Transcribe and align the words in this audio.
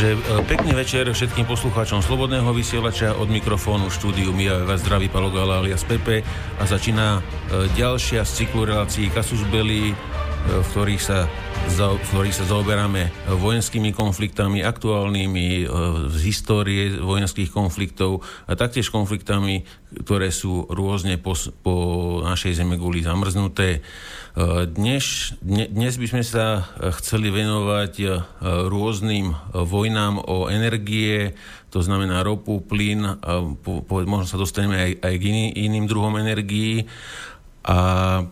Takže 0.00 0.16
e, 0.16 0.48
pekný 0.48 0.72
večer 0.72 1.04
všetkým 1.12 1.44
poslucháčom 1.44 2.00
Slobodného 2.00 2.48
vysielača 2.56 3.20
od 3.20 3.28
mikrofónu 3.28 3.92
štúdiu 3.92 4.32
Mia 4.32 4.64
vás 4.64 4.80
zdraví 4.80 5.12
Palo 5.12 5.28
Gala 5.28 5.60
alias 5.60 5.84
Pepe. 5.84 6.24
A 6.56 6.64
začína 6.64 7.20
e, 7.20 7.68
ďalšia 7.76 8.24
z 8.24 8.32
cyklu 8.32 8.64
relácií 8.64 9.12
Kasus 9.12 9.44
Belli, 9.52 9.92
e, 9.92 9.94
v 10.56 10.66
ktorých 10.72 11.04
sa, 11.04 11.28
v 11.68 12.08
ktorých 12.12 12.36
sa 12.36 12.44
zaoberáme 12.48 13.12
vojenskými 13.40 13.92
konfliktami, 13.92 14.64
aktuálnymi 14.64 15.64
z 16.12 16.18
histórie 16.24 16.96
vojenských 16.96 17.52
konfliktov 17.52 18.24
a 18.48 18.56
taktiež 18.56 18.88
konfliktami, 18.88 19.64
ktoré 20.04 20.32
sú 20.32 20.68
rôzne 20.68 21.20
po, 21.20 21.36
po 21.64 21.74
našej 22.24 22.60
guli 22.76 23.04
zamrznuté. 23.04 23.84
Dnes, 24.70 25.34
dnes 25.42 25.94
by 25.98 26.06
sme 26.06 26.22
sa 26.22 26.70
chceli 27.02 27.34
venovať 27.34 27.92
e, 27.98 28.06
rôznym 28.70 29.34
vojnám 29.50 30.22
o 30.22 30.46
energie, 30.46 31.34
to 31.74 31.82
znamená 31.82 32.22
ropu, 32.22 32.62
plyn, 32.62 33.02
a 33.02 33.42
po, 33.58 33.82
po, 33.82 34.06
možno 34.06 34.30
sa 34.30 34.38
dostaneme 34.38 34.78
aj, 34.78 34.92
aj 35.02 35.14
k 35.18 35.22
iný, 35.34 35.44
iným 35.66 35.90
druhom 35.90 36.14
energií. 36.14 36.86
A, 37.66 38.22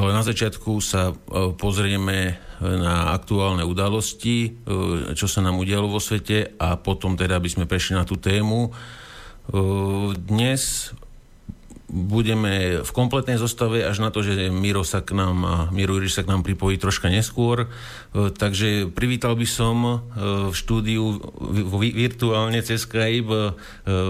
na 0.00 0.22
začiatku 0.22 0.80
sa 0.84 1.12
e, 1.12 1.14
pozrieme 1.56 2.36
na 2.60 3.12
aktuálne 3.12 3.60
udalosti, 3.68 4.64
čo 5.12 5.28
sa 5.28 5.44
nám 5.44 5.60
udialo 5.60 5.92
vo 5.92 6.00
svete 6.00 6.56
a 6.56 6.80
potom 6.80 7.12
teda 7.12 7.36
by 7.36 7.48
sme 7.52 7.68
prešli 7.68 7.92
na 8.00 8.08
tú 8.08 8.16
tému. 8.16 8.72
Dnes 10.16 10.88
budeme 11.86 12.82
v 12.82 12.90
kompletnej 12.90 13.38
zostave 13.38 13.86
až 13.86 14.02
na 14.02 14.10
to, 14.10 14.24
že 14.24 14.50
Miro 14.50 14.82
sa 14.82 15.06
k 15.06 15.14
nám, 15.14 15.70
Miro 15.70 16.00
Iriš 16.00 16.18
sa 16.18 16.24
k 16.26 16.32
nám 16.34 16.42
pripojí 16.42 16.82
troška 16.82 17.06
neskôr. 17.06 17.70
Takže 18.16 18.90
privítal 18.90 19.38
by 19.38 19.46
som 19.46 20.02
v 20.50 20.54
štúdiu 20.56 21.22
virtuálne 21.78 22.58
cez 22.66 22.88
Skype 22.88 23.54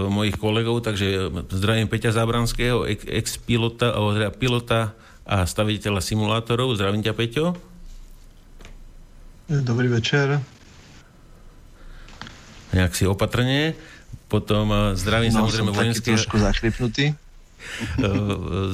mojich 0.09 0.41
kolegov, 0.41 0.81
takže 0.81 1.29
zdravím 1.53 1.85
Peťa 1.85 2.17
Zábranského, 2.17 2.87
ex-pilota, 2.89 3.93
teda 3.93 4.29
pilota 4.33 4.81
a 5.27 5.43
staviteľa 5.43 5.99
simulátorov. 5.99 6.73
Zdravím 6.79 7.03
ťa, 7.03 7.13
Peťo. 7.13 7.45
Dobrý 9.47 9.91
večer. 9.91 10.39
Nejak 12.71 12.95
si 12.95 13.03
opatrne. 13.03 13.75
Potom 14.27 14.71
zdravím 14.95 15.31
no, 15.31 15.43
samozrejme 15.43 15.71
vojenského... 15.71 16.15
trošku 16.15 16.39
zachripnutý. 16.39 17.15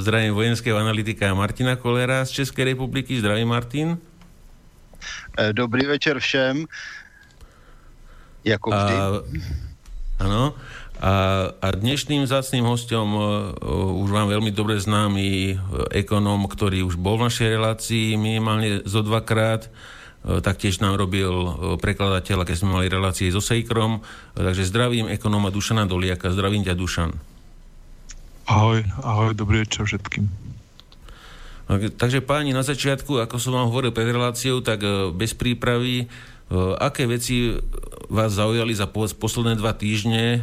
Zdravím 0.02 0.34
vojenského 0.34 0.78
analytika 0.78 1.34
Martina 1.34 1.74
Kolera 1.74 2.22
z 2.26 2.42
České 2.42 2.64
republiky. 2.64 3.18
Zdravím 3.18 3.48
Martin. 3.50 3.98
Eh, 5.38 5.52
dobrý 5.52 5.86
večer 5.86 6.18
všem. 6.18 6.66
Jako 8.44 8.70
vždy. 8.70 8.94
Áno. 10.18 10.54
A, 11.04 11.14
a 11.52 11.68
dnešným 11.68 12.24
zácným 12.24 12.64
hostom 12.64 13.12
uh, 13.12 13.52
už 14.00 14.08
vám 14.08 14.32
veľmi 14.32 14.48
dobre 14.56 14.80
známy 14.80 15.52
ekonom, 15.92 16.48
ktorý 16.48 16.80
už 16.80 16.96
bol 16.96 17.20
v 17.20 17.28
našej 17.28 17.48
relácii 17.60 18.16
minimálne 18.16 18.80
zo 18.88 19.04
dvakrát. 19.04 19.68
Taktiež 20.24 20.80
nám 20.80 20.96
robil 20.96 21.28
prekladateľ, 21.84 22.48
keď 22.48 22.56
sme 22.56 22.80
mali 22.80 22.88
relácie 22.88 23.28
so 23.28 23.44
Sejkrom. 23.44 24.00
Takže 24.32 24.64
zdravím 24.64 25.12
ekonóma 25.12 25.52
Dušana 25.52 25.84
Doliaka. 25.84 26.32
Zdravím 26.32 26.64
ťa, 26.64 26.72
Dušan. 26.72 27.12
Ahoj, 28.48 28.88
ahoj, 29.04 29.36
dobrý 29.36 29.68
večer 29.68 29.84
všetkým. 29.84 30.24
Takže 31.96 32.20
páni, 32.20 32.52
na 32.52 32.60
začiatku, 32.60 33.24
ako 33.24 33.40
som 33.40 33.56
vám 33.56 33.72
hovoril 33.72 33.92
pred 33.92 34.12
reláciou, 34.12 34.60
tak 34.60 34.84
e, 34.84 35.08
bez 35.16 35.32
prípravy, 35.32 36.04
e, 36.04 36.06
aké 36.78 37.08
veci 37.08 37.56
vás 38.08 38.36
zaujali 38.36 38.76
za 38.76 38.86
posledné 38.90 39.56
dva 39.56 39.72
týždne, 39.72 40.24
e, 40.24 40.40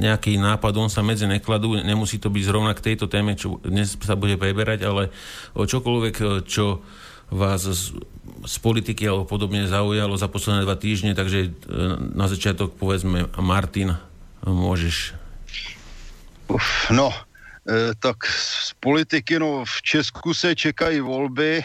nejaký 0.00 0.38
nápad, 0.38 0.72
on 0.78 0.90
sa 0.90 1.02
medzi 1.02 1.26
nekladú, 1.26 1.76
nemusí 1.82 2.16
to 2.22 2.30
byť 2.30 2.44
zrovna 2.46 2.72
k 2.72 2.92
tejto 2.92 3.10
téme, 3.10 3.34
čo 3.34 3.58
dnes 3.60 3.98
sa 3.98 4.14
bude 4.14 4.38
preberať, 4.38 4.86
ale 4.86 5.10
čokoľvek, 5.52 6.46
čo 6.46 6.80
vás 7.34 7.66
z, 7.66 8.56
politiky 8.62 9.08
alebo 9.08 9.26
podobne 9.26 9.66
zaujalo 9.66 10.14
za 10.14 10.30
posledné 10.30 10.62
dva 10.64 10.76
týždne, 10.78 11.16
takže 11.16 11.52
na 12.14 12.30
začiatok 12.30 12.76
povedzme 12.76 13.26
Martin, 13.40 13.98
môžeš. 14.44 15.16
Uf, 16.48 16.92
no, 16.92 17.10
e, 17.64 17.96
tak 17.96 18.28
z 18.28 18.76
politiky, 18.80 19.40
no 19.40 19.64
v 19.64 19.76
Česku 19.82 20.34
se 20.36 20.54
čekají 20.54 21.00
volby 21.00 21.64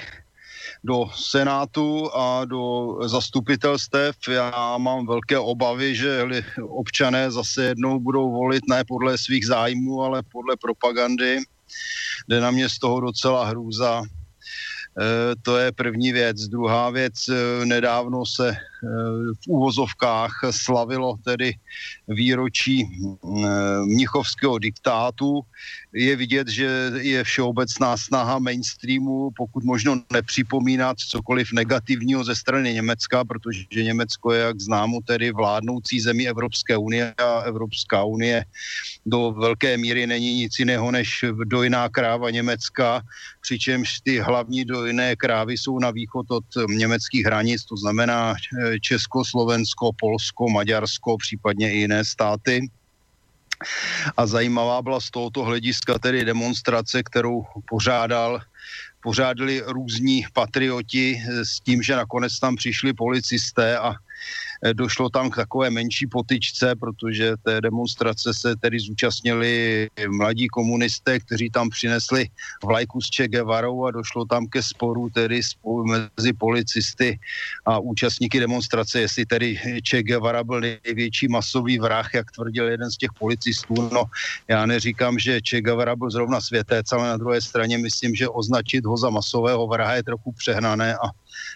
do 0.84 1.06
Senátu 1.16 2.16
a 2.16 2.46
do 2.46 2.96
zastupitelstev. 3.08 4.16
Já 4.30 4.78
mám 4.78 5.08
velké 5.08 5.40
obavy, 5.40 5.96
že 5.96 6.28
občané 6.62 7.32
zase 7.32 7.64
jednou 7.64 8.00
budou 8.00 8.32
volit 8.32 8.64
ne 8.70 8.84
podle 8.88 9.18
svých 9.18 9.46
zájmů, 9.46 10.02
ale 10.04 10.24
podle 10.32 10.56
propagandy. 10.58 11.40
Jde 12.28 12.42
na 12.42 12.52
mě 12.52 12.70
z 12.70 12.80
toho 12.80 13.00
docela 13.00 13.46
hrůza. 13.46 14.02
E, 14.04 15.36
to 15.42 15.58
je 15.58 15.72
první 15.72 16.12
věc. 16.12 16.38
Druhá 16.38 16.90
věc, 16.90 17.30
e, 17.30 17.66
nedávno 17.66 18.26
se 18.26 18.58
v 19.44 19.48
úvozovkách 19.48 20.32
slavilo 20.52 21.16
tedy 21.24 21.54
výročí 22.08 22.88
mnichovského 23.86 24.60
diktátu. 24.60 25.42
Je 25.94 26.16
vidět, 26.16 26.48
že 26.48 26.92
je 27.02 27.24
všeobecná 27.24 27.98
snaha 27.98 28.40
mainstreamu, 28.40 29.30
pokud 29.36 29.64
možno 29.64 30.02
nepřipomínat 30.14 30.98
cokoliv 30.98 31.52
negativního 31.54 32.24
ze 32.24 32.36
strany 32.36 32.74
Německa, 32.74 33.26
protože 33.26 33.84
Německo 33.84 34.34
je, 34.34 34.42
jak 34.42 34.60
známo, 34.62 35.00
tedy 35.06 35.32
vládnoucí 35.32 36.00
zemí 36.02 36.28
Evropské 36.28 36.78
unie 36.78 37.14
a 37.18 37.40
Evropská 37.40 38.04
unie 38.04 38.46
do 39.06 39.32
velké 39.32 39.78
míry 39.78 40.08
není 40.08 40.34
nic 40.34 40.60
jiného 40.60 40.92
než 40.92 41.26
dojná 41.46 41.90
kráva 41.90 42.30
Německa, 42.30 43.02
přičemž 43.42 44.00
ty 44.00 44.20
hlavní 44.20 44.66
dojné 44.66 45.16
krávy 45.16 45.58
jsou 45.58 45.80
na 45.80 45.92
východ 45.92 46.32
od 46.32 46.46
německých 46.70 47.26
hranic, 47.26 47.66
to 47.66 47.78
znamená 47.78 48.36
Česko, 48.78 49.26
Slovensko, 49.26 49.92
Polsko, 50.00 50.50
Maďarsko, 50.50 51.18
případně 51.18 51.74
i 51.74 51.78
jiné 51.78 52.06
státy. 52.06 52.70
A 54.18 54.28
zajímavá 54.28 54.82
byla 54.82 55.00
z 55.02 55.10
tohoto 55.10 55.44
hlediska 55.44 56.00
tedy 56.00 56.26
demonstrace, 56.26 57.04
kterou 57.04 57.44
pořádal 57.70 58.40
pořádali 59.04 59.64
různí 59.66 60.26
patrioti 60.34 61.24
s 61.44 61.60
tím, 61.60 61.82
že 61.84 61.96
nakonec 61.96 62.40
tam 62.40 62.56
přišli 62.56 62.94
policisté 62.94 63.78
a 63.78 63.96
Eh, 64.64 64.74
došlo 64.74 65.10
tam 65.10 65.30
k 65.30 65.36
takové 65.36 65.70
menší 65.70 66.08
potyčce, 66.08 66.76
protože 66.76 67.34
té 67.44 67.62
demonstrace 67.62 68.34
se 68.34 68.56
tedy 68.56 68.80
zúčastnili 68.80 69.88
mladí 70.08 70.48
komunisté, 70.48 71.20
kteří 71.20 71.50
tam 71.50 71.70
přinesli 71.70 72.28
vlajku 72.64 73.02
s 73.02 73.10
Che 73.16 73.28
Guevarou 73.28 73.86
a 73.86 73.92
došlo 73.92 74.26
tam 74.26 74.48
ke 74.48 74.64
sporu 74.64 75.10
tedy 75.10 75.42
mezi 75.86 76.34
policisty 76.34 77.20
a 77.66 77.80
účastníky 77.80 78.40
demonstrace, 78.40 79.00
jestli 79.00 79.26
tedy 79.26 79.60
Che 79.90 80.04
Guevara 80.04 80.44
byl 80.44 80.62
největší 80.62 81.28
masový 81.28 81.80
vrah, 81.80 82.14
jak 82.14 82.32
tvrdil 82.32 82.68
jeden 82.68 82.92
z 82.92 82.98
těch 82.98 83.14
policistů. 83.20 83.90
No, 83.94 84.04
já 84.48 84.66
neříkám, 84.66 85.20
že 85.20 85.40
Che 85.50 85.62
Guevara 85.62 85.96
byl 85.96 86.12
zrovna 86.12 86.42
světec, 86.42 86.92
ale 86.92 87.10
na 87.10 87.18
druhé 87.18 87.42
straně 87.42 87.78
myslím, 87.78 88.16
že 88.16 88.28
označit 88.50 88.86
ho 88.86 88.98
za 88.98 89.10
masového 89.10 89.68
vraha 89.68 89.94
je 89.96 90.04
trochu 90.04 90.32
přehnané 90.32 90.98
a 90.98 91.14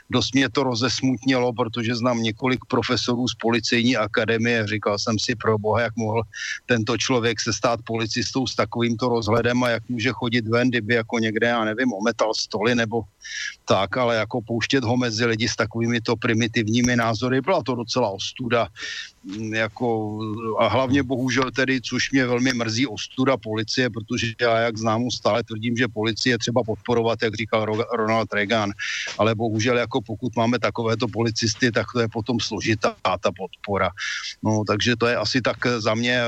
dost 0.09 0.33
mě 0.33 0.49
to 0.49 0.63
rozesmutnilo, 0.63 1.53
protože 1.53 1.95
znám 1.95 2.23
několik 2.23 2.59
profesorů 2.67 3.27
z 3.27 3.35
policejní 3.35 3.97
akademie. 3.97 4.67
Říkal 4.67 4.99
jsem 4.99 5.19
si 5.19 5.35
pro 5.35 5.57
boha, 5.57 5.81
jak 5.81 5.95
mohl 5.95 6.21
tento 6.65 6.97
člověk 6.97 7.39
se 7.39 7.53
stát 7.53 7.79
policistou 7.83 8.47
s 8.47 8.55
takovýmto 8.55 9.09
rozhledem 9.09 9.63
a 9.63 9.69
jak 9.69 9.89
může 9.89 10.11
chodit 10.11 10.47
ven, 10.47 10.69
kdyby 10.69 10.93
jako 10.93 11.19
někde, 11.19 11.47
já 11.47 11.63
nevím, 11.63 11.93
ometal 11.93 12.33
stoly 12.33 12.75
nebo 12.75 13.01
tak, 13.65 13.97
ale 13.97 14.15
jako 14.15 14.41
pouštět 14.41 14.83
ho 14.83 14.97
mezi 14.97 15.25
lidi 15.25 15.47
s 15.47 15.55
takovými 15.55 16.01
to 16.01 16.15
primitivními 16.15 16.95
názory, 16.95 17.41
byla 17.41 17.63
to 17.63 17.75
docela 17.75 18.09
ostuda. 18.09 18.67
Mm, 19.23 19.53
jako, 19.53 20.19
a 20.59 20.67
hlavně 20.67 21.03
bohužel 21.03 21.51
tedy, 21.51 21.81
což 21.81 22.11
mě 22.11 22.25
velmi 22.25 22.53
mrzí, 22.53 22.87
ostuda 22.87 23.37
policie, 23.37 23.89
protože 23.89 24.27
já, 24.41 24.59
jak 24.59 24.77
znám, 24.77 25.11
stále 25.11 25.43
tvrdím, 25.43 25.77
že 25.77 25.87
policie 25.87 26.37
třeba 26.37 26.63
podporovat, 26.63 27.23
jak 27.23 27.35
říkal 27.35 27.65
Ronald 27.93 28.33
Reagan, 28.33 28.71
ale 29.17 29.35
bohužel 29.35 29.72
jako 29.77 30.01
pokud 30.01 30.35
máme 30.35 30.59
takovéto 30.59 31.07
policisty, 31.07 31.71
tak 31.71 31.87
to 31.93 31.99
je 31.99 32.07
potom 32.07 32.39
složitá 32.39 32.95
ta 33.03 33.31
podpora. 33.31 33.89
No, 34.43 34.63
takže 34.67 34.95
to 34.95 35.07
je 35.07 35.15
asi 35.15 35.41
tak 35.41 35.57
za 35.77 35.93
mě, 35.95 36.21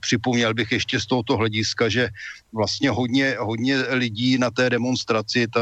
připomněl 0.00 0.54
bych 0.54 0.72
ještě 0.72 1.00
z 1.00 1.06
tohoto 1.06 1.36
hlediska, 1.36 1.88
že 1.88 2.08
vlastně 2.52 2.90
hodně, 2.90 3.36
hodně 3.38 3.76
lidí 3.76 4.38
na 4.38 4.50
té 4.50 4.70
demonstraci 4.70 5.46
to 5.48 5.60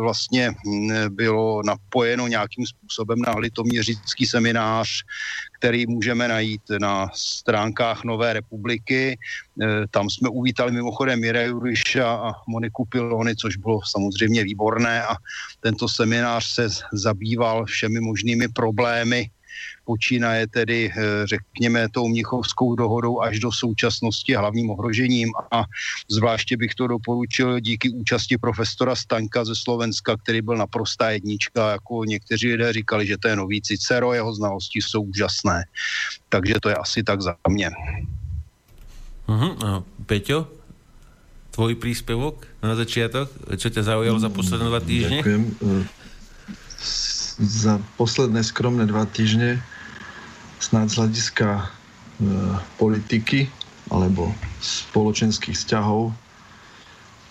vlastně 0.00 0.50
mm, 0.66 1.14
bylo 1.14 1.62
napojeno 1.62 2.26
nějakým 2.26 2.66
způsobem 2.66 3.18
na 3.18 3.34
litoměřický 3.38 4.26
seminář, 4.26 4.88
který 5.60 5.86
můžeme 5.86 6.28
najít 6.28 6.62
na 6.80 7.08
stránkách 7.14 8.04
Nové 8.04 8.32
republiky. 8.32 9.18
Tam 9.90 10.10
jsme 10.10 10.28
uvítali 10.28 10.72
mimochodem 10.72 11.20
Mira 11.20 11.42
Juriša 11.42 12.12
a 12.12 12.32
Moniku 12.48 12.84
Pilony, 12.84 13.36
což 13.36 13.56
bylo 13.56 13.80
samozřejmě 13.84 14.44
výborné 14.44 15.04
a 15.04 15.14
tento 15.60 15.88
seminář 15.88 16.44
se 16.44 16.68
zabýval 16.92 17.64
všemi 17.64 18.00
možnými 18.00 18.48
problémy 18.48 19.30
počínaje 19.84 20.46
tedy, 20.46 20.92
eh, 20.92 21.26
řekněme, 21.26 21.88
tou 21.88 22.08
Mnichovskou 22.08 22.74
dohodou 22.74 23.20
až 23.20 23.38
do 23.38 23.52
současnosti 23.52 24.34
hlavním 24.34 24.70
ohrožením 24.70 25.32
a 25.52 25.64
zvláště 26.10 26.56
bych 26.56 26.74
to 26.74 26.86
doporučil 26.86 27.60
díky 27.60 27.90
účasti 27.90 28.38
profesora 28.38 28.96
Staňka 28.96 29.44
ze 29.44 29.56
Slovenska, 29.56 30.16
který 30.16 30.42
byl 30.42 30.56
naprostá 30.56 31.10
jednička, 31.10 31.70
jako 31.70 32.04
někteří 32.04 32.46
lidé 32.52 32.72
říkali, 32.72 33.06
že 33.06 33.18
to 33.18 33.28
je 33.28 33.36
nový 33.36 33.62
Cicero, 33.62 34.12
jeho 34.12 34.34
znalosti 34.34 34.82
jsou 34.82 35.02
úžasné. 35.02 35.64
Takže 36.28 36.54
to 36.62 36.68
je 36.68 36.74
asi 36.74 37.02
tak 37.02 37.22
za 37.22 37.34
mě. 37.48 37.70
A 39.30 39.82
Peťo, 40.10 40.50
tvoj 41.54 41.78
príspevok 41.78 42.50
na 42.62 42.74
začiatok? 42.74 43.30
Čo 43.54 43.70
ťa 43.70 43.86
zaujalo 43.86 44.18
za 44.18 44.26
posledné 44.26 44.66
dva 44.66 44.82
týždne? 44.82 45.22
Ďakujem. 45.22 45.42
Za 47.40 47.80
posledné 47.96 48.44
skromné 48.44 48.84
dva 48.84 49.08
týždne 49.08 49.64
snad 50.60 50.92
z 50.92 51.00
hľadiska 51.00 51.48
e, 51.56 51.64
politiky 52.76 53.48
alebo 53.88 54.28
spoločenských 54.60 55.56
vzťahov 55.56 56.12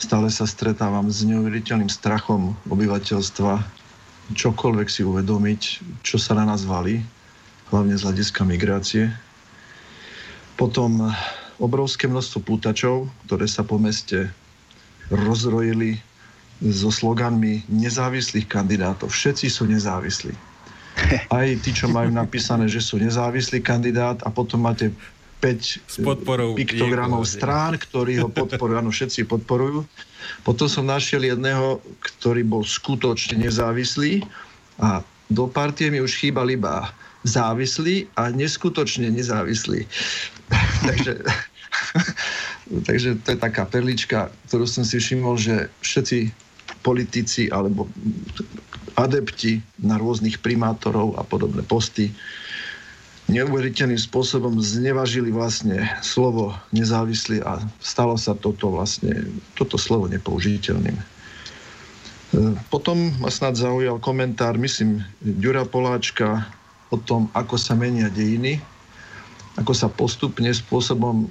stále 0.01 0.33
sa 0.33 0.49
stretávam 0.49 1.13
s 1.13 1.21
neuveriteľným 1.27 1.93
strachom 1.93 2.57
obyvateľstva 2.73 3.61
čokoľvek 4.33 4.87
si 4.89 5.01
uvedomiť, 5.05 5.61
čo 6.01 6.17
sa 6.17 6.33
na 6.37 6.45
nás 6.49 6.65
valí, 6.65 7.05
hlavne 7.69 7.93
z 7.93 8.05
hľadiska 8.05 8.41
migrácie. 8.45 9.13
Potom 10.57 11.13
obrovské 11.61 12.09
množstvo 12.09 12.39
pútačov, 12.41 13.13
ktoré 13.27 13.45
sa 13.45 13.61
po 13.61 13.77
meste 13.77 14.31
rozrojili 15.11 16.01
so 16.59 16.91
sloganmi 16.91 17.63
nezávislých 17.71 18.47
kandidátov. 18.51 19.11
Všetci 19.11 19.47
sú 19.47 19.63
nezávislí 19.67 20.35
aj 21.39 21.47
tí, 21.63 21.71
čo 21.71 21.87
majú 21.87 22.11
napísané, 22.11 22.67
že 22.67 22.83
sú 22.83 22.99
nezávislý 22.99 23.63
kandidát 23.63 24.19
a 24.23 24.29
potom 24.31 24.63
máte 24.67 24.91
5 25.39 26.03
piktogramov 26.59 27.23
strán, 27.23 27.79
ktorí 27.79 28.19
ho 28.19 28.27
podporujú. 28.39 28.75
Áno, 28.75 28.91
všetci 28.91 29.23
podporujú. 29.23 29.87
Potom 30.43 30.67
som 30.67 30.83
našiel 30.83 31.23
jedného, 31.23 31.79
ktorý 32.03 32.43
bol 32.43 32.63
skutočne 32.67 33.39
nezávislý 33.39 34.27
a 34.83 34.99
do 35.31 35.47
partie 35.47 35.87
mi 35.87 36.03
už 36.03 36.19
chýbal 36.19 36.49
iba 36.51 36.91
závislý 37.23 38.07
a 38.19 38.31
neskutočne 38.31 39.11
nezávislý. 39.11 39.87
takže, 40.87 41.23
takže 42.83 43.09
to 43.23 43.27
je 43.35 43.39
taká 43.39 43.63
perlička, 43.63 44.27
ktorú 44.51 44.67
som 44.67 44.83
si 44.83 44.99
všimol, 44.99 45.39
že 45.39 45.71
všetci 45.79 46.48
politici 46.81 47.51
alebo 47.51 47.87
adepti 48.99 49.63
na 49.79 49.95
rôznych 49.95 50.43
primátorov 50.43 51.15
a 51.15 51.23
podobné 51.23 51.63
posty 51.63 52.11
neuveriteľným 53.29 54.01
spôsobom 54.01 54.57
znevažili 54.57 55.29
vlastne 55.29 55.85
slovo 56.01 56.57
nezávislý 56.73 57.45
a 57.45 57.61
stalo 57.77 58.17
sa 58.17 58.33
toto 58.33 58.73
vlastne, 58.73 59.29
toto 59.53 59.77
slovo 59.77 60.09
nepoužiteľným. 60.09 60.97
E, 60.97 61.05
potom 62.73 63.13
ma 63.21 63.29
snad 63.29 63.53
zaujal 63.53 64.01
komentár, 64.01 64.57
myslím, 64.57 65.05
Ďura 65.21 65.69
Poláčka 65.69 66.49
o 66.89 66.97
tom, 66.97 67.29
ako 67.37 67.55
sa 67.61 67.77
menia 67.77 68.09
dejiny, 68.09 68.57
ako 69.61 69.77
sa 69.77 69.87
postupne 69.93 70.49
spôsobom 70.49 71.29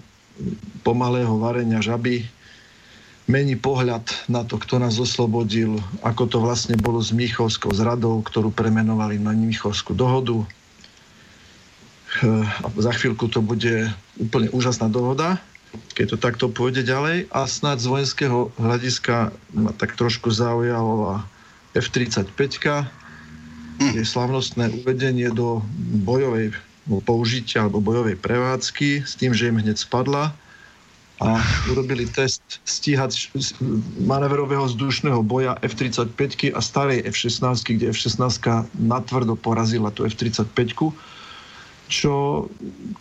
pomalého 0.86 1.34
varenia 1.42 1.82
žaby 1.82 2.22
mení 3.28 3.60
pohľad 3.60 4.08
na 4.26 4.42
to, 4.42 4.56
kto 4.56 4.80
nás 4.80 4.96
oslobodil, 4.96 5.76
ako 6.00 6.24
to 6.26 6.38
vlastne 6.40 6.74
bolo 6.80 6.98
s 7.04 7.12
Mnichovskou 7.12 7.70
zradou, 7.76 8.24
ktorú 8.24 8.48
premenovali 8.50 9.20
na 9.20 9.36
Mnichovskú 9.36 9.92
dohodu. 9.92 10.42
A 12.24 12.66
za 12.80 12.92
chvíľku 12.96 13.28
to 13.28 13.44
bude 13.44 13.92
úplne 14.16 14.48
úžasná 14.48 14.88
dohoda, 14.88 15.36
keď 15.92 16.16
to 16.16 16.16
takto 16.16 16.46
pôjde 16.48 16.88
ďalej. 16.88 17.28
A 17.28 17.44
snad 17.44 17.84
z 17.84 17.92
vojenského 17.92 18.48
hľadiska 18.56 19.28
ma 19.52 19.76
tak 19.76 19.92
trošku 20.00 20.32
zaujalo 20.32 21.20
F-35, 21.76 22.40
je 23.78 24.02
slavnostné 24.02 24.72
uvedenie 24.82 25.30
do 25.30 25.62
bojovej 26.02 26.56
použitia 27.04 27.68
alebo 27.68 27.84
bojovej 27.84 28.16
prevádzky 28.16 29.04
s 29.04 29.14
tým, 29.14 29.36
že 29.36 29.52
im 29.52 29.60
hneď 29.60 29.76
spadla 29.76 30.32
a 31.18 31.42
urobili 31.74 32.06
test 32.06 32.62
stíhať 32.62 33.34
manévrového 34.06 34.70
vzdušného 34.70 35.18
boja 35.26 35.58
F-35 35.66 36.54
a 36.54 36.60
starej 36.62 37.02
F-16, 37.10 37.74
kde 37.74 37.90
F-16 37.90 38.38
natvrdo 38.78 39.34
porazila 39.34 39.90
tú 39.90 40.06
F-35, 40.06 40.94
čo 41.90 42.12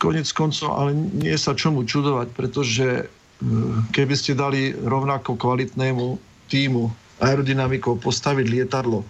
konec 0.02 0.26
koncov, 0.34 0.68
ale 0.74 0.98
nie 0.98 1.36
sa 1.38 1.54
čomu 1.54 1.86
čudovať, 1.86 2.28
pretože 2.34 2.86
e, 2.88 3.04
keby 3.94 4.14
ste 4.18 4.34
dali 4.34 4.74
rovnako 4.74 5.38
kvalitnému 5.38 6.18
týmu 6.50 6.90
aerodynamikov 7.22 8.02
postaviť 8.02 8.46
lietadlo 8.50 9.06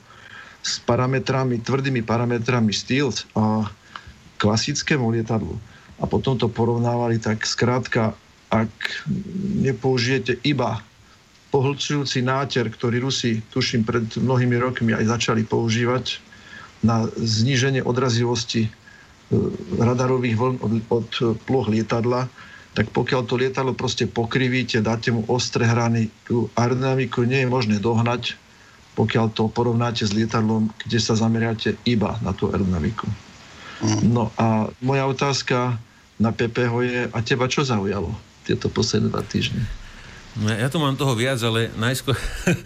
s 0.61 0.83
parametrami, 0.85 1.63
tvrdými 1.65 2.05
parametrami 2.05 2.75
Stealth 2.75 3.25
a 3.39 3.71
klasickému 4.37 5.17
lietadlu 5.17 5.57
a 5.99 6.05
potom 6.05 6.37
to 6.37 6.51
porovnávali, 6.51 7.17
tak 7.23 7.47
skrátka 7.47 8.13
ak 8.49 8.73
nepoužijete 9.65 10.41
iba 10.45 10.81
pohlcujúci 11.49 12.21
náter, 12.21 12.69
ktorý 12.69 13.09
Rusi, 13.09 13.41
tuším, 13.53 13.85
pred 13.85 14.05
mnohými 14.21 14.57
rokmi 14.61 14.93
aj 14.93 15.17
začali 15.17 15.49
používať 15.49 16.21
na 16.85 17.09
zníženie 17.17 17.81
odrazivosti 17.83 18.69
e, 18.69 18.71
radarových 19.81 20.37
vln 20.37 20.57
od, 20.61 20.73
od 20.93 21.09
ploch 21.49 21.73
lietadla, 21.73 22.29
tak 22.77 22.93
pokiaľ 22.95 23.23
to 23.27 23.35
lietadlo 23.41 23.73
proste 23.75 24.07
pokrivíte, 24.07 24.85
dáte 24.85 25.11
mu 25.11 25.25
ostré 25.27 25.67
hrany, 25.67 26.13
tú 26.29 26.53
aerodynamiku 26.55 27.25
nie 27.25 27.43
je 27.43 27.49
možné 27.51 27.77
dohnať, 27.83 28.39
pokiaľ 28.95 29.27
to 29.35 29.51
porovnáte 29.51 30.05
s 30.05 30.15
lietadlom, 30.15 30.71
kde 30.87 30.99
sa 31.01 31.17
zameriate 31.17 31.75
iba 31.89 32.21
na 32.23 32.37
tú 32.37 32.53
aerodynamiku. 32.53 33.09
Mm. 33.83 34.01
No 34.11 34.31
a 34.39 34.69
moja 34.83 35.07
otázka 35.07 35.79
na 36.19 36.31
PPH 36.35 36.73
je, 36.87 37.01
a 37.11 37.19
teba 37.23 37.47
čo 37.47 37.63
zaujalo? 37.63 38.28
Tieto 38.49 38.73
posledné 38.73 39.13
dva 39.13 39.21
týždne. 39.21 39.69
No, 40.39 40.55
ja 40.55 40.71
tu 40.71 40.79
mám 40.79 40.95
toho 40.95 41.19
viac, 41.19 41.43
ale 41.43 41.69
najskôr, 41.75 42.15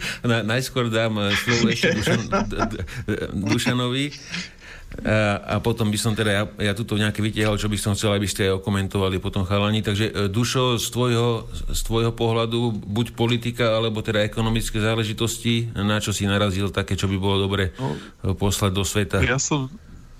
najskôr 0.53 0.93
dám 0.93 1.17
eh, 1.17 1.33
slovo 1.33 1.65
ešte 1.73 1.89
Dušan, 1.97 2.21
Dušanovi. 3.33 4.05
A, 4.93 5.41
a 5.41 5.55
potom 5.57 5.89
by 5.89 5.97
som 5.97 6.13
teda, 6.13 6.29
ja, 6.29 6.43
ja 6.69 6.73
tuto 6.77 6.93
nejaké 6.93 7.17
vytiahol, 7.17 7.57
čo 7.57 7.65
by 7.65 7.81
som 7.81 7.97
chcel, 7.97 8.13
aby 8.13 8.29
ste 8.29 8.45
aj 8.45 8.61
okomentovali 8.61 9.17
potom 9.17 9.41
chalani. 9.41 9.81
Takže 9.81 10.05
eh, 10.05 10.13
Dušo, 10.29 10.77
z 10.77 10.87
tvojho, 10.93 11.49
z 11.73 11.81
tvojho 11.81 12.13
pohľadu, 12.13 12.77
buď 12.85 13.17
politika, 13.17 13.73
alebo 13.73 14.05
teda 14.05 14.21
ekonomické 14.21 14.77
záležitosti, 14.77 15.73
na 15.73 15.97
čo 15.97 16.13
si 16.13 16.29
narazil 16.29 16.69
také, 16.69 16.93
čo 16.93 17.09
by 17.09 17.17
bolo 17.17 17.49
dobre 17.49 17.73
no, 17.81 17.97
poslať 18.37 18.71
do 18.71 18.85
sveta? 18.85 19.17
Ja 19.25 19.41
som, 19.41 19.73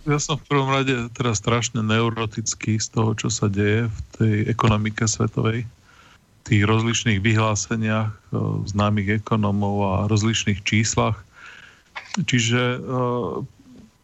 ja 0.04 0.20
som 0.20 0.36
v 0.36 0.48
prvom 0.52 0.70
rade 0.72 0.96
teraz 1.16 1.40
strašne 1.40 1.80
neurotický 1.80 2.76
z 2.80 2.88
toho, 2.92 3.16
čo 3.16 3.32
sa 3.32 3.48
deje 3.48 3.88
v 3.88 4.00
tej 4.20 4.36
ekonomike 4.52 5.08
svetovej. 5.08 5.64
Tých 6.44 6.64
rozličných 6.68 7.24
vyhláseniach 7.24 8.12
známych 8.68 9.24
ekonomov 9.24 9.76
a 9.88 9.94
rozličných 10.12 10.60
číslach. 10.68 11.16
Čiže 12.20 12.84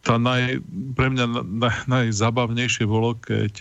tá 0.00 0.14
naj, 0.16 0.64
pre 0.96 1.12
mňa 1.12 1.26
naj, 1.44 1.76
najzabavnejšie 1.84 2.88
bolo, 2.88 3.12
keď 3.20 3.60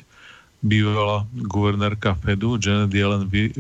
bývalá 0.64 1.24
guvernérka 1.48 2.16
Fedu 2.20 2.60
Janet 2.60 2.92
Yellen 2.92 3.28
vy, 3.28 3.52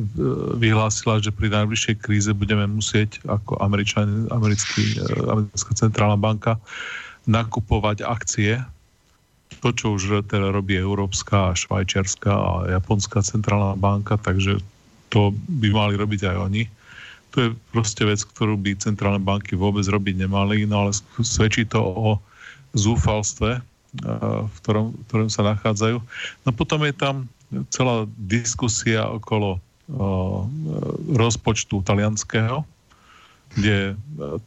vyhlásila, 0.55 1.19
že 1.19 1.31
pri 1.31 1.51
najbližšej 1.51 1.95
kríze 1.99 2.31
budeme 2.31 2.67
musieť 2.67 3.19
ako 3.27 3.59
američan, 3.59 4.27
americký, 4.31 4.99
americká 5.27 5.71
centrálna 5.75 6.19
banka 6.19 6.59
nakupovať 7.29 8.01
akcie. 8.01 8.57
To, 9.61 9.69
čo 9.69 9.93
už 9.97 10.25
teda 10.25 10.49
robí 10.49 10.73
Európska, 10.77 11.53
Švajčiarska 11.53 12.31
a 12.31 12.51
Japonská 12.73 13.21
centrálna 13.21 13.77
banka, 13.77 14.17
takže 14.17 14.57
to 15.13 15.33
by 15.61 15.69
mali 15.73 15.93
robiť 15.97 16.25
aj 16.25 16.37
oni. 16.49 16.63
To 17.33 17.37
je 17.45 17.49
proste 17.69 18.01
vec, 18.05 18.21
ktorú 18.25 18.57
by 18.57 18.77
centrálne 18.81 19.21
banky 19.21 19.53
vôbec 19.53 19.85
robiť 19.85 20.25
nemali, 20.25 20.65
no 20.65 20.89
ale 20.89 20.91
svedčí 21.21 21.65
to 21.65 21.81
o 21.81 22.09
zúfalstve, 22.73 23.61
v 24.45 24.55
ktorom, 24.61 24.93
v 24.93 25.01
ktorom 25.09 25.29
sa 25.33 25.41
nachádzajú. 25.45 25.97
No 26.45 26.49
potom 26.53 26.85
je 26.85 26.93
tam 26.93 27.29
celá 27.73 28.05
diskusia 28.29 29.05
okolo 29.09 29.57
rozpočtu 31.17 31.81
talianského, 31.81 32.61
kde 33.57 33.93
e, 33.93 33.93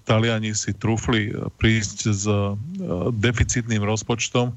Taliani 0.06 0.54
si 0.54 0.70
trúfli 0.76 1.30
e, 1.30 1.50
prísť 1.58 1.98
s 2.14 2.24
e, 2.28 2.54
deficitným 3.10 3.82
rozpočtom. 3.82 4.54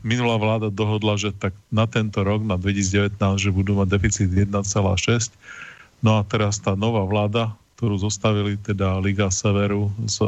minulá 0.00 0.36
vláda 0.40 0.72
dohodla, 0.72 1.20
že 1.20 1.36
tak 1.36 1.52
na 1.68 1.84
tento 1.84 2.24
rok, 2.24 2.40
na 2.46 2.56
2019, 2.56 3.18
že 3.36 3.50
budú 3.52 3.76
mať 3.76 3.88
deficit 3.92 4.28
1,6. 4.32 4.56
No 6.00 6.18
a 6.18 6.20
teraz 6.24 6.58
tá 6.58 6.72
nová 6.72 7.04
vláda, 7.04 7.52
ktorú 7.76 8.00
zostavili 8.00 8.56
teda 8.56 8.98
Liga 9.02 9.28
Severu 9.28 9.90
s 10.06 10.18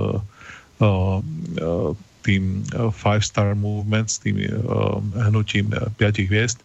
tým 2.25 2.67
Five 2.95 3.23
Star 3.23 3.55
Movement, 3.55 4.11
s 4.11 4.19
tým 4.19 4.43
hnutím 5.31 5.71
piatich 5.99 6.27
hviezd, 6.27 6.63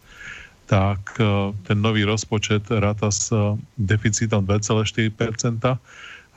tak 0.70 1.18
uh, 1.18 1.50
ten 1.66 1.82
nový 1.82 2.06
rozpočet 2.06 2.70
ráta 2.70 3.10
s 3.10 3.34
uh, 3.34 3.58
deficitom 3.74 4.46
2,4% 4.46 5.10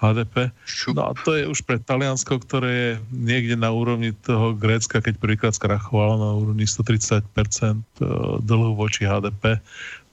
HDP. 0.03 0.51
No 0.91 1.03
a 1.07 1.11
to 1.15 1.31
je 1.37 1.47
už 1.47 1.63
pre 1.63 1.79
Taliansko, 1.79 2.43
ktoré 2.43 2.71
je 2.75 2.91
niekde 3.15 3.55
na 3.55 3.71
úrovni 3.71 4.11
toho 4.11 4.51
Grécka, 4.51 4.99
keď 4.99 5.15
prvýkrát 5.15 5.55
skrachovalo 5.55 6.19
na 6.19 6.31
úrovni 6.35 6.67
130% 6.67 7.23
e, 7.23 7.81
dlhu 8.43 8.75
voči 8.75 9.07
HDP, 9.07 9.63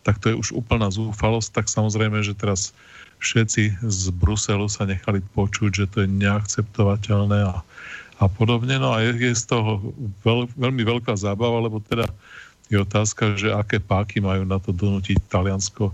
tak 0.06 0.22
to 0.22 0.30
je 0.30 0.38
už 0.38 0.48
úplná 0.54 0.94
zúfalosť. 0.94 1.58
Tak 1.58 1.66
samozrejme, 1.66 2.22
že 2.22 2.38
teraz 2.38 2.70
všetci 3.18 3.82
z 3.82 4.02
Bruselu 4.14 4.70
sa 4.70 4.86
nechali 4.86 5.18
počuť, 5.34 5.70
že 5.74 5.86
to 5.90 6.06
je 6.06 6.08
neakceptovateľné 6.08 7.50
a, 7.50 7.58
a 8.22 8.24
podobne. 8.30 8.78
No 8.78 8.94
a 8.94 9.02
je, 9.02 9.12
je 9.18 9.34
z 9.34 9.44
toho 9.50 9.90
veľ, 10.22 10.54
veľmi 10.54 10.86
veľká 10.86 11.18
zábava, 11.18 11.66
lebo 11.66 11.82
teda 11.82 12.06
je 12.70 12.78
otázka, 12.78 13.34
že 13.34 13.50
aké 13.50 13.82
páky 13.82 14.22
majú 14.22 14.46
na 14.46 14.62
to 14.62 14.70
donútiť 14.70 15.18
Taliansko 15.26 15.90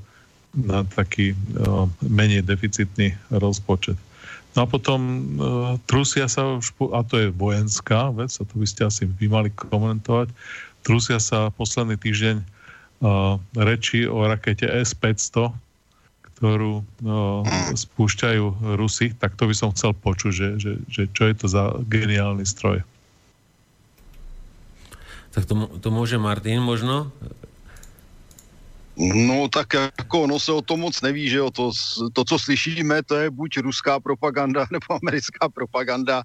na 0.56 0.85
taký 0.85 1.33
uh, 1.33 1.88
menej 2.04 2.45
deficitný 2.45 3.16
rozpočet. 3.33 3.97
No 4.56 4.64
a 4.64 4.66
potom 4.68 5.00
uh, 5.00 5.21
trusia 5.85 6.28
sa, 6.28 6.56
a 6.56 7.00
to 7.04 7.14
je 7.21 7.28
vojenská 7.33 8.12
vec, 8.12 8.33
a 8.40 8.45
to 8.45 8.54
by 8.56 8.66
ste 8.68 8.88
asi 8.88 9.04
vy 9.04 9.28
mali 9.28 9.52
komentovať, 9.52 10.33
trusia 10.80 11.21
sa 11.21 11.52
posledný 11.52 12.00
týždeň 12.00 12.37
uh, 12.40 13.37
reči 13.56 14.09
o 14.09 14.25
rakete 14.25 14.64
S-500, 14.64 15.52
ktorú 16.37 16.80
uh, 16.80 17.45
spúšťajú 17.73 18.76
Rusy, 18.80 19.12
tak 19.16 19.37
to 19.37 19.49
by 19.49 19.54
som 19.56 19.73
chcel 19.76 19.92
počuť, 19.92 20.33
že, 20.33 20.49
že, 20.56 20.73
že 20.88 21.02
čo 21.12 21.28
je 21.28 21.35
to 21.37 21.47
za 21.49 21.76
geniálny 21.88 22.45
stroj. 22.49 22.80
Tak 25.36 25.44
to, 25.44 25.68
to 25.84 25.88
môže 25.92 26.16
Martin 26.16 26.64
možno 26.64 27.12
No 28.96 29.48
tak 29.48 29.74
jako 29.74 30.22
ono 30.22 30.38
se 30.40 30.52
o 30.52 30.62
tom 30.62 30.80
moc 30.80 31.00
neví, 31.02 31.28
že 31.28 31.36
jo, 31.36 31.50
to, 31.50 31.70
to, 32.12 32.24
co 32.24 32.38
slyšíme, 32.38 33.02
to 33.02 33.14
je 33.16 33.30
buď 33.30 33.58
ruská 33.58 34.00
propaganda 34.00 34.66
nebo 34.72 34.86
americká 35.02 35.48
propaganda. 35.48 36.22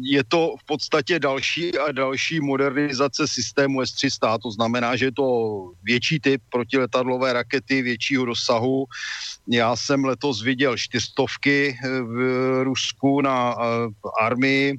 Je 0.00 0.24
to 0.24 0.54
v 0.60 0.64
podstatě 0.64 1.18
další 1.18 1.78
a 1.78 1.92
další 1.92 2.40
modernizace 2.40 3.28
systému 3.28 3.80
S-300, 3.80 4.38
to 4.42 4.50
znamená, 4.50 4.96
že 4.96 5.04
je 5.04 5.12
to 5.12 5.26
větší 5.82 6.20
typ 6.20 6.42
protiletadlové 6.52 7.32
rakety 7.32 7.82
většího 7.82 8.24
rozsahu. 8.24 8.84
Já 9.48 9.76
jsem 9.76 10.04
letos 10.04 10.42
viděl 10.42 10.76
čtyřstovky 10.76 11.78
v 12.02 12.16
Rusku 12.64 13.20
na 13.20 13.56
eh, 13.56 13.64
armii, 14.20 14.76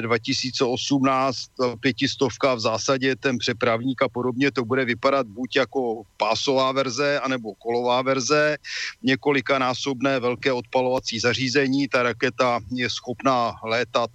2018 0.00 1.38
eh, 1.38 1.76
pětistovka 1.80 2.54
v 2.54 2.60
zásadě 2.60 3.16
ten 3.16 3.38
přepravník 3.38 4.02
a 4.02 4.08
podobně, 4.08 4.52
to 4.52 4.64
bude 4.64 4.84
vypadat 4.84 5.26
buď 5.26 5.56
jako 5.56 6.02
pásová 6.16 6.72
verze, 6.72 7.20
anebo 7.20 7.54
kolová 7.54 8.02
verze, 8.02 8.56
několikanásobné 9.02 10.20
velké 10.20 10.52
odpalovací 10.52 11.18
zařízení, 11.18 11.88
ta 11.88 12.02
raketa 12.02 12.60
je 12.72 12.90
schopná 12.90 13.52
létat 13.64 14.10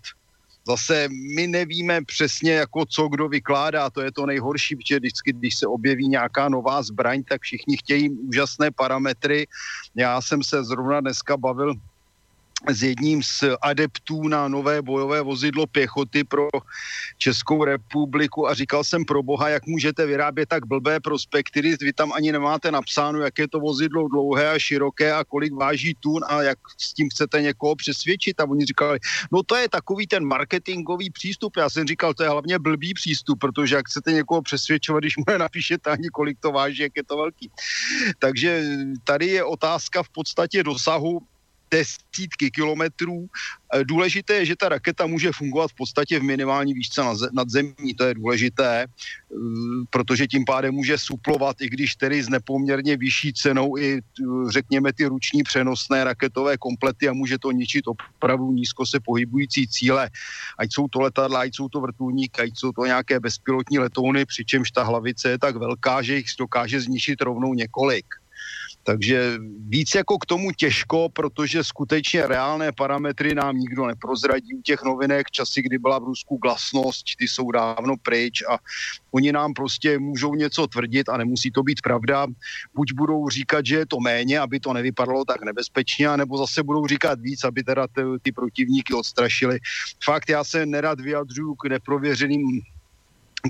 Zase 0.70 1.10
my 1.36 1.48
nevíme 1.48 2.06
přesně, 2.06 2.52
jako 2.52 2.86
co 2.86 3.08
kdo 3.08 3.28
vykládá, 3.28 3.90
to 3.90 4.02
je 4.02 4.12
to 4.12 4.26
nejhorší, 4.26 4.76
protože 4.76 5.00
vždycky, 5.00 5.34
když 5.34 5.56
se 5.56 5.68
objeví 5.68 6.08
nějaká 6.08 6.50
nová 6.50 6.84
zbraň, 6.84 7.24
tak 7.24 7.42
všichni 7.42 7.78
chtějí 7.78 8.10
úžasné 8.10 8.72
parametry. 8.72 9.48
Já 9.96 10.22
jsem 10.22 10.44
se 10.44 10.64
zrovna 10.64 11.02
dneska 11.02 11.38
bavil 11.38 11.74
s 12.68 12.84
jedním 12.84 13.24
z 13.24 13.44
adeptů 13.62 14.28
na 14.28 14.48
nové 14.48 14.82
bojové 14.82 15.22
vozidlo 15.22 15.68
pěchoty 15.68 16.24
pro 16.24 16.48
Českou 17.18 17.64
republiku 17.64 18.48
a 18.48 18.54
říkal 18.54 18.84
jsem 18.84 19.06
pro 19.06 19.24
boha, 19.24 19.50
jak 19.50 19.68
můžete 19.68 20.06
vyrábět 20.06 20.50
tak 20.50 20.66
blbé 20.66 21.00
prospekty, 21.00 21.62
vy 21.62 21.94
tam 21.94 22.12
ani 22.14 22.32
nemáte 22.32 22.72
napsáno, 22.72 23.20
jak 23.20 23.40
je 23.40 23.48
to 23.48 23.60
vozidlo 23.60 24.08
dlouhé 24.08 24.50
a 24.52 24.60
široké 24.60 25.14
a 25.14 25.24
kolik 25.24 25.54
váží 25.54 25.96
tun 26.00 26.22
a 26.28 26.42
jak 26.42 26.58
s 26.78 26.94
tím 26.94 27.10
chcete 27.10 27.42
někoho 27.42 27.76
přesvědčit. 27.76 28.40
A 28.40 28.50
oni 28.50 28.66
říkali, 28.66 29.00
no 29.32 29.44
to 29.44 29.56
je 29.56 29.70
takový 29.70 30.08
ten 30.08 30.26
marketingový 30.26 31.10
přístup. 31.10 31.58
Já 31.58 31.70
jsem 31.70 31.88
říkal, 31.88 32.14
to 32.14 32.24
je 32.24 32.30
hlavně 32.30 32.60
blbý 32.60 32.94
přístup, 32.94 33.40
protože 33.40 33.76
jak 33.76 33.88
chcete 33.88 34.12
někoho 34.12 34.42
přesvědčovat, 34.42 35.04
když 35.04 35.18
mu 35.18 35.24
nenapíšete 35.28 35.90
ani 35.90 36.10
kolik 36.10 36.38
to 36.40 36.52
váží, 36.52 36.82
jak 36.82 36.92
je 36.96 37.04
to 37.04 37.18
velký. 37.18 37.52
Takže 38.20 38.64
tady 39.04 39.28
je 39.28 39.44
otázka 39.44 40.04
v 40.04 40.10
podstatě 40.10 40.64
dosahu 40.64 41.22
desítky 41.72 42.52
kilometrů. 42.52 43.28
E, 43.74 43.84
důležité 43.84 44.34
je, 44.34 44.46
že 44.46 44.56
ta 44.56 44.70
raketa 44.70 45.06
může 45.06 45.32
fungovat 45.32 45.72
v 45.72 45.74
podstatě 45.74 46.20
v 46.20 46.24
minimální 46.24 46.74
výšce 46.74 47.02
nad 47.34 47.50
zemí, 47.50 47.94
to 47.98 48.04
je 48.04 48.14
důležité, 48.14 48.84
e, 48.84 48.88
protože 49.90 50.28
tím 50.28 50.46
pádem 50.46 50.74
může 50.74 50.98
suplovat, 50.98 51.62
i 51.62 51.70
když 51.70 51.96
tedy 51.96 52.24
s 52.24 52.30
nepoměrně 52.30 52.98
vyšší 52.98 53.34
cenou 53.34 53.78
i 53.78 53.98
e, 53.98 54.02
řekněme 54.50 54.94
ty 54.94 55.06
ruční 55.06 55.44
přenosné 55.44 56.04
raketové 56.04 56.58
komplety 56.58 57.10
a 57.10 57.14
může 57.14 57.38
to 57.38 57.52
ničit 57.52 57.88
opravdu 57.88 58.52
nízko 58.52 58.86
se 58.86 59.00
pohybující 59.00 59.68
cíle, 59.68 60.10
ať 60.58 60.74
jsou 60.74 60.88
to 60.88 61.02
letadla, 61.02 61.40
ať 61.40 61.56
jsou 61.56 61.70
to 61.70 61.82
vrtulníky, 61.82 62.42
ať 62.42 62.52
jsou 62.56 62.72
to 62.72 62.86
nějaké 62.86 63.20
bezpilotní 63.20 63.80
letouny, 63.80 64.26
přičemž 64.26 64.72
ta 64.72 64.84
hlavice 64.84 65.30
je 65.30 65.40
tak 65.40 65.56
velká, 65.56 66.02
že 66.02 66.16
jich 66.16 66.26
dokáže 66.40 66.82
zničit 66.82 67.22
rovnou 67.22 67.54
několik. 67.54 68.19
Takže 68.90 69.38
víc 69.70 69.96
jako 69.96 70.18
k 70.18 70.26
tomu 70.26 70.52
těžko, 70.52 71.10
protože 71.14 71.64
skutečně 71.64 72.28
reálné 72.28 72.72
parametry 72.72 73.36
nám 73.36 73.58
nikdo 73.58 73.86
neprozradí 73.86 74.54
u 74.54 74.62
těch 74.62 74.84
novinek. 74.84 75.32
Časy, 75.32 75.62
kdy 75.62 75.78
byla 75.78 76.00
v 76.00 76.04
Rusku 76.04 76.38
glasnost, 76.38 77.06
ty 77.20 77.28
jsou 77.28 77.52
dávno 77.52 77.98
pryč 78.02 78.42
a 78.50 78.58
oni 79.12 79.32
nám 79.32 79.54
prostě 79.54 80.00
můžou 80.00 80.36
něco 80.36 80.68
tvrdit 80.68 81.10
a 81.10 81.18
nemusí 81.18 81.52
to 81.52 81.64
být 81.64 81.82
pravda. 81.82 82.28
Buď 82.74 82.94
budou 82.94 83.30
říkat, 83.30 83.66
že 83.66 83.76
je 83.76 83.86
to 83.86 84.00
méně, 84.00 84.40
aby 84.40 84.60
to 84.60 84.74
nevypadalo 84.74 85.26
tak 85.26 85.46
nebezpečně, 85.46 86.18
nebo 86.18 86.38
zase 86.38 86.64
budou 86.64 86.88
říkat 86.88 87.20
víc, 87.22 87.44
aby 87.44 87.64
teda 87.64 87.88
ty, 87.88 88.02
ty 88.22 88.32
protivníky 88.32 88.94
odstrašili. 88.94 89.60
Fakt, 90.04 90.30
já 90.30 90.44
se 90.44 90.66
nerad 90.66 91.00
vyjadřuju 91.00 91.56
k 91.56 91.70
neprověřeným 91.70 92.62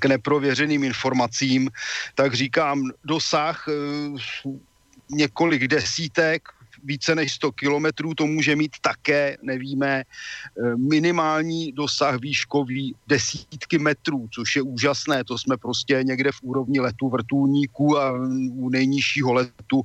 k 0.02 0.06
neprověřeným 0.06 0.84
informacím, 0.84 1.70
tak 2.16 2.34
říkám, 2.34 2.84
dosah 3.06 3.66
eh, 3.68 4.69
několik 5.12 5.68
desítek, 5.68 6.50
více 6.84 7.16
než 7.16 7.34
100 7.34 7.52
kilometrů, 7.52 8.14
to 8.14 8.28
může 8.28 8.56
mít 8.56 8.72
také, 8.82 9.38
nevíme, 9.42 10.04
eh, 10.04 10.76
minimální 10.76 11.72
dosah 11.72 12.20
výškový 12.20 12.96
desítky 13.08 13.80
metrů, 13.80 14.28
což 14.32 14.56
je 14.56 14.62
úžasné, 14.62 15.24
to 15.24 15.38
jsme 15.38 15.58
prostě 15.58 16.00
někde 16.04 16.32
v 16.32 16.42
úrovni 16.42 16.80
letu 16.80 17.10
vrtulníků 17.10 17.98
a 17.98 18.12
u 18.52 18.70
nejnižšího 18.70 19.34
letu 19.34 19.82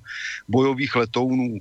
bojových 0.48 0.96
letounů. 0.96 1.58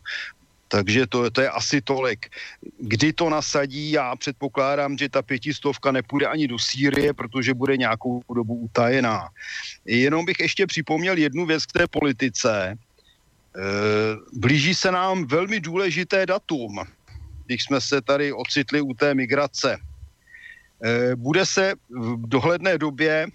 Takže 0.67 1.07
to, 1.07 1.29
to 1.29 1.41
je 1.41 1.49
asi 1.49 1.81
tolik. 1.81 2.33
Kdy 2.79 3.13
to 3.13 3.29
nasadí, 3.29 3.91
já 3.91 4.15
předpokládám, 4.15 4.97
že 4.97 5.09
ta 5.09 5.21
pětistovka 5.21 5.91
nepůjde 5.91 6.27
ani 6.27 6.47
do 6.47 6.59
Sýrie, 6.59 7.13
protože 7.13 7.53
bude 7.53 7.77
nějakou 7.77 8.21
dobu 8.25 8.55
utajená. 8.55 9.29
Jenom 9.85 10.25
bych 10.25 10.39
ještě 10.39 10.65
připomněl 10.65 11.17
jednu 11.17 11.45
věc 11.45 11.65
k 11.65 11.71
té 11.71 11.87
politice. 11.87 12.77
Eh, 13.55 14.17
blíží 14.33 14.75
se 14.75 14.91
nám 14.91 15.27
velmi 15.27 15.59
důležité 15.59 16.25
datum, 16.25 16.79
když 17.45 17.63
jsme 17.63 17.81
se 17.81 18.01
tady 18.01 18.33
ocitli 18.33 18.81
u 18.81 18.93
té 18.93 19.13
migrace. 19.13 19.77
Eh, 20.83 21.15
bude 21.15 21.45
se 21.45 21.73
v 21.89 22.27
dohledné 22.27 22.77
době 22.77 23.27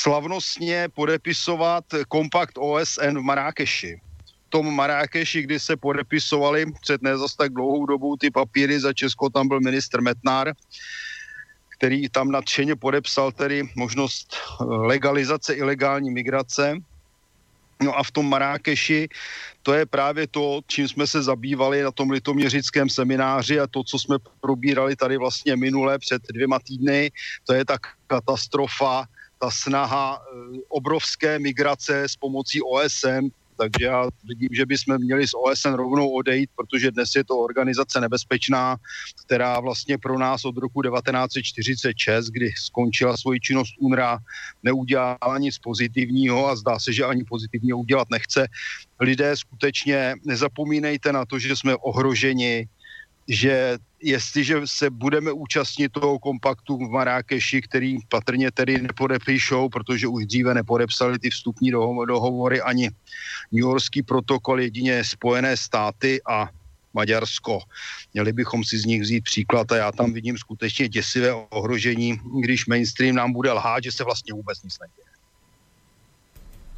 slavnostně 0.00 0.88
podepisovat 0.94 1.84
kompakt 2.08 2.58
OSN 2.58 3.18
v 3.18 3.22
Marákeši. 3.22 4.00
V 4.46 4.50
tom 4.50 4.74
Marákeši, 4.74 5.42
kdy 5.42 5.60
se 5.60 5.76
podepisovali 5.76 6.66
před 6.80 7.02
ne 7.02 7.10
tak 7.38 7.52
dlouhou 7.52 7.86
dobou 7.86 8.16
ty 8.16 8.30
papíry, 8.30 8.80
za 8.80 8.92
Česko 8.92 9.30
tam 9.30 9.48
byl 9.48 9.60
ministr 9.60 10.00
Metnár, 10.00 10.52
který 11.78 12.08
tam 12.08 12.30
nadšeně 12.30 12.76
podepsal 12.76 13.32
tedy 13.32 13.62
možnost 13.76 14.36
legalizace 14.60 15.54
ilegální 15.54 16.10
migrace 16.10 16.78
No 17.82 17.98
a 17.98 18.02
v 18.02 18.10
tom 18.10 18.28
Marákeši 18.28 19.08
to 19.62 19.74
je 19.74 19.86
právě 19.86 20.26
to, 20.26 20.60
čím 20.66 20.88
jsme 20.88 21.06
se 21.06 21.22
zabývali 21.22 21.82
na 21.82 21.90
tom 21.90 22.10
litoměřickém 22.10 22.88
semináři 22.88 23.60
a 23.60 23.66
to, 23.66 23.84
co 23.84 23.98
jsme 23.98 24.16
probírali 24.40 24.96
tady 24.96 25.16
vlastně 25.16 25.56
minule 25.56 25.98
před 25.98 26.22
dvěma 26.32 26.58
týdny, 26.58 27.10
to 27.44 27.54
je 27.54 27.64
ta 27.64 27.78
katastrofa, 28.06 29.04
ta 29.38 29.50
snaha 29.50 30.18
eh, 30.20 30.58
obrovské 30.68 31.38
migrace 31.38 32.02
s 32.08 32.16
pomocí 32.16 32.62
OSN 32.62 33.28
takže 33.56 33.84
já 33.84 34.08
vidím, 34.24 34.48
že 34.52 34.66
bychom 34.66 34.98
měli 34.98 35.28
z 35.28 35.34
OSN 35.34 35.72
rovnou 35.72 36.10
odejít, 36.10 36.50
protože 36.56 36.90
dnes 36.90 37.14
je 37.16 37.24
to 37.24 37.38
organizace 37.38 38.00
nebezpečná, 38.00 38.76
která 39.26 39.60
vlastně 39.60 39.98
pro 39.98 40.18
nás 40.18 40.44
od 40.44 40.56
roku 40.56 40.82
1946, 40.82 42.26
kdy 42.26 42.52
skončila 42.56 43.16
svoji 43.16 43.40
činnost 43.40 43.74
UNRA, 43.80 44.18
neudělala 44.62 45.38
nic 45.38 45.58
pozitivního 45.58 46.48
a 46.48 46.56
zdá 46.56 46.78
se, 46.78 46.92
že 46.92 47.04
ani 47.04 47.24
pozitivního 47.24 47.78
udělat 47.78 48.08
nechce. 48.10 48.46
Lidé 49.00 49.36
skutečně 49.36 50.14
nezapomínejte 50.24 51.12
na 51.12 51.24
to, 51.24 51.38
že 51.38 51.56
jsme 51.56 51.76
ohroženi, 51.76 52.68
že 53.28 53.78
jestliže 54.02 54.60
se 54.64 54.90
budeme 54.90 55.32
účastnit 55.32 55.92
toho 55.92 56.18
kompaktu 56.18 56.76
v 56.76 56.90
Marrakeši, 56.90 57.62
který 57.62 57.98
patrně 58.08 58.50
tedy 58.50 58.82
nepodepíšou, 58.82 59.68
protože 59.68 60.08
už 60.08 60.26
dříve 60.26 60.54
nepodepsali 60.54 61.18
ty 61.18 61.30
vstupní 61.30 61.70
dohovory 62.06 62.60
ani 62.60 62.90
New 63.52 63.66
Yorkský 63.66 64.02
protokol, 64.02 64.60
jedině 64.60 65.04
Spojené 65.04 65.56
státy 65.56 66.20
a 66.22 66.48
Maďarsko. 66.94 67.60
Měli 68.14 68.32
bychom 68.32 68.64
si 68.64 68.78
z 68.78 68.84
nich 68.84 69.02
vzít 69.02 69.24
příklad 69.24 69.72
a 69.72 69.76
já 69.76 69.92
tam 69.92 70.12
vidím 70.12 70.38
skutečně 70.38 70.88
děsivé 70.88 71.32
ohrožení, 71.32 72.20
když 72.40 72.66
mainstream 72.66 73.16
nám 73.16 73.32
bude 73.32 73.52
lhát, 73.52 73.84
že 73.84 73.92
se 73.92 74.04
vlastně 74.04 74.34
vůbec 74.34 74.62
nic 74.62 74.78
neděje. 74.78 75.06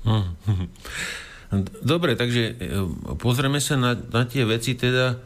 Dobre, 1.82 2.16
takže 2.16 2.56
eh, 2.60 2.84
pozrieme 3.16 3.60
sa 3.60 3.76
na, 3.76 3.96
na 3.96 4.24
tie 4.24 4.44
veci 4.44 4.76
teda 4.76 5.16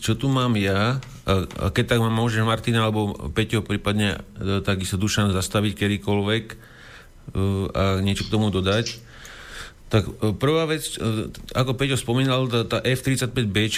čo 0.00 0.12
tu 0.20 0.28
mám 0.28 0.52
ja, 0.60 1.00
a 1.24 1.70
keď 1.70 1.96
tak 1.96 2.00
ma 2.02 2.10
môže 2.10 2.42
Martina 2.42 2.84
alebo 2.84 3.14
Peťo, 3.30 3.62
prípadne 3.62 4.20
e, 4.36 4.58
takisto 4.58 4.98
Dušan 4.98 5.30
zastaviť 5.30 5.72
kedykoľvek 5.78 6.44
e, 6.50 6.56
a 7.70 7.84
niečo 8.02 8.26
k 8.26 8.32
tomu 8.34 8.50
dodať. 8.50 8.98
Tak 9.86 10.02
e, 10.02 10.12
prvá 10.34 10.66
vec, 10.66 10.98
ako 11.54 11.78
Peťo 11.78 11.94
spomínal, 11.94 12.50
tá, 12.50 12.66
tá 12.66 12.78
F-35B 12.82 13.70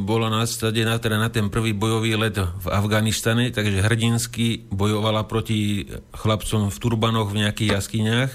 bola 0.00 0.32
nasadená 0.32 0.96
teda 0.96 1.20
na 1.20 1.28
ten 1.28 1.52
prvý 1.52 1.76
bojový 1.76 2.16
let 2.16 2.40
v 2.40 2.66
Afganistane, 2.72 3.52
takže 3.52 3.84
hrdinsky 3.84 4.64
bojovala 4.72 5.28
proti 5.28 5.84
chlapcom 6.16 6.72
v 6.72 6.76
turbanoch 6.80 7.28
v 7.28 7.46
nejakých 7.46 7.76
jaskyniach 7.76 8.32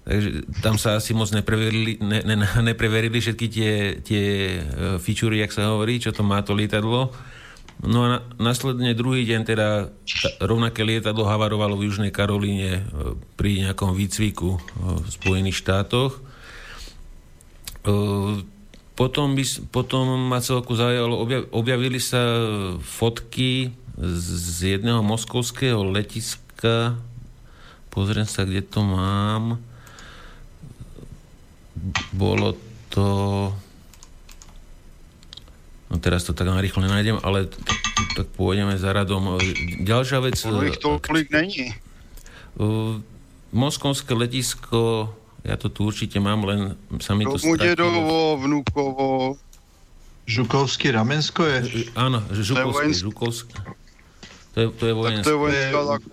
Takže 0.00 0.48
tam 0.64 0.80
sa 0.80 0.96
asi 0.96 1.12
moc 1.12 1.28
nepreverili, 1.28 2.00
ne, 2.00 2.24
ne, 2.24 2.36
nepreverili 2.64 3.20
všetky 3.20 3.46
tie, 3.52 3.72
tie 4.00 4.24
e, 4.56 4.60
featurey, 4.96 5.44
jak 5.44 5.52
sa 5.52 5.76
hovorí, 5.76 6.00
čo 6.00 6.10
to 6.10 6.24
má 6.24 6.40
to 6.40 6.56
lietadlo. 6.56 7.12
No 7.80 7.98
a 8.04 8.08
na, 8.08 8.18
následne 8.40 8.96
druhý 8.96 9.28
deň 9.28 9.40
teda 9.44 9.92
rovnaké 10.40 10.84
lietadlo 10.84 11.28
havarovalo 11.28 11.76
v 11.76 11.92
Južnej 11.92 12.12
Karolíne 12.12 12.80
e, 12.80 12.82
pri 13.36 13.68
nejakom 13.68 13.92
výcviku 13.92 14.56
e, 14.56 14.60
v 15.04 15.08
Spojených 15.08 15.60
štátoch. 15.60 16.20
Potom, 18.92 19.32
by, 19.32 19.44
potom 19.72 20.28
ma 20.28 20.44
celku 20.44 20.76
zaujalo, 20.76 21.24
objavili 21.56 21.96
sa 21.96 22.20
fotky 22.84 23.72
z 23.96 24.76
jedného 24.76 25.00
moskovského 25.00 25.80
letiska, 25.80 27.00
pozriem 27.88 28.28
sa, 28.28 28.44
kde 28.44 28.60
to 28.60 28.84
mám, 28.84 29.56
bolo 32.12 32.54
to... 32.92 33.06
No 35.90 35.98
teraz 35.98 36.22
to 36.22 36.30
tak 36.30 36.46
rýchlo 36.46 36.86
nenájdem, 36.86 37.18
ale 37.26 37.50
tak 38.14 38.26
pôjdeme 38.38 38.78
za 38.78 38.94
radom. 38.94 39.36
Ďalšia 39.82 40.18
vec... 40.22 40.38
Ono 40.46 40.62
ich 40.62 40.78
tolik 40.78 41.34
není. 41.34 41.74
Moskovské 43.50 44.14
letisko, 44.14 45.10
ja 45.42 45.58
to 45.58 45.66
tu 45.66 45.90
určite 45.90 46.22
mám, 46.22 46.46
len 46.46 46.78
sa 47.02 47.18
mi 47.18 47.26
to 47.26 47.34
stratilo. 47.34 47.74
Dedovo, 47.74 48.38
Vnúkovo. 48.38 49.34
Žukovský, 50.30 50.94
Ramensko 50.94 51.42
je? 51.42 51.90
Áno, 51.98 52.22
Žukovský, 52.30 53.10
Žukovský. 53.10 53.58
To 54.54 54.56
je, 54.62 54.66
to 54.70 54.84
je 54.86 54.94
vojenské. 54.94 55.26
To 55.26 55.46
je, 55.50 55.64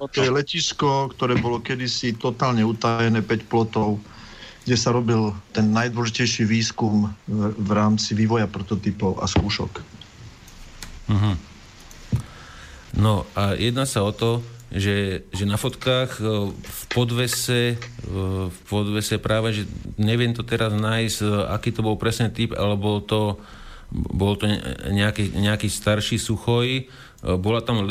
to 0.09 0.19
je 0.25 0.31
letisko, 0.33 1.13
ktoré 1.13 1.37
bolo 1.37 1.61
kedysi 1.61 2.17
totálne 2.17 2.65
utajené, 2.65 3.21
5 3.21 3.45
plotov 3.45 4.01
kde 4.67 4.75
sa 4.75 4.91
robil 4.91 5.31
ten 5.55 5.71
najdôležitejší 5.71 6.43
výskum 6.43 7.07
v, 7.23 7.55
v 7.55 7.69
rámci 7.71 8.11
vývoja 8.11 8.51
prototypov 8.51 9.15
a 9.23 9.25
skúšok. 9.25 9.79
Uh-huh. 11.07 11.35
No 12.91 13.23
a 13.31 13.55
jedná 13.55 13.87
sa 13.87 14.03
o 14.03 14.11
to, 14.11 14.43
že, 14.67 15.23
že 15.31 15.47
na 15.47 15.55
fotkách 15.55 16.19
e, 16.19 16.51
v 16.51 16.81
podvese, 16.91 17.79
e, 17.79 18.11
v 18.51 18.59
podvese 18.67 19.15
práve, 19.15 19.55
že 19.55 19.63
neviem 19.95 20.35
to 20.35 20.43
teraz 20.43 20.75
nájsť, 20.75 21.17
e, 21.23 21.27
aký 21.47 21.71
to 21.71 21.79
bol 21.79 21.95
presný 21.95 22.27
typ, 22.35 22.51
ale 22.51 22.75
bol 22.75 22.99
to, 22.99 23.39
bol 23.95 24.35
to 24.35 24.51
nejaký, 24.91 25.31
nejaký 25.31 25.71
starší 25.71 26.19
suchoj. 26.19 26.91
Bola 27.17 27.65
tam 27.65 27.87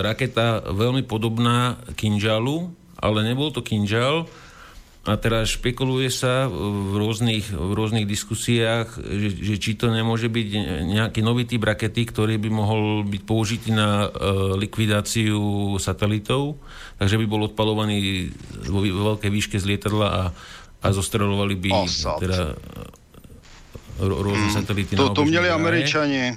raketa 0.00 0.72
veľmi 0.72 1.04
podobná 1.04 1.76
Kinžalu, 1.98 2.70
ale 2.96 3.26
nebol 3.26 3.52
to 3.52 3.60
Kinžal, 3.60 4.30
a 5.00 5.16
teraz 5.16 5.56
špekuluje 5.56 6.12
sa 6.12 6.44
v 6.44 6.92
rôznych, 6.92 7.56
v 7.56 7.72
rôznych 7.72 8.04
diskusiách, 8.04 9.00
že, 9.00 9.32
že 9.32 9.54
či 9.56 9.72
to 9.72 9.88
nemôže 9.88 10.28
byť 10.28 10.48
nejaký 10.92 11.24
nový 11.24 11.48
typ 11.48 11.64
rakety, 11.64 12.04
ktorý 12.04 12.36
by 12.36 12.50
mohol 12.52 13.08
byť 13.08 13.22
použitý 13.24 13.72
na 13.72 14.12
uh, 14.12 14.52
likvidáciu 14.60 15.40
satelitov, 15.80 16.60
takže 17.00 17.16
by 17.16 17.24
bol 17.24 17.48
odpalovaný 17.48 18.28
vo 18.68 18.84
veľkej 18.84 19.30
výške 19.32 19.56
z 19.56 19.72
lietadla 19.72 20.08
a, 20.12 20.22
a 20.84 20.86
zostrelovali 20.92 21.56
by 21.56 21.70
Osad. 21.80 22.20
teda 22.20 22.40
rôzne 24.04 24.48
mm, 24.48 24.56
satelity. 24.56 24.92
To, 24.96 25.12
to 25.12 25.24
měli 25.24 25.48
američani. 25.48 26.36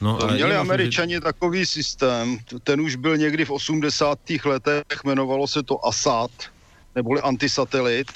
No, 0.00 0.16
to 0.16 0.30
měli 0.30 0.54
američani 0.54 1.14
že... 1.14 1.20
takový 1.20 1.66
systém, 1.66 2.38
ten 2.62 2.80
už 2.80 2.96
byl 2.96 3.16
někdy 3.16 3.44
v 3.44 3.50
80. 3.50 4.18
letech, 4.44 4.84
jmenovalo 5.04 5.46
se 5.46 5.62
to 5.62 5.86
ASAT, 5.86 6.30
neboli 6.98 7.22
antisatelit, 7.22 8.10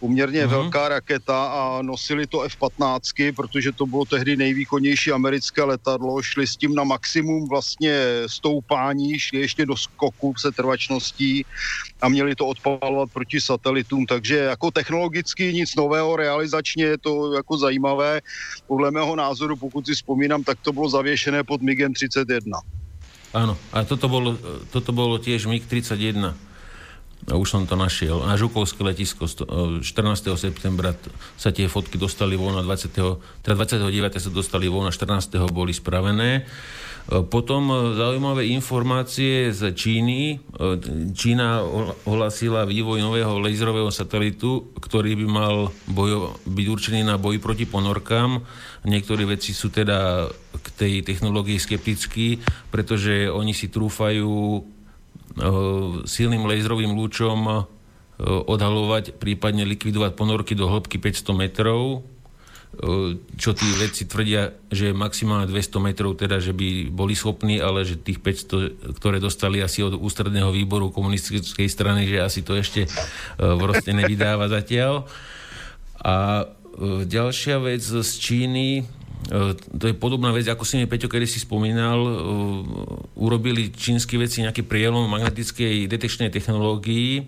poměrně 0.00 0.46
uh-huh. 0.46 0.50
velká 0.50 0.88
raketa 0.88 1.46
a 1.46 1.82
nosili 1.82 2.26
to 2.26 2.46
F-15, 2.46 3.34
protože 3.34 3.72
to 3.74 3.86
bylo 3.86 4.04
tehdy 4.04 4.36
nejvýkonnější 4.36 5.10
americké 5.12 5.62
letadlo, 5.62 6.22
šli 6.22 6.46
s 6.46 6.56
tím 6.56 6.74
na 6.74 6.84
maximum 6.84 7.48
vlastně 7.48 8.22
stoupání, 8.30 9.18
šli 9.18 9.40
ještě 9.40 9.66
do 9.66 9.76
skoku 9.76 10.34
se 10.38 10.54
trvačností 10.54 11.42
a 11.98 12.08
měli 12.08 12.34
to 12.38 12.46
odpalovat 12.46 13.10
proti 13.10 13.40
satelitům, 13.40 14.06
takže 14.06 14.36
jako 14.54 14.70
technologicky 14.70 15.52
nic 15.52 15.74
nového, 15.74 16.16
realizačně 16.16 16.84
je 16.84 16.98
to 16.98 17.34
jako 17.34 17.58
zajímavé. 17.58 18.20
Podle 18.66 18.90
mého 18.90 19.16
názoru, 19.16 19.56
pokud 19.56 19.86
si 19.86 19.94
vzpomínám, 19.94 20.46
tak 20.46 20.62
to 20.62 20.72
bylo 20.72 20.88
zavěšené 20.88 21.42
pod 21.42 21.62
MiGem 21.62 21.94
31. 21.94 22.62
Áno, 23.28 23.60
a 23.76 23.84
toto 23.84 24.08
bolo, 24.08 24.40
toto 24.72 24.88
bolo 24.88 25.20
tiež 25.20 25.44
MiG-31 25.44 26.47
už 27.32 27.48
som 27.48 27.62
to 27.68 27.76
našiel. 27.76 28.24
Na 28.24 28.40
Žukovské 28.40 28.80
letisko 28.80 29.28
14. 29.28 29.84
septembra 30.38 30.96
sa 31.36 31.52
tie 31.52 31.68
fotky 31.68 32.00
dostali 32.00 32.40
von, 32.40 32.56
20. 32.56 32.88
teda 33.44 33.54
29. 33.56 34.16
sa 34.16 34.30
dostali 34.32 34.68
von, 34.68 34.88
a 34.88 34.92
14. 34.92 35.36
boli 35.52 35.76
spravené. 35.76 36.48
Potom 37.08 37.72
zaujímavé 37.96 38.52
informácie 38.52 39.48
z 39.48 39.72
Číny. 39.72 40.44
Čína 41.16 41.64
ohlasila 42.04 42.68
vývoj 42.68 43.00
nového 43.00 43.40
laserového 43.40 43.88
satelitu, 43.88 44.76
ktorý 44.76 45.16
by 45.16 45.24
mal 45.24 45.72
bojo, 45.88 46.36
byť 46.44 46.66
určený 46.68 47.00
na 47.08 47.16
boj 47.16 47.40
proti 47.40 47.64
ponorkám. 47.64 48.44
Niektorí 48.84 49.24
veci 49.24 49.56
sú 49.56 49.72
teda 49.72 50.28
k 50.52 50.66
tej 50.76 50.92
technológii 51.00 51.56
skeptickí, 51.56 52.44
pretože 52.68 53.32
oni 53.32 53.56
si 53.56 53.72
trúfajú 53.72 54.60
silným 56.06 56.48
laserovým 56.48 56.94
lúčom 56.94 57.66
odhalovať, 58.22 59.14
prípadne 59.14 59.62
likvidovať 59.62 60.18
ponorky 60.18 60.58
do 60.58 60.66
hĺbky 60.66 60.98
500 60.98 61.38
metrov, 61.38 62.02
čo 63.38 63.56
tí 63.56 63.64
vedci 63.80 64.04
tvrdia, 64.04 64.52
že 64.68 64.92
maximálne 64.92 65.48
200 65.48 65.80
metrov, 65.80 66.12
teda, 66.18 66.36
že 66.36 66.52
by 66.52 66.92
boli 66.92 67.16
schopní, 67.16 67.62
ale 67.62 67.86
že 67.86 67.96
tých 67.96 68.20
500, 68.20 68.98
ktoré 68.98 69.22
dostali 69.22 69.62
asi 69.64 69.80
od 69.86 69.96
ústredného 69.96 70.52
výboru 70.52 70.92
komunistickej 70.92 71.64
strany, 71.70 72.04
že 72.04 72.20
asi 72.20 72.44
to 72.44 72.58
ešte 72.58 72.84
proste 73.38 73.96
nevydáva 73.96 74.52
zatiaľ. 74.52 75.08
A 76.02 76.44
ďalšia 77.08 77.56
vec 77.62 77.80
z 77.80 78.10
Číny, 78.20 78.84
to 79.76 79.84
je 79.90 79.94
podobná 79.98 80.32
vec, 80.32 80.48
ako 80.48 80.64
si 80.64 80.80
mi 80.80 80.88
Peťo 80.88 81.10
kedy 81.10 81.26
si 81.28 81.42
spomínal, 81.42 82.00
e, 82.00 82.12
urobili 83.18 83.68
čínsky 83.68 84.16
veci 84.16 84.40
nejaký 84.40 84.64
prielom 84.64 85.04
magnetickej 85.10 85.84
detekčnej 85.90 86.32
technológii, 86.32 87.10
e, 87.18 87.22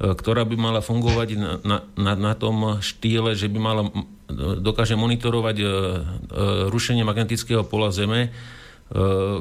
ktorá 0.00 0.42
by 0.42 0.56
mala 0.58 0.80
fungovať 0.82 1.28
na, 1.38 1.78
na, 1.94 2.12
na, 2.16 2.32
tom 2.34 2.82
štýle, 2.82 3.38
že 3.38 3.46
by 3.46 3.58
mala 3.60 3.82
dokáže 4.58 4.96
monitorovať 4.96 5.56
rušenie 6.72 7.04
magnetického 7.04 7.60
pola 7.60 7.92
Zeme 7.92 8.32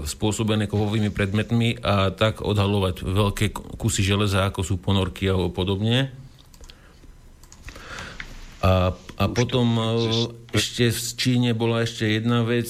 spôsobené 0.03 0.67
kovovými 0.67 1.07
predmetmi 1.07 1.79
a 1.79 2.11
tak 2.11 2.43
odhalovať 2.43 3.03
veľké 3.03 3.45
kusy 3.79 4.03
železa, 4.03 4.43
ako 4.43 4.61
sú 4.63 4.75
ponorky 4.79 5.27
alebo 5.27 5.55
podobne. 5.55 6.11
A, 8.63 8.95
a 9.17 9.29
potom 9.29 9.65
ešte 10.53 10.89
v 10.89 10.99
Číne 11.17 11.51
bola 11.53 11.85
ešte 11.85 12.07
jedna 12.09 12.41
vec, 12.41 12.69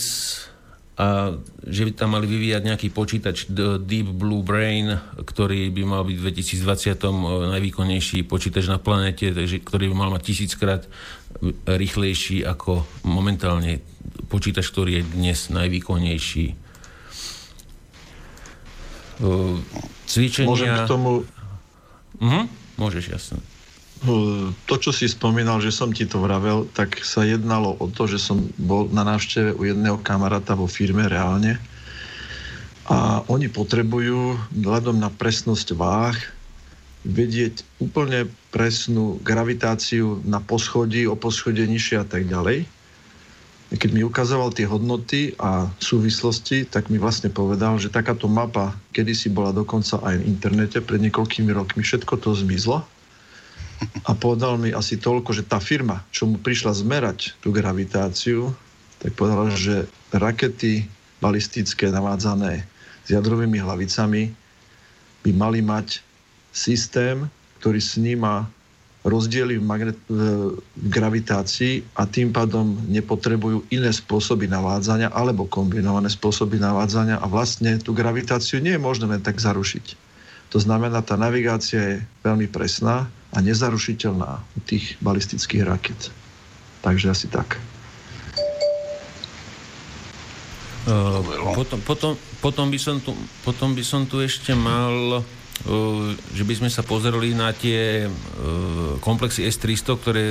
a 0.93 1.33
že 1.65 1.89
by 1.89 1.91
tam 1.97 2.13
mali 2.13 2.29
vyvíjať 2.29 2.61
nejaký 2.69 2.87
počítač 2.93 3.49
Deep 3.81 4.13
Blue 4.13 4.45
Brain, 4.45 4.93
ktorý 5.25 5.73
by 5.73 5.83
mal 5.89 6.05
byť 6.05 6.17
v 6.21 6.25
2020 6.29 7.49
najvýkonnejší 7.49 8.21
počítač 8.29 8.69
na 8.69 8.77
planete, 8.77 9.33
takže, 9.33 9.65
ktorý 9.65 9.89
by 9.89 9.95
mal 9.97 10.13
mať 10.13 10.21
tisíckrát 10.21 10.85
rýchlejší 11.65 12.45
ako 12.45 12.85
momentálne 13.09 13.81
počítač, 14.29 14.69
ktorý 14.69 15.01
je 15.01 15.03
dnes 15.17 15.39
najvýkonnejší. 15.49 16.61
Cvičenia... 20.05 20.49
Môžem 20.49 20.77
k 20.77 20.81
tomu... 20.85 21.25
Mhm, 22.21 22.41
môžeš, 22.77 23.03
jasne. 23.09 23.41
To, 24.03 24.75
čo 24.75 24.91
si 24.91 25.07
spomínal, 25.07 25.63
že 25.63 25.71
som 25.71 25.95
ti 25.95 26.03
to 26.03 26.19
vravel, 26.19 26.67
tak 26.75 26.99
sa 27.07 27.23
jednalo 27.23 27.79
o 27.79 27.87
to, 27.87 28.03
že 28.03 28.19
som 28.19 28.51
bol 28.59 28.91
na 28.91 29.07
návšteve 29.07 29.55
u 29.55 29.63
jedného 29.63 29.95
kamaráta 30.03 30.59
vo 30.59 30.67
firme 30.67 31.07
reálne 31.07 31.55
a 32.91 33.23
oni 33.31 33.47
potrebujú 33.47 34.35
vzhľadom 34.51 34.99
na 34.99 35.07
presnosť 35.07 35.71
váh 35.79 36.19
vedieť 37.07 37.63
úplne 37.79 38.27
presnú 38.51 39.23
gravitáciu 39.23 40.19
na 40.27 40.43
poschodí, 40.43 41.07
o 41.07 41.15
poschodie 41.15 41.63
nižšie 41.63 42.03
a 42.03 42.07
tak 42.07 42.27
ďalej. 42.27 42.67
Keď 43.71 43.89
mi 43.95 44.03
ukazoval 44.03 44.51
tie 44.51 44.67
hodnoty 44.67 45.31
a 45.39 45.71
súvislosti, 45.79 46.67
tak 46.67 46.91
mi 46.91 46.99
vlastne 46.99 47.31
povedal, 47.31 47.79
že 47.79 47.87
takáto 47.87 48.27
mapa 48.27 48.75
kedysi 48.91 49.31
bola 49.31 49.55
dokonca 49.55 50.03
aj 50.03 50.19
v 50.19 50.27
internete 50.27 50.83
pred 50.83 50.99
niekoľkými 51.07 51.55
rokmi. 51.55 51.87
Všetko 51.87 52.19
to 52.19 52.35
zmizlo 52.35 52.83
a 54.03 54.11
povedal 54.17 54.59
mi 54.59 54.75
asi 54.75 54.99
toľko, 54.99 55.31
že 55.35 55.43
tá 55.47 55.57
firma, 55.59 56.03
čo 56.09 56.27
mu 56.27 56.37
prišla 56.39 56.73
zmerať 56.75 57.37
tú 57.39 57.53
gravitáciu, 57.53 58.51
tak 59.03 59.15
povedala, 59.15 59.51
že 59.53 59.87
rakety 60.15 60.87
balistické 61.19 61.91
navádzané 61.91 62.63
s 63.03 63.07
jadrovými 63.11 63.59
hlavicami 63.59 64.31
by 65.23 65.31
mali 65.35 65.59
mať 65.63 66.03
systém, 66.51 67.27
ktorý 67.59 67.79
sníma 67.79 68.47
rozdiely 69.03 69.59
v, 69.59 69.63
magnet- 69.63 70.07
v 70.07 70.87
gravitácii 70.87 71.83
a 71.99 72.07
tým 72.07 72.31
pádom 72.31 72.79
nepotrebujú 72.87 73.67
iné 73.67 73.91
spôsoby 73.91 74.47
navádzania 74.47 75.11
alebo 75.11 75.43
kombinované 75.43 76.07
spôsoby 76.07 76.55
navádzania 76.55 77.19
a 77.19 77.27
vlastne 77.27 77.75
tú 77.83 77.91
gravitáciu 77.91 78.63
nie 78.63 78.79
je 78.79 78.81
možné 78.81 79.11
len 79.11 79.19
tak 79.19 79.43
zarušiť. 79.43 79.99
To 80.55 80.57
znamená, 80.61 81.03
tá 81.03 81.19
navigácia 81.19 81.81
je 81.81 81.95
veľmi 82.23 82.47
presná 82.47 83.11
a 83.33 83.37
nezarušiteľná 83.41 84.31
u 84.37 84.59
tých 84.61 84.95
balistických 85.01 85.65
raket. 85.65 86.13
Takže 86.85 87.09
asi 87.09 87.27
tak. 87.27 87.57
Uh, 90.83 91.23
potom, 91.55 91.79
potom, 91.81 92.11
potom, 92.43 92.65
by 92.67 92.75
som 92.75 92.99
tu, 92.99 93.15
potom 93.47 93.71
by 93.71 93.83
som 93.87 94.03
tu 94.03 94.19
ešte 94.19 94.51
mal, 94.51 95.23
uh, 95.23 96.11
že 96.35 96.43
by 96.43 96.53
sme 96.59 96.69
sa 96.69 96.83
pozerali 96.83 97.31
na 97.31 97.55
tie 97.55 98.05
uh, 98.05 98.99
komplexy 98.99 99.47
S-300, 99.47 99.95
ktoré 99.95 100.25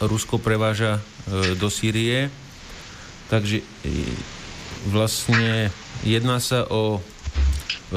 Rusko 0.00 0.40
preváža 0.40 0.96
uh, 0.96 1.52
do 1.60 1.68
Sýrie. 1.68 2.32
Takže 3.28 3.60
vlastne 4.88 5.68
jedná 6.00 6.40
sa 6.40 6.64
o 6.72 7.04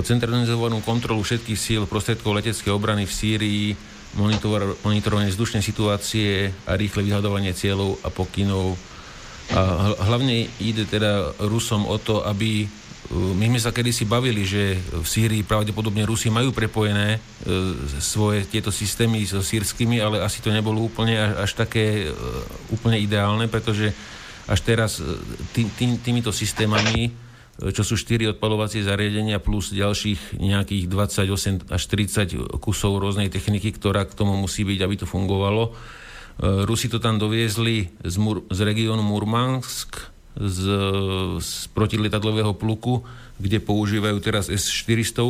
centralizovanú 0.04 0.84
kontrolu 0.84 1.24
všetkých 1.24 1.56
síl 1.56 1.82
prostriedkov 1.88 2.36
leteckej 2.36 2.76
obrany 2.76 3.08
v 3.08 3.16
Sýrii, 3.16 3.68
monitor, 4.16 4.76
monitorovanie 4.84 5.32
vzdušnej 5.32 5.64
situácie 5.64 6.52
a 6.68 6.76
rýchle 6.76 7.08
vyhľadovanie 7.08 7.56
cieľov 7.56 8.04
a 8.04 8.10
pokynov. 8.12 8.76
A 9.52 9.92
hlavne 10.08 10.48
ide 10.64 10.88
teda 10.88 11.36
Rusom 11.44 11.84
o 11.84 12.00
to, 12.00 12.24
aby 12.24 12.64
uh, 12.64 12.72
my 13.12 13.52
sme 13.52 13.60
sa 13.60 13.76
kedysi 13.76 14.08
bavili, 14.08 14.48
že 14.48 14.80
v 14.80 15.04
Sýrii 15.04 15.44
pravdepodobne 15.44 16.08
Rusi 16.08 16.32
majú 16.32 16.56
prepojené 16.56 17.18
e, 17.18 17.20
svoje 18.00 18.48
tieto 18.48 18.72
systémy 18.72 19.28
so 19.28 19.44
sírskymi, 19.44 20.00
ale 20.00 20.24
asi 20.24 20.40
to 20.40 20.48
nebolo 20.48 20.80
úplne 20.80 21.20
až, 21.20 21.52
také 21.60 22.08
e, 22.08 22.16
úplne 22.72 22.96
ideálne, 22.96 23.52
pretože 23.52 23.92
až 24.48 24.60
teraz 24.64 25.04
tý, 25.52 25.68
tý, 25.76 26.00
týmito 26.00 26.32
systémami 26.32 27.12
čo 27.60 27.84
sú 27.86 27.94
4 27.94 28.38
odpalovacie 28.38 28.82
zariadenia 28.82 29.38
plus 29.38 29.70
ďalších 29.70 30.40
nejakých 30.40 30.90
28 30.90 31.70
až 31.70 31.84
30 31.86 32.58
kusov 32.58 32.98
rôznej 32.98 33.30
techniky, 33.30 33.70
ktorá 33.76 34.08
k 34.10 34.18
tomu 34.18 34.34
musí 34.34 34.66
byť, 34.66 34.80
aby 34.82 34.96
to 34.98 35.06
fungovalo. 35.06 35.70
E, 35.70 35.72
Rusi 36.66 36.90
to 36.90 36.98
tam 36.98 37.22
doviezli 37.22 37.94
z, 38.02 38.16
Mur- 38.18 38.48
z 38.50 38.60
regiónu 38.66 39.06
Murmansk, 39.06 40.10
z, 40.34 40.64
z 41.38 41.52
protilietadlového 41.76 42.56
pluku, 42.58 43.04
kde 43.38 43.62
používajú 43.62 44.18
teraz 44.24 44.48
S-400 44.48 45.22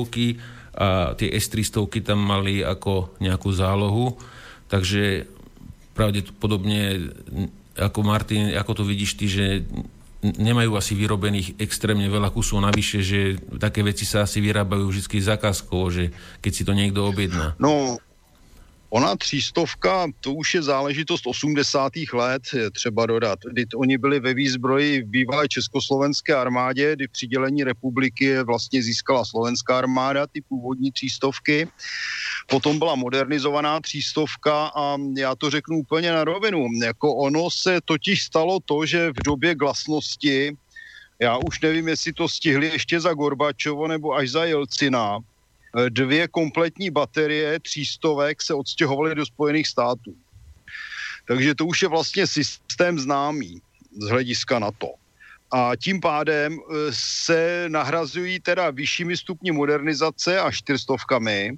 a 0.72 1.18
tie 1.20 1.36
S-300 1.36 2.06
tam 2.06 2.22
mali 2.22 2.64
ako 2.64 3.12
nejakú 3.20 3.50
zálohu. 3.52 4.16
Takže 4.72 5.28
pravdepodobne, 5.92 7.12
ako 7.76 8.00
Martin, 8.08 8.56
ako 8.56 8.72
to 8.80 8.84
vidíš 8.88 9.20
ty, 9.20 9.26
že 9.28 9.46
nemajú 10.22 10.78
asi 10.78 10.94
vyrobených 10.94 11.58
extrémne 11.58 12.06
veľa 12.06 12.30
kusov 12.30 12.62
navyše, 12.62 13.02
že 13.02 13.42
také 13.58 13.82
veci 13.82 14.06
sa 14.06 14.24
asi 14.26 14.38
vyrábajú 14.38 14.94
vždy 14.94 15.18
zakázkovo, 15.18 15.90
že 15.90 16.14
keď 16.40 16.52
si 16.54 16.64
to 16.64 16.74
niekto 16.78 17.02
objedná. 17.02 17.58
No, 17.58 17.98
Ona 18.93 19.15
třístovka, 19.15 20.08
to 20.19 20.34
už 20.34 20.54
je 20.54 20.62
záležitost 20.62 21.27
80. 21.27 21.93
let, 22.13 22.41
je 22.54 22.71
třeba 22.71 23.06
dodat. 23.06 23.39
Kdy 23.51 23.65
oni 23.75 23.97
byli 23.97 24.19
ve 24.19 24.34
výzbroji 24.34 25.01
v 25.01 25.08
bývalé 25.08 25.47
československé 25.47 26.36
armádě, 26.36 26.95
kdy 26.95 27.08
přidělení 27.08 27.63
republiky 27.63 28.43
vlastně 28.43 28.84
získala 28.84 29.25
slovenská 29.25 29.77
armáda, 29.77 30.27
ty 30.27 30.41
původní 30.41 30.91
třístovky. 30.91 31.67
Potom 32.47 32.80
byla 32.80 32.95
modernizovaná 32.95 33.80
třístovka 33.80 34.71
a 34.75 34.97
já 35.17 35.36
to 35.36 35.49
řeknu 35.49 35.77
úplně 35.77 36.12
na 36.12 36.23
rovinu. 36.23 36.67
Jako 36.84 37.15
ono 37.15 37.49
se 37.49 37.80
totiž 37.86 38.23
stalo 38.23 38.60
to, 38.65 38.86
že 38.86 39.10
v 39.10 39.21
době 39.21 39.56
glasnosti 39.56 40.58
já 41.21 41.38
už 41.38 41.62
nevím, 41.62 41.88
jestli 41.88 42.13
to 42.13 42.30
stihli 42.30 42.67
ještě 42.67 42.99
za 42.99 43.13
Gorbačovo 43.13 43.88
nebo 43.88 44.13
až 44.13 44.30
za 44.30 44.45
Jelcina, 44.45 45.19
dvě 45.90 46.28
kompletní 46.28 46.90
baterie 46.90 47.60
třístovek 47.60 48.42
se 48.42 48.54
odstěhovaly 48.54 49.16
do 49.16 49.26
Spojených 49.26 49.68
států. 49.68 50.16
Takže 51.28 51.56
to 51.56 51.66
už 51.66 51.82
je 51.82 51.88
vlastně 51.88 52.28
systém 52.28 53.00
známý 53.00 53.62
z 54.02 54.10
hlediska 54.10 54.60
NATO. 54.60 54.88
A 55.52 55.76
tím 55.76 56.02
pádem 56.02 56.60
eh, 56.60 56.76
se 56.90 57.66
nahrazují 57.68 58.40
teda 58.40 58.70
vyššími 58.70 59.18
stupni 59.18 59.52
modernizace 59.52 60.40
a 60.40 60.52
čtyřstovkami, 60.52 61.58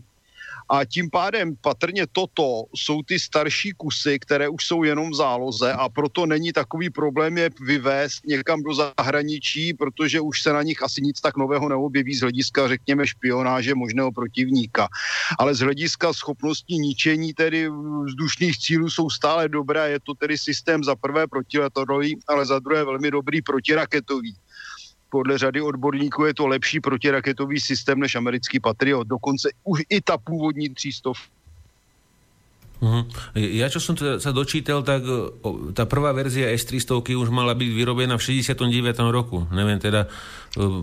a 0.70 0.86
tím 0.86 1.10
pádem 1.10 1.56
patrně 1.62 2.08
toto 2.12 2.64
jsou 2.76 3.04
ty 3.04 3.20
starší 3.20 3.72
kusy, 3.78 4.20
které 4.20 4.50
už 4.50 4.66
jsou 4.66 4.84
jenom 4.84 5.12
v 5.12 5.16
záloze 5.16 5.74
a 5.74 5.90
proto 5.90 6.26
není 6.26 6.54
takový 6.54 6.90
problém 6.90 7.38
je 7.38 7.50
vyvést 7.62 8.26
někam 8.26 8.64
do 8.64 8.74
zahraničí, 8.74 9.74
protože 9.74 10.22
už 10.22 10.42
se 10.42 10.54
na 10.54 10.64
nich 10.64 10.84
asi 10.84 11.02
nic 11.02 11.22
tak 11.22 11.38
nového 11.38 11.70
neobjeví 11.70 12.16
z 12.16 12.22
hlediska, 12.22 12.68
řekněme, 12.68 13.08
špionáže 13.08 13.76
možného 13.76 14.12
protivníka. 14.12 14.88
Ale 15.40 15.56
z 15.56 15.60
hlediska 15.60 16.14
schopností 16.14 16.78
ničení 16.78 17.34
tedy 17.34 17.70
vzdušných 18.06 18.58
cílů 18.60 18.90
jsou 18.90 19.10
stále 19.10 19.50
dobré. 19.50 19.92
Je 19.92 20.00
to 20.00 20.14
tedy 20.14 20.38
systém 20.38 20.84
za 20.84 20.96
prvé 20.96 21.28
protiletadlový, 21.28 22.20
ale 22.28 22.46
za 22.46 22.60
druhé 22.60 22.86
velmi 22.86 23.12
dobrý 23.12 23.42
protiraketový 23.42 24.36
podle 25.14 25.38
řady 25.38 25.62
odborníků 25.62 26.26
je 26.26 26.34
to 26.34 26.48
lepší 26.48 26.80
protiraketový 26.80 27.60
systém 27.60 28.00
než 28.00 28.16
americký 28.16 28.60
Patriot. 28.60 29.08
Dokonce 29.08 29.50
už 29.64 29.86
i 29.90 30.02
ta 30.02 30.18
původní 30.18 30.74
300 30.74 31.14
Uh-huh. 32.84 33.08
Ja 33.32 33.72
čo 33.72 33.80
som 33.80 33.96
sa 33.96 34.36
dočítal, 34.36 34.84
tak 34.84 35.08
tá 35.72 35.88
prvá 35.88 36.12
verzia 36.12 36.52
S300 36.52 37.16
už 37.16 37.32
mala 37.32 37.56
byť 37.56 37.70
vyrobená 37.72 38.20
v 38.20 38.44
69. 38.44 38.60
roku. 39.08 39.48
Neviem 39.56 39.80
teda, 39.80 40.12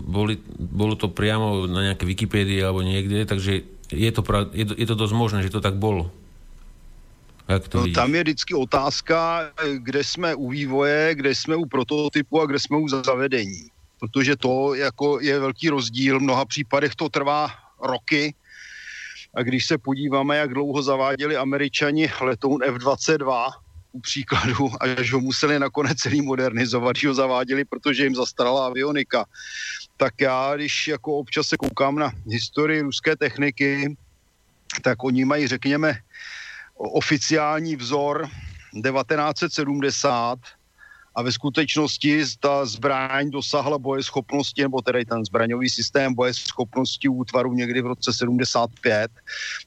boli, 0.01 0.41
bolo 0.57 0.97
to 0.97 1.13
priamo 1.13 1.69
na 1.69 1.93
nejaké 1.93 2.09
Wikipédii 2.09 2.57
alebo 2.57 2.81
niekde, 2.81 3.21
takže 3.29 3.69
je 3.93 4.09
to, 4.09 4.25
pra, 4.25 4.49
je, 4.49 4.65
to, 4.65 4.73
je 4.73 4.87
to 4.89 4.97
dosť 4.97 5.13
možné, 5.13 5.39
že 5.45 5.53
to 5.53 5.61
tak 5.61 5.77
bolo. 5.77 6.09
Jak 7.45 7.69
to 7.69 7.85
no, 7.85 7.93
tam 7.93 8.17
je 8.17 8.21
vždycky 8.25 8.57
otázka, 8.57 9.53
kde 9.61 10.01
jsme 10.01 10.33
u 10.33 10.49
vývoje, 10.49 11.13
kde 11.21 11.37
jsme 11.37 11.53
u 11.53 11.69
prototypu 11.69 12.41
a 12.41 12.49
kde 12.49 12.57
jsme 12.57 12.81
u 12.81 12.87
zavedení 12.89 13.69
protože 14.01 14.35
to 14.35 14.73
jako 14.73 15.19
je 15.21 15.39
velký 15.39 15.69
rozdíl. 15.69 16.19
V 16.19 16.21
mnoha 16.21 16.45
případech 16.45 16.95
to 16.95 17.09
trvá 17.09 17.49
roky. 17.83 18.33
A 19.33 19.43
když 19.43 19.65
se 19.65 19.77
podíváme, 19.77 20.37
jak 20.37 20.53
dlouho 20.53 20.83
zaváděli 20.83 21.37
američani 21.37 22.11
letoun 22.21 22.63
F-22, 22.63 23.51
u 23.91 23.99
příkladu, 23.99 24.69
až 24.79 25.13
ho 25.13 25.19
museli 25.19 25.59
nakonec 25.59 25.97
celý 25.97 26.21
modernizovat, 26.21 26.95
že 26.95 27.07
ho 27.07 27.13
zaváděli, 27.13 27.65
protože 27.65 28.03
jim 28.03 28.15
zastarala 28.15 28.65
avionika. 28.65 29.25
Tak 29.97 30.13
já, 30.21 30.55
když 30.55 30.87
jako 30.87 31.17
občas 31.17 31.47
se 31.47 31.57
koukám 31.57 31.95
na 31.95 32.11
historii 32.27 32.81
ruské 32.81 33.15
techniky, 33.15 33.95
tak 34.81 35.03
oni 35.03 35.25
mají, 35.25 35.47
řekněme, 35.47 35.97
oficiální 36.75 37.75
vzor 37.75 38.29
1970 38.73 40.39
a 41.15 41.21
ve 41.21 41.31
skutečnosti 41.31 42.23
ta 42.39 42.65
zbraň 42.65 43.29
dosáhla 43.29 43.77
bojeschopnosti, 43.77 44.61
nebo 44.61 44.81
tedy 44.81 45.05
ten 45.05 45.25
zbraňový 45.25 45.69
systém 45.69 46.13
bojeschopnosti 46.13 47.07
útvaru 47.09 47.53
někdy 47.53 47.81
v 47.81 47.85
roce 47.85 48.13
75. 48.13 49.11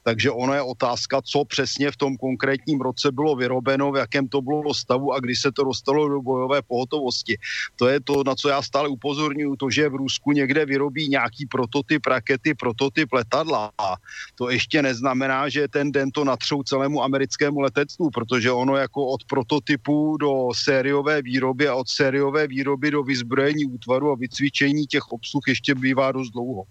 Takže 0.03 0.31
ono 0.31 0.55
je 0.55 0.63
otázka, 0.63 1.23
co 1.23 1.45
přesně 1.45 1.91
v 1.91 1.97
tom 1.97 2.17
konkrétním 2.17 2.81
roce 2.81 3.13
bylo 3.13 3.37
vyrobeno, 3.37 3.93
v 3.93 3.97
jakém 3.97 4.29
to 4.29 4.41
bylo 4.41 4.75
stavu 4.75 5.13
a 5.13 5.21
kdy 5.21 5.37
se 5.37 5.53
to 5.53 5.65
dostalo 5.65 6.09
do 6.09 6.23
bojové 6.23 6.63
pohotovosti. 6.63 7.37
To 7.77 7.89
je 7.89 8.01
to, 8.01 8.25
na 8.27 8.35
co 8.35 8.49
já 8.49 8.63
stále 8.63 8.89
upozorňuji, 8.89 9.57
to, 9.57 9.71
že 9.71 9.89
v 9.89 9.95
Rusku 9.95 10.33
někde 10.33 10.67
vyrobí 10.67 11.09
nějaký 11.09 11.47
prototyp 11.47 12.07
rakety, 12.07 12.55
prototyp 12.55 13.13
letadla. 13.13 13.71
A 13.79 13.95
to 14.35 14.51
ještě 14.51 14.83
neznamená, 14.83 15.49
že 15.49 15.69
ten 15.69 15.93
den 15.93 16.11
to 16.11 16.25
natřou 16.25 16.63
celému 16.63 17.03
americkému 17.03 17.61
letectvu, 17.61 18.11
protože 18.11 18.53
ono 18.53 18.77
jako 18.77 19.07
od 19.07 19.25
prototypu 19.25 20.17
do 20.17 20.49
sériové 20.55 21.23
výroby 21.23 21.35
výroby 21.45 21.69
a 21.69 21.77
od 21.77 21.89
sériové 21.89 22.49
výroby 22.49 22.91
do 22.91 23.03
vyzbrojení 23.05 23.65
útvaru 23.65 24.13
a 24.13 24.17
vycvičení 24.17 24.87
těch 24.87 25.13
obsluh 25.13 25.43
ještě 25.49 25.75
bývá 25.75 26.13
dost 26.13 26.31
dlouho. 26.33 26.65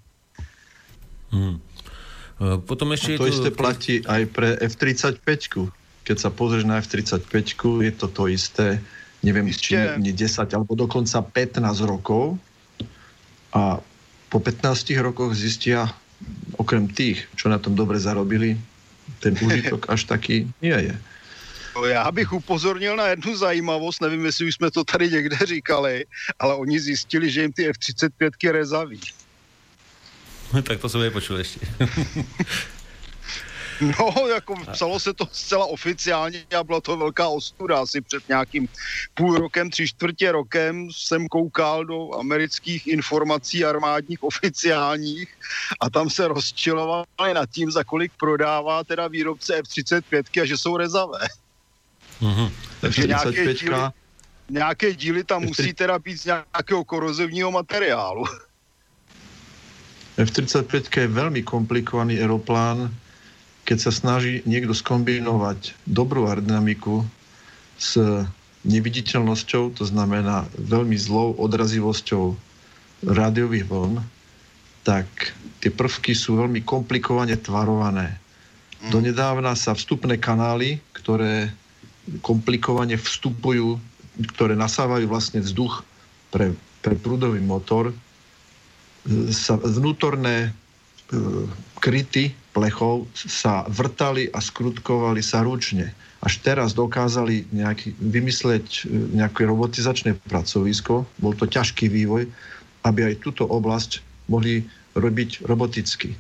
Hmm. 1.30 1.62
E, 2.42 2.58
potom 2.58 2.94
ešte 2.94 3.18
to, 3.18 3.26
to 3.26 3.30
isté 3.30 3.50
platí 3.54 4.02
aj 4.06 4.26
pre 4.34 4.58
F-35. 4.58 5.22
Keď 6.04 6.18
sa 6.18 6.30
pozrieš 6.34 6.66
na 6.66 6.82
F-35, 6.82 7.46
je 7.86 7.92
to 7.94 8.08
to 8.10 8.24
isté, 8.30 8.82
neviem, 9.22 9.46
či 9.54 9.78
nie 10.02 10.14
10 10.14 10.50
alebo 10.54 10.74
dokonca 10.74 11.22
15 11.22 11.62
rokov. 11.86 12.38
A 13.54 13.78
po 14.30 14.38
15 14.42 14.94
rokoch 15.02 15.38
zistia, 15.38 15.94
okrem 16.58 16.90
tých, 16.90 17.30
čo 17.38 17.50
na 17.50 17.62
tom 17.62 17.78
dobre 17.78 18.02
zarobili, 18.02 18.58
ten 19.22 19.38
užitok 19.46 19.90
až 19.94 20.10
taký 20.10 20.50
nie 20.62 20.74
je. 20.74 20.94
Já 21.88 22.12
bych 22.12 22.34
upozornil 22.34 22.96
na 22.96 23.08
jednu 23.08 23.36
zajímavost, 23.36 24.02
nevím, 24.02 24.26
jestli 24.26 24.48
už 24.48 24.56
jsme 24.56 24.72
to 24.72 24.84
tady 24.84 25.10
někde 25.10 25.38
říkali, 25.46 26.06
ale 26.40 26.56
oni 26.56 26.80
zjistili, 26.80 27.32
že 27.32 27.42
jim 27.42 27.54
ty 27.54 27.68
F-35 27.68 28.52
rezaví. 28.52 29.00
tak 30.64 30.80
to 30.80 30.90
jsem 30.90 31.02
nepočul 31.02 31.38
ještě. 31.38 31.60
No, 33.82 34.28
jako 34.28 34.56
psalo 34.72 35.00
se 35.00 35.14
to 35.14 35.28
zcela 35.32 35.66
oficiálně 35.66 36.46
a 36.60 36.64
byla 36.64 36.82
to 36.82 36.98
velká 36.98 37.28
ostuda. 37.28 37.82
Asi 37.82 38.02
před 38.02 38.30
nějakým 38.30 38.68
půl 39.14 39.38
rokem, 39.38 39.70
tři 39.70 39.88
čtvrtě 39.88 40.32
rokem 40.32 40.90
jsem 40.92 41.28
koukal 41.28 41.86
do 41.86 42.14
amerických 42.20 42.88
informací 42.88 43.66
armádních 43.66 44.24
oficiálních 44.24 45.38
a 45.80 45.90
tam 45.90 46.10
se 46.10 46.28
rozčilovali 46.28 47.34
nad 47.34 47.50
tím, 47.50 47.72
za 47.72 47.84
kolik 47.84 48.12
prodává 48.20 48.84
teda 48.84 49.08
výrobce 49.08 49.56
F-35 49.56 50.42
a 50.42 50.46
že 50.46 50.58
jsou 50.58 50.78
rezavé. 50.78 51.20
Mm-hmm. 52.22 52.50
Takže 52.82 53.08
nějaké 53.08 53.54
díly, 53.54 53.80
nějaké 54.50 54.94
díly 54.94 55.24
tam 55.24 55.44
musí 55.44 55.74
teda 55.74 56.00
být 56.00 56.18
z 56.18 56.26
nějakého 56.26 56.84
korozivního 56.84 57.52
materiálu. 57.52 58.26
F-35 60.18 60.94
je 60.94 61.08
veľmi 61.10 61.42
komplikovaný 61.42 62.22
aeroplán, 62.22 62.94
keď 63.66 63.78
sa 63.90 63.92
snaží 63.92 64.46
niekto 64.46 64.78
skombinovať 64.78 65.74
dobrú 65.90 66.30
aerodynamiku 66.30 67.02
s 67.82 67.98
neviditeľnosťou, 68.62 69.74
to 69.74 69.84
znamená 69.90 70.46
veľmi 70.54 70.94
zlou 71.02 71.34
odrazivosťou 71.42 72.38
rádiových 73.10 73.66
vln, 73.66 74.06
tak 74.86 75.08
tie 75.64 75.72
prvky 75.72 76.14
sú 76.14 76.38
veľmi 76.38 76.62
komplikovane 76.62 77.34
tvarované. 77.40 78.20
Mm. 78.84 78.92
Donedávna 78.92 79.56
sa 79.56 79.74
vstupné 79.74 80.20
kanály, 80.20 80.78
ktoré 80.92 81.50
komplikovane 82.20 83.00
vstupujú, 83.00 83.80
ktoré 84.36 84.54
nasávajú 84.54 85.08
vlastne 85.10 85.42
vzduch 85.42 85.82
pre, 86.30 86.54
pre 86.84 86.94
prúdový 87.00 87.40
motor, 87.40 87.90
e, 87.90 87.96
sa 89.32 89.58
vnútorné 89.58 90.50
e, 90.50 90.52
kryty 91.80 92.36
plechov 92.54 93.10
sa 93.18 93.66
vrtali 93.66 94.30
a 94.30 94.38
skrutkovali 94.38 95.24
sa 95.26 95.42
ručne. 95.42 95.90
Až 96.22 96.40
teraz 96.46 96.78
dokázali 96.78 97.50
nejaký, 97.50 97.98
vymysleť 97.98 98.66
e, 98.66 99.18
nejaké 99.18 99.50
robotizačné 99.50 100.20
pracovisko, 100.30 101.08
bol 101.18 101.34
to 101.34 101.50
ťažký 101.50 101.90
vývoj, 101.90 102.30
aby 102.86 103.00
aj 103.10 103.24
túto 103.24 103.48
oblasť 103.48 104.04
mohli 104.30 104.68
robiť 104.94 105.48
roboticky. 105.50 106.14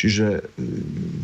Čiže 0.00 0.40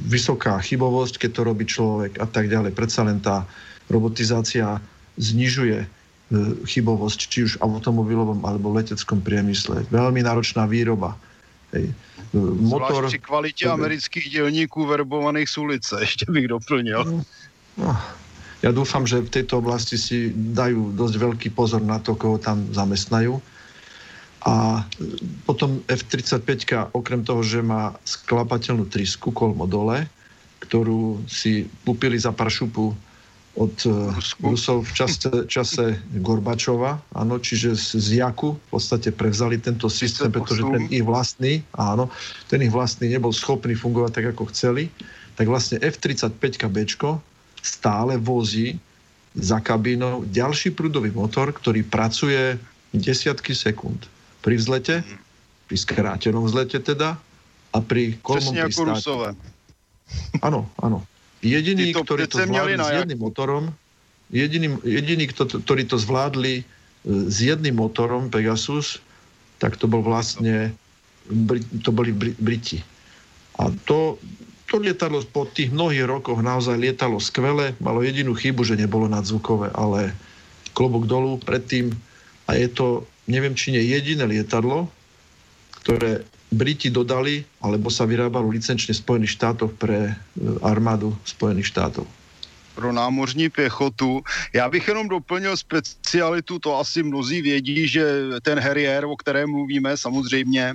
vysoká 0.05 0.61
chybovosť, 0.61 1.17
keď 1.17 1.31
to 1.33 1.43
robí 1.49 1.65
človek 1.65 2.21
a 2.21 2.29
tak 2.29 2.53
ďalej. 2.53 2.77
Predsa 2.77 3.09
len 3.09 3.25
tá 3.25 3.49
robotizácia 3.91 4.83
znižuje 5.17 5.79
e, 5.83 5.89
chybovosť, 6.67 7.21
či 7.31 7.39
už 7.47 7.53
v 7.59 7.63
automobilovom 7.65 8.43
alebo 8.45 8.75
v 8.75 8.85
leteckom 8.85 9.23
priemysle. 9.23 9.87
Veľmi 9.89 10.21
náročná 10.23 10.69
výroba. 10.69 11.17
Hej. 11.73 11.91
E, 11.91 12.39
motor... 12.39 13.07
Zvlášť 13.07 13.19
pri 13.19 13.23
kvalite 13.23 13.65
amerických 13.71 14.27
dielníků 14.31 14.87
verbovaných 14.87 15.49
z 15.49 15.57
ulice, 15.57 15.93
ešte 16.07 16.27
bych 16.29 16.47
doplnil. 16.51 17.01
No, 17.07 17.23
no, 17.81 17.93
ja 18.65 18.71
dúfam, 18.73 19.05
že 19.05 19.23
v 19.23 19.31
tejto 19.31 19.61
oblasti 19.61 20.01
si 20.01 20.33
dajú 20.35 20.97
dosť 20.97 21.15
veľký 21.21 21.49
pozor 21.53 21.85
na 21.85 22.01
to, 22.01 22.17
koho 22.17 22.41
tam 22.41 22.67
zamestnajú. 22.73 23.39
A 24.47 24.87
potom 25.43 25.83
F-35, 25.91 26.71
okrem 26.95 27.27
toho, 27.27 27.43
že 27.43 27.67
má 27.67 27.99
sklapateľnú 28.07 28.87
trysku 28.87 29.35
kolmo 29.35 29.67
dole, 29.67 30.07
ktorú 30.63 31.27
si 31.27 31.67
kúpili 31.83 32.15
za 32.15 32.31
pár 32.31 32.47
šupu 32.47 32.95
od 33.57 33.75
eh, 33.89 33.93
Rusov 34.45 34.85
v 34.85 34.93
čase, 34.93 35.29
čase 35.55 35.97
Gorbačova, 36.21 37.01
áno, 37.17 37.41
čiže 37.41 37.73
z, 37.77 38.21
Jaku 38.21 38.57
v 38.57 38.69
podstate 38.69 39.11
prevzali 39.11 39.57
tento 39.57 39.89
systém, 39.89 40.29
pretože 40.29 40.63
ten 40.63 40.85
ich 40.93 41.05
vlastný, 41.05 41.65
áno, 41.77 42.13
ten 42.53 42.61
ich 42.63 42.73
vlastný 42.73 43.09
nebol 43.09 43.33
schopný 43.33 43.73
fungovať 43.73 44.11
tak, 44.13 44.27
ako 44.37 44.53
chceli, 44.53 44.93
tak 45.37 45.49
vlastne 45.49 45.81
F-35B 45.81 46.69
stále 47.61 48.15
vozí 48.21 48.79
za 49.37 49.61
kabínou 49.61 50.25
ďalší 50.33 50.73
prúdový 50.73 51.13
motor, 51.13 51.53
ktorý 51.53 51.85
pracuje 51.85 52.57
desiatky 52.97 53.53
sekúnd. 53.53 54.09
Pri 54.41 54.57
vzlete, 54.57 55.05
pri 55.69 55.77
skrátenom 55.77 56.49
vzlete 56.49 56.81
teda, 56.81 57.21
a 57.77 57.79
pri 57.85 58.17
kolmom 58.25 58.57
pristáti. 58.57 59.37
Áno, 60.41 60.65
áno. 60.81 61.05
Jediný, 61.47 61.95
ktorí 61.95 62.27
to 62.27 62.43
zvládli 62.43 62.83
s 62.83 62.91
jedným 63.07 63.21
motorom, 63.23 63.65
jediný, 64.35 64.77
jediný 64.83 65.25
kto, 65.31 65.63
ktorí 65.63 65.87
to 65.87 65.97
zvládli 65.97 66.67
s 67.07 67.37
jedným 67.39 67.79
motorom 67.79 68.27
Pegasus, 68.27 68.99
tak 69.63 69.79
to 69.79 69.87
bol 69.87 70.03
vlastne, 70.03 70.75
to 71.87 71.91
boli 71.95 72.11
Briti. 72.13 72.83
A 73.63 73.71
to, 73.87 74.19
to 74.67 74.83
lietadlo 74.83 75.23
po 75.31 75.47
tých 75.47 75.71
mnohých 75.71 76.05
rokoch 76.05 76.43
naozaj 76.43 76.77
lietalo 76.77 77.23
skvele, 77.23 77.79
malo 77.79 78.03
jedinú 78.03 78.35
chybu, 78.35 78.67
že 78.67 78.77
nebolo 78.77 79.07
nadzvukové, 79.07 79.71
ale 79.73 80.13
klobok 80.77 81.09
dolu 81.09 81.41
predtým 81.41 81.95
a 82.51 82.59
je 82.59 82.69
to, 82.69 82.87
neviem, 83.31 83.57
či 83.57 83.73
nie 83.73 83.81
jediné 83.81 84.29
lietadlo, 84.29 84.91
ktoré 85.81 86.27
Briti 86.53 86.91
dodali, 86.91 87.43
alebo 87.59 87.91
sa 87.91 88.07
vyrábalo 88.07 88.49
licenčne 88.49 88.95
v 88.95 89.03
Spojených 89.03 89.35
štátoch 89.35 89.75
pre 89.75 90.13
e, 90.13 90.15
armádu 90.63 91.17
Spojených 91.27 91.71
štátov 91.75 92.07
pro 92.77 92.93
námořní 92.93 93.49
pěchotu. 93.49 94.21
Já 94.53 94.69
bych 94.69 94.89
jenom 94.89 95.09
doplnil 95.09 95.57
specialitu, 95.57 96.59
to 96.59 96.79
asi 96.79 97.03
mnozí 97.03 97.43
vědí, 97.43 97.89
že 97.89 98.05
ten 98.43 98.61
Harrier, 98.61 99.05
o 99.05 99.17
kterém 99.17 99.51
mluvíme 99.51 99.97
samozřejmě, 99.97 100.75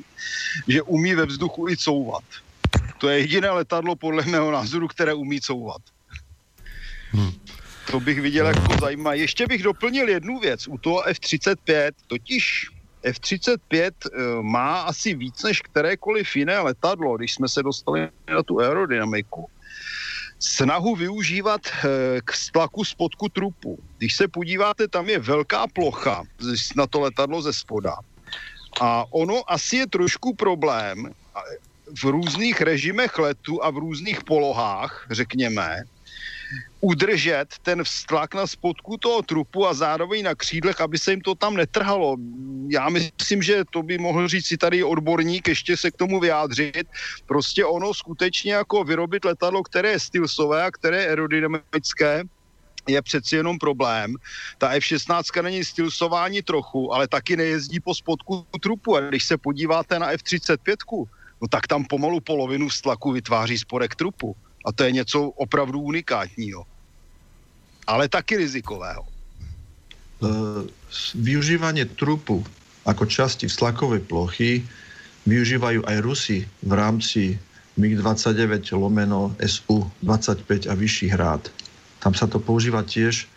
že 0.67 0.81
umí 0.81 1.13
ve 1.15 1.25
vzduchu 1.25 1.69
i 1.69 1.77
couvat. 1.77 2.23
To 2.97 3.09
je 3.09 3.19
jediné 3.19 3.49
letadlo 3.49 3.95
podle 3.95 4.25
mého 4.25 4.51
názoru, 4.51 4.87
které 4.87 5.13
umí 5.13 5.41
couvat. 5.41 5.81
Hmm. 7.11 7.31
To 7.91 7.99
bych 7.99 8.21
viděl 8.21 8.47
jako 8.47 8.77
zajímavé. 8.81 9.17
Ještě 9.17 9.47
bych 9.47 9.63
doplnil 9.63 10.09
jednu 10.09 10.39
věc. 10.39 10.67
U 10.67 10.77
toho 10.77 11.07
F-35 11.07 11.91
totiž 12.07 12.70
F-35 13.03 13.59
eh, 13.81 14.19
má 14.41 14.81
asi 14.81 15.13
víc 15.13 15.43
než 15.43 15.61
kterékoliv 15.61 16.35
jiné 16.35 16.59
letadlo, 16.59 17.17
když 17.17 17.33
jsme 17.33 17.49
se 17.49 17.63
dostali 17.63 18.09
na 18.29 18.43
tu 18.43 18.59
aerodynamiku, 18.59 19.49
snahu 20.39 20.95
využívat 20.95 21.61
eh, 21.67 22.21
k 22.25 22.31
tlaku 22.53 22.85
spodku 22.85 23.29
trupu. 23.29 23.79
Když 23.97 24.15
se 24.15 24.27
podíváte, 24.27 24.87
tam 24.87 25.09
je 25.09 25.19
velká 25.19 25.67
plocha 25.67 26.23
na 26.75 26.87
to 26.87 26.99
letadlo 26.99 27.41
ze 27.41 27.53
spoda. 27.53 27.95
A 28.81 29.05
ono 29.11 29.43
asi 29.47 29.77
je 29.77 29.87
trošku 29.87 30.35
problém 30.35 31.11
v 32.01 32.03
různých 32.03 32.61
režimech 32.61 33.19
letu 33.19 33.63
a 33.63 33.69
v 33.69 33.77
různých 33.77 34.23
polohách, 34.23 35.07
řekněme, 35.11 35.83
udržet 36.81 37.45
ten 37.61 37.83
vztlak 37.83 38.33
na 38.35 38.47
spodku 38.47 38.97
toho 38.97 39.21
trupu 39.21 39.67
a 39.67 39.73
zároveň 39.73 40.23
na 40.23 40.35
křídlech, 40.35 40.81
aby 40.81 40.97
se 40.97 41.11
jim 41.11 41.21
to 41.21 41.35
tam 41.35 41.55
netrhalo. 41.55 42.17
Já 42.69 42.89
myslím, 42.89 43.41
že 43.41 43.63
to 43.69 43.83
by 43.83 43.97
mohl 43.97 44.27
říct 44.27 44.47
si 44.47 44.57
tady 44.57 44.83
odborník, 44.83 45.47
ještě 45.47 45.77
se 45.77 45.91
k 45.91 45.97
tomu 45.97 46.19
vyjádřit. 46.19 46.87
Prostě 47.25 47.65
ono 47.65 47.93
skutečně 47.93 48.53
jako 48.53 48.83
vyrobit 48.83 49.25
letadlo, 49.25 49.63
které 49.63 49.91
je 49.91 49.99
stylsové 49.99 50.63
a 50.63 50.71
které 50.71 51.01
je 51.01 51.07
aerodynamické, 51.07 52.23
je 52.87 53.01
přeci 53.01 53.35
jenom 53.35 53.59
problém. 53.59 54.15
Ta 54.57 54.69
F-16 54.69 55.43
není 55.43 55.63
stilsování 55.63 56.41
trochu, 56.41 56.93
ale 56.93 57.07
taky 57.07 57.37
nejezdí 57.37 57.79
po 57.79 57.95
spodku 57.95 58.45
trupu. 58.61 58.95
A 58.95 58.99
když 58.99 59.23
se 59.25 59.37
podíváte 59.37 59.99
na 59.99 60.11
F-35, 60.11 60.75
no 61.41 61.47
tak 61.47 61.67
tam 61.67 61.85
pomalu 61.85 62.19
polovinu 62.19 62.69
stlaku 62.69 63.11
vytváří 63.11 63.57
spodek 63.57 63.95
trupu. 63.95 64.35
A 64.65 64.71
to 64.71 64.83
je 64.83 64.91
něco 64.91 65.29
opravdu 65.29 65.79
unikátního. 65.79 66.65
Ale 67.87 68.09
taky 68.09 68.37
rizikového. 68.37 69.07
Uh, 70.21 70.69
využívanie 71.17 71.89
trupu 71.97 72.45
ako 72.85 73.09
časti 73.09 73.49
stlakovej 73.49 74.05
plochy 74.05 74.61
využívajú 75.25 75.85
aj 75.85 75.97
Rusi 76.01 76.45
v 76.65 76.73
rámci 76.73 77.21
MiG-29 77.77 78.73
lomeno 78.77 79.33
SU-25 79.41 80.69
a 80.69 80.73
vyšší 80.73 81.07
hrád. 81.13 81.49
Tam 82.01 82.13
sa 82.17 82.25
to 82.25 82.41
používa 82.41 82.81
tiež. 82.81 83.29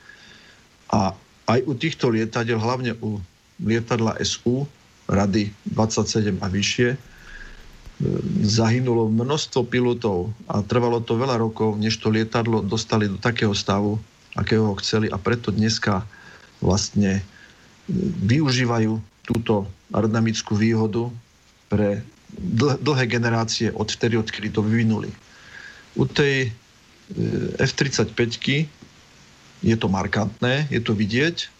A 0.92 1.12
aj 1.44 1.60
u 1.68 1.72
týchto 1.76 2.08
lietadiel, 2.08 2.56
hlavne 2.56 2.96
u 3.04 3.20
lietadla 3.60 4.16
SU, 4.24 4.64
rady 5.08 5.52
27 5.72 6.40
a 6.40 6.46
vyššie, 6.48 6.88
e, 6.92 6.98
zahynulo 8.42 9.06
množstvo 9.06 9.64
pilotov 9.70 10.34
a 10.50 10.60
trvalo 10.66 10.98
to 10.98 11.14
veľa 11.14 11.38
rokov, 11.38 11.78
než 11.78 12.02
to 12.02 12.10
lietadlo 12.10 12.60
dostali 12.60 13.06
do 13.06 13.16
takého 13.16 13.54
stavu, 13.54 14.02
akého 14.34 14.66
ho 14.66 14.74
chceli 14.82 15.06
a 15.08 15.16
preto 15.16 15.54
dneska 15.54 16.02
vlastne 16.58 17.20
e, 17.20 17.22
využívajú 18.26 18.98
túto 19.22 19.70
aerodynamickú 19.94 20.58
výhodu 20.58 21.06
pre 21.70 22.02
dlhé 22.82 23.06
generácie 23.06 23.70
od 23.70 23.86
vtedy, 23.86 24.18
odkedy 24.18 24.50
to 24.50 24.58
vyvinuli. 24.58 25.14
U 25.94 26.02
tej 26.02 26.50
E, 27.12 27.60
F-35 27.60 28.16
je 29.64 29.76
to 29.76 29.88
markantné, 29.88 30.68
je 30.72 30.80
to 30.80 30.96
vidieť. 30.96 31.52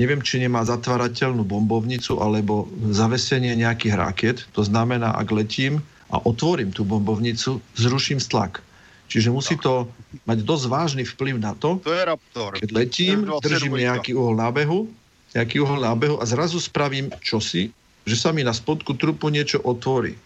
Neviem, 0.00 0.24
či 0.24 0.40
nemá 0.40 0.64
zatvárateľnú 0.64 1.44
bombovnicu 1.44 2.24
alebo 2.24 2.64
zavesenie 2.88 3.52
nejakých 3.52 3.94
raket. 4.00 4.36
To 4.56 4.64
znamená, 4.64 5.12
ak 5.12 5.28
letím 5.28 5.84
a 6.08 6.16
otvorím 6.24 6.72
tú 6.72 6.88
bombovnicu, 6.88 7.60
zruším 7.76 8.16
stlak. 8.16 8.64
Čiže 9.12 9.28
musí 9.28 9.60
to 9.60 9.92
mať 10.24 10.40
dosť 10.46 10.64
vážny 10.72 11.04
vplyv 11.04 11.36
na 11.36 11.52
to, 11.52 11.82
to 11.84 11.92
je 11.92 12.00
Raptor. 12.00 12.56
keď 12.56 12.68
letím, 12.72 13.28
držím 13.44 13.76
nejaký 13.76 14.16
uhol 14.16 14.40
nábehu, 14.40 14.88
nejaký 15.36 15.60
uhol 15.60 15.84
nábehu 15.84 16.16
a 16.16 16.24
zrazu 16.24 16.56
spravím 16.62 17.12
čosi, 17.20 17.68
že 18.08 18.16
sa 18.16 18.32
mi 18.32 18.40
na 18.40 18.56
spodku 18.56 18.96
trupu 18.96 19.28
niečo 19.28 19.60
otvorí. 19.66 20.16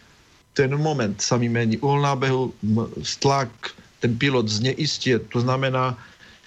Ten 0.55 0.71
moment 0.79 1.19
sa 1.19 1.35
mi 1.35 1.51
mení 1.51 1.83
uhol 1.83 2.05
nábehu, 2.05 2.55
stlak, 3.03 3.51
ten 3.99 4.15
pilot 4.15 4.47
zneistie. 4.47 5.19
To 5.35 5.43
znamená, 5.43 5.99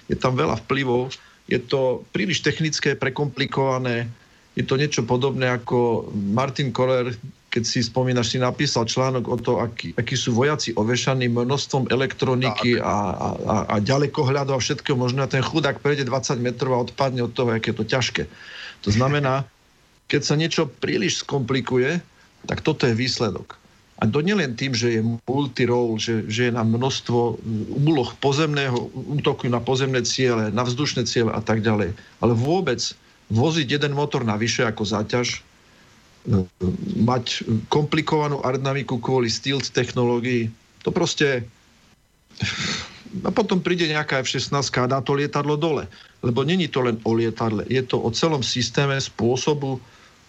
je 0.08 0.16
tam 0.16 0.40
veľa 0.40 0.62
vplyvov, 0.63 1.12
je 1.48 1.60
to 1.64 2.04
príliš 2.12 2.44
technické, 2.44 2.94
prekomplikované, 2.94 4.12
je 4.58 4.66
to 4.66 4.76
niečo 4.76 5.06
podobné 5.06 5.48
ako 5.48 6.10
Martin 6.12 6.74
Koller, 6.74 7.14
keď 7.48 7.64
si 7.64 7.80
spomínaš, 7.86 8.36
si 8.36 8.38
napísal 8.42 8.90
článok 8.90 9.24
o 9.30 9.38
to, 9.40 9.62
aký, 9.62 9.96
akí 9.96 10.18
sú 10.18 10.36
vojaci 10.36 10.76
ovešaní 10.76 11.32
množstvom 11.32 11.88
elektroniky 11.94 12.82
a, 12.82 12.84
a, 12.84 13.28
a, 13.38 13.56
a 13.66 13.76
ďalekohľadu 13.80 14.52
a 14.52 14.60
všetkého 14.60 14.98
možné. 15.00 15.24
A 15.24 15.32
ten 15.32 15.46
chudák 15.46 15.80
prejde 15.80 16.10
20 16.10 16.42
metrov 16.42 16.74
a 16.74 16.84
odpadne 16.84 17.24
od 17.24 17.32
toho, 17.32 17.54
aké 17.54 17.72
je 17.72 17.78
to 17.82 17.86
ťažké. 17.88 18.24
To 18.86 18.90
znamená, 18.90 19.48
keď 20.12 20.22
sa 20.26 20.36
niečo 20.36 20.68
príliš 20.68 21.24
skomplikuje, 21.24 22.02
tak 22.50 22.62
toto 22.66 22.90
je 22.90 22.98
výsledok. 22.98 23.56
A 23.98 24.06
to 24.06 24.22
nielen 24.22 24.54
tým, 24.54 24.78
že 24.78 24.94
je 24.94 25.02
multirole, 25.26 25.98
že, 25.98 26.30
že 26.30 26.50
je 26.50 26.52
na 26.54 26.62
množstvo 26.62 27.42
úloh 27.82 28.10
pozemného 28.22 28.94
útoku 28.94 29.50
na 29.50 29.58
pozemné 29.58 30.06
ciele, 30.06 30.54
na 30.54 30.62
vzdušné 30.62 31.10
ciele 31.10 31.34
a 31.34 31.42
tak 31.42 31.66
ďalej. 31.66 31.98
Ale 32.22 32.34
vôbec 32.38 32.78
voziť 33.34 33.68
jeden 33.82 33.98
motor 33.98 34.22
navyše 34.22 34.70
ako 34.70 34.86
záťaž, 34.86 35.42
e, 36.30 36.46
mať 37.02 37.42
komplikovanú 37.74 38.38
aerodynamiku 38.46 39.02
kvôli 39.02 39.34
stealth 39.34 39.74
technológií, 39.74 40.54
to 40.86 40.94
proste... 40.94 41.42
A 43.26 43.32
potom 43.34 43.64
príde 43.64 43.90
nejaká 43.90 44.22
F-16 44.22 44.52
a 44.54 44.86
dá 44.86 45.00
to 45.02 45.18
lietadlo 45.18 45.58
dole. 45.58 45.90
Lebo 46.22 46.46
není 46.46 46.70
to 46.70 46.86
len 46.86 47.02
o 47.02 47.18
lietadle, 47.18 47.66
je 47.66 47.82
to 47.82 47.98
o 47.98 48.14
celom 48.14 48.46
systéme 48.46 48.94
spôsobu 49.00 49.82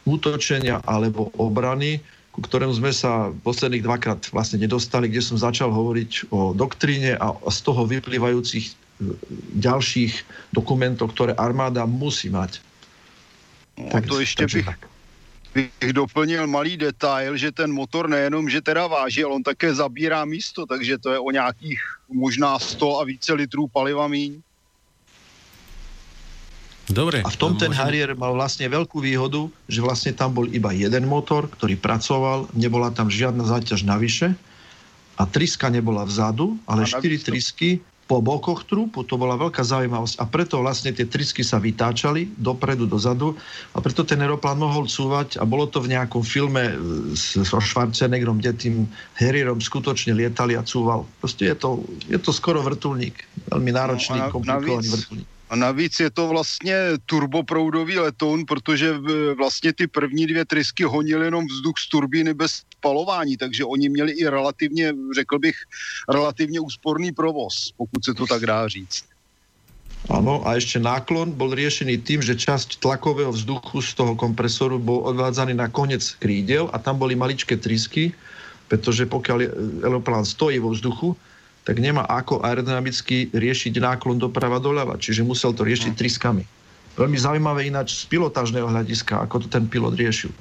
útočenia 0.08 0.80
alebo 0.88 1.28
obrany, 1.36 2.00
ku 2.38 2.46
ktorému 2.46 2.70
sme 2.70 2.94
sa 2.94 3.34
posledných 3.42 3.82
dvakrát 3.82 4.22
vlastne 4.30 4.62
nedostali, 4.62 5.10
kde 5.10 5.18
som 5.18 5.34
začal 5.34 5.74
hovoriť 5.74 6.30
o 6.30 6.54
doktríne 6.54 7.18
a 7.18 7.34
z 7.50 7.58
toho 7.66 7.82
vyplývajúcich 7.82 8.64
e, 8.70 8.74
ďalších 9.58 10.22
dokumentov, 10.54 11.18
ktoré 11.18 11.34
armáda 11.34 11.82
musí 11.82 12.30
mať. 12.30 12.62
No, 13.74 13.90
tak, 13.90 14.06
to 14.06 14.22
ještě 14.22 14.46
bych, 14.46 14.64
tak. 14.64 14.86
bych 15.54 15.92
doplnil 15.92 16.46
malý 16.46 16.78
detail, 16.78 17.34
že 17.34 17.50
ten 17.50 17.74
motor 17.74 18.06
nejenom, 18.06 18.46
že 18.46 18.62
teda 18.62 18.86
váží, 18.86 19.26
ale 19.26 19.34
on 19.34 19.42
také 19.42 19.74
zabírá 19.74 20.22
místo, 20.22 20.62
takže 20.66 20.98
to 20.98 21.10
je 21.12 21.18
o 21.18 21.30
nějakých 21.30 21.82
možná 22.06 22.58
100 22.58 23.00
a 23.00 23.04
více 23.04 23.34
litrů 23.34 23.66
paliva 23.66 24.06
míň. 24.06 24.42
Dobre. 26.88 27.20
A 27.20 27.28
v 27.28 27.36
tom 27.36 27.52
ten 27.60 27.68
Harrier 27.68 28.16
mal 28.16 28.32
vlastne 28.32 28.64
veľkú 28.64 29.04
výhodu, 29.04 29.44
že 29.68 29.84
vlastne 29.84 30.16
tam 30.16 30.32
bol 30.32 30.48
iba 30.48 30.72
jeden 30.72 31.04
motor, 31.04 31.44
ktorý 31.52 31.76
pracoval, 31.76 32.48
nebola 32.56 32.88
tam 32.88 33.12
žiadna 33.12 33.44
záťaž 33.44 33.84
navyše 33.84 34.32
a 35.20 35.22
triska 35.28 35.68
nebola 35.68 36.08
vzadu, 36.08 36.56
ale 36.64 36.88
štyri 36.88 37.20
trisky 37.20 37.84
po 38.08 38.24
bokoch 38.24 38.64
trúpu, 38.64 39.04
to 39.04 39.20
bola 39.20 39.36
veľká 39.36 39.60
zaujímavosť 39.60 40.16
a 40.16 40.24
preto 40.24 40.64
vlastne 40.64 40.96
tie 40.96 41.04
trisky 41.04 41.44
sa 41.44 41.60
vytáčali 41.60 42.32
dopredu, 42.40 42.88
dozadu 42.88 43.36
a 43.76 43.84
preto 43.84 44.00
ten 44.00 44.24
aeroplán 44.24 44.56
mohol 44.56 44.88
cúvať 44.88 45.36
a 45.36 45.44
bolo 45.44 45.68
to 45.68 45.84
v 45.84 45.92
nejakom 45.92 46.24
filme 46.24 46.72
so 47.12 47.60
Schwarzeneggerom, 47.60 48.40
kde 48.40 48.52
tým 48.56 48.74
Harrierom 49.20 49.60
skutočne 49.60 50.16
lietali 50.16 50.56
a 50.56 50.64
cúval. 50.64 51.04
Proste 51.20 51.52
je 51.52 51.56
to, 51.60 51.84
je 52.08 52.16
to 52.16 52.32
skoro 52.32 52.64
vrtulník, 52.64 53.28
veľmi 53.52 53.76
náročný, 53.76 54.24
no 54.24 54.32
komplikovaný 54.32 54.88
vrtulník. 54.88 55.28
A 55.48 55.56
navíc 55.56 56.00
je 56.00 56.10
to 56.10 56.28
vlastně 56.28 56.76
turboproudový 57.06 57.98
letoun, 57.98 58.44
protože 58.44 58.94
vlastně 59.36 59.72
ty 59.72 59.86
první 59.86 60.26
dvě 60.26 60.44
trysky 60.44 60.84
honily 60.84 61.24
jenom 61.24 61.46
vzduch 61.46 61.74
z 61.78 61.88
turbíny 61.88 62.34
bez 62.34 62.52
spalování, 62.76 63.36
takže 63.36 63.64
oni 63.64 63.88
měli 63.88 64.12
i 64.12 64.28
relativně, 64.28 64.92
řekl 65.14 65.38
bych, 65.38 65.56
relativně 66.08 66.60
úsporný 66.60 67.12
provoz, 67.12 67.72
pokud 67.76 68.04
se 68.04 68.14
to 68.14 68.26
tak 68.26 68.46
dá 68.46 68.68
říct. 68.68 69.04
Áno, 70.08 70.40
a 70.46 70.56
ešte 70.56 70.80
náklon 70.80 71.36
bol 71.36 71.52
riešený 71.52 72.00
tým, 72.00 72.24
že 72.24 72.38
časť 72.38 72.80
tlakového 72.80 73.28
vzduchu 73.28 73.82
z 73.84 73.92
toho 73.92 74.16
kompresoru 74.16 74.80
bol 74.80 75.04
odvádzaný 75.04 75.52
na 75.52 75.68
konec 75.68 76.00
krídel 76.16 76.70
a 76.72 76.80
tam 76.80 76.96
boli 76.96 77.12
maličké 77.12 77.60
trysky, 77.60 78.16
pretože 78.72 79.04
pokiaľ 79.04 79.38
aeroplán 79.84 80.24
stojí 80.24 80.62
vo 80.62 80.72
vzduchu, 80.72 81.12
tak 81.68 81.84
nemá 81.84 82.08
ako 82.08 82.40
aerodynamicky 82.40 83.28
riešiť 83.28 83.76
náklon 83.76 84.16
doprava 84.16 84.56
doľava, 84.56 84.96
čiže 84.96 85.20
musel 85.20 85.52
to 85.52 85.68
riešiť 85.68 85.92
hm. 85.92 85.98
triskami. 86.00 86.44
Veľmi 86.96 87.20
zaujímavé 87.20 87.68
ináč 87.68 87.92
z 87.92 88.08
pilotážneho 88.08 88.64
hľadiska, 88.64 89.20
ako 89.20 89.44
to 89.44 89.48
ten 89.52 89.68
pilot 89.68 89.92
riešil. 89.92 90.32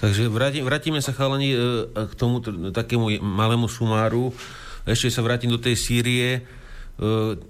Takže 0.00 0.26
vráti, 0.32 0.58
vrátime 0.64 0.98
sa 0.98 1.14
chalani 1.14 1.54
e, 1.54 1.58
k 1.86 2.12
tomu 2.18 2.42
takému 2.72 3.22
malému 3.22 3.70
sumáru. 3.70 4.34
Ešte 4.82 5.14
sa 5.14 5.22
vrátim 5.22 5.46
do 5.46 5.62
tej 5.62 5.78
Sýrie. 5.78 6.28
E, 6.34 6.40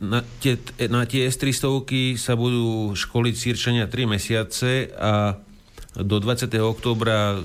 na 0.05 0.21
tie, 0.45 0.61
na 0.93 1.09
tie 1.09 1.25
S-300 1.33 2.21
sa 2.21 2.37
budú 2.37 2.93
školiť 2.93 3.35
sírčania 3.39 3.89
3 3.89 4.05
mesiace 4.05 4.93
a 4.93 5.41
do 5.97 6.21
20. 6.21 6.53
októbra 6.61 7.41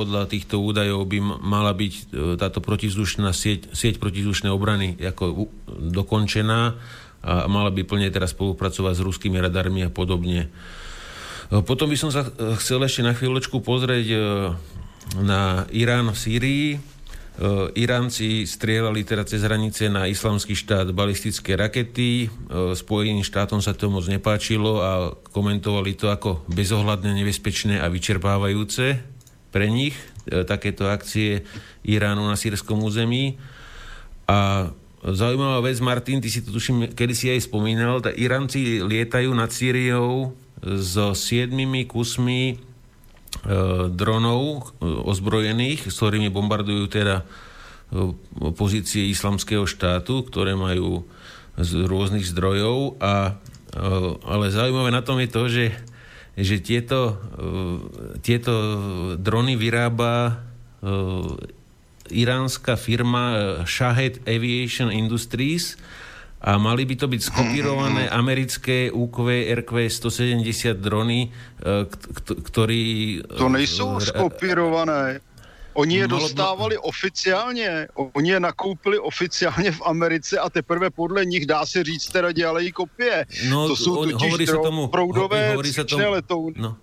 podľa 0.00 0.32
týchto 0.32 0.56
údajov 0.64 1.04
by 1.04 1.18
mala 1.44 1.76
byť 1.76 1.92
e, 1.92 2.02
táto 2.40 2.64
protizdušná 2.64 3.36
sieť, 3.36 3.68
sieť 3.76 4.00
protizdušnej 4.00 4.48
obrany 4.48 4.96
ako 4.96 5.52
dokončená 5.68 6.80
a 7.20 7.44
mala 7.52 7.68
by 7.68 7.84
plne 7.84 8.08
teraz 8.08 8.32
spolupracovať 8.32 8.96
s 8.96 9.04
ruskými 9.04 9.36
radarmi 9.36 9.84
a 9.84 9.92
podobne. 9.92 10.48
E, 10.48 11.60
potom 11.60 11.92
by 11.92 11.96
som 12.00 12.08
sa 12.08 12.24
e, 12.24 12.56
chcel 12.56 12.80
ešte 12.80 13.04
na 13.04 13.12
chvíľočku 13.12 13.60
pozrieť 13.60 14.08
na 15.20 15.68
Irán 15.74 16.08
v 16.14 16.18
Sýrii. 16.18 16.66
Iránci 17.72 18.44
strieľali 18.44 19.00
teda 19.00 19.24
cez 19.24 19.40
hranice 19.40 19.88
na 19.88 20.04
islamský 20.04 20.52
štát 20.52 20.92
balistické 20.92 21.56
rakety. 21.56 22.28
Spojeným 22.76 23.24
štátom 23.24 23.64
sa 23.64 23.72
to 23.72 23.88
moc 23.88 24.04
nepáčilo 24.04 24.84
a 24.84 24.90
komentovali 25.32 25.96
to 25.96 26.12
ako 26.12 26.44
bezohľadne 26.52 27.16
nebezpečné 27.16 27.80
a 27.80 27.88
vyčerpávajúce 27.88 29.19
pre 29.50 29.70
nich 29.70 29.94
e, 30.26 30.46
takéto 30.46 30.86
akcie 30.86 31.42
Iránu 31.82 32.26
na 32.26 32.38
sírskom 32.38 32.80
území. 32.82 33.38
A 34.30 34.70
zaujímavá 35.02 35.64
vec, 35.64 35.80
Martin, 35.82 36.22
ty 36.22 36.30
si 36.30 36.44
to 36.44 36.54
tuším, 36.54 36.94
kedy 36.94 37.14
si 37.16 37.26
aj 37.32 37.50
spomínal, 37.50 38.04
tá 38.04 38.14
Iránci 38.14 38.84
lietajú 38.84 39.32
nad 39.32 39.50
Sýriou 39.50 40.36
so 40.60 41.16
siedmimi 41.16 41.88
kusmi 41.88 42.42
e, 42.52 42.56
dronov 43.88 44.76
e, 44.78 44.84
ozbrojených, 44.84 45.88
s 45.88 45.96
ktorými 45.96 46.28
bombardujú 46.28 46.84
teda 46.92 47.24
e, 47.24 47.24
pozície 48.52 49.08
islamského 49.08 49.64
štátu, 49.64 50.28
ktoré 50.28 50.52
majú 50.52 51.08
z 51.56 51.84
rôznych 51.84 52.24
zdrojov, 52.24 52.96
a, 53.04 53.36
ale 54.24 54.48
zaujímavé 54.48 54.88
na 54.88 55.04
tom 55.04 55.20
je 55.20 55.28
to, 55.28 55.42
že, 55.50 55.64
že 56.40 56.64
tieto, 56.64 57.20
tieto 58.24 58.52
drony 59.20 59.60
vyrába 59.60 60.40
iránska 62.10 62.74
firma 62.80 63.56
Shahed 63.68 64.24
Aviation 64.24 64.88
Industries, 64.88 65.76
a 66.40 66.56
mali 66.56 66.88
by 66.88 66.96
to 66.96 67.04
byť 67.04 67.20
skopírované 67.20 68.08
americké 68.08 68.88
UKV 68.88 69.52
RQ 69.60 69.92
170 69.92 70.72
drony, 70.80 71.28
ktorí... 72.24 73.20
To 73.36 73.52
nejsou 73.52 74.00
skopírované. 74.00 75.20
Oni 75.74 75.96
je 75.96 76.08
dostávali 76.08 76.78
oficiálně, 76.78 77.88
oni 77.94 78.30
je 78.30 78.40
nakoupili 78.40 78.98
oficiálně 78.98 79.72
v 79.72 79.82
Americe 79.82 80.38
a 80.38 80.50
teprve 80.50 80.90
podle 80.90 81.24
nich 81.24 81.46
dá 81.46 81.66
se 81.66 81.84
říct, 81.84 82.06
teda 82.10 82.32
dělají 82.32 82.72
kopie. 82.72 83.26
No, 83.48 83.68
to 83.68 83.76
jsou 83.76 83.96
totiž 83.96 84.22
hovorí 84.22 84.46
sa 84.46 84.58
tomu, 84.58 84.88
proudové 84.88 85.54
hovorí 85.54 85.70
sa 85.72 85.84
tomu, 85.86 86.10
letouny. 86.10 86.56
No. 86.58 86.76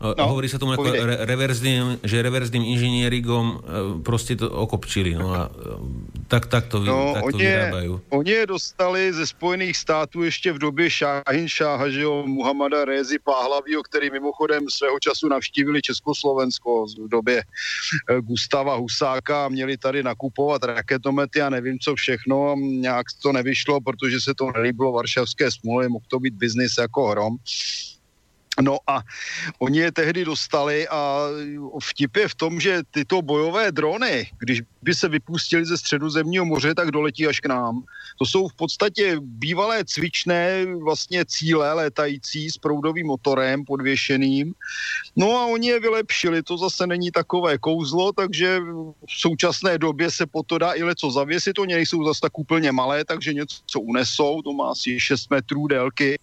No, 0.00 0.16
Hovorí 0.16 0.48
sa 0.48 0.56
tomu 0.56 0.72
ako 0.72 0.96
re, 0.96 1.28
reverzným, 1.28 2.00
že 2.00 2.24
reverzným 2.24 2.64
inžinierigom 2.64 3.46
e, 3.52 3.56
proste 4.00 4.32
to 4.32 4.48
okopčili. 4.48 5.12
No 5.12 5.28
a 5.36 5.52
e, 5.52 5.76
tak, 6.24 6.48
tak 6.48 6.72
to, 6.72 6.80
no, 6.80 7.12
tak 7.12 7.28
to 7.28 7.36
oni 7.36 7.44
vyrábajú. 7.44 7.92
Oni 8.08 8.32
je 8.32 8.46
dostali 8.48 9.12
ze 9.12 9.26
Spojených 9.28 9.76
států 9.76 10.24
ještě 10.24 10.52
v 10.52 10.58
době 10.58 10.90
Šáhin 10.90 11.48
Šáha, 11.48 11.88
že 11.92 12.00
jo, 12.00 12.24
Muhammada 12.26 12.84
Rézy 12.84 13.18
Páhlavího, 13.20 13.82
který 13.82 14.10
mimochodem 14.10 14.64
svého 14.72 14.96
času 15.00 15.28
navštívili 15.28 15.82
Československo 15.82 16.86
v 17.04 17.08
době 17.08 17.44
e, 17.44 17.44
Gustava 18.20 18.80
Husáka 18.80 19.44
a 19.44 19.48
měli 19.48 19.76
tady 19.76 20.02
nakupovat 20.02 20.64
raketomety 20.64 21.42
a 21.42 21.50
nevím 21.50 21.78
co 21.78 21.94
všechno. 21.94 22.56
Nějak 22.56 23.06
to 23.22 23.32
nevyšlo, 23.32 23.80
protože 23.80 24.20
se 24.20 24.34
to 24.34 24.48
nelíbilo 24.56 24.92
varšavské 24.92 25.50
smlouvy, 25.50 25.88
mohl 25.88 26.04
to 26.08 26.20
být 26.20 26.34
biznis 26.34 26.72
jako 26.78 27.06
hrom. 27.06 27.36
No 28.60 28.78
a 28.86 29.00
oni 29.58 29.78
je 29.78 29.92
tehdy 29.92 30.24
dostali 30.24 30.88
a 30.88 31.26
vtip 31.82 32.16
je 32.16 32.28
v 32.28 32.34
tom, 32.34 32.60
že 32.60 32.82
tyto 32.90 33.22
bojové 33.22 33.72
drony, 33.72 34.30
když 34.38 34.62
by 34.82 34.94
se 34.94 35.08
vypustili 35.08 35.66
ze 35.66 35.78
středozemního 35.78 36.44
moře, 36.44 36.74
tak 36.74 36.90
doletí 36.90 37.26
až 37.26 37.40
k 37.40 37.46
nám. 37.46 37.82
To 38.18 38.26
jsou 38.26 38.48
v 38.48 38.54
podstatě 38.54 39.16
bývalé 39.20 39.84
cvičné 39.84 40.66
vlastně 40.82 41.24
cíle 41.24 41.72
létající 41.72 42.50
s 42.50 42.58
proudovým 42.58 43.06
motorem 43.06 43.64
podvěšeným. 43.64 44.54
No 45.16 45.36
a 45.36 45.46
oni 45.46 45.68
je 45.68 45.80
vylepšili, 45.80 46.42
to 46.42 46.58
zase 46.58 46.86
není 46.86 47.10
takové 47.10 47.58
kouzlo, 47.58 48.12
takže 48.12 48.60
v 48.60 49.12
současné 49.20 49.78
době 49.78 50.10
se 50.10 50.26
po 50.26 50.42
to 50.42 50.58
dá 50.58 50.72
i 50.72 50.82
leco 50.82 51.10
zavěsit, 51.10 51.58
oni 51.58 51.74
nejsou 51.74 52.04
zase 52.04 52.20
tak 52.20 52.38
úplně 52.38 52.72
malé, 52.72 53.04
takže 53.04 53.34
něco 53.34 53.80
unesou, 53.80 54.42
to 54.42 54.52
má 54.52 54.70
asi 54.70 55.00
6 55.00 55.30
metrů 55.30 55.66
délky. 55.66 56.18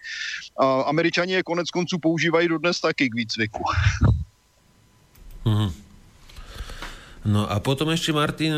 A 0.59 0.81
američani 0.81 1.33
je 1.33 1.43
konec 1.43 1.69
konců 1.69 1.97
používají 2.27 2.47
dodnes 2.47 2.79
taky 2.79 3.09
k 3.09 3.15
výcviku. 3.15 3.63
Mm-hmm. 5.45 5.71
No 7.27 7.43
a 7.51 7.59
potom 7.59 7.91
ešte, 7.91 8.15
Martin, 8.15 8.51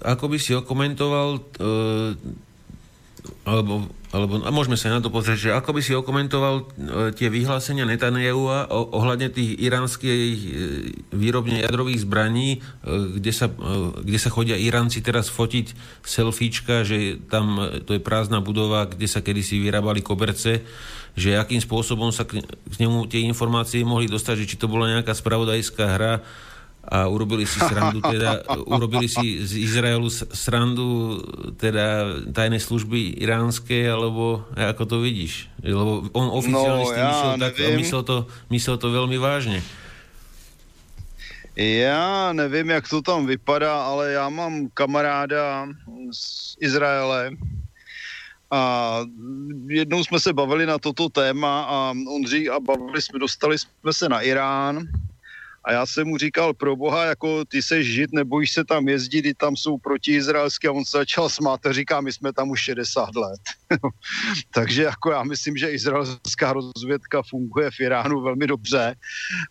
ako 0.00 0.32
by 0.32 0.38
si 0.40 0.56
okomentoval, 0.56 1.44
e, 1.60 1.66
alebo, 3.44 3.84
alebo 4.12 4.40
a 4.44 4.48
môžeme 4.48 4.80
sa 4.80 4.88
na 4.88 5.04
to 5.04 5.12
pozrieť, 5.12 5.38
že 5.40 5.50
ako 5.52 5.76
by 5.76 5.80
si 5.84 5.92
okomentoval 5.92 6.54
e, 6.56 6.64
tie 7.12 7.28
vyhlásenia 7.28 7.84
Netanyahu 7.84 8.48
ohľadne 8.72 9.28
tých 9.28 9.60
iránskych 9.60 10.36
e, 10.40 10.48
výrobne 11.12 11.60
jadrových 11.64 12.04
zbraní, 12.08 12.64
kde 12.88 13.32
sa, 13.32 13.52
kde 14.00 14.18
sa 14.20 14.32
chodia 14.32 14.56
Iránci 14.56 15.04
teraz 15.04 15.28
fotiť 15.28 15.76
selfiečka, 16.00 16.88
že 16.88 17.20
tam 17.28 17.60
to 17.84 17.92
je 17.92 18.00
prázdna 18.00 18.40
budova, 18.40 18.88
kde 18.88 19.04
sa 19.04 19.20
kedysi 19.20 19.60
vyrábali 19.60 20.00
koberce, 20.00 20.64
že 21.18 21.34
akým 21.34 21.58
spôsobom 21.58 22.14
sa 22.14 22.22
k, 22.22 22.38
k 22.46 22.74
nemu 22.78 23.10
tie 23.10 23.26
informácie 23.26 23.82
mohli 23.82 24.06
dostať, 24.06 24.46
že 24.46 24.48
či 24.54 24.56
to 24.56 24.70
bola 24.70 24.86
nejaká 24.86 25.10
spravodajská 25.10 25.84
hra, 25.98 26.14
a 26.88 27.04
urobili 27.04 27.44
si 27.44 27.60
srandu, 27.60 28.00
teda 28.00 28.48
urobili 28.74 29.12
si 29.12 29.44
z 29.44 29.60
Izraelu 29.60 30.08
srandu 30.32 31.20
teda 31.60 32.16
tajné 32.32 32.56
služby 32.56 33.20
iránske, 33.20 33.84
alebo 33.84 34.48
ako 34.56 34.82
to 34.88 34.96
vidíš? 35.04 35.52
Lebo 35.60 36.08
on 36.16 36.32
oficiálne 36.32 36.82
no, 36.82 36.88
s 36.88 36.92
tým 36.96 37.04
ja 37.04 37.12
myslel, 37.12 37.32
tak, 37.36 37.54
myslel, 37.76 38.02
to, 38.08 38.16
myslel 38.48 38.76
to 38.80 38.88
veľmi 38.88 39.20
vážne. 39.20 39.60
Já 41.58 42.32
nevím, 42.32 42.70
jak 42.70 42.88
to 42.88 43.02
tam 43.02 43.26
vypadá, 43.26 43.82
ale 43.82 44.12
já 44.12 44.28
mám 44.28 44.68
kamaráda 44.74 45.66
z 46.12 46.54
Izraele 46.60 47.30
a 48.50 49.00
jednou 49.66 50.04
jsme 50.04 50.20
se 50.20 50.32
bavili 50.32 50.66
na 50.66 50.78
toto 50.78 51.08
téma 51.08 51.62
a 51.62 51.90
on 51.90 52.26
říká, 52.26 52.54
a 52.54 52.60
bavili 52.60 53.02
jsme, 53.02 53.18
dostali 53.18 53.58
jsme 53.58 53.92
se 53.92 54.08
na 54.08 54.20
Irán 54.20 54.88
a 55.64 55.72
já 55.72 55.86
jsem 55.86 56.08
mu 56.08 56.18
říkal, 56.18 56.54
pro 56.54 56.76
boha, 56.76 57.04
jako 57.04 57.44
ty 57.44 57.62
se 57.62 57.82
žít, 57.82 58.12
nebojíš 58.12 58.52
se 58.52 58.64
tam 58.64 58.88
jezdit, 58.88 59.26
i 59.26 59.34
tam 59.34 59.56
jsou 59.56 59.78
protiizraelské 59.78 60.68
a 60.68 60.72
on 60.72 60.84
se 60.84 60.98
začal 60.98 61.28
smát 61.28 61.66
a 61.66 61.72
říká, 61.72 62.00
my 62.00 62.12
jsme 62.12 62.32
tam 62.32 62.50
už 62.50 62.60
60 62.60 63.16
let. 63.16 63.40
Takže 64.54 64.82
jako 64.82 65.10
já 65.10 65.22
myslím, 65.22 65.56
že 65.56 65.70
izraelská 65.70 66.52
rozvědka 66.52 67.22
funguje 67.30 67.70
v 67.70 67.80
Iránu 67.80 68.20
velmi 68.20 68.46
dobře, 68.46 68.94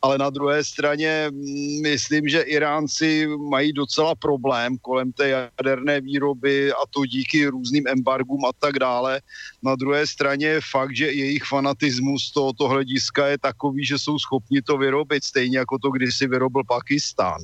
ale 0.02 0.18
na 0.18 0.30
druhé 0.30 0.64
straně 0.64 1.28
mm, 1.32 1.82
myslím, 1.82 2.28
že 2.28 2.42
Iránci 2.42 3.28
mají 3.50 3.74
docela 3.74 4.16
problém 4.16 4.78
kolem 4.82 5.12
té 5.12 5.30
jaderné 5.30 6.02
výroby 6.02 6.72
a 6.72 6.82
to 6.90 7.06
díky 7.06 7.48
různým 7.48 7.88
embargům 7.88 8.46
a 8.46 8.52
tak 8.60 8.80
dále. 8.80 9.22
Na 9.64 9.76
druhé 9.76 10.08
straně 10.08 10.48
je 10.48 10.62
fakt, 10.72 10.96
že 10.96 11.12
jejich 11.12 11.44
fanatismus 11.44 12.24
z 12.24 12.32
tohoto 12.32 12.68
hlediska 12.68 13.28
je 13.28 13.38
takový, 13.38 13.86
že 13.86 14.00
jsou 14.00 14.20
schopni 14.20 14.62
to 14.62 14.78
vyrobit, 14.78 15.24
stejně 15.24 15.58
jako 15.58 15.80
to, 15.80 15.92
kdy 15.98 16.12
si 16.12 16.28
vyrobil 16.28 16.64
Pakistán. 16.64 17.42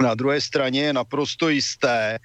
Na 0.00 0.14
druhé 0.14 0.40
straně 0.40 0.82
je 0.82 0.92
naprosto 0.92 1.48
jisté, 1.48 2.18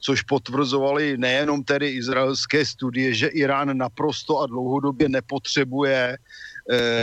což 0.00 0.22
potvrzovali 0.22 1.16
nejenom 1.16 1.64
tedy 1.64 1.88
izraelské 1.88 2.64
studie, 2.66 3.14
že 3.14 3.26
Irán 3.32 3.76
naprosto 3.76 4.40
a 4.40 4.46
dlouhodobě 4.46 5.08
nepotřebuje 5.08 6.18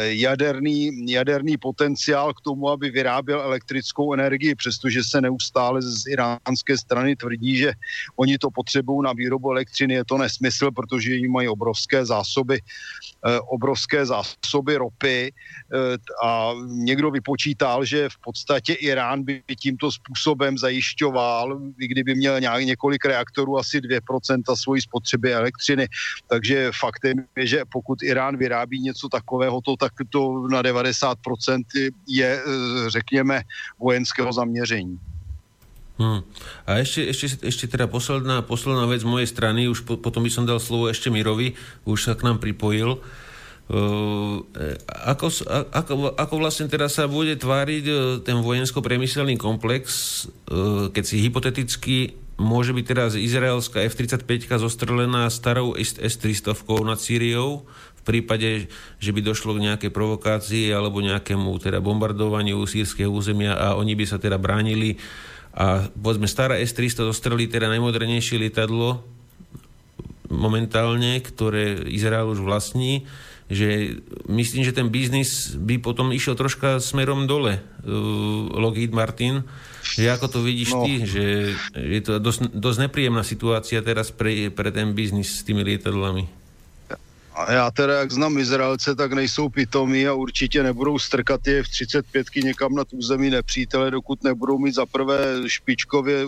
jaderný, 0.03 1.11
jaderný 1.11 1.57
potenciál 1.57 2.33
k 2.33 2.41
tomu, 2.41 2.69
aby 2.69 2.89
vyráběl 2.89 3.41
elektrickou 3.41 4.13
energii, 4.13 4.55
přestože 4.55 5.03
se 5.03 5.21
neustále 5.21 5.81
z 5.81 6.07
iránské 6.07 6.77
strany 6.77 7.15
tvrdí, 7.15 7.57
že 7.57 7.73
oni 8.15 8.37
to 8.37 8.49
potřebují 8.51 9.03
na 9.03 9.13
výrobu 9.13 9.51
elektřiny. 9.51 9.93
Je 9.93 10.05
to 10.05 10.17
nesmysl, 10.17 10.71
protože 10.71 11.13
jim 11.13 11.31
mají 11.31 11.47
obrovské 11.47 12.05
zásoby, 12.05 12.59
eh, 12.61 13.39
obrovské 13.39 14.05
zásoby 14.05 14.75
ropy 14.75 15.33
eh, 15.33 15.97
a 16.23 16.53
někdo 16.67 17.11
vypočítal, 17.11 17.85
že 17.85 18.09
v 18.09 18.17
podstatě 18.23 18.73
Irán 18.73 19.23
by 19.23 19.43
tímto 19.59 19.91
způsobem 19.91 20.57
zajišťoval, 20.57 21.59
i 21.79 21.87
kdyby 21.87 22.15
měl 22.15 22.39
nějak 22.39 22.63
několik 22.63 23.05
reaktorů, 23.05 23.57
asi 23.57 23.81
2% 23.81 24.55
svojí 24.55 24.81
spotřeby 24.81 25.33
elektřiny. 25.33 25.87
Takže 26.27 26.71
faktem 26.79 27.25
je, 27.35 27.47
že 27.47 27.59
pokud 27.71 28.03
Irán 28.03 28.37
vyrábí 28.37 28.79
něco 28.79 29.09
takového, 29.09 29.50
to, 29.59 29.75
tak 29.75 29.91
to 30.07 30.47
na 30.47 30.63
90% 30.63 31.91
je, 32.07 32.29
e, 32.31 32.41
řekněme, 32.89 33.41
vojenského 33.79 34.33
zaměření. 34.33 34.99
Hmm. 35.99 36.25
A 36.65 36.81
ešte, 36.81 37.05
ešte, 37.13 37.45
ešte 37.45 37.65
teda 37.69 37.85
posledná, 37.85 38.41
posledná 38.41 38.89
vec 38.89 39.05
z 39.05 39.11
mojej 39.11 39.29
strany, 39.29 39.69
už 39.69 39.85
po, 39.85 39.99
potom 40.01 40.25
by 40.25 40.31
som 40.33 40.49
dal 40.49 40.57
slovo 40.57 40.89
ešte 40.89 41.13
Mirovi, 41.13 41.53
už 41.85 42.09
sa 42.09 42.13
k 42.17 42.25
nám 42.25 42.41
pripojil. 42.41 42.97
Uh, 43.71 44.43
ako, 44.87 45.31
ako, 45.71 45.93
ako 46.17 46.33
vlastne 46.41 46.67
teraz 46.67 46.97
sa 46.99 47.07
bude 47.07 47.37
tváriť 47.37 47.85
uh, 47.87 47.99
ten 48.19 48.41
vojensko-priemyselný 48.41 49.37
komplex, 49.39 50.25
keď 50.91 51.03
si 51.05 51.23
hypoteticky 51.23 52.21
môže 52.41 52.73
byť 52.73 52.85
teraz 52.89 53.13
izraelská 53.13 53.85
F-35 53.85 54.49
zostrelená 54.57 55.29
starou 55.29 55.77
S-300 55.77 56.57
nad 56.81 56.97
Sýriou, 56.97 57.69
v 58.01 58.03
prípade, 58.03 58.65
že 58.97 59.11
by 59.13 59.21
došlo 59.21 59.53
k 59.55 59.63
nejakej 59.69 59.91
provokácii 59.93 60.73
alebo 60.73 61.05
nejakému 61.05 61.53
teda 61.61 61.77
bombardovaniu 61.77 62.65
sírskeho 62.65 63.13
územia 63.13 63.53
a 63.53 63.77
oni 63.77 63.93
by 63.93 64.05
sa 64.09 64.17
teda 64.17 64.41
bránili 64.41 64.97
a 65.53 65.85
povedzme 65.93 66.25
stará 66.25 66.57
S-300 66.57 67.11
zostrelí 67.13 67.45
teda 67.45 67.69
najmodernejšie 67.69 68.41
lietadlo 68.41 69.03
momentálne, 70.31 71.19
ktoré 71.19 71.83
Izrael 71.91 72.31
už 72.31 72.39
vlastní, 72.39 73.03
že 73.51 73.99
myslím, 74.31 74.63
že 74.63 74.71
ten 74.71 74.87
biznis 74.87 75.59
by 75.59 75.83
potom 75.83 76.15
išiel 76.15 76.39
troška 76.39 76.79
smerom 76.79 77.27
dole, 77.27 77.59
uh, 77.59 78.47
Lockheed 78.55 78.95
Martin, 78.95 79.43
že 79.83 80.07
ako 80.07 80.27
to 80.31 80.39
vidíš 80.39 80.71
no. 80.71 80.87
ty, 80.87 81.03
že 81.03 81.23
je 81.75 81.99
to 81.99 82.23
dosť, 82.23 82.55
dosť 82.55 82.79
nepríjemná 82.87 83.27
situácia 83.27 83.83
teraz 83.83 84.15
pre, 84.15 84.47
pre 84.47 84.71
ten 84.71 84.95
biznis 84.95 85.43
s 85.43 85.43
tými 85.43 85.67
lietadlami. 85.67 86.40
A 87.35 87.51
já 87.51 87.71
teda, 87.71 87.99
jak 87.99 88.11
znám 88.11 88.37
Izraelce, 88.37 88.95
tak 88.95 89.13
nejsou 89.13 89.49
pitomí 89.49 90.07
a 90.07 90.13
určitě 90.13 90.63
nebudou 90.63 90.99
strkat 90.99 91.47
je 91.47 91.63
v 91.63 91.67
35 91.67 92.27
někam 92.43 92.75
na 92.75 92.83
území 92.91 93.29
nepřítele, 93.29 93.91
dokud 93.91 94.23
nebudou 94.23 94.57
mít 94.57 94.75
za 94.75 94.85
prvé 94.85 95.17
špičkově 95.47 96.25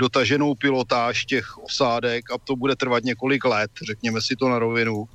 dotaženou 0.00 0.54
pilotáž 0.54 1.24
těch 1.24 1.58
osádek 1.58 2.30
a 2.30 2.38
to 2.44 2.56
bude 2.56 2.76
trvat 2.76 3.04
několik 3.04 3.44
let, 3.44 3.70
řekněme 3.86 4.22
si 4.22 4.36
to 4.36 4.48
na 4.48 4.58
rovinu. 4.58 5.08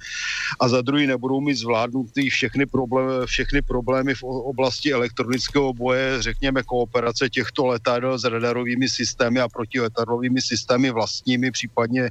A 0.59 0.69
za 0.69 0.81
druhý 0.81 1.07
nebudou 1.07 1.41
mít 1.41 1.55
zvládnutý 1.55 2.29
všechny 2.29 2.65
problémy, 2.65 3.25
všechny 3.25 3.61
problémy 3.61 4.15
v 4.15 4.23
oblasti 4.23 4.93
elektronického 4.93 5.73
boje, 5.73 6.21
řekněme 6.21 6.63
kooperace 6.63 7.29
těchto 7.29 7.65
letadel 7.65 8.17
s 8.17 8.23
radarovými 8.23 8.89
systémy 8.89 9.39
a 9.39 9.49
protiletadlovými 9.49 10.41
systémy 10.41 10.91
vlastními, 10.91 11.51
případně 11.51 12.09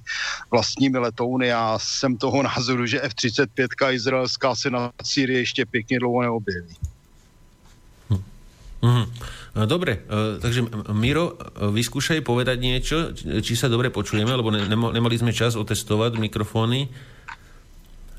vlastními 0.50 0.98
letouny. 0.98 1.46
Já 1.46 1.78
jsem 1.78 2.16
toho 2.16 2.42
názoru, 2.42 2.81
že 2.86 3.00
F-35 3.02 3.92
izraelská 3.92 4.54
se 4.54 4.70
na 4.70 4.92
Sýrii 5.02 5.38
ještě 5.38 5.66
pěkně 5.66 5.98
dlouho 5.98 6.22
neobjeví. 6.22 6.76
Mm-hmm. 8.82 9.06
Dobre, 9.66 10.02
e, 10.10 10.40
takže 10.42 10.66
Miro, 10.90 11.38
e, 11.38 11.70
vyskúšaj 11.70 12.18
povedať 12.26 12.58
niečo, 12.58 13.14
či 13.14 13.54
sa 13.54 13.70
dobre 13.70 13.94
počujeme, 13.94 14.34
lebo 14.34 14.50
nemali 14.50 15.14
sme 15.14 15.30
čas 15.30 15.54
otestovať 15.54 16.18
mikrofóny. 16.18 16.90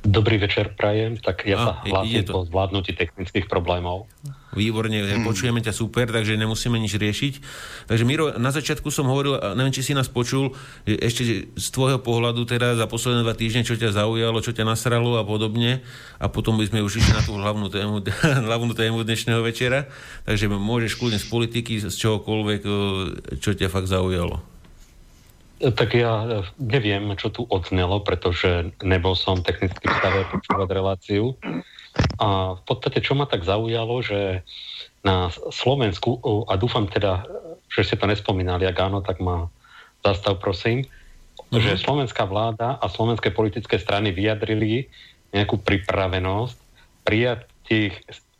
Dobrý 0.07 0.39
večer, 0.39 0.72
prajem. 0.78 1.20
Tak 1.20 1.43
ja 1.43 1.57
a, 1.59 1.64
sa 1.64 1.72
hlásim 1.84 2.24
po 2.32 2.47
zvládnutí 2.47 2.95
technických 2.95 3.51
problémov. 3.51 4.07
Výborne, 4.54 5.01
hmm. 5.01 5.26
počujeme 5.26 5.60
ťa 5.60 5.74
super, 5.74 6.10
takže 6.10 6.38
nemusíme 6.38 6.78
nič 6.78 6.93
riešiť. 6.97 7.34
Takže 7.89 8.04
Miro, 8.06 8.34
na 8.38 8.54
začiatku 8.54 8.93
som 8.93 9.10
hovoril, 9.10 9.41
neviem, 9.58 9.74
či 9.74 9.82
si 9.82 9.97
nás 9.97 10.08
počul, 10.10 10.54
ešte 10.86 11.49
z 11.54 11.68
tvojho 11.74 11.99
pohľadu 11.99 12.45
teda 12.45 12.78
za 12.78 12.86
posledné 12.86 13.26
dva 13.26 13.34
týždne, 13.34 13.66
čo 13.66 13.74
ťa 13.74 13.97
zaujalo, 13.97 14.45
čo 14.45 14.54
ťa 14.54 14.66
nasralo 14.66 15.18
a 15.18 15.24
podobne. 15.26 15.82
A 16.22 16.30
potom 16.30 16.56
by 16.56 16.70
sme 16.70 16.86
už 16.86 17.01
išli 17.01 17.14
na 17.14 17.26
tú 17.26 17.36
hlavnú 17.36 17.68
tému, 17.68 18.06
hlavnú 18.49 18.74
tému 18.78 19.01
dnešného 19.01 19.41
večera. 19.41 19.89
Takže 20.30 20.47
môžeš 20.47 20.95
kľudne 20.95 21.20
z 21.20 21.28
politiky, 21.28 21.74
z 21.82 21.91
čohokoľvek, 21.91 22.62
čo 23.41 23.49
ťa 23.58 23.68
fakt 23.68 23.89
zaujalo. 23.89 24.54
Tak 25.64 25.95
ja 25.95 26.43
neviem, 26.60 27.16
čo 27.16 27.32
tu 27.32 27.47
odznelo, 27.47 28.04
pretože 28.04 28.76
nebol 28.84 29.16
som 29.16 29.39
technicky 29.39 29.88
v 29.88 29.95
stave 29.95 30.28
počúvať 30.28 30.68
reláciu. 30.76 31.39
A 32.22 32.57
v 32.57 32.61
podstate, 32.66 33.01
čo 33.01 33.18
ma 33.18 33.26
tak 33.26 33.41
zaujalo, 33.41 34.05
že 34.05 34.45
na 35.01 35.34
Slovensku, 35.34 36.22
a 36.47 36.53
dúfam 36.55 36.86
teda, 36.86 37.26
že 37.68 37.84
ste 37.84 37.95
to 37.97 38.05
nespomínali, 38.05 38.70
ak 38.70 38.78
áno, 38.80 39.01
tak 39.01 39.20
ma 39.20 39.49
zastav 40.05 40.38
prosím, 40.38 40.86
mm-hmm. 40.86 41.59
že 41.59 41.82
slovenská 41.82 42.24
vláda 42.30 42.78
a 42.78 42.86
slovenské 42.88 43.34
politické 43.34 43.82
strany 43.82 44.14
vyjadrili 44.14 44.88
nejakú 45.34 45.57
pripravenosť 45.59 46.57
prijať 47.03 47.49
tých, 47.66 47.93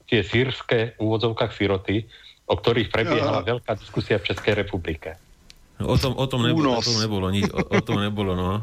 tie 0.08 0.22
sírske 0.22 0.94
úvodzovkách 1.02 1.52
siroty, 1.52 2.06
o 2.46 2.56
ktorých 2.56 2.94
prebiehala 2.94 3.42
veľká 3.42 3.74
diskusia 3.80 4.22
v 4.22 4.30
Českej 4.30 4.54
republike. 4.54 5.18
O 5.82 5.98
tom, 5.98 6.14
o 6.16 6.26
tom, 6.30 6.46
nebolo, 6.46 6.78
o 6.78 6.84
tom 6.84 7.02
nebolo 7.02 7.28
nič. 7.34 7.50
O, 7.50 7.60
o 7.60 7.82
tom 7.82 7.98
nebolo, 8.00 8.38
no. 8.38 8.62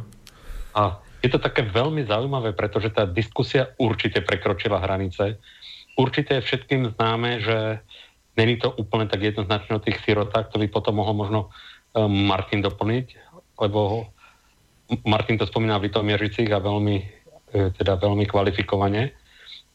A 0.72 1.02
je 1.21 1.29
to 1.29 1.39
také 1.41 1.64
veľmi 1.68 2.09
zaujímavé, 2.09 2.57
pretože 2.57 2.93
tá 2.93 3.05
diskusia 3.05 3.73
určite 3.77 4.25
prekročila 4.25 4.81
hranice. 4.81 5.37
Určite 5.97 6.41
je 6.41 6.47
všetkým 6.49 6.97
známe, 6.97 7.45
že 7.45 7.85
není 8.41 8.57
to 8.57 8.73
úplne 8.73 9.05
tak 9.05 9.21
jednoznačne 9.21 9.77
o 9.77 9.85
tých 9.85 10.01
sirotách, 10.01 10.49
to 10.49 10.57
by 10.57 10.66
potom 10.73 10.97
mohol 10.97 11.12
možno 11.12 11.41
um, 11.93 12.09
Martin 12.09 12.64
doplniť, 12.64 13.07
lebo 13.61 14.09
Martin 15.05 15.39
to 15.39 15.47
spomína 15.47 15.79
v 15.79 15.87
Litomiežicích 15.87 16.51
a 16.51 16.59
veľmi, 16.59 16.97
e, 17.55 17.71
teda 17.79 17.95
veľmi 17.95 18.27
kvalifikovane. 18.27 19.14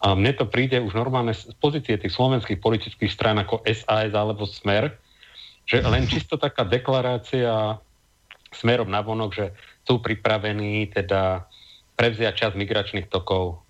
A 0.03 0.11
mne 0.11 0.35
to 0.35 0.43
príde 0.43 0.75
už 0.83 0.91
normálne 0.91 1.31
z 1.31 1.55
pozície 1.55 1.95
tých 1.95 2.11
slovenských 2.11 2.59
politických 2.59 3.11
strán 3.11 3.39
ako 3.39 3.63
SAS 3.63 4.11
alebo 4.11 4.43
Smer, 4.43 4.91
že 5.63 5.79
len 5.79 6.03
čisto 6.11 6.35
taká 6.35 6.67
deklarácia 6.67 7.79
smerom 8.51 8.91
na 8.91 8.99
vonok, 8.99 9.31
že 9.35 9.45
sú 9.85 10.01
pripravení 10.01 10.89
teda 10.89 11.45
prevziať 11.95 12.33
čas 12.35 12.51
migračných 12.57 13.07
tokov 13.07 13.61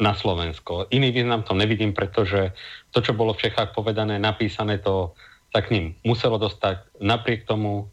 na 0.00 0.16
Slovensko. 0.16 0.88
Iný 0.88 1.12
význam 1.12 1.44
to 1.44 1.52
nevidím, 1.52 1.92
pretože 1.92 2.56
to, 2.94 3.04
čo 3.04 3.12
bolo 3.12 3.36
v 3.36 3.44
Čechách 3.48 3.76
povedané, 3.76 4.16
napísané, 4.16 4.80
to 4.80 5.12
sa 5.52 5.60
k 5.60 5.70
ním 5.74 5.86
muselo 6.00 6.40
dostať. 6.40 6.80
Napriek 7.04 7.44
tomu 7.44 7.92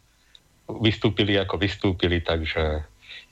vystúpili 0.79 1.35
ako 1.35 1.59
vystúpili, 1.59 2.23
takže 2.23 2.85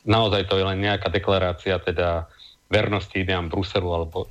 naozaj 0.03 0.51
to 0.51 0.59
je 0.59 0.65
len 0.67 0.83
nejaká 0.83 1.07
deklarácia 1.07 1.79
teda 1.79 2.27
vernosti 2.67 3.23
ideám 3.23 3.47
Bruselu 3.47 3.87
alebo 3.87 4.27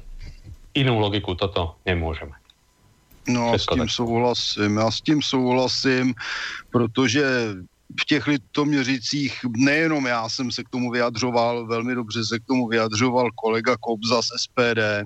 inú 0.76 1.00
logiku 1.00 1.32
toto 1.32 1.80
nemôžeme. 1.88 2.36
No 3.26 3.50
a 3.50 3.58
s 3.58 3.66
tím 3.66 3.88
souhlasím, 3.88 4.76
já 4.76 4.90
s 4.90 5.00
tím 5.00 5.22
souhlasím, 5.22 6.14
protože 6.70 7.24
v 8.00 8.04
těch 8.04 8.26
litoměřicích 8.26 9.40
nejenom 9.56 10.06
já 10.06 10.28
jsem 10.28 10.50
se 10.50 10.64
k 10.64 10.68
tomu 10.68 10.90
vyjadřoval, 10.90 11.66
velmi 11.66 11.94
dobře 11.94 12.24
se 12.24 12.38
k 12.38 12.44
tomu 12.44 12.68
vyjadřoval 12.68 13.30
kolega 13.34 13.76
Kobza 13.80 14.22
z 14.22 14.26
SPD, 14.36 14.78
eh, 14.78 15.04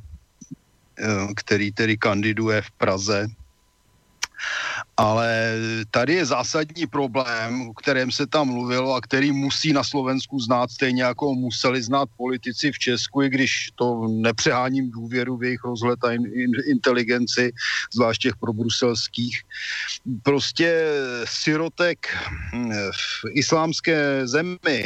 který 1.37 1.73
tedy 1.73 1.99
kandiduje 1.99 2.63
v 2.63 2.71
Praze 2.71 3.27
ale 5.01 5.57
tady 5.91 6.15
je 6.15 6.27
zásadní 6.27 6.87
problém, 6.87 7.69
o 7.69 7.75
kterém 7.75 8.13
se 8.13 8.27
tam 8.27 8.49
mluvilo 8.49 8.95
a 8.95 9.01
který 9.01 9.33
musí 9.33 9.73
na 9.73 9.85
Slovensku 9.85 10.41
znát 10.41 10.71
stejně 10.71 11.03
jako 11.03 11.35
museli 11.35 11.83
znát 11.83 12.09
politici 12.17 12.73
v 12.73 12.79
Česku, 12.79 13.23
i 13.23 13.29
když 13.29 13.69
to 13.75 14.09
nepřeháním 14.09 14.91
důvěru 14.91 15.37
v 15.37 15.45
jejich 15.45 15.65
rozhled 15.65 16.05
a 16.05 16.13
in, 16.13 16.27
in, 16.27 16.53
inteligenci, 16.71 17.53
zvlášť 17.95 18.23
těch 18.23 18.37
probruselských. 18.37 19.41
Prostě 20.23 20.85
sirotek 21.25 21.99
hm, 22.55 22.73
v 22.93 23.25
islámské 23.33 24.27
zemi, 24.29 24.85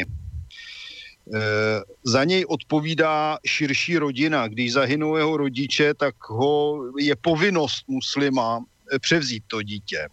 eh, 1.35 1.81
za 2.05 2.25
něj 2.25 2.45
odpovídá 2.49 3.39
širší 3.47 3.99
rodina. 3.99 4.49
Když 4.49 4.73
zahynou 4.73 5.17
jeho 5.17 5.37
rodiče, 5.37 5.95
tak 5.95 6.15
ho 6.29 6.85
je 6.99 7.17
povinnost 7.17 7.83
muslima 7.89 8.63
převzít 9.01 9.45
to 9.47 9.63
dítě. 9.63 10.09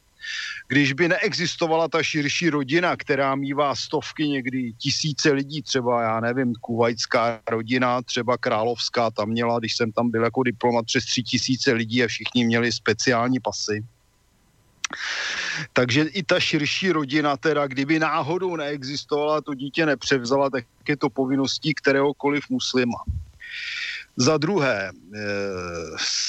Když 0.67 0.93
by 0.93 1.07
neexistovala 1.07 1.87
ta 1.87 2.03
širší 2.03 2.49
rodina, 2.49 2.95
která 2.95 3.35
mývá 3.35 3.75
stovky, 3.75 4.27
někdy 4.27 4.73
tisíce 4.77 5.31
lidí, 5.31 5.61
třeba 5.61 6.01
já 6.01 6.19
nevím, 6.19 6.53
kuvajská 6.61 7.39
rodina, 7.49 8.01
třeba 8.01 8.37
královská, 8.37 9.11
tam 9.11 9.29
měla, 9.29 9.59
když 9.59 9.75
jsem 9.75 9.91
tam 9.91 10.11
byl 10.11 10.23
jako 10.23 10.43
diplomat, 10.43 10.85
přes 10.85 11.05
tři 11.05 11.23
tisíce 11.23 11.73
lidí 11.73 12.03
a 12.03 12.07
všichni 12.07 12.45
měli 12.45 12.71
speciální 12.71 13.39
pasy. 13.39 13.83
Takže 15.73 16.01
i 16.01 16.23
ta 16.23 16.39
širší 16.39 16.91
rodina, 16.91 17.37
teda 17.37 17.67
kdyby 17.67 17.99
náhodou 17.99 18.55
neexistovala, 18.55 19.41
to 19.41 19.53
dítě 19.53 19.85
nepřevzala, 19.85 20.49
tak 20.49 20.65
je 20.87 20.97
to 20.97 21.09
povinností 21.09 21.73
kteréhokoliv 21.73 22.49
muslima. 22.49 22.97
Za 24.17 24.37
druhé, 24.37 24.89
e, 24.89 24.91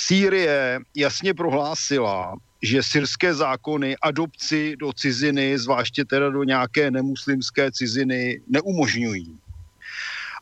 Sýrie 0.07 0.81
jasně 0.97 1.35
prohlásila, 1.35 2.35
že 2.63 2.83
syrské 2.83 3.35
zákony 3.35 3.97
adopci 3.97 4.77
do 4.77 4.93
ciziny, 4.93 5.59
zvláště 5.59 6.05
teda 6.05 6.31
do 6.31 6.45
nějaké 6.45 6.91
nemuslimské 6.91 7.73
ciziny, 7.73 8.41
neumožňují. 8.49 9.39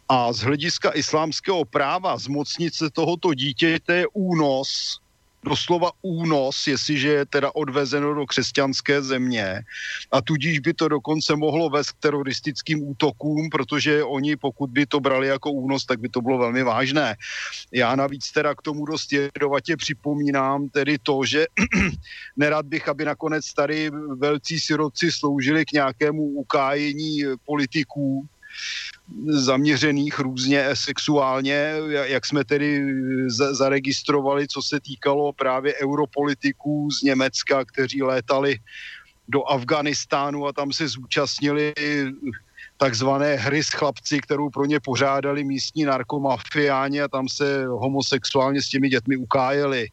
A 0.08 0.32
z 0.32 0.38
hlediska 0.38 0.90
islámského 0.90 1.64
práva 1.64 2.18
zmocnit 2.18 2.74
se 2.74 2.90
tohoto 2.90 3.34
dítěte 3.34 3.94
je 3.96 4.06
únos 4.12 5.00
doslova 5.44 5.90
únos, 6.02 6.66
jestliže 6.66 7.08
je 7.08 7.26
teda 7.26 7.54
odvezeno 7.54 8.14
do 8.14 8.26
křesťanské 8.26 9.02
země 9.02 9.64
a 10.12 10.20
tudíž 10.20 10.58
by 10.58 10.74
to 10.74 10.88
dokonce 10.88 11.36
mohlo 11.36 11.70
vést 11.70 11.92
k 11.92 12.00
teroristickým 12.00 12.88
útokům, 12.88 13.48
protože 13.50 14.04
oni, 14.04 14.36
pokud 14.36 14.70
by 14.70 14.86
to 14.86 15.00
brali 15.00 15.26
jako 15.28 15.50
únos, 15.50 15.84
tak 15.84 16.00
by 16.00 16.08
to 16.08 16.20
bylo 16.20 16.38
velmi 16.38 16.62
vážné. 16.62 17.16
Já 17.72 17.96
navíc 17.96 18.32
teda 18.32 18.54
k 18.54 18.62
tomu 18.62 18.84
dost 18.84 19.12
jedovatě 19.12 19.76
připomínám 19.76 20.68
tedy 20.68 20.98
to, 20.98 21.24
že 21.24 21.46
nerad 22.36 22.66
bych, 22.66 22.88
aby 22.88 23.04
nakonec 23.04 23.54
tady 23.54 23.90
velcí 24.16 24.60
sirotci 24.60 25.12
sloužili 25.12 25.64
k 25.64 25.72
nějakému 25.72 26.22
ukájení 26.22 27.24
politiků, 27.44 28.28
zaměřených 29.26 30.18
různě 30.18 30.68
sexuálně, 30.74 31.74
jak 31.88 32.26
jsme 32.26 32.44
tedy 32.44 32.94
zaregistrovali, 33.50 34.48
co 34.48 34.62
se 34.62 34.80
týkalo 34.80 35.32
právě 35.32 35.74
europolitiků 35.82 36.90
z 36.90 37.02
Německa, 37.02 37.64
kteří 37.64 38.02
létali 38.02 38.58
do 39.28 39.44
Afganistánu 39.44 40.46
a 40.46 40.52
tam 40.52 40.72
se 40.72 40.88
zúčastnili 40.88 41.72
takzvané 42.76 43.36
hry 43.36 43.64
s 43.64 43.68
chlapci, 43.68 44.20
kterou 44.20 44.50
pro 44.50 44.64
ně 44.64 44.80
pořádali 44.80 45.44
místní 45.44 45.84
narkomafiáni 45.84 47.02
a 47.02 47.08
tam 47.08 47.28
se 47.28 47.66
homosexuálně 47.66 48.62
s 48.62 48.68
těmi 48.68 48.88
dětmi 48.88 49.16
ukájeli. 49.16 49.88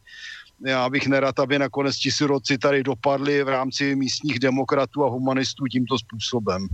Já 0.66 0.90
bych 0.90 1.06
nerad, 1.06 1.38
aby 1.38 1.58
nakonec 1.58 1.96
ti 1.96 2.10
siroci 2.10 2.58
tady 2.58 2.82
dopadli 2.82 3.44
v 3.44 3.48
rámci 3.48 3.96
místních 3.96 4.38
demokratů 4.38 5.04
a 5.04 5.08
humanistů 5.08 5.64
tímto 5.66 5.98
způsobem. 5.98 6.68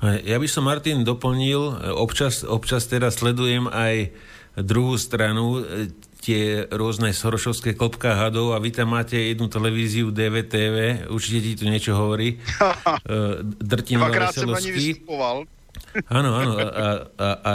Ja 0.00 0.40
by 0.40 0.48
som, 0.48 0.64
Martin, 0.64 1.04
doplnil, 1.04 1.92
občas, 1.92 2.40
občas 2.40 2.88
teda 2.88 3.12
sledujem 3.12 3.68
aj 3.68 4.08
druhú 4.56 4.96
stranu, 4.96 5.60
e, 5.60 5.92
tie 6.20 6.68
rôzne 6.68 7.16
sorošovské 7.16 7.72
klopka 7.72 8.12
hadov 8.12 8.52
a 8.52 8.60
vy 8.60 8.72
tam 8.76 8.92
máte 8.92 9.16
jednu 9.16 9.48
televíziu 9.48 10.12
DVTV, 10.12 11.08
určite 11.08 11.38
ti 11.40 11.52
tu 11.56 11.64
niečo 11.64 11.96
hovorí. 11.96 12.36
Drtinová 13.72 14.12
Veselovský. 14.28 15.04
Áno, 16.06 16.30
áno. 16.36 16.52
A, 16.54 16.64
a, 16.64 16.86
a, 17.18 17.28
a 17.40 17.52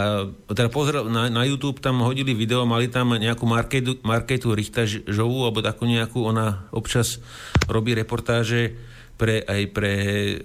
teda 0.52 0.68
pozrel, 0.68 1.08
na, 1.08 1.30
na 1.32 1.42
YouTube 1.46 1.80
tam 1.80 2.04
hodili 2.04 2.34
video, 2.36 2.66
mali 2.68 2.90
tam 2.90 3.14
nejakú 3.16 3.46
Marketu, 3.48 3.96
Marketu 4.02 4.52
Richtažovú, 4.52 5.46
alebo 5.46 5.64
takú 5.64 5.86
nejakú, 5.86 6.26
ona 6.26 6.68
občas 6.74 7.22
robí 7.70 7.96
reportáže 7.96 8.76
pre, 9.16 9.40
aj 9.40 9.62
pre 9.72 9.92
e, 9.96 10.36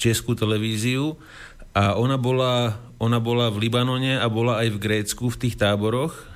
českú 0.00 0.32
televíziu 0.32 1.20
a 1.76 1.94
ona 2.00 2.16
bola, 2.16 2.80
ona 2.96 3.20
bola 3.20 3.52
v 3.52 3.68
Libanone 3.68 4.16
a 4.16 4.26
bola 4.32 4.64
aj 4.64 4.68
v 4.72 4.80
Grécku 4.80 5.28
v 5.28 5.36
tých 5.46 5.60
táboroch 5.60 6.30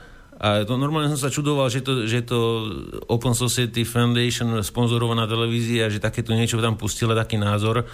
a 0.44 0.66
to 0.66 0.74
normálne 0.76 1.08
som 1.14 1.30
sa 1.30 1.32
čudoval, 1.32 1.72
že 1.72 1.80
to, 1.80 2.04
že 2.04 2.26
to 2.26 2.38
Open 3.06 3.32
Society 3.32 3.86
Foundation 3.86 4.60
sponzorovaná 4.60 5.24
televízia, 5.30 5.88
že 5.88 6.02
takéto 6.02 6.36
niečo 6.36 6.58
tam 6.58 6.76
pustila, 6.76 7.16
taký 7.16 7.38
názor. 7.40 7.86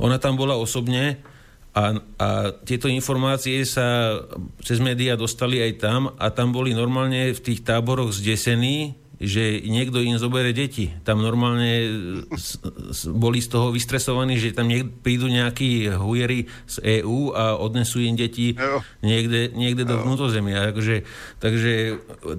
Ona 0.00 0.16
tam 0.22 0.38
bola 0.38 0.54
osobne 0.54 1.20
a, 1.76 1.92
a 2.16 2.28
tieto 2.64 2.88
informácie 2.88 3.66
sa 3.68 4.16
cez 4.64 4.80
médiá 4.80 5.18
dostali 5.18 5.60
aj 5.60 5.72
tam 5.76 6.00
a 6.16 6.32
tam 6.32 6.54
boli 6.54 6.72
normálne 6.72 7.36
v 7.36 7.40
tých 7.44 7.60
táboroch 7.66 8.14
zdesení, 8.14 8.96
že 9.16 9.64
niekto 9.64 10.04
im 10.04 10.20
zobere 10.20 10.52
deti. 10.52 10.92
Tam 11.00 11.24
normálne 11.24 11.88
s, 12.36 12.60
s, 12.92 13.08
boli 13.08 13.40
z 13.40 13.48
toho 13.48 13.72
vystresovaní, 13.72 14.36
že 14.36 14.52
tam 14.52 14.68
niek- 14.68 14.92
prídu 15.00 15.32
nejakí 15.32 15.88
hujery 15.96 16.52
z 16.68 17.00
EÚ 17.00 17.32
a 17.32 17.56
odnesú 17.56 18.04
im 18.04 18.12
deti 18.12 18.52
niekde, 19.00 19.56
niekde 19.56 19.88
do 19.88 20.04
vnútrozemia. 20.04 20.68
Takže, 20.76 21.08
takže 21.40 21.72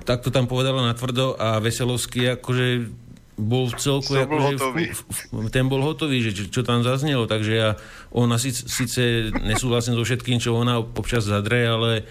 takto 0.05 0.29
tam 0.29 0.45
povedala 0.45 0.85
na 0.85 0.93
tvrdo 0.93 1.33
a 1.33 1.57
Veselovský 1.57 2.37
akože 2.37 2.93
bol 3.37 3.69
v 3.69 3.75
celku, 3.77 4.17
bol 4.17 4.25
akože, 4.25 4.57
hotový. 4.57 4.85
v, 4.89 5.01
v, 5.29 5.47
ten 5.53 5.65
bol 5.69 5.81
hotový, 5.85 6.25
že 6.25 6.31
čo, 6.33 6.43
čo 6.49 6.61
tam 6.65 6.81
zaznelo, 6.81 7.29
takže 7.29 7.53
ja, 7.53 7.69
ona 8.09 8.41
síce, 8.41 8.65
síce 8.65 9.29
nesúhlasím 9.45 9.93
so 9.93 10.01
všetkým, 10.01 10.41
čo 10.41 10.57
ona 10.57 10.81
občas 10.81 11.29
zadre, 11.29 11.69
ale, 11.69 12.01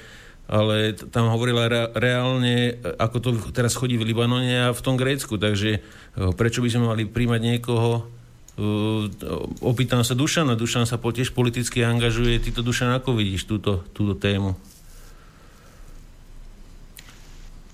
ale 0.46 0.94
tam 1.10 1.26
hovorila 1.34 1.66
re, 1.66 1.82
reálne, 1.98 2.78
ako 3.02 3.16
to 3.18 3.28
teraz 3.50 3.74
chodí 3.74 3.98
v 3.98 4.06
Libanone 4.06 4.70
a 4.70 4.74
v 4.74 4.80
tom 4.82 4.94
Grécku, 4.94 5.38
takže 5.38 5.70
eh, 5.78 6.30
prečo 6.38 6.62
by 6.62 6.70
sme 6.70 6.90
mali 6.90 7.02
príjmať 7.06 7.40
niekoho, 7.42 8.16
Uh, 8.56 9.12
opýtam 9.60 10.00
sa 10.00 10.16
Dušana. 10.16 10.56
Dušan 10.56 10.88
sa 10.88 10.96
tiež 10.96 11.36
politicky 11.36 11.84
angažuje. 11.84 12.40
Ty 12.40 12.56
to, 12.56 12.64
Dušan, 12.64 12.88
ako 12.96 13.12
vidíš 13.12 13.44
túto, 13.44 13.84
túto 13.92 14.16
tému? 14.16 14.56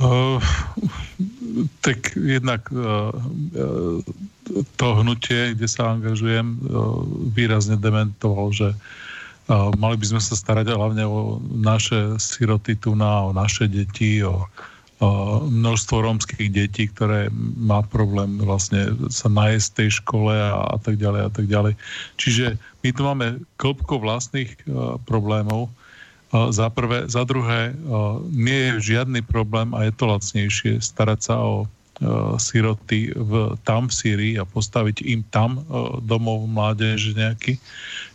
Uh, 0.02 0.42
tak 1.86 2.18
jednak 2.18 2.66
uh, 2.74 3.14
to 4.74 4.86
hnutie, 4.98 5.54
kde 5.54 5.70
sa 5.70 5.94
angažujem, 5.94 6.58
uh, 6.66 7.06
výrazne 7.30 7.78
dementoval, 7.78 8.50
že 8.50 8.74
uh, 8.74 8.78
mali 9.50 9.96
by 9.98 10.06
sme 10.06 10.22
sa 10.22 10.38
starať 10.38 10.74
hlavne 10.74 11.02
o 11.06 11.42
naše 11.42 12.16
siroty 12.18 12.78
tu 12.78 12.94
na, 12.94 13.26
o 13.26 13.30
naše 13.34 13.66
deti, 13.66 14.22
o, 14.22 14.46
o 15.02 15.08
množstvo 15.46 16.02
rómskych 16.02 16.46
detí, 16.52 16.86
ktoré 16.86 17.30
má 17.58 17.82
problém 17.82 18.38
vlastne 18.38 18.94
sa 19.10 19.26
najesť 19.26 19.66
v 19.66 19.76
tej 19.82 19.88
škole 19.98 20.34
a, 20.34 20.74
a 20.74 20.76
tak 20.78 20.98
ďalej 20.98 21.22
a 21.26 21.30
tak 21.30 21.46
ďalej. 21.50 21.74
Čiže 22.18 22.60
my 22.86 22.88
tu 22.94 23.00
máme 23.02 23.26
klopko 23.58 23.98
vlastných 23.98 24.54
uh, 24.66 24.98
problémov, 25.02 25.70
za 26.32 26.72
prvé. 26.72 27.04
Za 27.12 27.28
druhé, 27.28 27.76
nie 28.32 28.72
je 28.72 28.96
žiadny 28.96 29.20
problém 29.20 29.76
a 29.76 29.84
je 29.84 29.92
to 29.92 30.08
lacnejšie 30.08 30.80
starať 30.80 31.20
sa 31.20 31.36
o 31.36 31.68
siroty 32.38 33.14
v, 33.14 33.54
tam 33.62 33.86
v 33.88 33.94
Sýrii 33.94 34.34
a 34.38 34.44
postaviť 34.44 35.06
im 35.06 35.22
tam 35.30 35.62
domov 36.02 36.50
mládež 36.50 37.14
nejaký. 37.14 37.58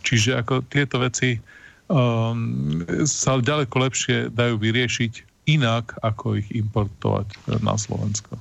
Čiže 0.04 0.40
ako 0.44 0.64
tieto 0.68 1.00
veci 1.00 1.40
um, 1.88 2.84
sa 3.08 3.40
ďaleko 3.40 3.74
lepšie 3.88 4.16
dajú 4.32 4.60
vyriešiť 4.60 5.12
inak, 5.48 5.96
ako 6.04 6.36
ich 6.36 6.48
importovať 6.52 7.26
na 7.64 7.74
Slovensko. 7.80 8.36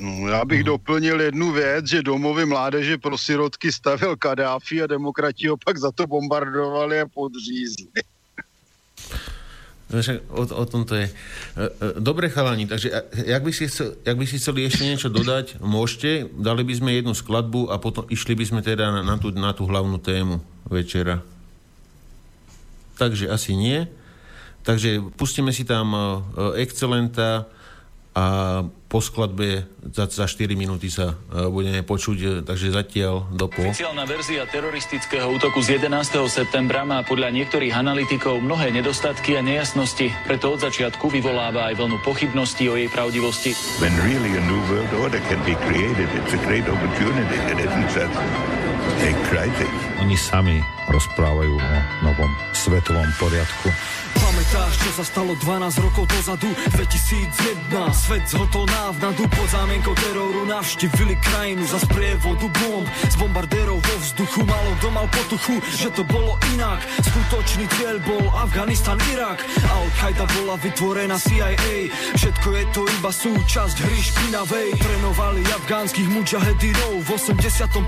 No, 0.00 0.28
já 0.28 0.44
bych 0.44 0.64
doplnil 0.64 1.20
jednu 1.20 1.52
věc, 1.52 1.86
že 1.86 2.02
domovy 2.02 2.46
mládeže 2.46 2.98
pro 2.98 3.18
sirotky 3.18 3.72
stavil 3.72 4.16
Kadáfi 4.16 4.82
a 4.82 4.86
demokrati 4.86 5.48
ho 5.48 5.56
pak 5.56 5.78
za 5.78 5.90
to 5.92 6.06
bombardovali 6.06 7.00
a 7.00 7.06
podřízli. 7.06 7.90
Však 9.88 10.28
O, 10.28 10.44
o 10.44 10.64
tom 10.68 10.84
to 10.84 11.00
je. 11.00 11.08
E, 11.08 11.12
e, 11.56 11.66
Dobre, 11.96 12.28
chalani, 12.28 12.68
takže 12.68 12.92
a- 12.92 13.08
jak 13.24 13.40
by, 13.40 13.52
si 13.56 13.64
chcel, 13.72 13.96
jak 14.04 14.16
by 14.20 14.24
si 14.28 14.36
chceli 14.36 14.68
ešte 14.68 14.84
niečo 14.84 15.08
dodať, 15.08 15.56
môžete. 15.64 16.28
Dali 16.36 16.60
by 16.60 16.74
sme 16.76 16.90
jednu 16.92 17.16
skladbu 17.16 17.72
a 17.72 17.80
potom 17.80 18.04
išli 18.12 18.36
by 18.36 18.44
sme 18.44 18.60
teda 18.60 18.92
na, 18.92 19.00
na, 19.00 19.16
tú, 19.16 19.32
na 19.32 19.56
tú 19.56 19.64
hlavnú 19.64 19.96
tému 19.96 20.44
večera. 20.68 21.24
Takže 23.00 23.32
asi 23.32 23.56
nie. 23.56 23.88
Takže 24.60 25.00
pustíme 25.16 25.56
si 25.56 25.64
tam 25.64 25.96
e, 25.96 26.00
Excelenta 26.60 27.48
a 28.18 28.22
po 28.88 28.98
skladbe 28.98 29.68
za, 29.94 30.10
za 30.10 30.26
4 30.26 30.58
minúty 30.58 30.90
sa 30.90 31.14
e, 31.14 31.46
budeme 31.46 31.86
počuť, 31.86 32.18
e, 32.18 32.28
takže 32.42 32.74
zatiaľ 32.74 33.30
do 33.30 33.46
po. 33.46 33.62
Oficiálna 33.62 34.08
verzia 34.08 34.42
teroristického 34.48 35.28
útoku 35.28 35.62
z 35.62 35.78
11. 35.78 36.26
septembra 36.26 36.82
má 36.82 37.06
podľa 37.06 37.30
niektorých 37.30 37.76
analytikov 37.76 38.42
mnohé 38.42 38.74
nedostatky 38.74 39.38
a 39.38 39.44
nejasnosti, 39.44 40.10
preto 40.26 40.56
od 40.56 40.64
začiatku 40.64 41.12
vyvoláva 41.14 41.70
aj 41.70 41.78
vlnu 41.78 42.00
pochybností 42.02 42.66
o 42.66 42.74
jej 42.74 42.90
pravdivosti. 42.90 43.54
When 43.78 43.94
really 44.02 44.34
a 44.34 44.42
new 44.42 44.62
world 44.72 44.92
order 44.98 45.22
can 45.30 45.38
be 45.46 45.54
created, 45.68 46.08
it's 46.18 46.34
a 46.34 46.40
great 46.42 46.66
opportunity. 46.66 47.38
It 47.54 47.58
isn't 47.60 47.88
such 47.92 48.14
a 49.04 49.10
crisis. 49.30 49.74
Oni 50.02 50.16
sami 50.18 50.58
rozprávajú 50.90 51.54
o 51.54 51.76
novom 52.02 52.32
svetovom 52.56 53.06
poriadku. 53.20 53.68
Pamätáš, 54.48 54.80
čo 54.80 54.90
sa 54.96 55.04
stalo 55.04 55.36
12 55.36 55.84
rokov 55.84 56.08
dozadu? 56.08 56.48
2001, 56.72 57.68
svet 57.92 58.24
zhotol 58.32 58.64
návnadu 58.64 59.28
pod 59.28 59.44
zámienkou 59.44 59.92
teroru 59.92 60.48
navštívili 60.48 61.20
krajinu 61.20 61.68
za 61.68 61.76
sprievodu 61.84 62.48
bomb 62.56 62.88
z 62.88 63.14
bombardérov 63.20 63.76
vo 63.76 63.96
vzduchu. 64.00 64.48
Malo 64.48 64.72
kto 64.80 64.88
mal 64.88 65.04
potuchu, 65.12 65.60
že 65.68 65.92
to 65.92 66.00
bolo 66.08 66.40
inak. 66.56 66.80
Skutočný 66.80 67.68
cieľ 67.76 68.00
bol 68.08 68.24
Afganistan, 68.40 68.96
Irak. 69.12 69.44
Al-Qaida 69.68 70.24
bola 70.40 70.56
vytvorená 70.56 71.20
CIA. 71.20 71.92
Všetko 72.16 72.48
je 72.48 72.64
to 72.72 72.82
iba 72.88 73.12
súčasť 73.12 73.76
hry 73.84 74.00
špinavej. 74.00 74.68
Trénovali 74.80 75.44
afgánskych 75.60 76.08
mujahedinov 76.08 77.04
v 77.04 77.08
85. 77.20 77.84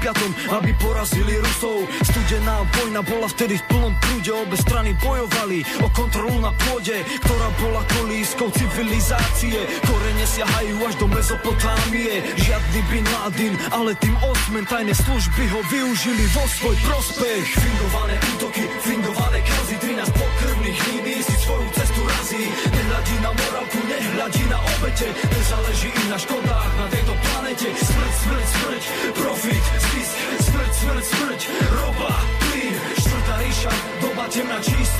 aby 0.60 0.70
porazili 0.76 1.40
Rusov. 1.40 1.88
Studená 2.04 2.68
vojna 2.76 3.00
bola 3.00 3.32
vtedy 3.32 3.56
v 3.56 3.64
plnom 3.64 3.96
prúde, 3.96 4.28
obe 4.28 4.60
strany 4.60 4.92
bojovali 5.00 5.64
o 5.80 5.88
kontrolu 5.96 6.36
na 6.36 6.49
pôde, 6.66 6.96
ktorá 7.24 7.48
bola 7.60 7.82
kolískou 8.00 8.48
civilizácie. 8.54 9.58
Korene 9.84 10.26
siahajú 10.26 10.76
až 10.86 10.94
do 10.98 11.06
Mezopotámie. 11.10 12.22
Žiadny 12.38 12.80
Bin 12.90 13.06
Laden, 13.10 13.54
ale 13.74 13.92
tým 13.98 14.14
osmen 14.24 14.64
tajné 14.66 14.94
služby 14.94 15.44
ho 15.52 15.60
využili 15.68 16.24
vo 16.32 16.44
svoj 16.46 16.76
prospech. 16.86 17.46
Fingované 17.56 18.16
útoky, 18.36 18.64
fingované 18.82 19.38
kazy, 19.44 19.76
13 19.80 20.20
pokrvných 20.20 20.78
línií 20.88 21.20
si 21.22 21.36
svoju 21.42 21.68
cestu 21.74 22.00
razí. 22.06 22.44
Nehľadí 22.70 23.16
na 23.20 23.30
morálku, 23.34 23.78
nehľadí 23.84 24.44
na 24.48 24.58
obete, 24.78 25.08
nezáleží 25.10 25.88
im 25.90 26.06
na 26.08 26.18
škodách 26.18 26.72
na 26.76 26.86
tejto 26.88 27.14
planete. 27.16 27.68
Smrť, 27.74 28.14
smrť, 28.24 28.46
smrť, 28.48 28.82
profit, 29.16 29.64
zisk, 29.92 30.14
smrť, 30.48 30.72
smrť, 30.72 31.04
smrť, 31.04 31.40
roba, 31.74 32.12
plyn, 32.48 32.74
štvrtá 32.96 33.34
ríša, 33.40 33.72
doba 34.00 34.24
temná 34.30 34.58
číslo 34.60 34.99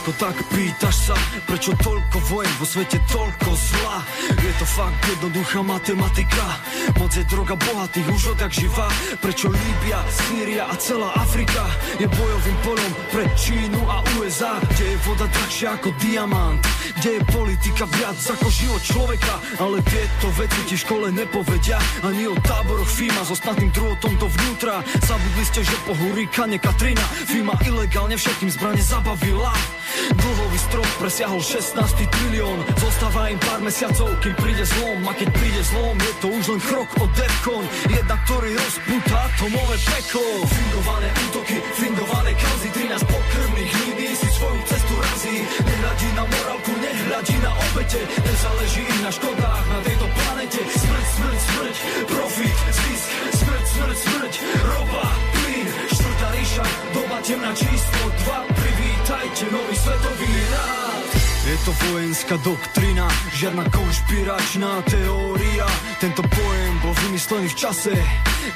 Všetko 0.00 0.16
tak, 0.16 0.36
pýtaš 0.48 1.12
sa 1.12 1.16
Prečo 1.44 1.76
toľko 1.76 2.24
vojen 2.32 2.54
vo 2.56 2.64
svete, 2.64 3.04
toľko 3.04 3.52
zla? 3.52 4.00
Je 4.32 4.52
to 4.56 4.64
fakt 4.64 4.96
jednoduchá 5.12 5.60
matematika. 5.60 6.56
Moc 6.96 7.12
je 7.12 7.20
droga 7.28 7.52
bohatých 7.52 8.08
už 8.08 8.32
odjak 8.32 8.48
živa 8.48 8.88
Prečo 9.20 9.52
Líbia, 9.52 10.00
Sýria 10.08 10.72
a 10.72 10.74
celá 10.80 11.12
Afrika 11.20 11.68
Je 12.00 12.08
bojovým 12.08 12.58
polom 12.64 12.92
pre 13.12 13.28
Čínu 13.36 13.76
a 13.92 14.00
USA 14.16 14.56
Kde 14.72 14.96
je 14.96 14.96
voda 15.04 15.28
drahšia 15.28 15.76
ako 15.76 15.92
diamant? 16.00 16.64
Kde 16.96 17.20
je 17.20 17.22
politika 17.36 17.84
viac 17.92 18.16
ako 18.16 18.48
život 18.48 18.80
človeka? 18.80 19.36
Ale 19.60 19.84
tieto 19.84 20.32
veci 20.32 20.60
ti 20.64 20.76
škole 20.80 21.12
nepovedia. 21.12 21.76
Ani 22.08 22.24
o 22.24 22.32
táboroch 22.40 22.88
FIMA 22.88 23.20
so 23.28 23.36
snadným 23.36 23.68
drôtom 23.68 24.16
dovnútra 24.16 24.80
Zabudli 25.04 25.44
ste, 25.44 25.60
že 25.60 25.76
po 25.84 25.92
hurikane 25.92 26.56
Katrina 26.56 27.04
FIMA 27.28 27.52
ilegálne 27.68 28.16
všetkým 28.16 28.48
zbrane 28.48 28.80
zabavila 28.80 29.52
Dlhový 30.16 30.58
strop 30.58 30.90
presiahol 31.00 31.40
16 31.42 31.76
trilión. 32.08 32.58
Zostáva 32.80 33.30
im 33.30 33.38
pár 33.40 33.60
mesiacov, 33.60 34.10
kým 34.24 34.34
príde 34.38 34.64
zlom. 34.64 35.00
A 35.06 35.12
keď 35.14 35.28
príde 35.32 35.62
zlom, 35.70 35.96
je 36.00 36.12
to 36.20 36.28
už 36.32 36.44
len 36.56 36.60
krok 36.64 36.90
od 37.00 37.10
Defcon 37.14 37.64
Jedna, 37.88 38.16
ktorý 38.26 38.50
rozpúta 38.54 39.16
atomové 39.26 39.76
peklo. 39.82 40.26
Fingované 40.46 41.08
útoky, 41.28 41.56
fingované 41.78 42.30
kauzy 42.36 42.68
13 42.70 43.12
pokrvných 43.12 43.72
línií 43.72 44.12
si 44.14 44.28
svoju 44.36 44.60
cestu 44.68 44.94
razí. 45.00 45.36
Nehľadí 45.64 46.08
na 46.14 46.24
morálku, 46.28 46.72
nehľadí 46.78 47.36
na 47.40 47.52
obete. 47.54 48.00
Nezáleží 48.04 48.82
im 48.84 49.00
na 49.02 49.10
škodách 49.10 49.64
na 49.70 49.78
tejto 49.86 50.06
planete. 50.06 50.60
Smrť, 50.60 51.06
smrť, 51.16 51.40
smrť, 51.40 51.76
profit, 52.08 52.56
zisk. 52.74 53.06
Smrť, 53.40 53.64
smrť, 53.74 53.96
smrť, 53.98 54.32
ropa, 54.66 55.04
plyn. 55.34 55.66
Štvrtá 55.90 56.28
ríša, 56.34 56.64
doba 56.94 57.18
temná 57.24 57.50
2 57.50 57.99
će 59.40 59.46
novi 59.46 59.74
svetovi 59.74 60.26
rad. 60.52 61.19
To 61.64 61.72
vojenská 61.92 62.36
doktrina, 62.40 63.04
žiadna 63.36 63.68
konšpiračná 63.68 64.80
teória. 64.88 65.66
Tento 66.00 66.24
pojem 66.24 66.74
bol 66.80 66.94
vymyslený 67.04 67.52
v 67.52 67.56
čase, 67.56 67.92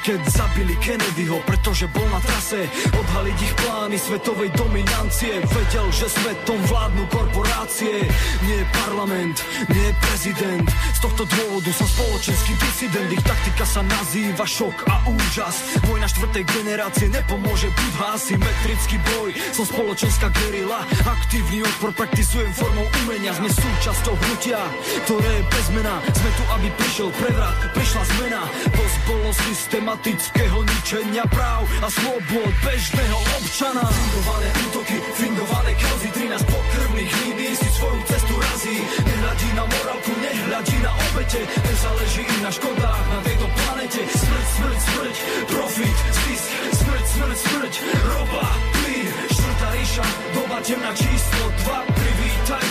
keď 0.01 0.19
zabili 0.25 0.73
Kennedyho, 0.81 1.37
pretože 1.45 1.85
bol 1.93 2.05
na 2.09 2.17
trase 2.23 2.65
odhaliť 2.89 3.37
ich 3.37 3.53
plány 3.61 3.97
svetovej 4.01 4.49
dominancie. 4.57 5.37
Vedel, 5.37 5.87
že 5.93 6.09
svetom 6.09 6.57
vládnu 6.65 7.05
korporácie, 7.13 8.09
nie 8.49 8.61
parlament, 8.81 9.37
nie 9.69 9.89
prezident. 10.09 10.65
Z 10.97 10.99
tohto 11.05 11.29
dôvodu 11.29 11.69
som 11.77 11.85
spoločenský 11.85 12.57
disident, 12.57 13.09
ich 13.13 13.21
taktika 13.21 13.69
sa 13.69 13.85
nazýva 13.85 14.49
šok 14.49 14.77
a 14.89 14.95
úžas. 15.13 15.61
Vojna 15.85 16.09
štvrtej 16.09 16.43
generácie 16.49 17.07
nepomôže 17.13 17.69
byť 17.69 17.93
asymetrický 18.17 18.97
boj. 19.13 19.29
Som 19.53 19.69
spoločenská 19.69 20.33
gerila, 20.33 20.81
aktívny 21.05 21.61
odpor 21.61 21.93
praktizujem 21.93 22.49
formou 22.55 22.87
umenia. 23.03 23.31
Sme 23.35 23.49
súčasťou 23.51 24.15
hnutia, 24.15 24.59
ktoré 25.07 25.29
je 25.41 25.43
bez 25.51 25.67
mena. 25.75 25.95
Sme 26.13 26.29
tu, 26.37 26.43
aby 26.55 26.67
prišiel 26.79 27.09
prevrat, 27.19 27.57
prišla 27.75 28.03
zmena. 28.15 28.41
Dosť 28.71 28.97
bolo 29.09 29.29
systematického 29.33 30.57
ničenia 30.63 31.23
práv 31.27 31.67
a 31.83 31.87
slobod 31.91 32.51
bežného 32.63 33.19
občana. 33.41 33.83
Fingované 33.85 34.49
útoky, 34.69 34.97
fingované 35.19 35.71
kauzy, 35.77 36.09
13 36.15 36.53
pokrvných 36.53 37.11
línií 37.23 37.53
si 37.55 37.69
svoju 37.75 38.01
cestu 38.07 38.33
razí. 38.39 38.77
Nehľadí 39.03 39.49
na 39.55 39.63
morálku, 39.67 40.11
nehľadí 40.15 40.77
na 40.81 40.91
obete, 41.11 41.41
nezáleží 41.43 42.23
im 42.23 42.39
na 42.43 42.51
škodách 42.51 43.03
na 43.11 43.19
tejto 43.25 43.47
planete. 43.51 44.01
Smrť, 44.05 44.47
smrť, 44.55 44.79
smrť, 44.79 45.15
profit, 45.51 45.97
zisk, 46.23 46.47
smrť, 46.83 47.05
smrť, 47.05 47.37
smrť, 47.37 47.73
roba, 48.07 48.45
plyn, 48.73 49.07
štvrtá 49.31 49.69
ríša, 49.75 50.05
doba 50.33 50.57
temná 50.65 50.91
číslo 50.95 51.45
2, 51.67 52.14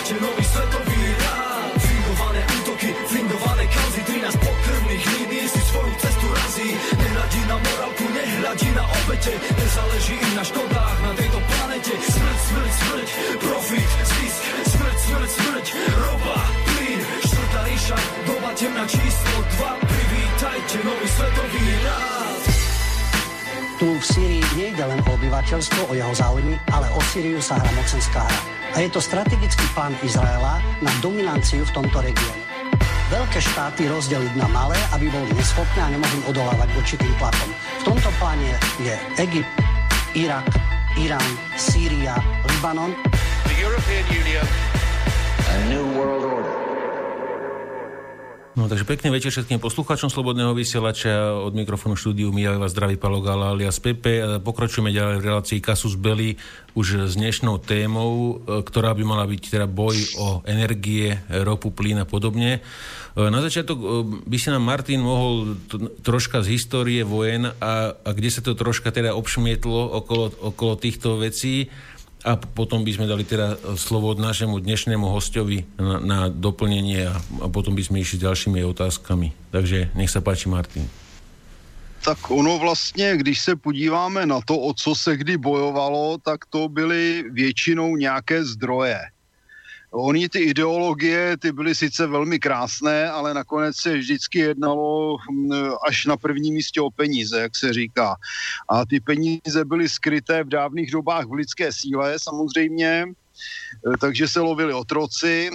privítajte 0.04 0.20
nový 0.20 0.44
svetový 0.44 1.00
rád. 1.24 1.72
Fingované 1.80 2.40
útoky, 2.60 2.88
fingované 3.08 3.64
kauzy, 3.72 4.00
13 4.04 4.36
pokrvných 4.36 5.04
línií 5.16 5.46
si 5.48 5.60
svoju 5.72 5.92
cestu 5.96 6.26
razí. 6.28 6.68
Nehľadí 7.00 7.40
na 7.48 7.56
morálku, 7.56 8.04
nehľadí 8.12 8.68
na 8.76 8.84
obete, 8.84 9.32
nezáleží 9.32 10.14
im 10.20 10.32
na 10.36 10.44
škodách 10.44 10.96
na 11.00 11.12
tejto 11.16 11.38
planete. 11.40 11.92
Smrť, 11.96 12.38
smrť, 12.44 12.72
smrť, 12.84 13.08
profit, 13.40 13.90
zisk, 14.04 14.40
smrť, 14.76 14.96
smrť, 15.08 15.30
smrť, 15.40 15.66
roba, 15.96 16.36
plyn, 16.68 17.00
štvrtá 17.24 17.60
ríša, 17.64 17.96
doba 18.28 18.50
temná 18.60 18.84
číslo 18.84 19.36
2, 19.56 19.88
privítajte 19.88 20.76
nový 20.84 21.08
svetový. 21.08 21.63
Tu 23.74 23.90
v 23.90 24.04
Sýrii 24.06 24.44
nejde 24.54 24.86
len 24.86 25.02
o 25.02 25.18
obyvateľstvo, 25.18 25.90
o 25.90 25.98
jeho 25.98 26.14
záujmy, 26.14 26.54
ale 26.70 26.86
o 26.94 27.00
Sýriu 27.10 27.42
sa 27.42 27.58
hrá 27.58 27.70
mocenská 27.74 28.22
hra. 28.22 28.40
A 28.74 28.76
je 28.82 28.88
to 28.90 29.02
strategický 29.02 29.66
plán 29.74 29.98
Izraela 30.06 30.62
na 30.78 30.92
dominanciu 31.02 31.66
v 31.66 31.74
tomto 31.74 31.98
regióne. 31.98 32.42
Veľké 33.10 33.38
štáty 33.42 33.90
rozdeliť 33.90 34.38
na 34.38 34.46
malé, 34.50 34.78
aby 34.94 35.10
boli 35.10 35.26
neschopné 35.34 35.80
a 35.82 35.90
nemohli 35.90 36.22
odolávať 36.30 36.70
určitým 36.78 37.12
tlakom. 37.18 37.50
V 37.54 37.82
tomto 37.82 38.10
pláne 38.22 38.54
je 38.78 38.94
Egypt, 39.18 39.50
Irak, 40.14 40.46
Irán, 40.94 41.30
Sýria, 41.58 42.14
Libanon. 42.46 42.94
The 43.50 43.58
European 43.58 44.06
Union. 44.10 44.46
A 45.50 45.54
new 45.66 45.86
world 45.98 46.22
order. 46.22 46.63
No 48.54 48.70
takže 48.70 48.86
pekný 48.86 49.10
večer 49.10 49.34
všetkým 49.34 49.58
poslucháčom 49.58 50.14
Slobodného 50.14 50.54
vysielača 50.54 51.42
od 51.42 51.58
mikrofónu 51.58 51.98
štúdiu 51.98 52.30
Mijajú 52.30 52.62
vás 52.62 52.70
zdraví 52.70 52.94
Palo 52.94 53.18
Gala 53.18 53.50
alias 53.50 53.82
Pepe. 53.82 54.22
Pokračujeme 54.38 54.94
ďalej 54.94 55.16
v 55.18 55.26
relácii 55.26 55.58
Kasus 55.58 55.98
Belli 55.98 56.38
už 56.78 57.10
s 57.10 57.18
dnešnou 57.18 57.58
témou, 57.58 58.38
e, 58.46 58.62
ktorá 58.62 58.94
by 58.94 59.02
mala 59.02 59.26
byť 59.26 59.58
teda 59.58 59.66
boj 59.66 59.98
o 60.22 60.28
energie, 60.46 61.18
ropu, 61.26 61.74
plyn 61.74 62.02
a 62.02 62.06
podobne. 62.06 62.62
E, 62.62 63.26
na 63.26 63.42
začiatok 63.42 63.78
e, 63.82 63.86
by 64.22 64.36
si 64.38 64.54
nám 64.54 64.62
Martin 64.62 65.02
mohol 65.02 65.58
troška 66.06 66.46
z 66.46 66.54
histórie 66.54 67.02
vojen 67.02 67.50
a, 67.58 67.90
a 67.90 68.10
kde 68.14 68.30
sa 68.30 68.38
to 68.38 68.54
troška 68.54 68.94
teda 68.94 69.18
obšmietlo 69.18 69.98
okolo, 69.98 70.30
okolo 70.54 70.78
týchto 70.78 71.18
vecí 71.18 71.74
a 72.24 72.40
potom 72.40 72.80
by 72.80 72.90
sme 72.96 73.06
dali 73.06 73.22
teda 73.22 73.76
slovo 73.76 74.08
od 74.08 74.18
našemu 74.18 74.56
dnešnému 74.56 75.04
hostovi 75.12 75.68
na, 75.76 76.00
na 76.00 76.18
doplnenie 76.32 77.04
a, 77.04 77.14
a 77.44 77.46
potom 77.52 77.76
by 77.76 77.84
sme 77.84 78.00
išli 78.00 78.16
s 78.18 78.24
ďalšími 78.24 78.64
otázkami. 78.64 79.52
Takže 79.52 79.92
nech 79.92 80.08
sa 80.08 80.24
páči, 80.24 80.48
Martin. 80.48 80.88
Tak 82.04 82.30
ono 82.30 82.58
vlastně, 82.58 83.16
když 83.16 83.40
se 83.40 83.56
podíváme 83.56 84.26
na 84.26 84.40
to, 84.44 84.58
o 84.58 84.74
co 84.74 84.94
se 84.94 85.16
kdy 85.16 85.36
bojovalo, 85.36 86.18
tak 86.20 86.44
to 86.46 86.68
byly 86.68 87.24
většinou 87.32 87.96
nějaké 87.96 88.44
zdroje. 88.44 89.00
Oni 89.96 90.28
ty 90.28 90.38
ideologie, 90.38 91.36
ty 91.36 91.52
byly 91.52 91.74
sice 91.74 92.06
velmi 92.06 92.38
krásné, 92.38 93.10
ale 93.10 93.34
nakonec 93.34 93.76
se 93.76 93.96
vždycky 93.96 94.38
jednalo 94.38 95.16
hm, 95.16 95.52
až 95.88 96.06
na 96.06 96.16
prvním 96.16 96.54
místě 96.54 96.80
o 96.80 96.90
peníze, 96.90 97.40
jak 97.40 97.56
se 97.56 97.72
říká. 97.72 98.14
A 98.70 98.86
ty 98.86 99.00
peníze 99.00 99.64
byly 99.64 99.88
skryté 99.88 100.44
v 100.44 100.48
dávných 100.48 100.90
dobách 100.90 101.24
v 101.26 101.32
lidské 101.32 101.72
síle 101.72 102.18
samozřejmě, 102.18 103.04
takže 104.00 104.28
se 104.28 104.40
lovili 104.40 104.74
otroci, 104.74 105.50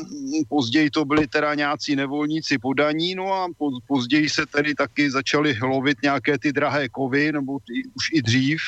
později 0.50 0.90
to 0.90 1.06
byli 1.06 1.28
teda 1.28 1.56
nějací 1.56 1.96
nevolníci 1.96 2.58
podaní, 2.58 3.16
no 3.16 3.34
a 3.34 3.48
později 3.88 4.30
se 4.30 4.46
tedy 4.56 4.76
taky 4.76 5.12
začaly 5.12 5.58
lovit 5.62 5.98
nějaké 6.04 6.40
ty 6.40 6.54
drahé 6.54 6.90
kovy, 6.90 7.32
nebo 7.32 7.60
ty, 7.60 7.84
už 7.96 8.06
i 8.14 8.22
dřív 8.22 8.60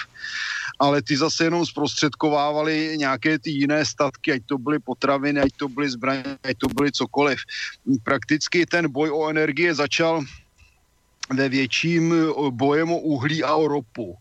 ale 0.82 1.02
ty 1.02 1.18
zase 1.18 1.44
jenom 1.44 1.66
zprostředkovávali 1.66 2.98
nějaké 2.98 3.40
ty 3.40 3.52
jiné 3.52 3.86
statky, 3.86 4.34
ať 4.34 4.42
to 4.46 4.58
byly 4.58 4.80
potraviny, 4.80 5.40
ať 5.42 5.54
to 5.58 5.70
byly 5.70 5.90
zbraně, 5.90 6.24
ať 6.44 6.58
to 6.58 6.68
byly 6.68 6.92
cokoliv. 6.92 7.40
Prakticky 8.04 8.66
ten 8.66 8.90
boj 8.90 9.14
o 9.14 9.30
energie 9.30 9.70
začal 9.70 10.26
ve 11.30 11.50
větším 11.50 12.14
bojem 12.50 12.92
o 12.92 13.00
uhlí 13.00 13.44
a 13.44 13.56
o 13.56 13.68
ropu. 13.68 14.18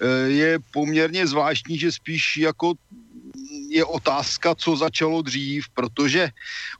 E, 0.00 0.30
je 0.30 0.58
poměrně 0.72 1.26
zvláštní, 1.26 1.78
že 1.78 1.92
spíš 1.92 2.36
jako 2.36 2.74
je 3.74 3.84
otázka, 3.84 4.54
co 4.54 4.76
začalo 4.76 5.22
dřív, 5.22 5.68
protože 5.74 6.30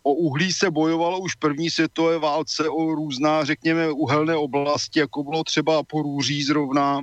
o 0.02 0.12
uhlí 0.12 0.52
se 0.52 0.70
bojovalo 0.70 1.18
už 1.18 1.34
v 1.34 1.38
první 1.38 1.70
světové 1.70 2.18
válce 2.18 2.68
o 2.68 2.94
různá, 2.94 3.44
řekněme, 3.44 3.90
uhelné 3.90 4.36
oblasti, 4.36 5.00
jako 5.00 5.22
bylo 5.22 5.44
třeba 5.44 5.82
Porůří 5.82 6.42
zrovna, 6.42 7.00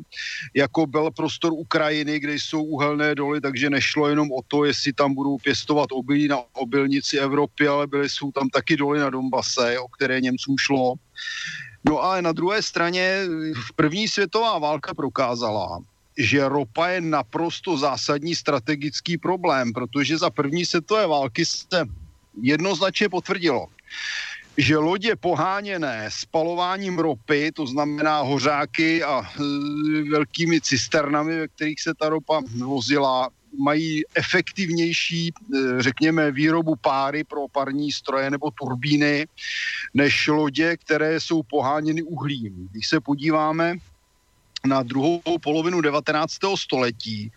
jako 0.56 0.88
byl 0.88 1.12
prostor 1.12 1.52
Ukrajiny, 1.54 2.20
kde 2.20 2.34
jsou 2.34 2.64
uhelné 2.64 3.16
doly, 3.16 3.42
takže 3.42 3.70
nešlo 3.70 4.08
jenom 4.08 4.32
o 4.32 4.40
to, 4.48 4.66
jestli 4.66 4.94
tam 4.94 5.14
budou 5.14 5.38
pěstovat 5.38 5.92
obilí 5.92 6.28
na 6.28 6.40
obilnici 6.54 7.18
Evropy, 7.18 7.68
ale 7.68 7.88
byly 7.88 8.10
jsou 8.10 8.32
tam 8.32 8.50
taky 8.50 8.78
doly 8.78 9.00
na 9.00 9.10
Donbase, 9.10 9.80
o 9.80 9.88
které 9.88 10.22
Němcům 10.22 10.56
šlo. 10.60 10.94
No 11.86 12.00
ale 12.00 12.22
na 12.22 12.32
druhé 12.32 12.62
straně 12.62 13.22
první 13.76 14.08
světová 14.08 14.60
válka 14.60 14.94
prokázala, 14.94 15.80
že 16.18 16.50
ropa 16.50 16.88
je 16.88 17.02
naprosto 17.02 17.78
zásadní 17.78 18.36
strategický 18.36 19.18
problém, 19.18 19.74
protože 19.74 20.18
za 20.18 20.30
první 20.30 20.66
světové 20.66 21.08
války 21.08 21.46
se 21.46 21.86
jednoznačně 22.42 23.10
potvrdilo, 23.10 23.68
že 24.58 24.78
lodě 24.78 25.16
poháněné 25.16 26.10
spalováním 26.10 27.00
ropy, 27.00 27.52
to 27.52 27.68
znamená 27.68 28.22
hořáky 28.22 29.04
a 29.04 29.22
e, 29.22 29.40
velkými 30.10 30.62
cisternami, 30.62 31.40
ve 31.40 31.48
kterých 31.48 31.82
se 31.82 31.94
ta 31.94 32.10
ropa 32.10 32.42
vozila, 32.58 33.30
mají 33.64 34.02
efektivnější, 34.16 35.28
e, 35.28 35.32
řekněme, 35.82 36.32
výrobu 36.32 36.76
páry 36.76 37.24
pro 37.24 37.48
parní 37.52 37.92
stroje 37.92 38.32
nebo 38.32 38.52
turbíny, 38.52 39.28
než 39.94 40.28
lodě, 40.28 40.78
které 40.78 41.20
jsou 41.20 41.44
poháněny 41.44 42.04
uhlím. 42.04 42.68
Když 42.72 42.88
se 42.88 43.00
podíváme 43.00 43.76
na 44.66 44.84
druhou 44.84 45.22
polovinu 45.44 45.82
19. 45.82 46.34
století, 46.56 47.32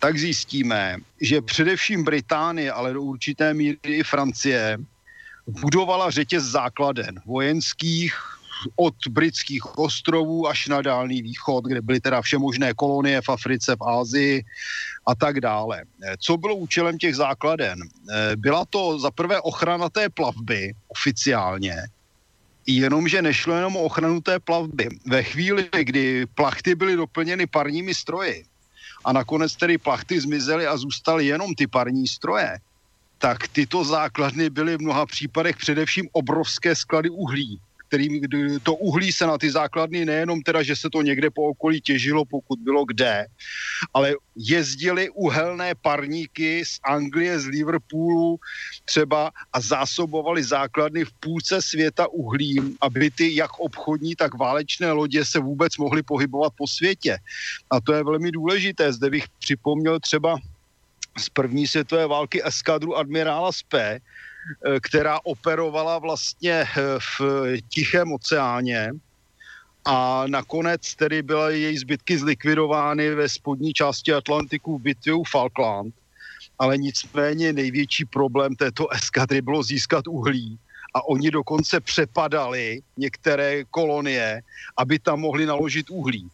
tak 0.00 0.18
zjistíme, 0.18 0.96
že 1.20 1.40
především 1.40 2.04
Británie, 2.04 2.72
ale 2.72 2.92
do 2.92 3.02
určité 3.02 3.54
míry 3.54 3.78
i 3.84 4.02
Francie, 4.02 4.78
budovala 5.46 6.10
řetěz 6.10 6.44
základen 6.44 7.20
vojenských, 7.26 8.14
od 8.76 8.94
britských 9.10 9.78
ostrovů 9.78 10.48
až 10.48 10.68
na 10.68 10.82
Dálný 10.82 11.22
východ, 11.22 11.64
kde 11.64 11.80
byly 11.80 12.00
teda 12.00 12.22
všemožné 12.22 12.74
kolonie 12.74 13.20
v 13.22 13.28
Africe, 13.28 13.76
v 13.76 13.82
Ázii 13.88 14.44
a 15.06 15.14
tak 15.14 15.40
dále. 15.40 15.82
Co 16.20 16.36
bylo 16.36 16.54
účelem 16.54 16.98
těch 16.98 17.16
základen? 17.16 17.78
Byla 18.36 18.64
to 18.70 18.98
za 18.98 19.10
prvé 19.10 19.40
ochrana 19.40 19.88
té 19.88 20.08
plavby 20.08 20.72
oficiálně, 20.88 21.76
jenomže 22.66 23.22
nešlo 23.22 23.54
jenom 23.54 23.76
o 23.76 23.82
ochranu 23.82 24.20
té 24.20 24.38
plavby. 24.38 24.88
Ve 25.06 25.22
chvíli, 25.22 25.68
kdy 25.82 26.26
plachty 26.26 26.74
byly 26.74 26.96
doplněny 26.96 27.46
parními 27.46 27.94
stroji 27.94 28.44
a 29.04 29.12
nakonec 29.12 29.56
tedy 29.56 29.78
plachty 29.78 30.20
zmizely 30.20 30.66
a 30.66 30.76
zůstaly 30.76 31.26
jenom 31.26 31.54
ty 31.54 31.66
parní 31.66 32.08
stroje, 32.08 32.58
tak 33.18 33.48
tyto 33.48 33.84
základny 33.84 34.50
byly 34.50 34.76
v 34.76 34.80
mnoha 34.80 35.06
případech 35.06 35.56
především 35.56 36.08
obrovské 36.12 36.76
sklady 36.76 37.10
uhlí, 37.10 37.60
kterým 37.90 38.22
to 38.62 38.74
uhlí 38.74 39.10
se 39.12 39.26
na 39.26 39.34
ty 39.34 39.50
základny 39.50 40.06
nejenom 40.06 40.42
teda, 40.46 40.62
že 40.62 40.76
se 40.78 40.86
to 40.90 41.02
někde 41.02 41.30
po 41.30 41.50
okolí 41.50 41.80
těžilo, 41.82 42.22
pokud 42.24 42.58
bylo 42.62 42.86
kde, 42.86 43.26
ale 43.94 44.14
jezdili 44.38 45.10
uhelné 45.10 45.74
parníky 45.74 46.62
z 46.62 46.78
Anglie, 46.86 47.34
z 47.40 47.46
Liverpoolu 47.46 48.38
třeba 48.86 49.34
a 49.52 49.60
zásobovali 49.60 50.38
základny 50.38 51.04
v 51.04 51.12
půlce 51.20 51.62
světa 51.62 52.06
uhlím, 52.06 52.78
aby 52.80 53.10
ty 53.10 53.34
jak 53.34 53.58
obchodní, 53.58 54.14
tak 54.14 54.38
válečné 54.38 54.92
lodě 54.92 55.24
se 55.24 55.42
vůbec 55.42 55.74
mohly 55.76 56.02
pohybovat 56.02 56.52
po 56.54 56.70
světě. 56.70 57.18
A 57.70 57.80
to 57.80 57.92
je 57.92 58.04
velmi 58.06 58.30
důležité. 58.30 58.92
Zde 58.92 59.10
bych 59.10 59.26
připomněl 59.42 60.00
třeba 60.00 60.38
z 61.18 61.28
první 61.28 61.66
světové 61.66 62.06
války 62.06 62.38
eskadru 62.38 62.96
admirála 62.96 63.52
Spé, 63.52 63.98
která 64.80 65.20
operovala 65.24 65.98
vlastně 65.98 66.52
eh, 66.52 66.66
v 66.98 67.20
Tichém 67.68 68.12
oceáně 68.12 68.92
a 69.84 70.24
nakonec 70.26 70.94
tedy 70.94 71.22
byly 71.22 71.60
její 71.60 71.78
zbytky 71.78 72.18
zlikvidovány 72.18 73.14
ve 73.14 73.28
spodní 73.28 73.72
části 73.72 74.12
Atlantiku 74.12 74.78
v 74.78 74.82
bitvě 74.82 75.14
u 75.14 75.24
Falkland. 75.24 75.94
Ale 76.58 76.78
nicméně 76.78 77.52
největší 77.52 78.04
problém 78.04 78.54
této 78.54 78.88
eskadry 78.92 79.42
bylo 79.42 79.62
získat 79.62 80.06
uhlí 80.08 80.58
a 80.94 81.04
oni 81.08 81.30
dokonce 81.30 81.80
přepadali 81.80 82.82
některé 82.96 83.64
kolonie, 83.64 84.42
aby 84.76 84.98
tam 84.98 85.20
mohli 85.20 85.46
naložit 85.46 85.90
uhlí. 85.90 86.28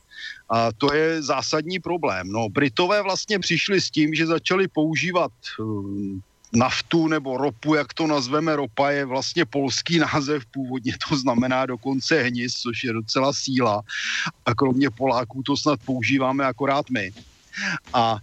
A 0.50 0.72
to 0.72 0.94
je 0.94 1.22
zásadní 1.22 1.78
problém. 1.78 2.32
No, 2.32 2.48
Britové 2.48 3.02
vlastně 3.02 3.38
přišli 3.38 3.80
s 3.80 3.90
tím, 3.90 4.14
že 4.14 4.26
začali 4.26 4.68
používat 4.68 5.32
hm, 5.60 6.20
naftu 6.58 7.08
nebo 7.08 7.36
ropu, 7.36 7.74
jak 7.74 7.94
to 7.94 8.06
nazveme, 8.06 8.56
ropa 8.56 8.90
je 8.90 9.04
vlastně 9.04 9.44
polský 9.44 9.98
název, 9.98 10.42
původně 10.50 10.92
to 11.08 11.16
znamená 11.16 11.66
dokonce 11.66 12.22
hnis, 12.22 12.52
což 12.52 12.84
je 12.84 12.92
docela 12.92 13.32
síla 13.34 13.82
a 14.46 14.54
kromě 14.54 14.88
Poláků 14.90 15.42
to 15.46 15.56
snad 15.56 15.80
používáme 15.84 16.44
akorát 16.46 16.84
my. 16.92 17.10
A 17.94 18.16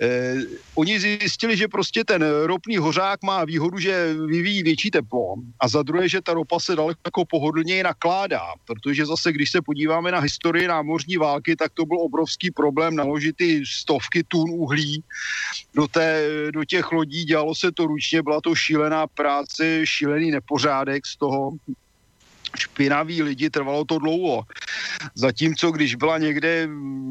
e, 0.00 0.34
oni 0.74 1.00
zjistili, 1.00 1.56
že 1.56 1.68
prostě 1.68 2.04
ten 2.04 2.24
ropný 2.44 2.76
hořák 2.76 3.22
má 3.22 3.44
výhodu, 3.44 3.78
že 3.78 4.14
vyvíjí 4.14 4.62
větší 4.62 4.90
teplo. 4.90 5.34
A 5.60 5.68
za 5.68 5.82
druhé, 5.82 6.08
že 6.08 6.20
ta 6.20 6.34
ropa 6.34 6.60
se 6.60 6.76
daleko 6.76 7.24
pohodlněji 7.30 7.82
nakládá, 7.82 8.42
protože 8.66 9.06
zase, 9.06 9.32
když 9.32 9.50
se 9.50 9.62
podíváme 9.62 10.12
na 10.12 10.18
historii 10.18 10.68
námořní 10.68 11.16
války, 11.16 11.56
tak 11.56 11.72
to 11.74 11.86
byl 11.86 12.00
obrovský 12.00 12.50
problém 12.50 12.96
naložit 12.96 13.36
ty 13.36 13.62
stovky 13.66 14.22
tun 14.28 14.50
uhlí 14.50 15.02
do, 15.74 15.88
té, 15.88 16.28
do 16.50 16.64
těch 16.64 16.92
lodí, 16.92 17.24
dělalo 17.24 17.54
se 17.54 17.72
to 17.72 17.86
ručně, 17.86 18.22
byla 18.22 18.40
to 18.40 18.54
šílená 18.54 19.06
práce, 19.06 19.86
šílený 19.86 20.30
nepořádek 20.30 21.06
z 21.06 21.16
toho, 21.16 21.52
špinaví 22.56 23.22
lidi, 23.22 23.50
trvalo 23.50 23.84
to 23.84 23.98
dlouho. 23.98 24.42
Zatímco, 25.14 25.70
když 25.70 25.94
byla 25.94 26.18
někde 26.18 26.68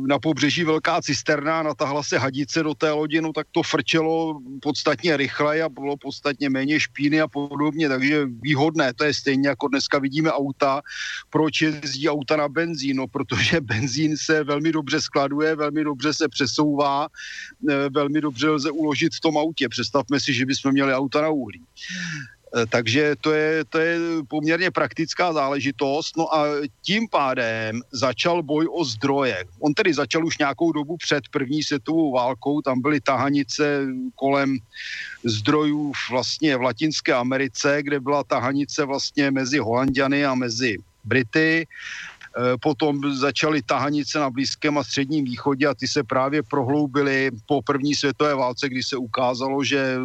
na 0.07 0.19
pobřeží 0.19 0.63
velká 0.63 1.01
cisterna, 1.01 1.63
natahla 1.63 2.03
se 2.03 2.17
hadice 2.17 2.63
do 2.63 2.73
té 2.73 2.91
lodi, 2.91 3.21
no 3.21 3.33
tak 3.33 3.47
to 3.51 3.63
frčelo 3.63 4.39
podstatně 4.61 5.17
rychleji 5.17 5.61
a 5.61 5.69
bylo 5.69 5.97
podstatně 5.97 6.49
méně 6.49 6.79
špíny 6.79 7.21
a 7.21 7.27
podobně, 7.27 7.89
takže 7.89 8.25
výhodné, 8.41 8.93
to 8.93 9.03
je 9.03 9.13
stejně 9.13 9.49
jako 9.49 9.67
dneska 9.67 9.99
vidíme 9.99 10.31
auta. 10.31 10.81
Proč 11.29 11.61
jezdí 11.61 12.09
auta 12.09 12.35
na 12.35 12.49
benzín? 12.49 12.97
No, 12.97 13.07
protože 13.07 13.61
benzín 13.73 14.17
se 14.17 14.43
velmi 14.43 14.71
dobře 14.71 15.01
skladuje, 15.01 15.55
velmi 15.55 15.83
dobře 15.83 16.13
se 16.13 16.29
přesouvá, 16.29 17.07
eh, 17.69 17.89
velmi 17.89 18.21
dobře 18.21 18.49
lze 18.49 18.71
uložit 18.71 19.15
v 19.15 19.19
tom 19.19 19.37
autě. 19.37 19.69
Představme 19.69 20.19
si, 20.19 20.33
že 20.33 20.45
bychom 20.45 20.71
měli 20.71 20.93
auta 20.93 21.21
na 21.21 21.29
uhlí. 21.29 21.61
Eh, 22.53 22.65
takže 22.69 23.15
to 23.21 23.33
je, 23.33 23.65
to 23.65 23.77
je 23.79 23.99
poměrně 24.27 24.71
praktická 24.71 25.33
záležitost. 25.33 26.17
No 26.17 26.35
a 26.35 26.45
tím 26.81 27.07
pádem 27.09 27.81
začal 27.91 28.43
boj 28.43 28.67
o 28.71 28.85
zdroje. 28.85 29.45
On 29.59 29.73
tedy 29.73 29.93
začal 29.93 30.25
už 30.25 30.37
nějakou 30.37 30.71
dobu 30.71 30.97
před 30.97 31.23
první 31.31 31.63
světovou 31.63 32.11
válkou, 32.11 32.61
tam 32.61 32.81
byly 32.81 33.01
tahanice 33.01 33.85
kolem 34.15 34.57
zdrojů 35.23 35.93
vlastně 36.11 36.57
v 36.57 36.61
Latinské 36.61 37.13
Americe, 37.13 37.83
kde 37.83 37.99
byla 37.99 38.23
tahanice 38.23 38.85
vlastně 38.85 39.31
mezi 39.31 39.57
Holandiany 39.57 40.25
a 40.25 40.35
mezi 40.35 40.77
Brity. 41.03 41.67
Eh, 42.33 42.57
potom 42.57 43.13
začaly 43.13 43.61
tahanice 43.61 44.19
na 44.19 44.29
Blízkém 44.29 44.77
a 44.77 44.83
Středním 44.83 45.25
východě 45.25 45.67
a 45.67 45.73
ty 45.73 45.87
se 45.87 46.03
právě 46.03 46.43
prohloubily 46.43 47.31
po 47.45 47.61
první 47.61 47.95
světové 47.95 48.35
válce, 48.35 48.69
kdy 48.69 48.83
se 48.83 48.97
ukázalo, 48.97 49.63
že 49.63 49.97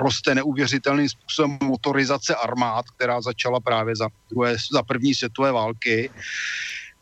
roste 0.00 0.34
neuvěřitelným 0.34 1.08
způsobem 1.08 1.58
motorizace 1.62 2.34
armád, 2.34 2.84
která 2.96 3.20
začala 3.20 3.60
právě 3.60 3.96
za, 3.96 4.08
druhé, 4.30 4.56
za 4.72 4.82
první 4.82 5.14
světové 5.14 5.52
války. 5.52 6.10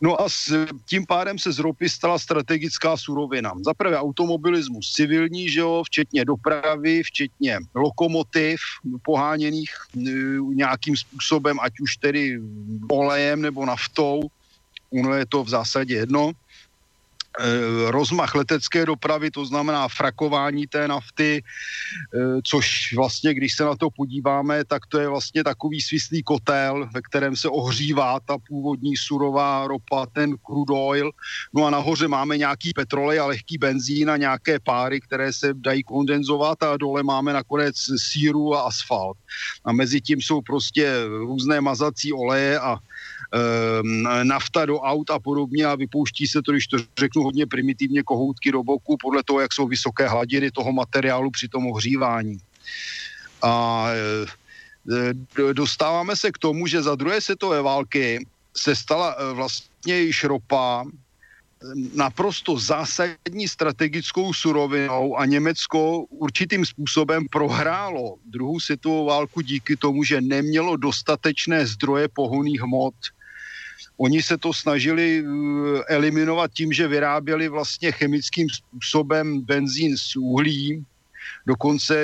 No 0.01 0.20
a 0.20 0.28
s, 0.28 0.66
tím 0.89 1.07
pádem 1.07 1.39
se 1.39 1.53
z 1.53 1.59
ropy 1.59 1.89
stala 1.89 2.18
strategická 2.18 2.97
surovina. 2.97 3.53
Za 3.64 3.74
prvé 3.74 3.99
automobilismus 3.99 4.93
civilní, 4.93 5.49
že 5.49 5.61
jo, 5.61 5.83
včetně 5.87 6.24
dopravy, 6.24 7.03
včetně 7.03 7.59
lokomotiv 7.74 8.61
poháněných 9.03 9.70
e, 9.97 10.01
nějakým 10.55 10.97
způsobem, 10.97 11.61
ať 11.61 11.81
už 11.81 11.97
tedy 11.97 12.41
olejem 12.89 13.43
nebo 13.43 13.66
naftou 13.66 14.20
ono 14.93 15.14
je 15.14 15.26
to 15.26 15.45
v 15.45 15.49
zásadě 15.49 15.95
jedno. 15.95 16.32
E, 17.38 17.91
rozmach 17.91 18.34
letecké 18.34 18.86
dopravy, 18.86 19.30
to 19.30 19.47
znamená 19.47 19.88
frakování 19.88 20.66
té 20.66 20.88
nafty, 20.88 21.38
e, 21.38 21.43
což 22.45 22.95
vlastně, 22.97 23.34
když 23.34 23.55
se 23.55 23.64
na 23.64 23.76
to 23.76 23.91
podíváme, 23.91 24.64
tak 24.64 24.86
to 24.86 24.99
je 24.99 25.09
vlastně 25.09 25.45
takový 25.45 25.80
svislý 25.80 26.22
kotel, 26.22 26.88
ve 26.95 27.03
kterém 27.03 27.36
se 27.36 27.49
ohřívá 27.49 28.20
ta 28.20 28.38
původní 28.49 28.97
surová 28.97 29.66
ropa, 29.66 30.07
ten 30.07 30.34
crude 30.47 30.74
oil. 30.74 31.11
No 31.55 31.66
a 31.66 31.70
nahoře 31.70 32.09
máme 32.09 32.38
nějaký 32.38 32.72
petrolej 32.74 33.20
a 33.20 33.26
lehký 33.26 33.59
benzín 33.59 34.11
a 34.11 34.16
nějaké 34.16 34.59
páry, 34.59 35.01
které 35.01 35.32
se 35.32 35.55
dají 35.55 35.82
kondenzovat 35.82 36.62
a 36.62 36.76
dole 36.76 37.03
máme 37.03 37.32
nakonec 37.32 37.76
síru 37.97 38.55
a 38.55 38.62
asfalt. 38.62 39.16
A 39.64 39.72
mezi 39.72 40.01
tím 40.01 40.22
jsou 40.22 40.41
prostě 40.41 40.93
různé 41.07 41.61
mazací 41.61 42.12
oleje 42.12 42.59
a 42.61 42.76
nafta 44.22 44.66
do 44.66 44.81
aut 44.81 45.11
a 45.11 45.18
podobně 45.18 45.66
a 45.66 45.74
vypouští 45.74 46.26
se 46.26 46.43
to, 46.43 46.53
když 46.53 46.66
to 46.66 46.76
řeknu 46.99 47.22
hodně 47.22 47.47
primitivně, 47.47 48.03
kohoutky 48.03 48.53
do 48.53 48.62
boku 48.62 48.97
podle 49.01 49.22
toho, 49.22 49.41
jak 49.41 49.53
jsou 49.53 49.66
vysoké 49.68 50.09
hladiny 50.09 50.51
toho 50.51 50.72
materiálu 50.72 51.31
při 51.31 51.49
tom 51.49 51.66
ohřívání. 51.66 52.39
A 53.43 53.87
e, 53.91 55.55
dostáváme 55.55 56.16
se 56.16 56.33
k 56.33 56.39
tomu, 56.39 56.66
že 56.66 56.83
za 56.83 56.95
druhé 56.95 57.20
světové 57.20 57.62
války 57.62 58.26
se 58.57 58.76
stala 58.76 59.14
e, 59.14 59.35
vlastně 59.35 60.01
již 60.01 60.24
ropa 60.24 60.85
naprosto 61.95 62.59
zásadní 62.59 63.49
strategickou 63.49 64.33
surovinou 64.33 65.16
a 65.16 65.26
Německo 65.26 66.05
určitým 66.09 66.66
způsobem 66.66 67.26
prohrálo 67.31 68.16
druhou 68.24 68.61
světovou 68.61 69.05
válku 69.05 69.41
díky 69.41 69.76
tomu, 69.76 70.05
že 70.05 70.20
nemělo 70.20 70.76
dostatečné 70.76 71.66
zdroje 71.66 72.09
pohonných 72.09 72.61
hmot 72.61 72.95
Oni 74.01 74.22
se 74.22 74.38
to 74.38 74.53
snažili 74.53 75.22
uh, 75.22 75.80
eliminovat 75.88 76.51
tím, 76.53 76.72
že 76.72 76.88
vyráběli 76.88 77.48
vlastně 77.48 77.92
chemickým 77.92 78.48
způsobem 78.48 79.40
benzín 79.40 79.96
z 79.96 80.16
uhlí. 80.16 80.84
Dokonce 81.46 81.96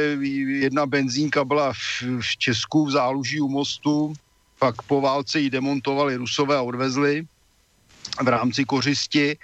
jedna 0.60 0.86
benzínka 0.86 1.44
byla 1.44 1.72
v, 1.72 2.02
v 2.20 2.36
Česku 2.38 2.86
v 2.86 2.90
záluží 2.90 3.40
u 3.40 3.48
mostu, 3.48 4.12
pak 4.58 4.82
po 4.82 5.00
válce 5.00 5.40
ji 5.40 5.50
demontovali 5.50 6.16
Rusové 6.16 6.56
a 6.56 6.62
odvezli 6.62 7.26
v 8.22 8.28
rámci 8.28 8.64
kořisti, 8.64 9.36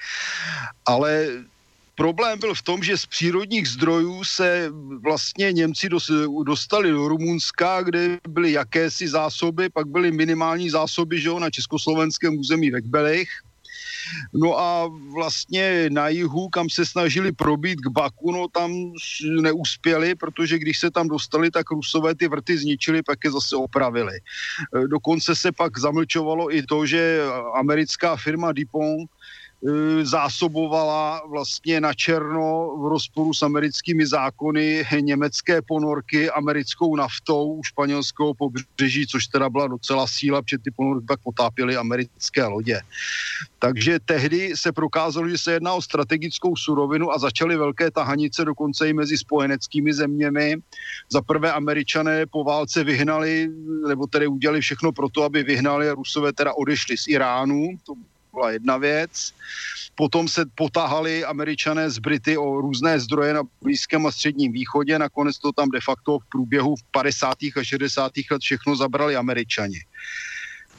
ale 0.86 1.26
Problém 2.03 2.38
byl 2.38 2.55
v 2.55 2.62
tom, 2.62 2.82
že 2.82 2.98
z 2.98 3.07
přírodních 3.07 3.68
zdrojů 3.68 4.24
se 4.24 4.70
vlastně 5.03 5.53
Němci 5.53 5.88
dostali 6.44 6.90
do 6.90 7.09
Rumunska, 7.09 7.82
kde 7.82 8.18
byly 8.28 8.53
jakési 8.53 9.09
zásoby, 9.09 9.68
pak 9.68 9.86
byly 9.86 10.12
minimální 10.12 10.70
zásoby 10.70 11.20
že 11.20 11.28
jo, 11.28 11.38
na 11.38 11.50
československém 11.50 12.38
území 12.38 12.70
ve 12.70 12.80
Kbelech. 12.80 13.28
No 14.34 14.59
a 14.59 14.90
vlastně 15.14 15.86
na 15.90 16.09
jihu, 16.09 16.48
kam 16.48 16.70
se 16.70 16.86
snažili 16.86 17.32
probít 17.32 17.80
k 17.80 17.88
Baku, 17.88 18.32
no 18.32 18.48
tam 18.48 18.92
neuspěli, 19.40 20.14
protože 20.14 20.59
když 20.59 20.78
se 20.78 20.90
tam 20.90 21.09
dostali, 21.09 21.50
tak 21.50 21.70
Rusové 21.70 22.14
ty 22.14 22.28
vrty 22.28 22.59
zničili, 22.59 23.03
pak 23.03 23.18
je 23.24 23.30
zase 23.30 23.57
opravili. 23.57 24.18
Dokonce 24.86 25.36
se 25.36 25.53
pak 25.53 25.78
zamlčovalo 25.78 26.55
i 26.55 26.62
to, 26.62 26.86
že 26.86 27.20
americká 27.55 28.16
firma 28.16 28.53
DuPont 28.53 29.11
E, 29.11 29.21
zásobovala 30.02 31.22
vlastně 31.28 31.80
na 31.80 31.94
černo 31.94 32.76
v 32.78 32.88
rozporu 32.88 33.34
s 33.34 33.42
americkými 33.42 34.06
zákony 34.06 34.84
německé 35.00 35.62
ponorky 35.62 36.30
americkou 36.30 36.96
naftou 36.96 37.54
u 37.54 37.62
španělského 37.64 38.34
pobřeží, 38.34 39.06
což 39.06 39.26
teda 39.26 39.50
byla 39.50 39.66
docela 39.66 40.06
síla, 40.06 40.42
protože 40.42 40.58
ty 40.58 40.70
ponorky 40.70 41.06
pak 41.06 41.20
potápěly 41.22 41.76
americké 41.76 42.44
lodě. 42.44 42.80
Takže 43.58 43.98
tehdy 44.04 44.56
se 44.56 44.72
prokázalo, 44.72 45.28
že 45.28 45.38
se 45.38 45.52
jedná 45.52 45.74
o 45.74 45.82
strategickou 45.82 46.56
surovinu 46.56 47.12
a 47.12 47.18
začaly 47.18 47.56
velké 47.56 47.90
tahanice 47.90 48.44
dokonce 48.44 48.88
i 48.88 48.92
mezi 48.92 49.18
spojeneckými 49.18 49.94
zeměmi. 49.94 50.56
Za 51.12 51.22
prvé 51.22 51.52
američané 51.52 52.26
po 52.26 52.44
válce 52.44 52.84
vyhnali, 52.84 53.48
nebo 53.88 54.06
tedy 54.06 54.26
udělali 54.26 54.60
všechno 54.60 54.92
pro 54.92 55.08
to, 55.08 55.22
aby 55.22 55.42
vyhnali 55.42 55.90
a 55.90 55.94
Rusové 55.94 56.32
teda 56.32 56.52
odešli 56.54 56.96
z 56.96 57.08
Iránu, 57.08 57.68
to 57.86 57.94
byla 58.33 58.51
jedna 58.51 58.76
věc. 58.76 59.33
Potom 59.95 60.28
se 60.28 60.45
potáhali 60.55 61.24
američané 61.24 61.91
z 61.91 61.99
Brity 61.99 62.37
o 62.37 62.61
různé 62.61 63.01
zdroje 63.01 63.35
na 63.35 63.43
Blízkém 63.62 64.07
a 64.07 64.12
Středním 64.12 64.53
východě. 64.53 64.99
Nakonec 64.99 65.39
to 65.39 65.53
tam 65.53 65.68
de 65.68 65.80
facto 65.80 66.18
v 66.18 66.24
průběhu 66.28 66.74
50. 66.91 67.43
a 67.43 67.64
60. 67.64 68.12
let 68.30 68.43
všechno 68.43 68.76
zabrali 68.76 69.16
američani. 69.16 69.78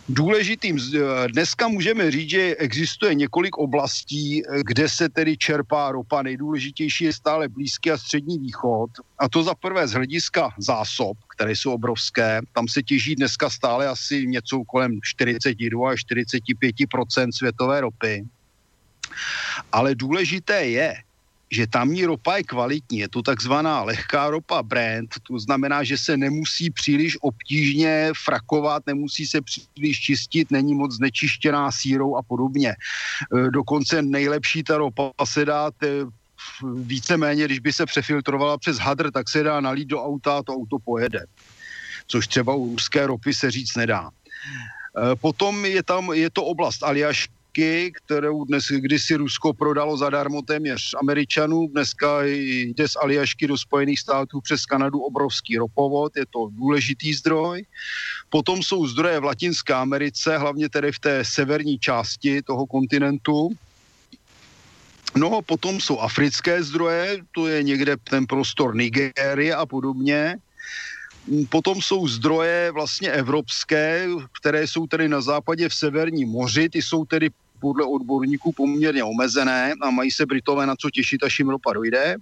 Důležitým, 0.10 0.78
eh, 0.78 1.00
dneska 1.28 1.68
můžeme 1.68 2.12
říct, 2.12 2.30
že 2.30 2.56
existuje 2.56 3.16
několik 3.16 3.58
oblastí, 3.58 4.44
eh, 4.44 4.64
kde 4.66 4.90
se 4.90 5.10
tedy 5.10 5.38
čerpá 5.38 5.92
ropa. 5.92 6.22
Nejdůležitější 6.22 7.04
je 7.04 7.14
stále 7.14 7.50
Blízký 7.50 7.92
a 7.92 7.98
Střední 7.98 8.40
východ. 8.40 8.90
A 9.20 9.30
to 9.30 9.44
za 9.44 9.56
prvé 9.56 9.88
z 9.88 9.92
hlediska 9.92 10.50
zásob, 10.58 11.18
které 11.44 11.56
jsou 11.56 11.74
obrovské. 11.74 12.42
Tam 12.56 12.68
se 12.68 12.84
těží 12.84 13.16
dneska 13.16 13.50
stále 13.50 13.88
asi 13.88 14.28
něco 14.28 14.64
kolem 14.64 15.00
42 15.04 15.92
až 15.92 16.00
45% 16.08 17.32
světové 17.36 17.82
ropy. 17.82 18.24
Ale 19.72 19.96
důležité 19.96 20.66
je, 20.66 20.96
že 21.52 21.68
tamní 21.68 22.06
ropa 22.06 22.38
je 22.38 22.44
kvalitní, 22.44 22.98
je 23.00 23.10
to 23.10 23.22
takzvaná 23.22 23.84
lehká 23.84 24.30
ropa 24.30 24.64
Brand, 24.64 25.12
to 25.28 25.40
znamená, 25.40 25.84
že 25.84 25.98
se 25.98 26.18
nemusí 26.18 26.72
příliš 26.72 27.18
obtížně 27.22 28.16
frakovat, 28.24 28.88
nemusí 28.88 29.28
se 29.28 29.42
příliš 29.42 30.00
čistit, 30.00 30.52
není 30.52 30.74
moc 30.74 30.96
znečištěná 30.96 31.72
sírou 31.72 32.16
a 32.16 32.24
podobně. 32.24 32.72
E, 32.72 32.76
dokonce 33.52 34.02
nejlepší 34.02 34.64
ta 34.64 34.78
ropa 34.78 35.12
se 35.28 35.46
dá 35.46 35.72
víceméně, 36.76 37.46
když 37.46 37.60
by 37.60 37.74
se 37.74 37.86
přefiltrovala 37.86 38.58
přes 38.58 38.78
hadr, 38.78 39.12
tak 39.12 39.30
se 39.30 39.44
dá 39.44 39.62
nalít 39.62 39.88
do 39.88 40.04
auta 40.04 40.38
a 40.38 40.44
to 40.44 40.54
auto 40.54 40.78
pojede. 40.80 41.26
Což 42.08 42.28
třeba 42.28 42.56
u 42.56 42.72
ruské 42.72 43.08
ropy 43.08 43.34
se 43.34 43.52
říct 43.52 43.76
nedá. 43.76 44.10
E, 44.10 45.16
potom 45.16 45.66
je 45.66 45.84
tam, 45.84 46.14
je 46.14 46.30
to 46.30 46.44
oblast 46.46 46.84
Aljašky, 46.84 47.92
kterou 48.06 48.46
dnes 48.46 48.66
kdysi 48.70 49.16
Rusko 49.16 49.54
prodalo 49.54 49.98
zadarmo 49.98 50.42
téměř 50.42 50.96
Američanů. 51.02 51.68
Dneska 51.68 52.24
jde 52.24 52.88
z 52.88 52.96
Aliašky 52.96 53.48
do 53.48 53.58
Spojených 53.58 54.00
států 54.00 54.42
přes 54.42 54.66
Kanadu 54.66 55.00
obrovský 55.00 55.58
ropovod, 55.58 56.18
je 56.18 56.26
to 56.26 56.50
důležitý 56.52 57.14
zdroj. 57.14 57.66
Potom 58.30 58.64
jsou 58.64 58.88
zdroje 58.88 59.20
v 59.20 59.24
Latinské 59.24 59.74
Americe, 59.74 60.38
hlavně 60.38 60.70
tedy 60.70 60.92
v 60.92 61.00
té 61.00 61.26
severní 61.26 61.80
části 61.80 62.42
toho 62.42 62.66
kontinentu. 62.66 63.50
No 65.16 65.42
potom 65.42 65.82
jsou 65.82 66.00
africké 66.00 66.64
zdroje, 66.64 67.18
to 67.32 67.48
je 67.48 67.64
někde 67.64 67.96
ten 67.98 68.26
prostor 68.26 68.76
Nigérie 68.76 69.56
a 69.56 69.66
podobně. 69.66 70.38
Potom 71.50 71.82
jsou 71.82 72.08
zdroje 72.08 72.72
vlastně 72.72 73.12
evropské, 73.12 74.08
které 74.42 74.68
jsou 74.68 74.88
tedy 74.88 75.10
na 75.10 75.22
západě 75.22 75.70
v 75.70 75.74
Severním 75.74 76.30
moři, 76.30 76.70
ty 76.70 76.82
jsou 76.82 77.06
tedy 77.06 77.30
podle 77.60 77.86
odborníků 77.86 78.52
poměrně 78.52 79.04
omezené 79.04 79.74
a 79.82 79.90
mají 79.90 80.12
se 80.12 80.26
Britové 80.26 80.66
na 80.66 80.76
co 80.76 80.90
těšit, 80.90 81.24
až 81.24 81.40
jim 81.40 81.50
ropa 81.50 81.74
dojde. 81.74 82.16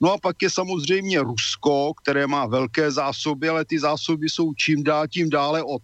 No 0.00 0.12
a 0.12 0.18
pak 0.18 0.42
je 0.42 0.50
samozřejmě 0.50 1.22
Rusko, 1.22 1.92
které 2.02 2.26
má 2.26 2.46
velké 2.46 2.90
zásoby, 2.90 3.48
ale 3.48 3.64
ty 3.64 3.78
zásoby 3.78 4.28
jsou 4.28 4.54
čím 4.54 4.84
dál 4.84 5.08
tím 5.08 5.30
dále 5.30 5.62
od 5.62 5.82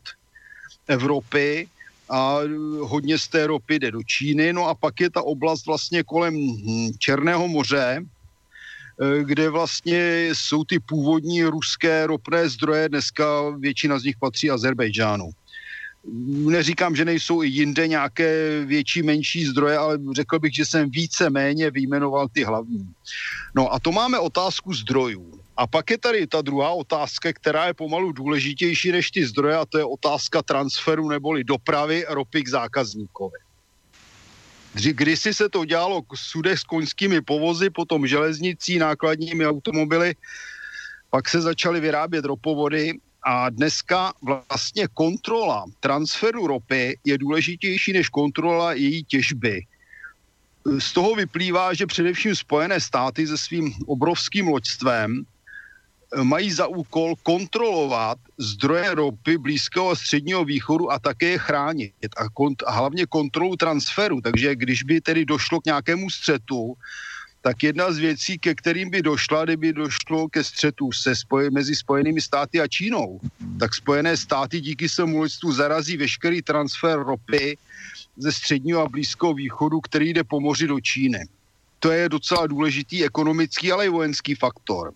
Evropy 0.87 1.67
a 2.09 2.39
hodně 2.81 3.19
z 3.19 3.29
té 3.29 3.47
ropy 3.47 3.79
jde 3.79 3.91
do 3.91 4.03
Číny. 4.03 4.53
No 4.53 4.69
a 4.69 4.75
pak 4.75 5.01
je 5.01 5.11
ta 5.11 5.23
oblast 5.23 5.67
vlastně 5.67 6.03
kolem 6.03 6.35
hm, 6.35 6.91
Černého 6.99 7.49
moře, 7.49 8.03
eh, 8.03 9.25
kde 9.25 9.51
vlastně 9.51 10.29
jsou 10.33 10.65
ty 10.65 10.79
původní 10.79 11.45
ruské 11.45 12.07
ropné 12.07 12.49
zdroje, 12.49 12.89
dneska 12.89 13.51
většina 13.59 13.99
z 13.99 14.05
nich 14.05 14.17
patří 14.17 14.51
Azerbejdžánu. 14.51 15.31
Neříkám, 16.51 16.97
že 16.97 17.05
nejsou 17.05 17.43
i 17.43 17.49
jinde 17.49 17.89
nějaké 17.89 18.65
větší, 18.65 19.03
menší 19.03 19.47
zdroje, 19.47 19.77
ale 19.77 19.99
řekl 20.17 20.39
bych, 20.39 20.55
že 20.55 20.67
jsem 20.67 20.91
více 20.91 21.31
méně 21.31 21.71
vyjmenoval 21.71 22.29
ty 22.29 22.45
hlavní. 22.45 22.91
No 23.55 23.73
a 23.75 23.79
to 23.79 23.93
máme 23.93 24.19
otázku 24.19 24.75
zdrojů. 24.75 25.42
A 25.57 25.67
pak 25.67 25.91
je 25.91 25.99
tady 25.99 26.27
ta 26.27 26.43
druhá 26.43 26.71
otázka, 26.71 27.33
která 27.33 27.67
je 27.67 27.75
pomalu 27.75 28.13
důležitější 28.13 28.93
než 28.93 29.11
ty 29.11 29.27
zdroje, 29.27 29.57
a 29.57 29.67
to 29.67 29.79
je 29.79 29.85
otázka 29.85 30.43
transferu 30.43 31.09
neboli 31.09 31.45
dopravy 31.45 32.05
ropy 32.09 32.43
k 32.43 32.49
zákazníkovi. 32.49 33.39
Kdysi 34.75 35.35
se 35.35 35.49
to 35.49 35.65
dělalo 35.65 36.03
k 36.03 36.17
sudech 36.17 36.59
s 36.59 36.65
koňskými 36.65 37.21
povozy, 37.21 37.71
potom 37.71 38.07
železnicí, 38.07 38.79
nákladními 38.79 39.47
automobily, 39.47 40.15
pak 41.11 41.29
se 41.29 41.41
začaly 41.41 41.81
vyrábět 41.81 42.25
ropovody 42.25 42.93
a 43.23 43.51
dneska 43.51 44.13
vlastně 44.23 44.89
kontrola 44.95 45.65
transferu 45.81 46.47
ropy 46.47 46.99
je 47.05 47.19
důležitější 47.19 47.93
než 47.93 48.09
kontrola 48.09 48.73
její 48.73 49.05
těžby. 49.05 49.67
Z 50.79 50.93
toho 50.93 51.15
vyplývá, 51.15 51.75
že 51.75 51.87
především 51.87 52.37
Spojené 52.37 52.81
státy 52.81 53.27
se 53.27 53.39
svým 53.39 53.75
obrovským 53.87 54.49
loďstvem 54.49 55.25
mají 56.23 56.53
za 56.53 56.67
úkol 56.67 57.15
kontrolovat 57.23 58.19
zdroje 58.39 58.95
ropy 58.95 59.39
Blízkého 59.39 59.91
a 59.91 59.97
středního 59.97 60.45
východu 60.45 60.93
a 60.93 60.99
také 60.99 61.27
je 61.27 61.39
chránit. 61.39 61.93
A, 62.17 62.25
kont- 62.25 62.65
a 62.67 62.73
hlavně 62.73 63.07
kontrolu 63.07 63.57
transferu. 63.57 64.21
Takže 64.21 64.57
když 64.57 64.83
by 64.83 65.01
tedy 65.01 65.25
došlo 65.25 65.61
k 65.61 65.65
nějakému 65.65 66.11
střetu, 66.11 66.75
tak 67.43 67.63
jedna 67.63 67.93
z 67.93 67.99
věcí, 67.99 68.39
ke 68.39 68.55
kterým 68.55 68.91
by 68.91 69.03
došla, 69.03 69.45
kdyby 69.45 69.73
došlo 69.73 70.29
ke 70.29 70.45
střetu 70.45 70.93
se 70.93 71.17
spoje, 71.17 71.51
mezi 71.51 71.75
Spojenými 71.77 72.21
státy 72.21 72.61
a 72.61 72.69
Čínou, 72.69 73.21
tak 73.61 73.75
Spojené 73.75 74.17
státy 74.17 74.61
díky 74.61 74.89
svému 74.89 75.19
loďstvu 75.19 75.53
zarazí 75.53 75.97
veškerý 75.97 76.43
transfer 76.43 76.99
ropy 76.99 77.59
ze 78.17 78.33
středního 78.33 78.83
a 78.83 78.89
blízkého 78.89 79.35
východu, 79.35 79.81
který 79.81 80.13
jde 80.15 80.25
po 80.25 80.41
moři 80.41 80.67
do 80.67 80.81
Číny. 80.81 81.27
To 81.79 81.91
je 81.91 82.09
docela 82.09 82.47
důležitý 82.47 83.05
ekonomický, 83.05 83.73
ale 83.73 83.87
i 83.87 83.89
vojenský 83.89 84.35
faktor. 84.35 84.93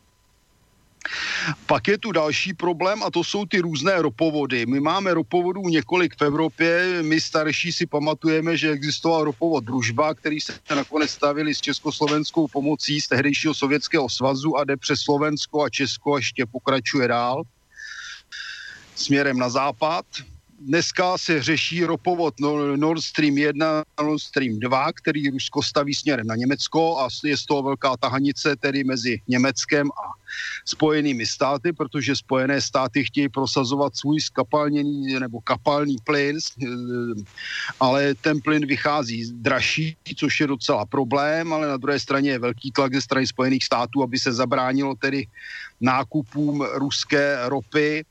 Pak 1.66 1.88
je 1.88 1.98
tu 1.98 2.12
další 2.12 2.54
problém 2.54 3.02
a 3.02 3.10
to 3.10 3.24
jsou 3.24 3.46
ty 3.46 3.58
různé 3.58 4.02
ropovody. 4.02 4.66
My 4.66 4.80
máme 4.80 5.14
ropovodů 5.14 5.62
několik 5.62 6.14
v 6.20 6.22
Evropě, 6.22 6.98
my 7.02 7.20
starší 7.20 7.72
si 7.72 7.86
pamatujeme, 7.86 8.56
že 8.56 8.70
existoval 8.70 9.24
ropovod 9.24 9.64
Družba, 9.64 10.14
který 10.14 10.40
se 10.40 10.52
nakonec 10.74 11.10
stavili 11.10 11.54
s 11.54 11.60
československou 11.60 12.48
pomocí 12.48 13.00
z 13.00 13.08
tehdejšího 13.08 13.54
sovětského 13.54 14.08
svazu 14.08 14.56
a 14.56 14.64
jde 14.64 14.76
přes 14.76 15.00
Slovensko 15.00 15.62
a 15.62 15.70
Česko 15.70 16.14
a 16.14 16.18
ještě 16.18 16.46
pokračuje 16.46 17.08
dál 17.08 17.42
směrem 18.94 19.38
na 19.38 19.48
západ 19.48 20.06
dneska 20.60 21.18
se 21.18 21.42
řeší 21.42 21.84
ropovod 21.84 22.34
Nord 22.76 23.02
Stream 23.02 23.38
1 23.38 23.84
a 23.96 24.02
Nord 24.02 24.22
Stream 24.22 24.58
2, 24.58 24.92
který 24.92 25.30
Rusko 25.30 25.62
staví 25.62 25.94
směrem 25.94 26.26
na 26.26 26.36
Německo 26.36 26.98
a 26.98 27.08
je 27.24 27.36
z 27.36 27.46
toho 27.46 27.62
velká 27.62 27.96
tahanice 27.96 28.56
tedy 28.56 28.84
mezi 28.84 29.20
Německem 29.28 29.90
a 29.90 30.04
spojenými 30.64 31.26
státy, 31.26 31.72
protože 31.72 32.16
spojené 32.16 32.60
státy 32.60 33.04
chtějí 33.04 33.28
prosazovat 33.28 33.96
svůj 33.96 34.20
skapalněný 34.20 35.20
nebo 35.20 35.40
kapalný 35.40 35.96
plyn, 36.04 36.38
ale 37.80 38.14
ten 38.14 38.40
plyn 38.40 38.66
vychází 38.66 39.32
dražší, 39.32 39.96
což 40.16 40.40
je 40.40 40.46
docela 40.46 40.86
problém, 40.86 41.52
ale 41.52 41.68
na 41.68 41.76
druhé 41.76 42.00
straně 42.00 42.30
je 42.30 42.38
velký 42.38 42.72
tlak 42.72 42.94
ze 42.94 43.00
strany 43.02 43.26
spojených 43.26 43.64
států, 43.64 44.02
aby 44.02 44.18
se 44.18 44.32
zabránilo 44.32 44.94
tedy 44.94 45.26
nákupům 45.80 46.66
ruské 46.74 47.38
ropy 47.44 48.04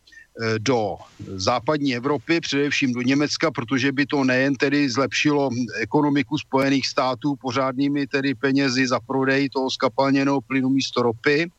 do 0.59 0.97
západní 1.35 1.95
Evropy, 1.95 2.41
především 2.41 2.93
do 2.93 3.01
Německa, 3.01 3.51
protože 3.51 3.91
by 3.91 4.05
to 4.05 4.23
nejen 4.23 4.55
tedy 4.55 4.89
zlepšilo 4.89 5.49
ekonomiku 5.79 6.37
Spojených 6.37 6.87
států 6.87 7.35
pořádnými 7.35 8.07
tedy 8.07 8.35
penězi 8.35 8.87
za 8.87 8.99
prodej 8.99 9.49
toho 9.49 9.71
skapalněného 9.71 10.41
plynu 10.41 10.69
místo 10.69 11.01
ropy, 11.01 11.49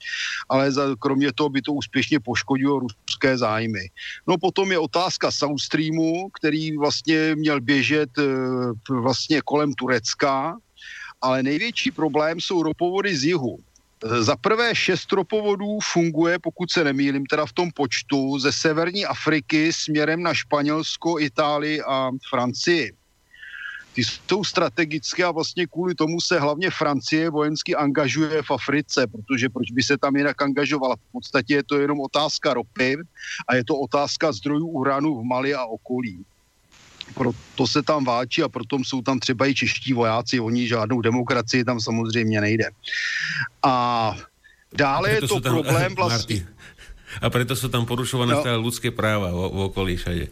ale 0.48 0.72
za, 0.72 0.96
kromě 0.98 1.32
toho 1.32 1.48
by 1.48 1.62
to 1.62 1.72
úspěšně 1.72 2.20
poškodilo 2.20 2.78
ruské 2.78 3.38
zájmy. 3.38 3.88
No 4.26 4.38
potom 4.38 4.72
je 4.72 4.78
otázka 4.78 5.30
South 5.30 5.60
Streamu, 5.60 6.28
který 6.28 6.76
vlastně 6.76 7.34
měl 7.34 7.60
běžet 7.60 8.18
e, 8.18 8.22
vlastně 8.90 9.40
kolem 9.44 9.72
Turecka, 9.72 10.56
ale 11.20 11.42
největší 11.42 11.90
problém 11.90 12.40
jsou 12.40 12.62
ropovody 12.62 13.16
z 13.16 13.24
jihu. 13.24 13.58
Za 14.04 14.36
prvé 14.36 14.74
šest 14.74 15.12
ropovodů 15.12 15.78
funguje, 15.92 16.38
pokud 16.38 16.70
se 16.70 16.84
nemýlím, 16.84 17.26
teda 17.26 17.46
v 17.46 17.52
tom 17.52 17.70
počtu, 17.70 18.38
ze 18.38 18.52
severní 18.52 19.06
Afriky 19.06 19.72
směrem 19.72 20.22
na 20.22 20.34
Španělsko, 20.34 21.20
Itálii 21.20 21.82
a 21.82 22.10
Francii. 22.30 22.92
Ty 23.92 24.04
jsou 24.04 24.44
strategické 24.44 25.24
a 25.24 25.30
vlastně 25.30 25.66
kvůli 25.66 25.94
tomu 25.94 26.20
se 26.20 26.40
hlavně 26.40 26.70
Francie 26.70 27.30
vojensky 27.30 27.74
angažuje 27.74 28.42
v 28.42 28.50
Africe, 28.50 29.06
protože 29.06 29.48
proč 29.48 29.70
by 29.70 29.82
se 29.82 29.98
tam 29.98 30.16
jinak 30.16 30.42
angažovala? 30.42 30.96
V 30.96 31.12
podstatě 31.12 31.54
je 31.54 31.64
to 31.64 31.80
jenom 31.80 32.00
otázka 32.00 32.54
ropy 32.54 32.96
a 33.48 33.54
je 33.54 33.64
to 33.64 33.76
otázka 33.76 34.32
zdrojů 34.32 34.66
uranu 34.66 35.20
v 35.20 35.24
Mali 35.24 35.54
a 35.54 35.64
okolí 35.64 36.24
proto 37.14 37.66
se 37.66 37.82
tam 37.82 38.04
váčí 38.04 38.42
a 38.42 38.48
proto 38.48 38.76
jsou 38.76 39.02
tam 39.02 39.18
třeba 39.18 39.46
i 39.46 39.54
čeští 39.54 39.92
vojáci, 39.92 40.40
oni 40.40 40.68
žádnou 40.68 41.00
demokracii 41.00 41.64
tam 41.64 41.80
samozřejmě 41.80 42.40
nejde. 42.40 42.70
A 43.62 44.14
dále 44.72 45.08
a 45.10 45.12
je 45.12 45.20
to 45.20 45.40
tam, 45.40 45.52
problém 45.52 45.94
vlastně... 45.96 46.34
Martin, 46.36 46.56
a 47.22 47.26
preto 47.32 47.56
sú 47.56 47.72
tam 47.72 47.88
porušované 47.88 48.36
no, 48.36 48.40
stále 48.44 48.58
ľudské 48.60 48.92
práva 48.92 49.32
v, 49.32 49.40
v 49.48 49.58
okolí 49.72 49.94
všade. 49.96 50.28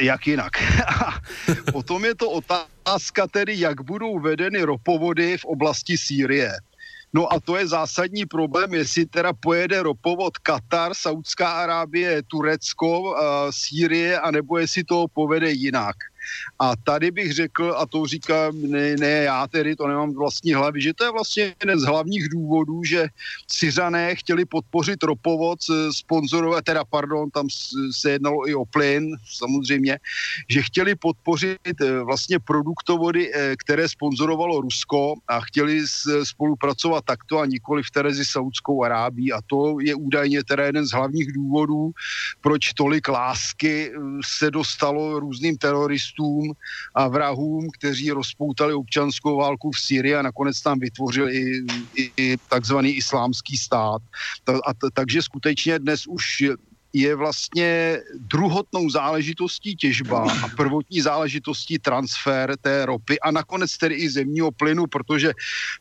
Jak 0.00 0.26
jinak. 0.26 0.54
potom 1.74 2.04
je 2.04 2.14
to 2.14 2.30
otázka 2.30 3.26
tedy, 3.26 3.58
jak 3.58 3.82
budou 3.82 4.18
vedeny 4.18 4.62
ropovody 4.62 5.38
v 5.38 5.44
oblasti 5.44 5.98
Sýrie. 5.98 6.50
No 7.14 7.32
a 7.32 7.40
to 7.40 7.56
je 7.56 7.66
zásadní 7.66 8.26
problém, 8.26 8.74
jestli 8.74 9.06
teda 9.06 9.32
pojede 9.32 9.82
ropovod 9.82 10.38
Katar, 10.38 10.94
Saudská 10.94 11.48
Arábie, 11.48 12.22
Turecko, 12.22 13.00
uh, 13.00 13.16
Sýrie, 13.50 14.20
anebo 14.20 14.58
jestli 14.58 14.84
to 14.84 15.06
povede 15.14 15.50
jinak. 15.50 15.96
A 16.58 16.76
tady 16.76 17.10
bych 17.10 17.32
řekl, 17.32 17.74
a 17.78 17.86
to 17.86 18.06
říkám 18.06 18.62
ne, 18.62 18.96
ne 18.96 19.10
já 19.10 19.46
tedy, 19.46 19.76
to 19.76 19.86
nemám 19.86 20.14
vlastní 20.14 20.54
hlavy, 20.54 20.80
že 20.80 20.94
to 20.94 21.04
je 21.04 21.10
vlastně 21.10 21.54
jeden 21.60 21.80
z 21.80 21.84
hlavních 21.84 22.28
důvodů, 22.28 22.84
že 22.84 23.06
Syřané 23.50 24.14
chtěli 24.14 24.44
podpořit 24.44 25.02
ropovod, 25.02 25.58
sponzorovat, 25.90 26.64
teda 26.64 26.84
pardon, 26.84 27.30
tam 27.30 27.46
se 27.90 28.10
jednalo 28.10 28.48
i 28.48 28.54
o 28.54 28.64
plyn, 28.64 29.16
samozřejmě, 29.36 29.98
že 30.50 30.62
chtěli 30.62 30.94
podpořit 30.94 31.80
eh, 31.80 32.00
vlastně 32.00 32.38
produktovody, 32.38 33.30
eh, 33.34 33.56
které 33.56 33.88
sponzorovalo 33.88 34.60
Rusko 34.60 35.14
a 35.28 35.40
chtěli 35.40 35.84
spolupracovat 36.24 37.04
takto 37.04 37.38
a 37.38 37.46
nikoli 37.46 37.82
v 37.82 37.90
Terezi 37.90 38.24
Saudskou 38.24 38.84
Arábí 38.84 39.32
a 39.32 39.38
to 39.46 39.80
je 39.80 39.94
údajně 39.94 40.44
teda 40.44 40.64
jeden 40.64 40.86
z 40.86 40.92
hlavních 40.92 41.32
důvodů, 41.32 41.92
proč 42.40 42.72
tolik 42.72 43.08
lásky 43.08 43.90
eh, 43.90 43.98
se 44.24 44.50
dostalo 44.50 45.20
různým 45.20 45.56
teroristům 45.56 46.13
teroristům 46.14 46.52
a 46.94 47.08
vrahům, 47.08 47.68
kteří 47.78 48.10
rozpoutali 48.10 48.74
občanskou 48.74 49.36
válku 49.36 49.70
v 49.70 49.78
Syrii 49.78 50.14
a 50.14 50.22
nakonec 50.22 50.60
tam 50.60 50.78
vytvořili 50.78 51.36
i, 51.36 51.62
i, 52.22 52.36
takzvaný 52.48 52.90
islámský 52.90 53.56
stát. 53.56 54.02
Ta, 54.44 54.52
a 54.66 54.74
t, 54.74 54.86
takže 54.94 55.22
skutečně 55.22 55.78
dnes 55.78 56.06
už 56.06 56.22
je 56.94 57.14
vlastně 57.14 57.98
druhotnou 58.14 58.90
záležitostí 58.90 59.76
těžba 59.76 60.26
a 60.44 60.48
prvotní 60.56 61.00
záležitostí 61.00 61.78
transfer 61.78 62.56
té 62.60 62.86
ropy 62.86 63.20
a 63.20 63.30
nakonec 63.30 63.78
tedy 63.78 63.94
i 63.94 64.10
zemního 64.10 64.50
plynu, 64.50 64.86
protože 64.86 65.32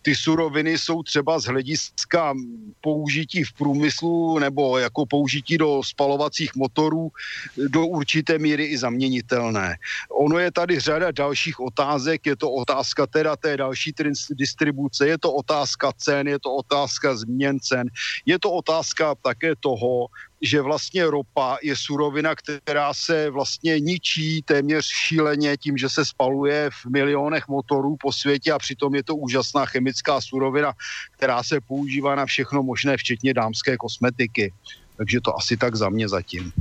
ty 0.01 0.15
suroviny 0.15 0.77
jsou 0.77 1.03
třeba 1.03 1.39
z 1.39 1.45
hlediska 1.45 2.33
použití 2.81 3.43
v 3.43 3.53
průmyslu 3.53 4.39
nebo 4.39 4.77
jako 4.77 5.05
použití 5.05 5.57
do 5.57 5.81
spalovacích 5.85 6.55
motorů 6.55 7.11
do 7.57 7.85
určité 7.85 8.39
míry 8.39 8.65
i 8.65 8.77
zaměnitelné. 8.77 9.77
Ono 10.09 10.37
je 10.37 10.51
tady 10.51 10.79
řada 10.79 11.11
dalších 11.11 11.59
otázek, 11.59 12.25
je 12.25 12.35
to 12.35 12.51
otázka 12.51 13.07
teda 13.07 13.35
té 13.35 13.57
další 13.57 13.93
distribuce, 14.33 15.07
je 15.07 15.17
to 15.17 15.33
otázka 15.33 15.91
cen, 15.97 16.27
je 16.27 16.39
to 16.39 16.55
otázka 16.55 17.15
změn 17.15 17.59
cen, 17.59 17.87
je 18.25 18.39
to 18.39 18.51
otázka 18.51 19.15
také 19.21 19.53
toho, 19.55 20.09
že 20.43 20.61
vlastně 20.61 21.05
ropa 21.05 21.57
je 21.63 21.75
surovina, 21.75 22.35
která 22.35 22.93
se 22.93 23.29
vlastně 23.29 23.79
ničí 23.79 24.41
téměř 24.41 24.85
šíleně 24.85 25.57
tím, 25.57 25.77
že 25.77 25.89
se 25.89 26.05
spaluje 26.05 26.69
v 26.69 26.85
milionech 26.85 27.47
motorů 27.47 27.95
po 27.99 28.11
světě 28.11 28.51
a 28.51 28.59
přitom 28.59 28.95
je 28.95 29.03
to 29.03 29.15
úžasná 29.15 29.65
chemická 29.65 30.21
surovina, 30.21 30.73
která 31.11 31.43
se 31.43 31.61
používá 31.61 32.15
na 32.15 32.25
všechno 32.25 32.63
možné, 32.63 32.97
včetně 32.97 33.33
dámské 33.33 33.77
kosmetiky. 33.77 34.53
Takže 34.97 35.21
to 35.21 35.37
asi 35.37 35.57
tak 35.57 35.75
za 35.75 35.89
mě 35.89 36.09
zatím. 36.09 36.51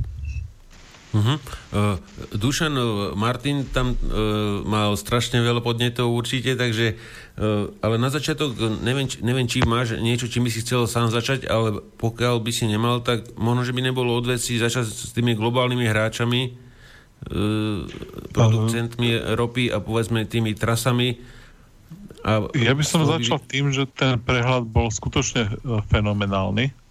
Uh-huh. 1.13 1.37
Uh, 1.69 2.01
Dušan 2.33 2.73
uh, 2.73 3.13
Martin 3.13 3.69
tam 3.69 3.93
uh, 3.93 4.65
mal 4.65 4.97
strašne 4.97 5.45
veľa 5.45 5.61
podnetov 5.61 6.09
určite, 6.09 6.57
takže 6.57 6.97
uh, 7.37 7.69
ale 7.85 8.01
na 8.01 8.09
začiatok 8.09 8.57
neviem, 8.81 9.05
neviem, 9.21 9.45
či 9.45 9.61
máš 9.61 9.93
niečo, 10.01 10.25
čím 10.25 10.49
by 10.49 10.51
si 10.51 10.65
chcel 10.65 10.89
sám 10.89 11.13
začať, 11.13 11.45
ale 11.45 11.85
pokiaľ 12.01 12.41
by 12.41 12.49
si 12.49 12.65
nemal, 12.65 13.05
tak 13.05 13.29
možno, 13.37 13.61
že 13.61 13.77
by 13.77 13.85
nebolo 13.85 14.17
odveci 14.17 14.57
začať 14.57 14.89
s 14.89 15.13
tými 15.13 15.37
globálnymi 15.37 15.85
hráčami, 15.85 16.41
uh, 16.49 17.85
producentmi 18.33 19.09
uh-huh. 19.13 19.37
ropy 19.37 19.69
a 19.69 19.77
povedzme 19.85 20.25
tými 20.25 20.57
trasami. 20.57 21.21
A, 22.25 22.49
ja 22.57 22.73
by 22.73 22.81
som 22.81 23.05
začal 23.05 23.37
tým, 23.45 23.69
že 23.69 23.85
ten 23.85 24.17
prehľad 24.17 24.65
bol 24.65 24.89
skutočne 24.89 25.61
fenomenálny 25.93 26.82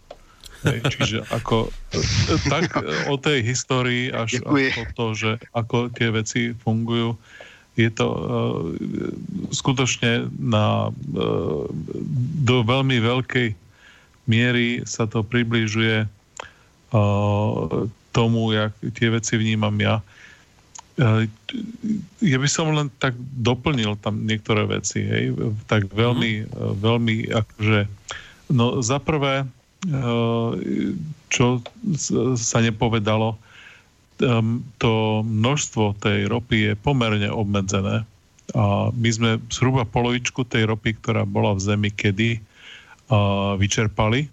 čiže 0.93 1.27
ako 1.35 1.71
tak 2.47 2.71
o 3.11 3.19
tej 3.19 3.43
histórii 3.43 4.15
až, 4.15 4.43
až 4.47 4.87
to, 4.95 5.07
že 5.15 5.31
ako 5.53 5.91
tie 5.91 6.09
veci 6.15 6.55
fungujú, 6.55 7.19
je 7.73 7.89
to 7.89 8.07
uh, 8.09 8.21
skutočne 9.49 10.29
na, 10.37 10.93
uh, 10.93 11.65
do 12.45 12.57
veľmi 12.63 13.01
veľkej 13.01 13.57
miery 14.29 14.85
sa 14.85 15.09
to 15.09 15.25
približuje 15.25 16.05
uh, 16.05 17.65
tomu, 18.13 18.43
jak 18.53 18.77
tie 18.93 19.09
veci 19.09 19.41
vnímam 19.41 19.73
ja. 19.81 20.05
Uh, 21.01 21.25
ja 22.21 22.37
by 22.37 22.49
som 22.49 22.77
len 22.77 22.93
tak 23.01 23.17
doplnil 23.41 23.97
tam 24.05 24.29
niektoré 24.29 24.69
veci, 24.69 25.01
hej, 25.01 25.33
tak 25.65 25.89
veľmi, 25.89 26.45
mm. 26.45 26.77
veľmi 26.77 27.33
akože, 27.33 27.81
no 28.53 28.85
za 28.85 29.01
prvé, 29.01 29.49
čo 31.33 31.47
sa 32.39 32.59
nepovedalo, 32.63 33.35
to 34.79 34.93
množstvo 35.27 35.99
tej 35.99 36.31
ropy 36.31 36.57
je 36.71 36.73
pomerne 36.79 37.27
obmedzené. 37.27 38.07
A 38.53 38.93
my 38.95 39.09
sme 39.11 39.31
zhruba 39.51 39.83
polovičku 39.83 40.47
tej 40.47 40.71
ropy, 40.71 40.95
ktorá 41.03 41.27
bola 41.27 41.59
v 41.59 41.65
zemi 41.67 41.91
kedy, 41.91 42.39
vyčerpali, 43.59 44.31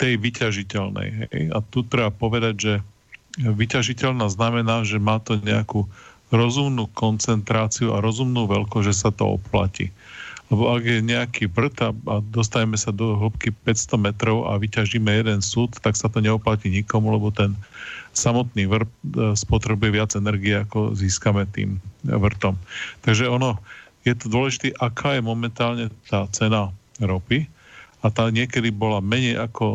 tej 0.00 0.16
vyťažiteľnej. 0.18 1.08
Hej. 1.30 1.42
A 1.52 1.60
tu 1.62 1.84
treba 1.86 2.10
povedať, 2.10 2.54
že 2.56 2.74
vyťažiteľná 3.38 4.26
znamená, 4.32 4.82
že 4.82 4.98
má 4.98 5.20
to 5.20 5.36
nejakú 5.38 5.86
rozumnú 6.32 6.90
koncentráciu 6.96 7.94
a 7.94 8.02
rozumnú 8.02 8.48
veľkosť, 8.48 8.86
že 8.90 8.94
sa 8.96 9.10
to 9.14 9.38
oplatí. 9.38 9.94
Lebo 10.54 10.70
ak 10.70 10.86
je 10.86 11.02
nejaký 11.02 11.50
vrt 11.50 11.82
a, 11.82 11.90
a 11.90 12.22
dostajeme 12.22 12.78
sa 12.78 12.94
do 12.94 13.18
hĺbky 13.18 13.50
500 13.66 13.98
metrov 13.98 14.46
a 14.46 14.54
vyťažíme 14.54 15.10
jeden 15.10 15.42
súd, 15.42 15.74
tak 15.82 15.98
sa 15.98 16.06
to 16.06 16.22
neoplatí 16.22 16.70
nikomu, 16.70 17.10
lebo 17.10 17.34
ten 17.34 17.58
samotný 18.14 18.70
vrt 18.70 18.86
e, 18.86 19.34
spotrebuje 19.34 19.90
viac 19.90 20.14
energie, 20.14 20.54
ako 20.54 20.94
získame 20.94 21.42
tým 21.50 21.82
vrtom. 22.06 22.54
Takže 23.02 23.26
ono, 23.26 23.58
je 24.06 24.14
to 24.14 24.30
dôležité, 24.30 24.78
aká 24.78 25.18
je 25.18 25.26
momentálne 25.26 25.90
tá 26.06 26.30
cena 26.30 26.70
ropy 27.02 27.50
a 28.06 28.14
tá 28.14 28.30
niekedy 28.30 28.70
bola 28.70 29.02
menej 29.02 29.42
ako 29.50 29.66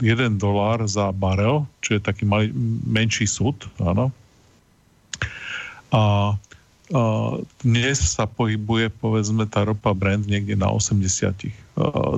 e, 0.00 0.32
dolár 0.40 0.88
za 0.88 1.12
barel, 1.12 1.68
čo 1.84 1.98
je 1.98 2.00
taký 2.00 2.24
malý, 2.24 2.56
menší 2.88 3.28
súd, 3.28 3.68
áno. 3.84 4.08
A 5.92 6.32
dnes 7.66 7.98
sa 7.98 8.30
pohybuje 8.30 8.94
povedzme 9.02 9.42
tá 9.50 9.66
ropa 9.66 9.90
Brent 9.90 10.30
niekde 10.30 10.54
na 10.54 10.70
80 10.70 11.50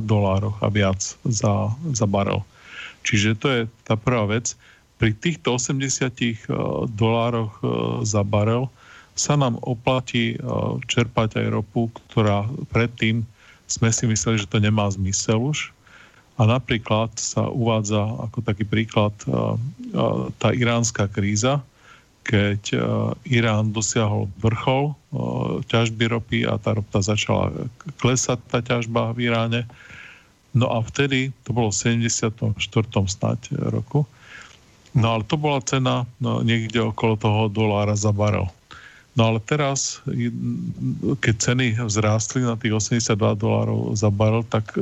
dolároch 0.05 0.61
a 0.61 0.69
viac 0.69 1.01
za, 1.25 1.73
za 1.97 2.07
barel. 2.07 2.45
Čiže 3.01 3.39
to 3.41 3.47
je 3.49 3.61
tá 3.89 3.97
prvá 3.97 4.29
vec. 4.29 4.53
Pri 5.01 5.17
týchto 5.17 5.57
80 5.57 6.53
dolároch 6.93 7.57
za 8.05 8.21
barel 8.27 8.69
sa 9.17 9.41
nám 9.41 9.57
oplatí 9.65 10.37
čerpať 10.85 11.41
aj 11.41 11.47
ropu, 11.49 11.89
ktorá 12.13 12.45
predtým 12.69 13.25
sme 13.65 13.89
si 13.89 14.05
mysleli, 14.05 14.37
že 14.41 14.51
to 14.51 14.61
nemá 14.61 14.85
zmysel 14.93 15.49
už. 15.49 15.73
A 16.39 16.47
napríklad 16.47 17.11
sa 17.19 17.51
uvádza 17.51 17.99
ako 17.99 18.45
taký 18.47 18.63
príklad 18.63 19.11
tá 20.39 20.49
iránska 20.55 21.11
kríza, 21.11 21.65
keď 22.29 22.77
Irán 23.25 23.73
dosiahol 23.73 24.29
vrchol 24.45 24.93
ťažby 25.73 26.13
ropy 26.13 26.45
a 26.45 26.61
tá 26.61 26.77
ropta 26.77 27.01
začala 27.01 27.49
klesať, 27.97 28.37
tá 28.53 28.61
ťažba 28.61 29.17
v 29.17 29.33
Iráne. 29.33 29.65
No 30.53 30.69
a 30.69 30.85
vtedy, 30.85 31.33
to 31.49 31.57
bolo 31.57 31.73
v 31.73 31.97
74. 32.05 32.53
snať 32.93 33.41
roku, 33.73 34.05
no 34.93 35.17
ale 35.17 35.25
to 35.25 35.41
bola 35.41 35.65
cena 35.65 36.05
no, 36.21 36.45
niekde 36.45 36.85
okolo 36.85 37.17
toho 37.17 37.41
dolára 37.49 37.97
za 37.97 38.13
barel. 38.13 38.53
No 39.17 39.35
ale 39.35 39.43
teraz, 39.43 40.05
keď 41.25 41.35
ceny 41.41 41.81
vzrástli 41.81 42.45
na 42.45 42.55
tých 42.55 42.77
82 42.77 43.17
dolárov 43.41 43.97
za 43.97 44.13
barel, 44.13 44.45
tak 44.47 44.79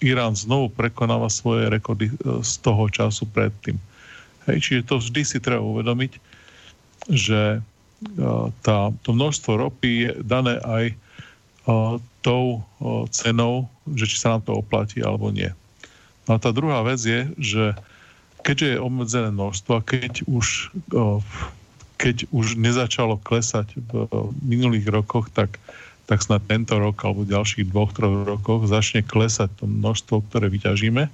Irán 0.00 0.32
znovu 0.32 0.72
prekonáva 0.72 1.28
svoje 1.28 1.68
rekordy 1.68 2.08
z 2.40 2.52
toho 2.64 2.88
času 2.88 3.28
predtým. 3.30 3.76
Hej, 4.48 4.58
čiže 4.64 4.88
to 4.90 4.98
vždy 4.98 5.22
si 5.22 5.38
treba 5.38 5.62
uvedomiť, 5.62 6.35
že 7.10 7.60
uh, 7.60 8.46
tá, 8.62 8.90
to 9.06 9.10
množstvo 9.14 9.56
ropy 9.56 9.90
je 10.06 10.12
dané 10.22 10.58
aj 10.62 10.84
uh, 11.66 11.96
tou 12.22 12.60
uh, 12.60 13.06
cenou, 13.14 13.70
že 13.94 14.10
či 14.10 14.16
sa 14.18 14.36
nám 14.36 14.42
to 14.46 14.58
oplatí 14.58 15.02
alebo 15.02 15.30
nie. 15.30 15.50
No 16.26 16.36
a 16.36 16.42
tá 16.42 16.50
druhá 16.50 16.82
vec 16.82 16.98
je, 16.98 17.30
že 17.38 17.64
keďže 18.42 18.78
je 18.78 18.82
obmedzené 18.82 19.30
množstvo 19.30 19.82
keď 19.82 20.26
už 20.26 20.74
keď 21.96 22.28
už 22.28 22.60
nezačalo 22.60 23.16
klesať 23.24 23.72
v 23.88 23.90
minulých 24.44 24.86
rokoch, 24.92 25.32
tak, 25.32 25.56
tak 26.04 26.20
snad 26.20 26.44
tento 26.44 26.76
rok 26.76 27.00
alebo 27.02 27.24
ďalších 27.24 27.72
dvoch, 27.72 27.96
troch 27.96 28.28
rokoch 28.28 28.68
začne 28.68 29.00
klesať 29.00 29.48
to 29.56 29.64
množstvo, 29.64 30.20
ktoré 30.28 30.52
vyťažíme. 30.52 31.08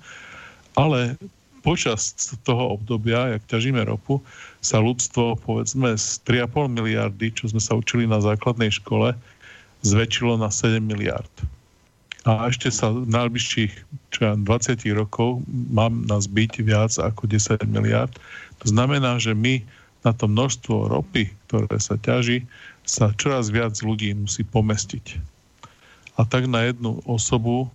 Ale 0.74 1.14
počas 1.62 2.18
toho 2.42 2.74
obdobia, 2.74 3.38
jak 3.38 3.42
ťažíme 3.46 3.78
ropu, 3.86 4.18
sa 4.62 4.78
ľudstvo 4.78 5.42
povedzme 5.42 5.98
z 5.98 6.22
3,5 6.24 6.70
miliardy, 6.70 7.34
čo 7.34 7.50
sme 7.50 7.58
sa 7.58 7.74
učili 7.74 8.06
na 8.06 8.22
základnej 8.22 8.70
škole, 8.70 9.12
zväčšilo 9.82 10.38
na 10.38 10.48
7 10.48 10.78
miliard. 10.78 11.30
A 12.22 12.46
ešte 12.46 12.70
sa 12.70 12.94
v 12.94 13.02
najbližších 13.10 13.74
20 14.14 14.46
rokov 14.94 15.42
mám 15.50 16.06
nás 16.06 16.30
byť 16.30 16.62
viac 16.62 16.94
ako 16.94 17.26
10 17.26 17.66
miliard. 17.66 18.14
To 18.62 18.66
znamená, 18.70 19.18
že 19.18 19.34
my 19.34 19.58
na 20.06 20.14
to 20.14 20.30
množstvo 20.30 20.86
ropy, 20.86 21.34
ktoré 21.50 21.74
sa 21.82 21.98
ťaží, 21.98 22.46
sa 22.86 23.10
čoraz 23.18 23.50
viac 23.50 23.74
ľudí 23.82 24.14
musí 24.14 24.46
pomestiť. 24.46 25.18
A 26.18 26.22
tak 26.22 26.46
na 26.46 26.70
jednu 26.70 27.02
osobu 27.08 27.66
e, 27.66 27.68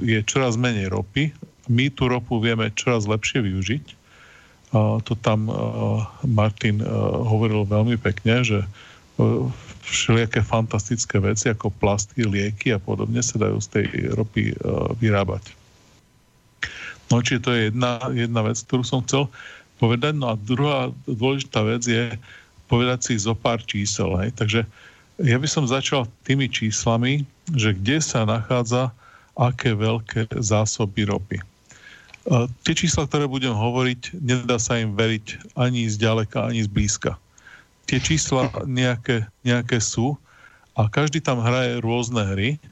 je 0.00 0.20
čoraz 0.24 0.56
menej 0.56 0.88
ropy. 0.88 1.34
My 1.68 1.92
tú 1.92 2.08
ropu 2.08 2.40
vieme 2.40 2.72
čoraz 2.72 3.04
lepšie 3.04 3.44
využiť. 3.44 3.84
To 4.72 5.12
tam 5.20 5.46
e, 5.46 5.54
Martin 6.24 6.80
e, 6.80 6.86
hovoril 7.28 7.68
veľmi 7.68 8.00
pekne, 8.00 8.40
že 8.40 8.64
všelijaké 9.84 10.40
fantastické 10.40 11.20
veci 11.20 11.52
ako 11.52 11.68
plasty, 11.76 12.24
lieky 12.24 12.72
a 12.72 12.80
podobne 12.80 13.20
sa 13.20 13.36
dajú 13.36 13.60
z 13.60 13.68
tej 13.68 13.86
ropy 14.16 14.56
vyrábať. 14.98 15.52
No 17.12 17.20
čiže 17.20 17.44
to 17.44 17.50
je 17.52 17.60
jedna, 17.68 18.00
jedna 18.16 18.40
vec, 18.40 18.56
ktorú 18.64 18.82
som 18.88 19.04
chcel 19.04 19.28
povedať. 19.76 20.16
No 20.16 20.32
a 20.32 20.40
druhá 20.40 20.88
dôležitá 21.04 21.60
vec 21.60 21.84
je 21.84 22.16
povedať 22.72 23.12
si 23.12 23.20
zo 23.20 23.36
pár 23.36 23.60
čísel. 23.68 24.08
Hej. 24.16 24.32
Takže 24.40 24.64
ja 25.20 25.36
by 25.36 25.44
som 25.44 25.68
začal 25.68 26.08
tými 26.24 26.48
číslami, 26.48 27.28
že 27.52 27.76
kde 27.76 28.00
sa 28.00 28.24
nachádza 28.24 28.88
aké 29.36 29.76
veľké 29.76 30.32
zásoby 30.40 31.04
ropy. 31.04 31.36
Tie 32.62 32.74
čísla, 32.78 33.10
ktoré 33.10 33.26
budem 33.26 33.50
hovoriť, 33.50 34.14
nedá 34.22 34.54
sa 34.54 34.78
im 34.78 34.94
veriť 34.94 35.56
ani 35.58 35.90
z 35.90 35.98
ďaleka, 35.98 36.46
ani 36.46 36.62
z 36.62 36.70
blízka. 36.70 37.18
Tie 37.90 37.98
čísla 37.98 38.46
nejaké, 38.62 39.26
nejaké 39.42 39.82
sú 39.82 40.14
a 40.78 40.86
každý 40.86 41.18
tam 41.18 41.42
hraje 41.42 41.82
rôzne 41.82 42.22
hry, 42.22 42.62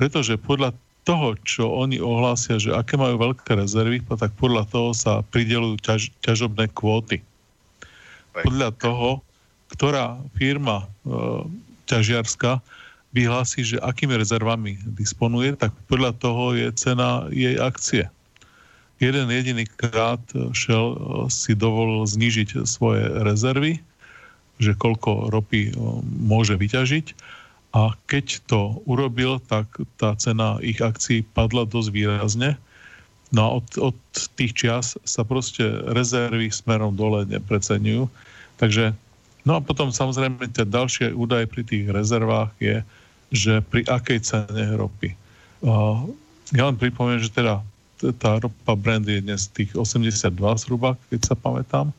pretože 0.00 0.40
podľa 0.40 0.72
toho, 1.06 1.38
čo 1.46 1.64
oni 1.70 2.02
ohlásia, 2.02 2.58
že 2.58 2.74
aké 2.74 2.98
majú 2.98 3.20
veľké 3.20 3.54
rezervy, 3.54 4.02
tak 4.16 4.34
podľa 4.40 4.66
toho 4.66 4.90
sa 4.96 5.22
pridelujú 5.28 5.78
ťaž, 5.84 6.10
ťažobné 6.24 6.72
kvóty. 6.74 7.22
Podľa 8.32 8.74
toho, 8.80 9.22
ktorá 9.70 10.18
firma 10.34 10.82
e, 10.82 10.86
ťažiarska 11.86 12.58
vyhlási, 13.14 13.76
že 13.76 13.76
akými 13.80 14.18
rezervami 14.18 14.82
disponuje, 14.98 15.54
tak 15.54 15.70
podľa 15.86 16.12
toho 16.18 16.58
je 16.58 16.68
cena 16.74 17.30
jej 17.30 17.54
akcie. 17.60 18.10
Jeden 18.96 19.28
jediný 19.28 19.68
krát 19.76 20.24
Shell 20.56 20.96
e, 20.96 20.98
si 21.28 21.52
dovolil 21.52 22.08
znížiť 22.08 22.64
svoje 22.64 23.04
rezervy, 23.04 23.76
že 24.56 24.72
koľko 24.72 25.28
ropy 25.28 25.68
e, 25.68 25.72
môže 26.24 26.56
vyťažiť 26.56 27.12
a 27.76 27.92
keď 28.08 28.40
to 28.48 28.80
urobil, 28.88 29.36
tak 29.36 29.68
tá 30.00 30.16
cena 30.16 30.56
ich 30.64 30.80
akcií 30.80 31.20
padla 31.36 31.68
dosť 31.68 31.92
výrazne. 31.92 32.56
No 33.36 33.40
a 33.44 33.48
od, 33.60 33.66
od 33.92 33.98
tých 34.40 34.56
čias 34.56 34.96
sa 35.04 35.28
proste 35.28 35.84
rezervy 35.92 36.48
smerom 36.48 36.96
dole 36.96 37.28
nepreceňujú. 37.28 38.08
Takže, 38.56 38.96
no 39.44 39.58
a 39.58 39.60
potom 39.60 39.92
samozrejme 39.92 40.48
tie 40.56 40.64
ďalšie 40.64 41.12
údaje 41.12 41.44
pri 41.44 41.62
tých 41.68 41.84
rezervách 41.92 42.56
je, 42.64 42.80
že 43.28 43.60
pri 43.68 43.84
akej 43.84 44.24
cene 44.24 44.72
ropy. 44.78 45.12
Ja 46.54 46.62
len 46.70 46.80
pripomeniem, 46.80 47.20
že 47.20 47.34
teda 47.34 47.60
tá 48.20 48.40
ropa 48.40 48.72
brand 48.76 49.04
je 49.04 49.24
dnes 49.24 49.48
tých 49.52 49.72
82 49.72 50.32
zhruba, 50.62 50.94
keď 51.08 51.32
sa 51.32 51.34
pamätám. 51.34 51.90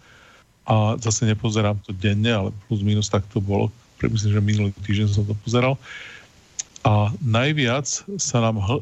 A 0.67 0.99
zase 0.99 1.23
nepozerám 1.23 1.79
to 1.83 1.95
denne, 1.95 2.27
ale 2.27 2.49
plus 2.67 2.83
minus 2.83 3.07
tak 3.07 3.23
to 3.31 3.39
bolo 3.39 3.71
myslím, 4.05 4.31
že 4.37 4.41
minulý 4.45 4.71
týždeň 4.85 5.07
som 5.09 5.25
to 5.25 5.33
pozeral. 5.41 5.73
A 6.85 7.09
najviac 7.25 7.89
sa 8.21 8.37
nám 8.37 8.61
uh, 8.61 8.77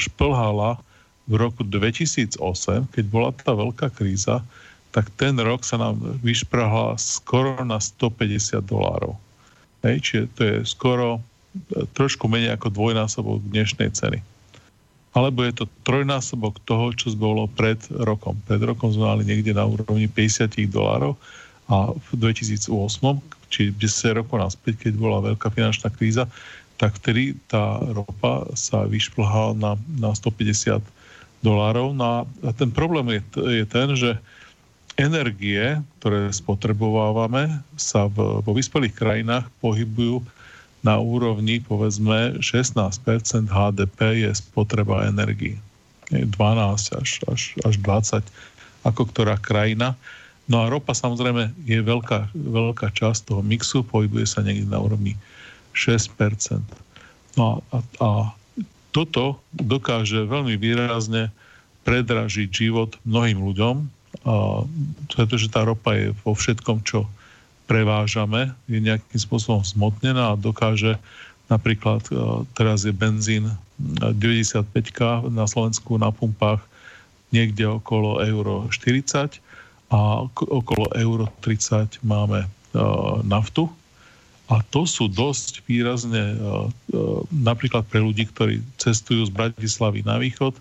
šplhala 0.00 0.80
v 1.28 1.34
roku 1.36 1.60
2008, 1.60 2.40
keď 2.88 3.04
bola 3.04 3.30
tá 3.36 3.52
veľká 3.52 3.92
kríza, 3.92 4.40
tak 4.88 5.12
ten 5.20 5.36
rok 5.36 5.60
sa 5.68 5.76
nám 5.76 6.00
vyšprahla 6.24 6.96
skoro 6.96 7.60
na 7.60 7.76
150 7.76 8.64
dolárov. 8.64 9.20
Hej, 9.84 9.96
čiže 10.00 10.22
to 10.32 10.40
je 10.42 10.56
skoro 10.64 11.20
e, 11.20 11.84
trošku 11.92 12.24
menej 12.26 12.56
ako 12.56 12.72
dvojnásobok 12.72 13.44
dnešnej 13.52 13.92
ceny. 13.92 14.18
Alebo 15.18 15.42
je 15.42 15.50
to 15.50 15.64
trojnásobok 15.82 16.62
toho, 16.62 16.94
čo 16.94 17.10
bolo 17.18 17.50
pred 17.50 17.82
rokom. 17.90 18.38
Pred 18.46 18.62
rokom 18.70 18.94
sme 18.94 19.10
mali 19.10 19.26
niekde 19.26 19.50
na 19.50 19.66
úrovni 19.66 20.06
50 20.06 20.54
dolárov 20.70 21.18
a 21.66 21.90
v 21.90 22.08
2008, 22.14 22.70
či 23.50 23.74
10 23.74 24.18
rokov 24.22 24.38
naspäť, 24.38 24.86
keď 24.86 24.92
bola 24.94 25.18
veľká 25.34 25.50
finančná 25.50 25.90
kríza, 25.90 26.30
tak 26.78 26.94
vtedy 27.02 27.34
tá 27.50 27.82
ropa 27.90 28.46
sa 28.54 28.86
vyšplhala 28.86 29.58
na, 29.58 29.74
na 29.98 30.14
150 30.14 30.78
dolárov. 31.42 31.90
No 31.98 32.22
a 32.22 32.50
ten 32.54 32.70
problém 32.70 33.18
je, 33.18 33.22
je 33.58 33.64
ten, 33.66 33.88
že 33.98 34.14
energie, 34.94 35.82
ktoré 35.98 36.30
spotrebovávame, 36.30 37.58
sa 37.74 38.06
v, 38.06 38.38
vo 38.42 38.52
vyspelých 38.54 38.94
krajinách 38.94 39.50
pohybujú 39.58 40.22
na 40.82 40.98
úrovni 41.02 41.58
povedzme 41.58 42.38
16% 42.38 43.50
HDP 43.50 43.98
je 44.26 44.30
spotreba 44.34 45.06
energii. 45.10 45.58
12 46.08 46.32
až, 46.96 47.10
až, 47.28 47.42
až 47.66 47.74
20 47.84 48.24
ako 48.86 49.02
ktorá 49.10 49.36
krajina. 49.36 49.98
No 50.48 50.64
a 50.64 50.70
ropa 50.72 50.96
samozrejme 50.96 51.52
je 51.68 51.84
veľká, 51.84 52.32
veľká 52.32 52.88
časť 52.96 53.28
toho 53.28 53.44
mixu, 53.44 53.84
pohybuje 53.84 54.24
sa 54.24 54.40
niekde 54.40 54.64
na 54.64 54.80
úrovni 54.80 55.18
6%. 55.76 56.64
No 57.36 57.60
a, 57.68 57.84
a 58.00 58.08
toto 58.96 59.36
dokáže 59.52 60.24
veľmi 60.24 60.56
výrazne 60.56 61.28
predražiť 61.84 62.48
život 62.48 62.96
mnohým 63.04 63.44
ľuďom, 63.44 63.76
a, 63.84 63.84
pretože 65.12 65.52
tá 65.52 65.68
ropa 65.68 65.92
je 65.92 66.16
vo 66.24 66.32
všetkom, 66.32 66.80
čo 66.88 67.04
prevážame, 67.68 68.56
je 68.64 68.80
nejakým 68.80 69.20
spôsobom 69.20 69.60
zmotnená 69.60 70.32
a 70.32 70.40
dokáže 70.40 70.96
napríklad, 71.52 72.00
teraz 72.56 72.88
je 72.88 72.92
benzín 72.92 73.52
95 73.78 74.64
na 75.28 75.44
Slovensku 75.44 76.00
na 76.00 76.08
pumpách 76.08 76.64
niekde 77.28 77.68
okolo 77.68 78.24
euro 78.24 78.66
40 78.72 79.38
a 79.92 80.00
okolo 80.32 80.86
euro 80.96 81.28
30 81.44 82.00
máme 82.04 82.44
uh, 82.44 83.20
naftu. 83.24 83.68
A 84.48 84.64
to 84.72 84.88
sú 84.88 85.12
dosť 85.12 85.60
výrazne, 85.68 86.40
napríklad 87.28 87.84
pre 87.84 88.00
ľudí, 88.00 88.24
ktorí 88.32 88.64
cestujú 88.80 89.28
z 89.28 89.32
Bratislavy 89.36 90.00
na 90.08 90.16
východ, 90.16 90.56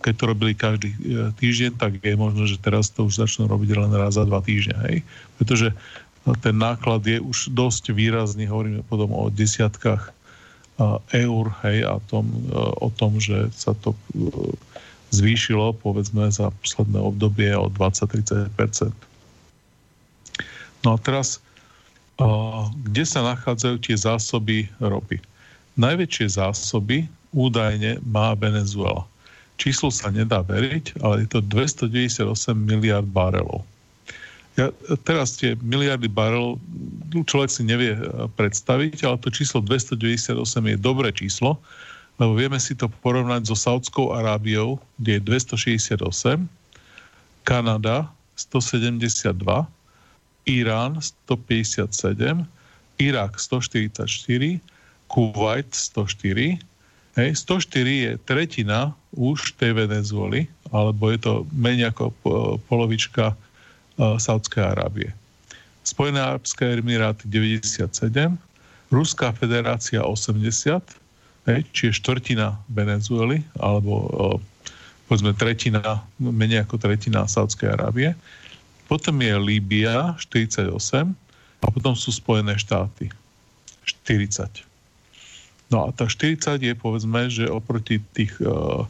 keď 0.00 0.12
to 0.18 0.24
robili 0.26 0.52
každý 0.56 0.90
uh, 0.92 1.30
týždeň, 1.38 1.78
tak 1.78 2.00
je 2.02 2.16
možno, 2.18 2.44
že 2.48 2.58
teraz 2.58 2.90
to 2.90 3.06
už 3.06 3.20
začnú 3.20 3.46
robiť 3.46 3.76
len 3.78 3.92
raz 3.94 4.18
za 4.18 4.26
dva 4.26 4.42
týždne. 4.42 4.74
Hej? 4.90 5.06
Pretože 5.38 5.72
ten 6.40 6.56
náklad 6.56 7.04
je 7.04 7.20
už 7.20 7.52
dosť 7.52 7.92
výrazný, 7.92 8.48
hovoríme 8.48 8.80
potom 8.88 9.12
o 9.12 9.28
desiatkách 9.28 10.10
uh, 10.10 10.98
eur 11.12 11.52
hej, 11.62 11.86
a 11.86 12.00
tom, 12.08 12.26
uh, 12.50 12.72
o 12.80 12.88
tom, 12.90 13.20
že 13.20 13.52
sa 13.54 13.76
to 13.78 13.92
zvýšilo 15.14 15.78
povedzme 15.78 16.26
za 16.34 16.50
posledné 16.58 16.98
obdobie 16.98 17.54
o 17.54 17.70
20-30% 17.70 18.50
No 20.84 20.94
a 20.94 20.98
teraz, 21.00 21.40
kde 22.84 23.04
sa 23.08 23.24
nachádzajú 23.24 23.76
tie 23.80 23.96
zásoby 23.96 24.68
ropy? 24.76 25.16
Najväčšie 25.80 26.38
zásoby 26.38 27.08
údajne 27.32 28.04
má 28.04 28.36
Venezuela. 28.36 29.08
Číslo 29.56 29.88
sa 29.94 30.10
nedá 30.10 30.42
veriť, 30.42 30.98
ale 31.02 31.24
je 31.24 31.28
to 31.30 31.40
298 31.46 32.26
miliard 32.54 33.06
barelov. 33.06 33.62
Ja, 34.54 34.70
teraz 35.02 35.34
tie 35.34 35.58
miliardy 35.66 36.06
barelov 36.06 36.62
človek 37.26 37.50
si 37.50 37.62
nevie 37.66 37.98
predstaviť, 38.38 39.02
ale 39.02 39.18
to 39.18 39.34
číslo 39.34 39.58
298 39.62 40.38
je 40.46 40.76
dobré 40.78 41.10
číslo, 41.10 41.58
lebo 42.22 42.38
vieme 42.38 42.62
si 42.62 42.78
to 42.78 42.86
porovnať 43.02 43.50
so 43.50 43.58
Saudskou 43.58 44.14
Arábiou, 44.14 44.78
kde 45.02 45.18
je 45.18 45.20
268, 45.26 46.46
Kanada 47.42 48.06
172, 48.38 49.34
Irán 50.46 51.02
157, 51.02 52.46
Irak 53.02 53.32
144, 53.42 54.62
Kuwait 55.10 55.70
104, 55.74 56.62
hej, 57.16 57.30
104 57.34 58.04
je 58.06 58.12
tretina 58.22 58.94
už 59.14 59.54
tej 59.58 59.86
Venezuely, 59.86 60.50
alebo 60.74 61.10
je 61.14 61.18
to 61.22 61.32
menej 61.54 61.94
ako 61.94 62.10
polovička 62.66 63.34
uh, 63.34 64.18
Saudskej 64.18 64.74
Arábie. 64.74 65.14
Spojené 65.84 66.18
arabské 66.18 66.80
emiráty 66.80 67.28
97, 67.28 67.92
Ruská 68.88 69.34
federácia 69.36 70.00
80, 70.00 70.80
hej, 71.50 71.60
čiže 71.76 72.00
štvrtina 72.00 72.56
Venezuely, 72.72 73.44
alebo 73.60 73.92
o, 73.92 74.26
povedzme 75.08 75.36
tretina, 75.36 76.00
menej 76.16 76.64
ako 76.64 76.80
tretina 76.80 77.28
Sádskej 77.28 77.76
Arábie. 77.76 78.16
Potom 78.88 79.16
je 79.20 79.34
Líbia 79.36 80.16
48 80.16 80.72
a 81.60 81.66
potom 81.68 81.92
sú 81.96 82.12
Spojené 82.12 82.56
štáty 82.56 83.12
40. 83.84 84.73
No 85.72 85.88
a 85.88 85.94
tá 85.94 86.08
40 86.08 86.60
je 86.60 86.74
povedzme, 86.76 87.32
že 87.32 87.48
oproti 87.48 88.00
tých 88.12 88.36
uh, 88.44 88.84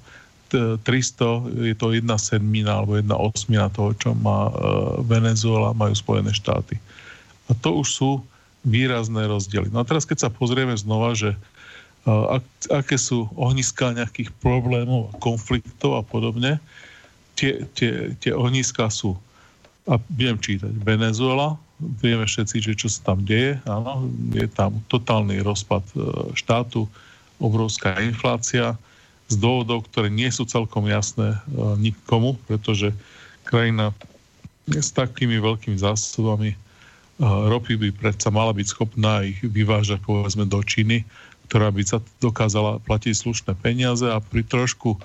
300 0.51 1.67
je 1.67 1.75
to 1.75 1.87
jedna 1.91 2.15
sedmina 2.15 2.83
alebo 2.83 2.99
jedna 2.99 3.19
osmina 3.19 3.67
toho, 3.71 3.95
čo 3.99 4.15
má 4.15 4.51
uh, 4.51 4.55
Venezuela, 5.03 5.75
majú 5.75 5.95
Spojené 5.95 6.35
štáty. 6.35 6.79
A 7.47 7.55
to 7.59 7.83
už 7.83 7.89
sú 7.91 8.11
výrazné 8.65 9.29
rozdiely. 9.29 9.69
No 9.69 9.83
a 9.83 9.89
teraz 9.89 10.09
keď 10.09 10.27
sa 10.27 10.31
pozrieme 10.33 10.73
znova, 10.79 11.13
že 11.13 11.37
ak, 12.05 12.45
aké 12.69 12.97
sú 13.01 13.33
ohniská 13.33 13.97
nejakých 13.97 14.29
problémov, 14.45 15.13
konfliktov 15.25 15.97
a 15.97 16.03
podobne. 16.05 16.61
Tie, 17.35 17.65
tie, 17.75 18.13
tie 18.21 18.33
ohniská 18.37 18.93
sú, 18.93 19.17
a 19.89 19.97
viem 20.13 20.37
čítať, 20.37 20.71
Venezuela, 20.85 21.57
vieme 22.01 22.25
všetci, 22.25 22.57
že 22.61 22.73
čo 22.75 22.89
sa 22.89 23.15
tam 23.15 23.25
deje, 23.25 23.61
áno, 23.69 24.09
je 24.33 24.47
tam 24.51 24.81
totálny 24.89 25.41
rozpad 25.45 25.85
e, 25.93 25.97
štátu, 26.35 26.89
obrovská 27.39 28.01
inflácia, 28.01 28.79
z 29.29 29.41
dôvodov, 29.41 29.89
ktoré 29.89 30.13
nie 30.13 30.29
sú 30.29 30.45
celkom 30.45 30.85
jasné 30.85 31.33
e, 31.33 31.39
nikomu, 31.81 32.37
pretože 32.45 32.93
krajina 33.49 33.97
s 34.69 34.93
takými 34.93 35.41
veľkými 35.41 35.81
zásobami 35.81 36.53
e, 36.53 36.57
ropy 37.25 37.81
by 37.81 37.89
predsa 37.93 38.29
mala 38.29 38.53
byť 38.53 38.67
schopná 38.69 39.25
ich 39.25 39.41
vyvážať 39.41 40.05
povedzme 40.05 40.45
do 40.45 40.61
Číny, 40.61 41.09
ktorá 41.49 41.73
by 41.73 41.83
sa 41.85 41.99
dokázala 42.21 42.81
platiť 42.85 43.15
slušné 43.17 43.53
peniaze 43.61 44.05
a 44.05 44.21
pri 44.21 44.45
trošku 44.45 44.97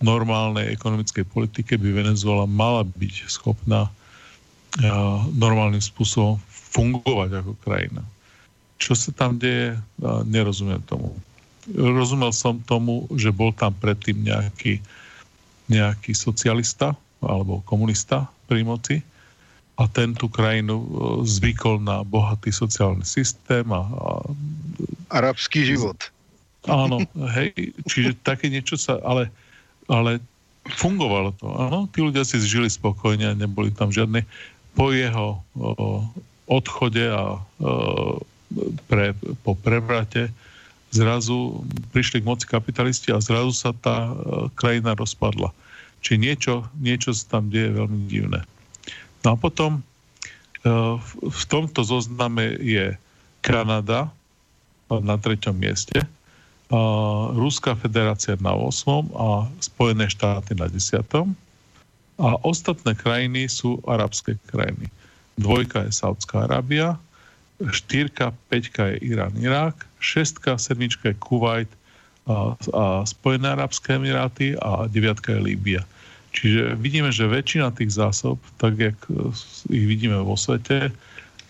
normálnej 0.00 0.76
ekonomickej 0.76 1.24
politike 1.24 1.80
by 1.80 2.04
Venezuela 2.04 2.44
mala 2.44 2.84
byť 2.84 3.28
schopná 3.32 3.88
normálnym 5.32 5.80
spôsobom 5.80 6.36
fungovať 6.50 7.40
ako 7.40 7.52
krajina. 7.64 8.04
Čo 8.76 8.92
sa 8.92 9.10
tam 9.14 9.40
deje, 9.40 9.80
nerozumiem 10.28 10.84
tomu. 10.84 11.16
Rozumel 11.72 12.30
som 12.30 12.60
tomu, 12.68 13.08
že 13.16 13.32
bol 13.32 13.50
tam 13.56 13.72
predtým 13.72 14.20
nejaký, 14.20 14.78
nejaký 15.72 16.12
socialista 16.12 16.92
alebo 17.24 17.64
komunista 17.64 18.28
pri 18.46 18.62
moci 18.62 19.00
a 19.76 19.88
ten 19.88 20.16
tú 20.16 20.28
krajinu 20.28 20.84
zvykol 21.24 21.80
na 21.80 22.00
bohatý 22.04 22.52
sociálny 22.52 23.04
systém 23.04 23.64
a, 23.72 23.84
a 23.84 24.10
Arabský 25.12 25.64
život. 25.64 25.96
Áno, 26.66 27.04
hej, 27.36 27.52
čiže 27.86 28.18
také 28.26 28.50
niečo 28.50 28.74
sa, 28.74 28.98
ale, 29.06 29.30
ale 29.86 30.18
fungovalo 30.66 31.30
to, 31.38 31.46
áno, 31.46 31.86
tí 31.94 32.02
ľudia 32.02 32.26
si 32.26 32.42
žili 32.42 32.66
spokojne, 32.66 33.38
neboli 33.38 33.70
tam 33.70 33.94
žiadne, 33.94 34.26
po 34.76 34.92
jeho 34.92 35.40
odchode 36.46 37.08
a 37.08 37.40
pre, 38.86 39.16
po 39.42 39.56
prevrate 39.56 40.30
zrazu 40.94 41.66
prišli 41.90 42.22
k 42.22 42.28
moci 42.28 42.46
kapitalisti 42.46 43.10
a 43.10 43.24
zrazu 43.24 43.50
sa 43.56 43.74
tá 43.74 44.14
krajina 44.54 44.94
rozpadla. 44.94 45.50
Či 46.04 46.20
niečo, 46.20 46.68
niečo 46.78 47.10
sa 47.16 47.40
tam 47.40 47.50
deje 47.50 47.74
veľmi 47.74 48.06
divné. 48.06 48.44
No 49.26 49.34
a 49.34 49.36
potom 49.40 49.82
v 51.18 51.42
tomto 51.50 51.82
zozname 51.82 52.54
je 52.62 52.94
Kanada, 53.42 54.12
na 54.86 55.18
treťom 55.18 55.58
mieste, 55.58 55.98
Ruská 57.34 57.78
federácia 57.78 58.34
na 58.42 58.54
8. 58.54 59.14
a 59.14 59.46
Spojené 59.62 60.10
štáty 60.10 60.58
na 60.58 60.66
10. 60.66 61.02
A 62.16 62.40
ostatné 62.44 62.96
krajiny 62.96 63.44
sú 63.48 63.80
arabské 63.84 64.40
krajiny. 64.48 64.88
Dvojka 65.36 65.84
je 65.84 65.92
Saudská 65.92 66.48
Arábia, 66.48 66.96
štyrka, 67.60 68.32
peťka 68.48 68.96
je 68.96 69.12
Irán, 69.12 69.36
Irák, 69.36 69.76
šestka, 70.00 70.56
sedmička 70.56 71.12
je 71.12 71.20
Kuwait 71.20 71.70
a, 72.24 72.56
a 72.72 72.84
Spojené 73.04 73.52
arabské 73.52 74.00
emiráty 74.00 74.56
a 74.60 74.88
deviatka 74.88 75.36
je 75.36 75.40
Líbia. 75.40 75.82
Čiže 76.36 76.76
vidíme, 76.76 77.08
že 77.12 77.28
väčšina 77.28 77.72
tých 77.72 77.96
zásob, 77.96 78.36
tak 78.60 78.76
jak 78.76 78.96
ich 79.72 79.86
vidíme 79.88 80.20
vo 80.20 80.36
svete, 80.36 80.92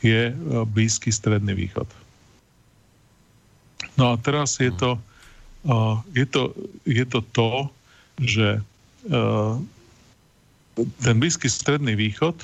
je 0.03 0.31
Blízky 0.71 1.11
stredný 1.11 1.59
východ. 1.59 1.91
No 3.99 4.15
a 4.15 4.15
teraz 4.21 4.63
je 4.63 4.71
to, 4.71 5.01
uh, 5.67 5.99
je 6.15 6.27
to, 6.29 6.55
je 6.87 7.05
to, 7.09 7.21
to 7.35 7.49
že 8.21 8.63
uh, 9.11 9.59
ten 10.77 11.17
Blízky 11.17 11.49
stredný 11.49 11.97
východ, 11.97 12.37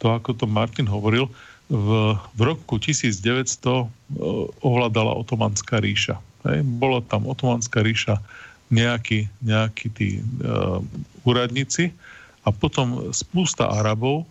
to 0.00 0.06
ako 0.12 0.32
to 0.36 0.46
Martin 0.48 0.88
hovoril, 0.88 1.28
v, 1.66 2.14
v 2.14 2.40
roku 2.40 2.78
1900 2.78 3.20
uh, 3.66 3.86
ovládala 4.62 5.18
Otomanská 5.18 5.82
ríša. 5.82 6.16
Hej? 6.46 6.62
Bola 6.78 7.02
tam 7.02 7.26
Otomanská 7.26 7.82
ríša 7.82 8.22
nejakí, 8.70 9.26
nejakí 9.42 9.86
tí 9.94 10.08
uh, 10.42 10.78
úradníci 11.26 11.90
a 12.46 12.54
potom 12.54 13.10
spústa 13.10 13.66
Arabov, 13.66 14.26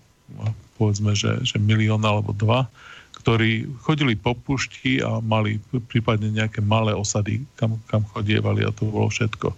povedzme, 0.79 1.11
že, 1.15 1.43
že 1.43 1.59
milión 1.59 2.03
alebo 2.07 2.31
dva, 2.31 2.67
ktorí 3.19 3.67
chodili 3.83 4.15
po 4.15 4.37
pušti 4.37 5.03
a 5.03 5.19
mali 5.19 5.59
prípadne 5.91 6.31
nejaké 6.31 6.63
malé 6.63 6.95
osady, 6.95 7.43
kam, 7.59 7.79
kam 7.91 8.07
chodievali 8.15 8.63
a 8.63 8.71
to 8.71 8.87
bolo 8.87 9.11
všetko. 9.11 9.51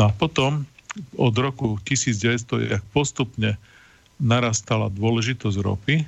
No 0.00 0.02
a 0.08 0.10
potom 0.14 0.64
od 1.18 1.34
roku 1.34 1.78
1900, 1.82 2.70
jak 2.70 2.82
postupne 2.94 3.58
narastala 4.22 4.90
dôležitosť 4.94 5.58
ropy, 5.58 6.06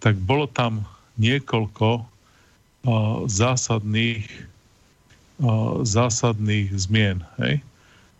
tak 0.00 0.16
bolo 0.20 0.44
tam 0.44 0.84
niekoľko 1.16 2.04
zásadných, 3.28 4.28
zásadných 5.84 6.68
zmien. 6.76 7.24
Hej? 7.40 7.64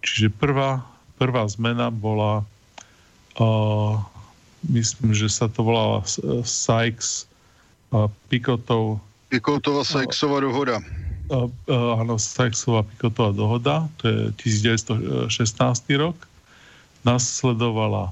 Čiže 0.05 0.33
prvá, 0.33 0.85
prvá 1.21 1.45
zmena 1.49 1.93
bola, 1.93 2.45
myslím, 4.69 5.13
že 5.13 5.29
sa 5.29 5.49
to 5.49 5.65
volala 5.65 6.05
Sykes 6.45 7.29
Pikotov... 8.33 9.01
Pikotová 9.29 9.85
Sykesová 9.85 10.41
dohoda. 10.41 10.81
Áno, 11.71 12.19
Sykesová 12.19 12.83
Pikotová 12.83 13.31
dohoda, 13.31 13.87
to 14.03 14.11
je 14.11 14.21
1916 14.59 15.31
rok. 15.95 16.19
Nasledovala 17.07 18.11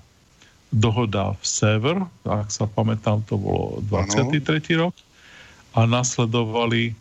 dohoda 0.71 1.35
v 1.37 1.45
Sever, 1.45 1.99
ak 2.25 2.49
sa 2.49 2.71
pamätám, 2.71 3.27
to 3.27 3.35
bolo 3.35 3.83
23. 3.91 4.39
Ano. 4.79 4.89
rok. 4.89 4.95
A 5.75 5.85
nasledovali 5.85 6.95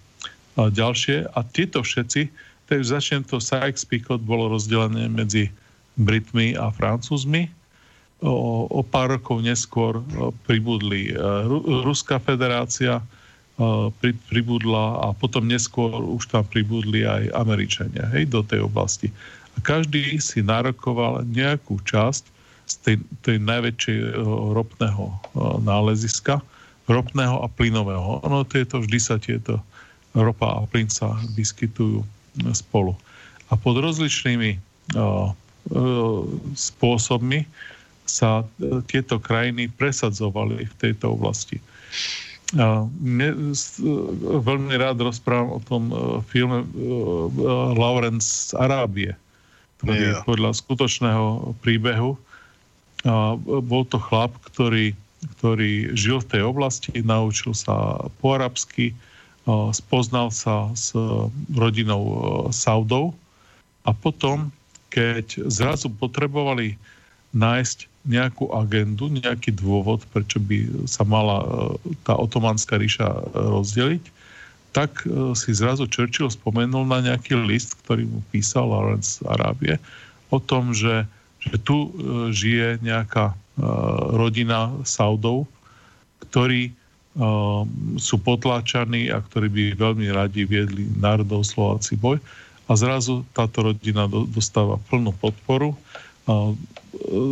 ďalšie. 0.58 1.30
A 1.38 1.40
tieto 1.46 1.86
všetci, 1.86 2.34
takže 2.66 2.98
začnem 2.98 3.24
to 3.24 3.38
Sykes-Picot 3.38 4.20
bolo 4.26 4.50
rozdelené 4.52 5.08
medzi 5.08 5.54
Britmi 5.96 6.58
a 6.58 6.74
Francúzmi 6.74 7.50
o, 8.22 8.66
o 8.66 8.82
pár 8.82 9.18
rokov 9.18 9.46
neskôr 9.46 10.02
pribudli 10.50 11.14
e, 11.14 11.16
Ruská 11.86 12.18
federácia, 12.18 13.02
pri, 14.02 14.14
pribudla 14.30 15.02
a 15.02 15.08
potom 15.18 15.50
neskôr 15.50 15.90
už 15.90 16.30
tam 16.30 16.46
pribudli 16.46 17.04
aj 17.04 17.34
Američania 17.34 18.06
hej, 18.14 18.30
do 18.30 18.46
tej 18.46 18.66
oblasti. 18.70 19.10
A 19.58 19.62
každý 19.66 20.22
si 20.22 20.46
nárokoval 20.46 21.26
nejakú 21.26 21.82
časť 21.82 22.24
z 22.68 22.74
tej, 22.86 22.96
tej 23.26 23.38
najväčšej 23.42 23.98
ropného 24.54 25.18
náleziska, 25.66 26.38
ropného 26.86 27.42
a 27.42 27.48
plynového. 27.50 28.22
Ono 28.22 28.46
tieto, 28.46 28.78
vždy 28.84 29.00
sa 29.02 29.18
tieto 29.18 29.58
ropa 30.14 30.62
a 30.62 30.70
plyn 30.70 30.92
sa 30.94 31.18
vyskytujú 31.34 32.06
spolu. 32.54 32.94
A 33.50 33.58
pod 33.58 33.82
rozličnými 33.82 34.62
spôsobmi 36.56 37.40
sa 38.08 38.40
e, 38.40 38.80
tieto 38.88 39.20
krajiny 39.20 39.68
presadzovali 39.68 40.64
v 40.64 40.74
tejto 40.80 41.12
oblasti. 41.12 41.60
Mne, 42.56 43.28
veľmi 44.40 44.80
rád 44.80 45.04
rozprávam 45.04 45.60
o 45.60 45.64
tom 45.68 45.84
e, 45.92 45.96
filme 46.32 46.64
e, 46.64 46.68
Lawrence 47.76 48.52
z 48.52 48.56
Arábie, 48.56 49.12
ktorý 49.84 50.00
je 50.00 50.14
podľa 50.24 50.52
skutočného 50.56 51.54
príbehu. 51.60 52.16
Bol 53.44 53.84
to 53.92 54.00
chlap, 54.00 54.32
ktorý, 54.48 54.96
ktorý 55.38 55.94
žil 55.94 56.24
v 56.24 56.30
tej 56.34 56.42
oblasti, 56.50 56.98
naučil 57.04 57.54
sa 57.54 58.02
po 58.18 58.40
arabsky, 58.40 58.96
spoznal 59.72 60.34
sa 60.34 60.74
s 60.74 60.98
rodinou 61.54 62.04
Saudov 62.50 63.14
a 63.86 63.94
potom, 63.96 64.52
keď 64.90 65.46
zrazu 65.48 65.94
potrebovali 65.94 66.76
nájsť 67.38 67.88
nejakú 68.08 68.50
agendu, 68.56 69.12
nejaký 69.12 69.52
dôvod, 69.52 70.08
prečo 70.16 70.40
by 70.40 70.88
sa 70.88 71.04
mala 71.04 71.44
e, 71.44 71.48
tá 72.08 72.16
otomanská 72.16 72.80
ríša 72.80 73.04
e, 73.04 73.22
rozdeliť, 73.36 74.04
tak 74.72 75.04
e, 75.04 75.36
si 75.36 75.52
zrazu 75.52 75.86
Churchill 75.92 76.32
spomenul 76.32 76.88
na 76.88 77.04
nejaký 77.04 77.36
list, 77.36 77.76
ktorý 77.84 78.08
mu 78.08 78.24
písal 78.32 78.72
Lawrence 78.72 79.20
Arábie, 79.28 79.76
o 80.32 80.40
tom, 80.40 80.72
že, 80.72 81.04
že 81.44 81.56
tu 81.64 81.92
žije 82.36 82.84
nejaká 82.84 83.32
rodina 84.12 84.76
Saudov, 84.84 85.48
ktorí 86.20 86.76
sú 87.96 88.16
potláčaní 88.20 89.08
a 89.08 89.24
ktorí 89.24 89.48
by 89.48 89.64
veľmi 89.80 90.12
radi 90.12 90.44
viedli 90.44 90.84
národov 91.00 91.48
Slováci 91.48 91.96
boj. 91.96 92.20
A 92.68 92.76
zrazu 92.76 93.24
táto 93.32 93.72
rodina 93.72 94.06
dostáva 94.12 94.76
plnú 94.92 95.16
podporu 95.16 95.80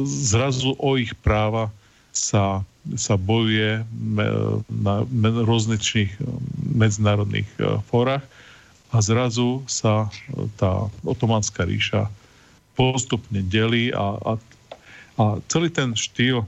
zrazu 0.06 0.76
o 0.78 0.98
ich 0.98 1.14
práva 1.22 1.72
sa, 2.16 2.64
sa 2.96 3.16
bojuje 3.20 3.84
na 4.72 4.96
rozličných 5.44 6.12
eh, 6.16 6.24
medzinárodných 6.74 7.50
eh, 7.60 7.78
fórach. 7.92 8.24
A 8.96 9.04
zrazu 9.04 9.60
sa 9.68 10.08
tá 10.56 10.88
otomanská 11.04 11.68
ríša 11.68 12.08
postupne 12.80 13.44
delí 13.44 13.92
a, 13.92 14.16
a, 14.24 14.32
a 15.20 15.24
celý 15.52 15.68
ten 15.68 15.92
štýl 15.92 16.42
eh, 16.42 16.48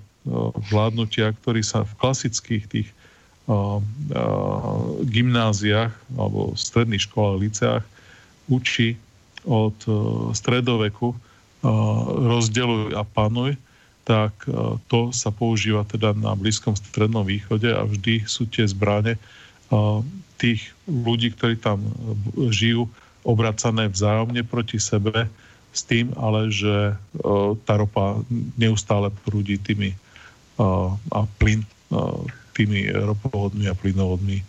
vládnutia, 0.72 1.36
ktorý 1.44 1.62
sa 1.62 1.84
v 1.84 1.94
klasických 2.00 2.66
tých 2.72 2.90
gymnáziách 5.08 5.96
alebo 6.20 6.52
stredných 6.60 7.08
školách, 7.08 7.40
liceách 7.48 7.86
učí 8.52 9.00
od 9.48 9.72
stredoveku 10.36 11.16
rozdeluj 12.28 12.96
a 12.96 13.04
panuj, 13.04 13.60
tak 14.08 14.32
to 14.88 15.12
sa 15.12 15.36
používa 15.36 15.84
teda 15.84 16.16
na 16.16 16.32
Blízkom 16.32 16.80
strednom 16.80 17.28
východe 17.28 17.68
a 17.68 17.84
vždy 17.84 18.24
sú 18.24 18.48
tie 18.48 18.64
zbrane 18.64 19.20
tých 20.40 20.72
ľudí, 20.88 21.36
ktorí 21.36 21.60
tam 21.60 21.84
žijú, 22.56 22.88
obracané 23.28 23.92
vzájomne 23.92 24.48
proti 24.48 24.80
sebe 24.80 25.28
s 25.76 25.84
tým, 25.84 26.16
ale 26.16 26.48
že 26.48 26.96
tá 27.68 27.74
ropa 27.76 28.24
neustále 28.56 29.12
prúdi 29.28 29.60
tými 29.60 29.92
a 31.12 31.28
plyn 31.38 31.68
tými 32.58 32.90
ropovodmi 32.90 33.70
a 33.70 33.78
plynovodmi 33.78 34.42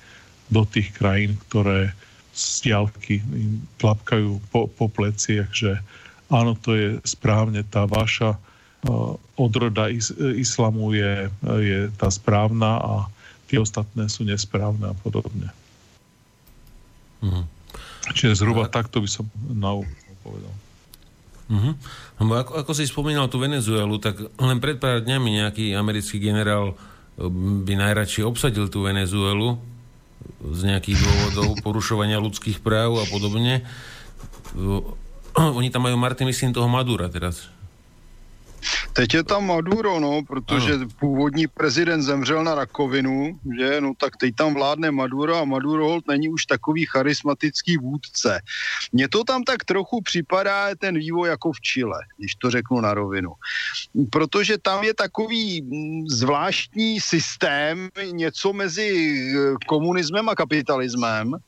do 0.49 0.65
tých 0.65 0.97
krajín, 0.97 1.36
ktoré 1.51 1.93
z 2.32 2.73
im 3.11 3.61
tlapkajú 3.82 4.39
po, 4.55 4.70
po 4.70 4.86
pleciach, 4.89 5.51
že 5.53 5.82
áno, 6.28 6.56
to 6.56 6.76
je 6.76 6.88
správne, 7.05 7.64
tá 7.64 7.84
vaša 7.84 8.36
uh, 8.36 9.16
odroda 9.36 9.88
is, 9.92 10.12
islamu 10.16 10.92
je, 10.92 11.32
je 11.60 11.80
tá 11.96 12.09
správna 12.09 12.78
a 12.80 12.94
tie 13.48 13.59
ostatné 13.60 14.06
sú 14.12 14.28
nesprávne 14.28 14.92
a 14.92 14.94
podobne. 15.00 15.48
Mm. 17.24 17.48
Čiže 18.12 18.44
zhruba 18.44 18.68
a... 18.68 18.72
takto 18.72 19.00
by 19.00 19.09
som 19.09 19.24
na 19.52 19.74
povedal. 20.22 20.55
Uh-huh. 21.48 21.72
Ako, 22.20 22.60
ako 22.60 22.72
si 22.76 22.84
spomínal 22.84 23.32
tú 23.32 23.40
Venezuelu, 23.40 23.96
tak 23.96 24.20
len 24.20 24.60
pred 24.60 24.76
pár 24.76 25.00
dňami 25.00 25.40
nejaký 25.44 25.72
americký 25.72 26.20
generál 26.20 26.76
eh, 26.76 27.24
by 27.64 27.72
najradšej 27.72 28.28
obsadil 28.28 28.68
tú 28.68 28.84
Venezuelu 28.84 29.56
z 30.44 30.60
nejakých 30.68 31.00
dôvodov 31.00 31.48
porušovania 31.64 32.20
ľudských 32.20 32.60
práv 32.60 33.00
a 33.00 33.05
podobne. 33.09 33.64
Oni 35.59 35.70
tam 35.70 35.82
majú, 35.82 35.97
Martin, 35.97 36.27
myslím, 36.27 36.52
toho 36.52 36.69
Madura 36.69 37.09
teraz. 37.09 37.48
Teď 38.93 39.15
je 39.15 39.23
tam 39.23 39.47
Maduro, 39.47 40.01
no, 40.01 40.23
protože 40.27 40.74
ano. 40.74 40.86
původní 41.01 41.47
prezident 41.47 42.02
zemřel 42.02 42.44
na 42.44 42.55
rakovinu, 42.55 43.39
že, 43.59 43.81
no 43.81 43.93
tak 43.94 44.16
teď 44.16 44.35
tam 44.35 44.55
vládne 44.55 44.90
Maduro 44.90 45.36
a 45.36 45.44
Maduro 45.44 45.89
hold 45.89 46.09
není 46.09 46.28
už 46.28 46.47
takový 46.47 46.86
charismatický 46.86 47.77
vůdce. 47.77 48.40
Mně 48.93 49.09
to 49.09 49.24
tam 49.24 49.44
tak 49.44 49.65
trochu 49.65 50.02
připadá 50.02 50.74
ten 50.74 50.98
vývoj 50.98 51.28
jako 51.28 51.52
v 51.52 51.60
Chile, 51.60 52.01
když 52.19 52.35
to 52.35 52.51
řeknu 52.51 52.81
na 52.81 52.94
rovinu. 52.94 53.32
Protože 54.10 54.59
tam 54.59 54.85
je 54.85 54.94
takový 54.94 55.62
mm, 55.62 56.09
zvláštní 56.09 57.01
systém, 57.01 57.89
něco 58.10 58.52
mezi 58.52 58.90
eh, 58.90 59.55
komunismem 59.66 60.28
a 60.28 60.35
kapitalismem, 60.35 61.39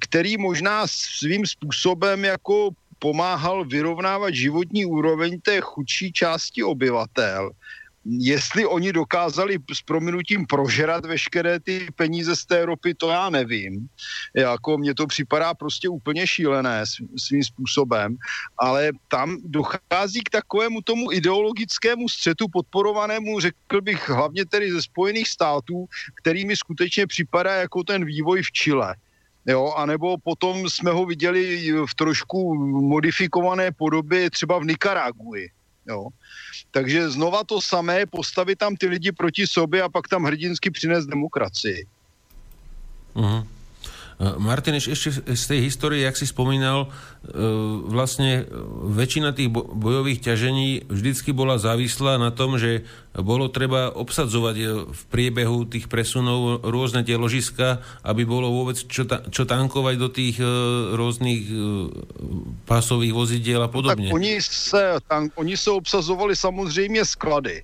který 0.00 0.36
možná 0.38 0.86
svým 0.86 1.46
způsobem 1.46 2.24
jako 2.24 2.70
pomáhal 3.02 3.64
vyrovnávat 3.64 4.34
životní 4.34 4.86
úroveň 4.86 5.40
té 5.42 5.60
chudší 5.60 6.12
části 6.12 6.62
obyvatel. 6.62 7.50
Jestli 8.04 8.66
oni 8.66 8.92
dokázali 8.92 9.58
s 9.72 9.82
prominutím 9.82 10.46
prožerat 10.46 11.06
veškeré 11.06 11.60
ty 11.60 11.86
peníze 11.94 12.36
z 12.36 12.46
té 12.46 12.66
ropy, 12.66 12.94
to 12.94 13.10
já 13.10 13.30
nevím. 13.30 13.88
Jako 14.34 14.78
mně 14.78 14.94
to 14.94 15.06
připadá 15.06 15.54
prostě 15.54 15.88
úplně 15.88 16.26
šílené 16.26 16.82
svým 17.18 17.44
způsobem, 17.44 18.16
ale 18.58 18.90
tam 19.08 19.38
dochází 19.44 20.20
k 20.22 20.30
takovému 20.30 20.82
tomu 20.82 21.12
ideologickému 21.12 22.08
střetu 22.08 22.46
podporovanému, 22.48 23.40
řekl 23.40 23.80
bych, 23.80 24.08
hlavně 24.08 24.46
tedy 24.46 24.72
ze 24.72 24.82
Spojených 24.82 25.28
států, 25.28 25.86
který 26.22 26.46
mi 26.46 26.56
skutečně 26.56 27.06
připadá 27.06 27.54
jako 27.54 27.82
ten 27.84 28.04
vývoj 28.04 28.42
v 28.42 28.50
Chile 28.50 28.94
jo, 29.46 29.72
anebo 29.76 30.18
potom 30.18 30.70
jsme 30.70 30.90
ho 30.90 31.06
viděli 31.06 31.72
v 31.90 31.94
trošku 31.94 32.54
modifikované 32.88 33.72
podobě 33.72 34.30
třeba 34.30 34.58
v 34.58 34.64
Nikaragui. 34.64 35.50
Takže 36.70 37.10
znova 37.10 37.44
to 37.44 37.60
samé, 37.60 38.06
postavit 38.06 38.58
tam 38.58 38.76
ty 38.76 38.86
lidi 38.86 39.12
proti 39.12 39.46
sobě 39.46 39.82
a 39.82 39.88
pak 39.88 40.08
tam 40.08 40.24
hrdinsky 40.24 40.70
přinést 40.70 41.06
demokracii. 41.06 41.86
Uh-huh. 43.14 43.44
Martin, 44.38 44.78
ešte 44.78 45.34
z 45.34 45.44
tej 45.50 45.66
histórie, 45.66 46.06
jak 46.06 46.14
si 46.14 46.30
spomínal, 46.30 46.86
e, 46.86 46.88
vlastne 47.90 48.46
väčšina 48.94 49.34
tých 49.34 49.50
bojových 49.50 50.22
ťažení 50.22 50.86
vždycky 50.86 51.34
bola 51.34 51.58
závislá 51.58 52.22
na 52.22 52.30
tom, 52.30 52.54
že 52.54 52.86
bolo 53.20 53.52
treba 53.52 53.92
obsadzovať 53.92 54.56
e, 54.56 54.64
v 54.88 55.02
priebehu 55.12 55.68
tých 55.68 55.84
presunov 55.92 56.64
rôzne 56.64 57.04
tie 57.04 57.20
ložiska, 57.20 57.84
aby 58.00 58.24
bolo 58.24 58.48
vôbec 58.48 58.80
čo, 58.88 59.04
ta, 59.04 59.20
čo 59.28 59.44
tankovať 59.44 59.94
do 60.00 60.08
tých 60.08 60.40
e, 60.40 60.48
rôznych 60.96 61.44
e, 61.44 61.54
pásových 62.64 63.12
vozidiel 63.12 63.60
a 63.60 63.68
podobne. 63.68 64.08
Tak 64.08 64.16
oni 64.16 64.40
se, 64.40 64.96
tank, 65.04 65.36
oni 65.36 65.56
se 65.56 65.70
obsazovali 65.70 66.36
samozřejmě 66.36 67.04
sklady 67.04 67.62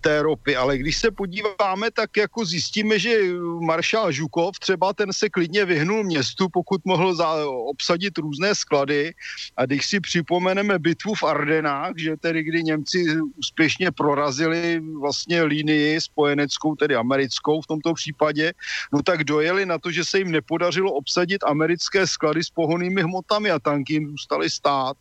té 0.00 0.22
ropy, 0.22 0.56
ale 0.56 0.78
když 0.78 0.96
se 0.96 1.10
podíváme, 1.10 1.90
tak 1.90 2.16
jako 2.16 2.44
zjistíme, 2.44 2.98
že 2.98 3.18
maršál 3.60 4.12
Žukov 4.12 4.58
třeba 4.58 4.92
ten 4.92 5.12
se 5.12 5.28
klidně 5.28 5.64
vyhnul 5.64 6.04
městu, 6.04 6.48
pokud 6.52 6.80
mohl 6.84 7.14
za, 7.14 7.46
obsadit 7.46 8.18
různé 8.18 8.54
sklady 8.54 9.12
a 9.56 9.66
když 9.66 9.86
si 9.86 10.00
připomeneme 10.00 10.78
bitvu 10.78 11.14
v 11.14 11.24
Ardenách, 11.24 11.92
že 11.96 12.16
tedy 12.16 12.42
kdy 12.42 12.62
Němci 12.62 12.98
úspěšně 13.38 13.90
prorazili 13.90 14.49
měli 14.50 14.80
vlastně 15.00 15.42
línii 15.42 16.00
spojeneckou, 16.00 16.74
tedy 16.74 16.96
americkou 16.96 17.60
v 17.60 17.66
tomto 17.66 17.94
případě, 17.94 18.52
no 18.92 19.02
tak 19.02 19.24
dojeli 19.24 19.66
na 19.66 19.78
to, 19.78 19.90
že 19.90 20.04
se 20.04 20.18
jim 20.18 20.30
nepodařilo 20.30 20.92
obsadit 20.92 21.44
americké 21.44 22.06
sklady 22.06 22.44
s 22.44 22.50
pohonými 22.50 23.02
hmotami 23.02 23.50
a 23.50 23.58
tanky 23.58 23.92
jim 23.92 24.08
zůstaly 24.08 24.50
stát. 24.50 24.96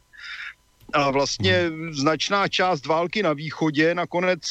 A 0.94 1.12
vlastně 1.12 1.70
značná 1.92 2.48
část 2.48 2.86
války 2.86 3.24
na 3.24 3.34
východě 3.34 3.96
nakonec 3.96 4.42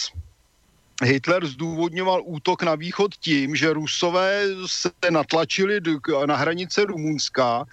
Hitler 1.04 1.46
zdůvodňoval 1.46 2.22
útok 2.24 2.62
na 2.62 2.74
východ 2.74 3.14
tím, 3.14 3.56
že 3.56 3.72
Rusové 3.72 4.46
se 4.66 4.90
natlačili 5.10 5.80
na 6.26 6.36
hranice 6.36 6.84
Rumunska, 6.84 7.64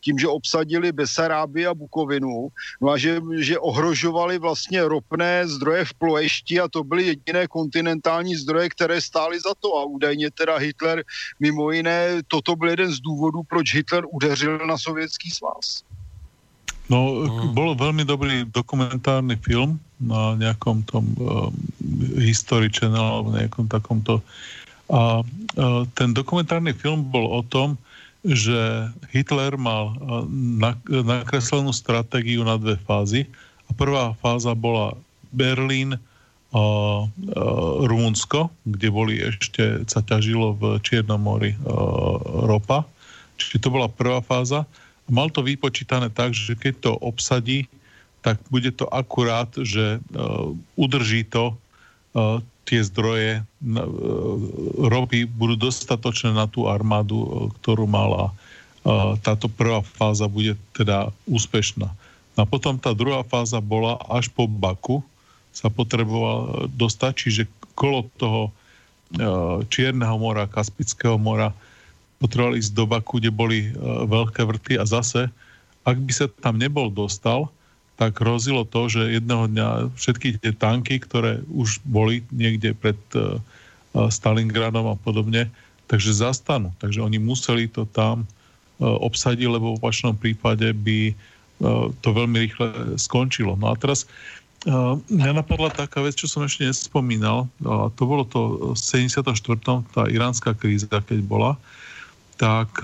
tím, 0.00 0.18
že 0.18 0.28
obsadili 0.28 0.92
Besaráby 0.92 1.66
a 1.66 1.74
Bukovinu, 1.74 2.48
no 2.80 2.90
a 2.90 2.98
že, 2.98 3.22
že 3.38 3.58
ohrožovali 3.58 4.38
vlastně 4.38 4.82
ropné 4.82 5.48
zdroje 5.48 5.84
v 5.84 5.94
Ploešti 5.94 6.60
a 6.60 6.68
to 6.68 6.84
byly 6.84 7.02
jediné 7.04 7.46
kontinentální 7.46 8.36
zdroje, 8.36 8.68
které 8.68 9.00
stály 9.00 9.40
za 9.40 9.54
to 9.60 9.76
a 9.78 9.84
údajně 9.84 10.30
teda 10.30 10.56
Hitler 10.56 11.04
mimo 11.40 11.70
jiné, 11.70 12.22
toto 12.28 12.56
byl 12.56 12.68
jeden 12.68 12.92
z 12.92 13.00
důvodů, 13.00 13.42
proč 13.48 13.74
Hitler 13.74 14.04
udeřil 14.10 14.58
na 14.58 14.78
sovětský 14.78 15.30
svaz. 15.30 15.82
No, 16.90 17.24
mm. 17.24 17.56
bol 17.56 17.72
veľmi 17.78 18.04
dobrý 18.04 18.44
dokumentárny 18.50 19.40
film 19.40 19.80
na 20.02 20.34
nejakom 20.36 20.82
tom 20.84 21.04
uh, 21.22 21.48
History 22.18 22.68
Channel 22.68 23.00
alebo 23.00 23.30
nejakom 23.32 23.66
takomto. 23.70 24.18
A 24.90 25.22
uh, 25.22 25.82
ten 25.94 26.12
dokumentárny 26.12 26.74
film 26.74 27.06
bol 27.08 27.24
o 27.30 27.40
tom, 27.46 27.78
že 28.22 28.90
Hitler 29.14 29.54
mal 29.54 29.94
uh, 29.94 30.26
nakreslenú 31.02 31.70
stratégiu 31.70 32.42
na 32.42 32.58
dve 32.58 32.76
fázy. 32.82 33.24
A 33.66 33.74
prvá 33.74 34.12
fáza 34.18 34.52
bola 34.52 34.98
Berlín, 35.32 35.96
uh, 35.96 37.08
Rumunsko, 37.88 38.52
kde 38.68 38.88
boli 38.92 39.14
ešte, 39.22 39.86
sa 39.88 40.04
ťažilo 40.04 40.58
v 40.58 40.62
Čiernom 40.84 41.22
mori 41.22 41.56
uh, 41.56 41.64
ropa. 42.44 42.84
Čiže 43.40 43.64
to 43.64 43.68
bola 43.72 43.88
prvá 43.88 44.20
fáza 44.20 44.68
mal 45.10 45.28
to 45.28 45.42
vypočítané 45.42 46.12
tak, 46.12 46.36
že 46.36 46.54
keď 46.54 46.74
to 46.80 46.92
obsadí, 47.04 47.66
tak 48.22 48.38
bude 48.48 48.70
to 48.70 48.86
akurát, 48.88 49.50
že 49.58 49.98
uh, 49.98 50.54
udrží 50.78 51.26
to 51.26 51.52
uh, 52.14 52.38
tie 52.64 52.80
zdroje 52.80 53.42
uh, 53.42 53.46
ropy 54.86 55.26
budú 55.26 55.68
dostatočné 55.68 56.30
na 56.32 56.46
tú 56.46 56.70
armádu, 56.70 57.50
ktorú 57.60 57.84
mala. 57.90 58.30
Táto 59.22 59.46
prvá 59.46 59.78
fáza 59.78 60.26
bude 60.26 60.58
teda 60.74 61.14
úspešná. 61.30 61.86
A 62.34 62.42
potom 62.42 62.74
tá 62.74 62.90
druhá 62.90 63.22
fáza 63.22 63.62
bola 63.62 63.94
až 64.10 64.26
po 64.26 64.50
Baku 64.50 65.06
sa 65.54 65.70
potreboval 65.70 66.66
dostať, 66.66 67.12
čiže 67.14 67.42
kolo 67.78 68.10
toho 68.18 68.50
Čierneho 69.70 70.18
mora, 70.18 70.50
Kaspického 70.50 71.14
mora 71.14 71.54
potrebovali 72.18 72.58
ísť 72.58 72.74
do 72.74 72.84
Baku, 72.90 73.22
kde 73.22 73.30
boli 73.30 73.70
veľké 74.10 74.42
vrty 74.42 74.82
a 74.82 74.84
zase, 74.88 75.30
ak 75.86 76.02
by 76.02 76.10
sa 76.10 76.26
tam 76.42 76.58
nebol 76.58 76.90
dostal, 76.90 77.54
tak 78.02 78.18
hrozilo 78.18 78.66
to, 78.66 78.90
že 78.90 79.14
jedného 79.14 79.46
dňa 79.46 79.94
všetky 79.94 80.42
tie 80.42 80.50
tanky, 80.50 80.98
ktoré 80.98 81.38
už 81.46 81.78
boli 81.86 82.26
niekde 82.34 82.74
pred 82.74 82.98
uh, 83.14 83.38
Stalingradom 83.94 84.90
a 84.90 84.98
podobne, 84.98 85.46
takže 85.86 86.10
zastanú. 86.10 86.74
Takže 86.82 86.98
oni 86.98 87.22
museli 87.22 87.70
to 87.70 87.86
tam 87.94 88.26
uh, 88.26 88.98
obsadiť, 89.06 89.46
lebo 89.46 89.70
v 89.70 89.78
opačnom 89.78 90.18
prípade 90.18 90.74
by 90.74 91.14
uh, 91.14 91.94
to 92.02 92.08
veľmi 92.10 92.42
rýchle 92.42 92.98
skončilo. 92.98 93.54
No 93.54 93.70
a 93.70 93.78
teraz 93.78 94.10
mňa 95.10 95.42
napadla 95.42 95.74
taká 95.74 96.06
vec, 96.06 96.14
čo 96.14 96.30
som 96.30 96.46
ešte 96.46 96.66
nespomínal. 96.66 97.46
Uh, 97.62 97.86
to 97.94 98.02
bolo 98.02 98.26
to 98.26 98.74
v 98.74 98.78
74. 98.78 99.30
tá 99.94 100.02
iránska 100.10 100.58
kríza, 100.58 100.90
keď 100.90 101.22
bola 101.22 101.54
tak 102.42 102.82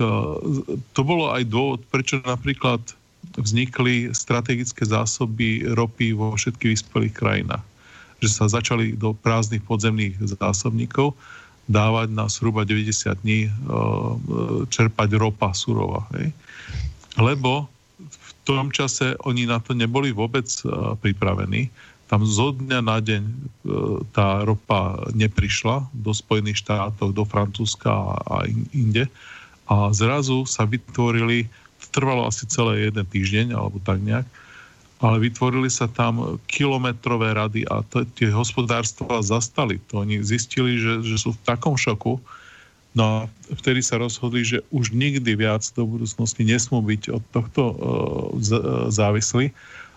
to 0.95 1.01
bolo 1.03 1.35
aj 1.35 1.43
dôvod, 1.43 1.83
prečo 1.91 2.23
napríklad 2.23 2.79
vznikli 3.37 4.15
strategické 4.15 4.85
zásoby 4.85 5.67
ropy 5.77 6.17
vo 6.17 6.33
všetkých 6.33 6.73
vyspelých 6.73 7.15
krajinách. 7.15 7.65
Že 8.19 8.29
sa 8.29 8.45
začali 8.49 8.97
do 8.97 9.13
prázdnych 9.13 9.63
podzemných 9.63 10.17
zásobníkov 10.21 11.13
dávať 11.69 12.09
na 12.09 12.25
zhruba 12.25 12.65
90 12.65 13.21
dní 13.21 13.47
e, 13.47 13.51
čerpať 14.73 15.09
ropa 15.21 15.53
surova. 15.53 16.09
Hej? 16.17 16.33
Lebo 17.21 17.69
v 18.01 18.31
tom 18.43 18.73
čase 18.73 19.13
oni 19.21 19.45
na 19.45 19.61
to 19.61 19.77
neboli 19.77 20.09
vôbec 20.09 20.49
e, 20.65 20.97
pripravení. 20.97 21.69
Tam 22.09 22.25
zo 22.25 22.57
dňa 22.57 22.81
na 22.81 22.97
deň 22.97 23.21
tá 24.17 24.41
ropa 24.41 24.97
neprišla 25.13 25.93
do 25.93 26.09
Spojených 26.09 26.65
štátov, 26.65 27.13
do 27.13 27.21
Francúzska 27.21 28.17
a 28.25 28.49
inde 28.73 29.05
a 29.69 29.93
zrazu 29.93 30.49
sa 30.49 30.65
vytvorili, 30.65 31.45
trvalo 31.89 32.27
asi 32.27 32.43
celé 32.45 32.91
jeden 32.91 33.05
týždeň 33.07 33.55
alebo 33.55 33.79
tak 33.81 34.03
nejak, 34.03 34.27
ale 34.99 35.15
vytvorili 35.23 35.71
sa 35.71 35.87
tam 35.87 36.37
kilometrové 36.51 37.31
rady 37.31 37.63
a 37.71 37.81
to, 37.87 38.03
tie 38.19 38.27
hospodárstva 38.29 39.23
zastali. 39.23 39.79
To 39.89 40.03
oni 40.03 40.19
zistili, 40.19 40.75
že, 40.75 40.99
že 41.01 41.15
sú 41.15 41.31
v 41.31 41.43
takom 41.47 41.79
šoku, 41.79 42.19
no 42.91 43.03
a 43.03 43.17
vtedy 43.55 43.79
sa 43.79 43.95
rozhodli, 43.95 44.43
že 44.43 44.59
už 44.75 44.91
nikdy 44.91 45.39
viac 45.39 45.63
do 45.71 45.87
budúcnosti 45.87 46.43
nesmú 46.43 46.83
byť 46.83 47.15
od 47.15 47.23
tohto 47.31 47.61
uh, 47.63 47.75
závislí 48.91 49.55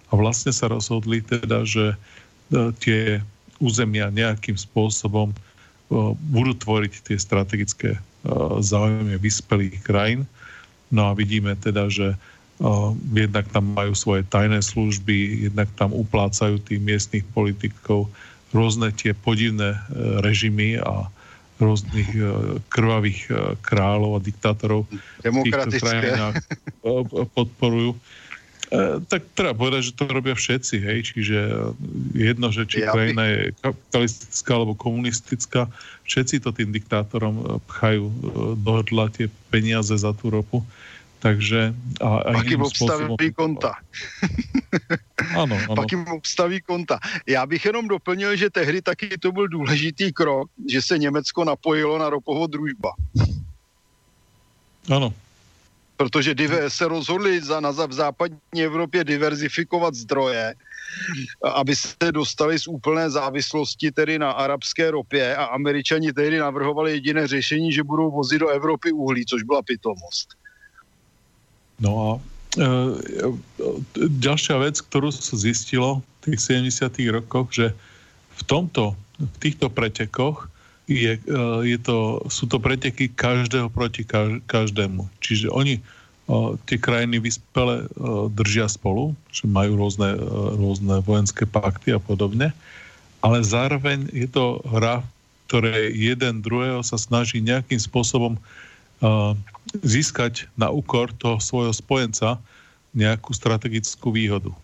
a 0.08 0.12
vlastne 0.14 0.54
sa 0.54 0.70
rozhodli 0.70 1.18
teda, 1.18 1.66
že 1.66 1.98
uh, 1.98 2.70
tie 2.78 3.18
územia 3.58 4.10
nejakým 4.14 4.54
spôsobom 4.54 5.34
uh, 5.34 6.14
budú 6.30 6.54
tvoriť 6.54 6.92
tie 7.10 7.18
strategické 7.18 7.98
záujme 8.62 9.18
vyspelých 9.18 9.82
krajín. 9.82 10.30
No 10.92 11.08
a 11.08 11.16
vidíme 11.16 11.56
teda, 11.56 11.88
že 11.88 12.14
jednak 13.10 13.48
tam 13.50 13.74
majú 13.74 13.96
svoje 13.96 14.22
tajné 14.28 14.62
služby, 14.62 15.48
jednak 15.50 15.66
tam 15.74 15.90
uplácajú 15.90 16.62
tých 16.62 16.78
miestnych 16.78 17.24
politikov, 17.34 18.06
rôzne 18.52 18.92
tie 18.92 19.16
podivné 19.16 19.74
e, 19.74 19.78
režimy 20.20 20.76
a 20.78 21.08
rôznych 21.56 22.10
e, 22.12 22.20
krvavých 22.68 23.20
e, 23.26 23.32
kráľov 23.64 24.20
a 24.20 24.24
diktátorov 24.24 24.84
v 25.24 25.36
týchto 25.48 25.72
krajinách 25.80 26.44
podporujú. 27.32 27.96
E, 28.72 29.04
tak 29.04 29.28
treba 29.36 29.52
povedať, 29.52 29.92
že 29.92 29.96
to 30.00 30.08
robia 30.08 30.32
všetci, 30.32 30.76
hej, 30.80 30.98
čiže 31.12 31.38
jedno, 32.16 32.48
že 32.48 32.64
či 32.64 32.80
ja 32.80 32.88
krajina 32.88 33.28
by... 33.28 33.28
je 33.28 33.40
kapitalistická 33.60 34.50
alebo 34.56 34.72
komunistická, 34.72 35.68
všetci 36.08 36.40
to 36.40 36.56
tým 36.56 36.72
diktátorom 36.72 37.36
e, 37.36 37.44
pchajú 37.68 38.08
e, 38.08 38.14
do 38.56 38.70
hrdla 38.80 39.12
tie 39.12 39.28
peniaze 39.52 39.92
za 39.92 40.16
tú 40.16 40.32
ropu. 40.32 40.64
Takže... 41.20 41.70
A, 42.02 42.08
a 42.18 42.30
Pak 42.34 42.50
obstaví 42.58 43.30
konta. 43.30 43.78
ano, 45.38 45.54
ano. 45.54 45.78
Pak 45.78 45.92
jim 45.92 46.02
obstaví 46.10 46.58
konta. 46.60 46.98
Já 47.26 47.46
bych 47.46 47.64
jenom 47.64 47.88
doplnil, 47.88 48.36
že 48.36 48.50
tehdy 48.50 48.82
taky 48.82 49.18
to 49.18 49.32
byl 49.32 49.48
důležitý 49.48 50.12
krok, 50.12 50.50
že 50.66 50.82
se 50.82 50.98
Německo 50.98 51.44
napojilo 51.44 51.98
na 51.98 52.10
ropovod 52.10 52.50
družba. 52.50 52.90
Ano, 54.90 55.14
protože 56.02 56.34
se 56.68 56.84
rozhodli 56.88 57.38
za, 57.38 57.60
na, 57.62 57.70
v 57.70 57.92
západní 57.92 58.58
Evropě 58.58 59.04
diverzifikovat 59.04 59.94
zdroje, 59.94 60.54
aby 61.54 61.76
se 61.76 62.10
dostali 62.10 62.58
z 62.58 62.66
úplné 62.66 63.06
závislosti 63.10 63.94
tedy 63.94 64.18
na 64.18 64.34
arabské 64.34 64.90
ropě 64.90 65.36
a 65.36 65.54
američani 65.54 66.12
tehdy 66.12 66.42
navrhovali 66.42 66.92
jediné 66.92 67.26
řešení, 67.26 67.72
že 67.72 67.86
budou 67.86 68.10
vozit 68.10 68.42
do 68.42 68.48
Evropy 68.50 68.92
uhlí, 68.92 69.24
což 69.26 69.42
byla 69.42 69.62
pitomost. 69.62 70.34
No 71.80 71.90
a 71.98 72.08
e, 72.58 72.66
ďalšia 73.96 74.58
vec, 74.58 74.82
ktorú 74.82 75.10
sa 75.14 75.34
zistilo 75.38 76.02
v 76.26 76.34
tých 76.34 76.40
70 76.68 77.14
rokoch, 77.14 77.50
že 77.54 77.72
v 78.36 78.42
tomto, 78.44 78.98
v 79.18 79.36
týchto 79.38 79.70
pretekoch 79.70 80.51
je, 80.90 81.18
e, 81.18 81.20
je 81.66 81.78
to, 81.78 82.22
sú 82.26 82.50
to 82.50 82.58
preteky 82.58 83.10
každého 83.10 83.70
proti 83.70 84.02
každému. 84.46 85.06
Čiže 85.22 85.50
oni 85.50 85.78
o, 86.26 86.58
tie 86.66 86.78
krajiny 86.78 87.22
vyspele 87.22 87.86
o, 87.98 88.26
držia 88.26 88.66
spolu, 88.66 89.14
že 89.30 89.46
majú 89.46 89.78
rôzne, 89.78 90.18
rôzne 90.58 90.98
vojenské 91.02 91.46
pakty 91.46 91.94
a 91.94 92.00
podobne, 92.02 92.50
ale 93.22 93.38
zároveň 93.46 94.10
je 94.10 94.26
to 94.26 94.58
hra, 94.66 95.06
ktoré 95.46 95.92
jeden 95.92 96.42
druhého 96.42 96.82
sa 96.82 96.98
snaží 96.98 97.38
nejakým 97.38 97.78
spôsobom 97.78 98.40
získať 99.82 100.46
na 100.54 100.70
úkor 100.70 101.10
toho 101.18 101.42
svojho 101.42 101.74
spojenca 101.74 102.38
nejakú 102.94 103.34
strategickú 103.34 104.14
výhodu. 104.14 104.54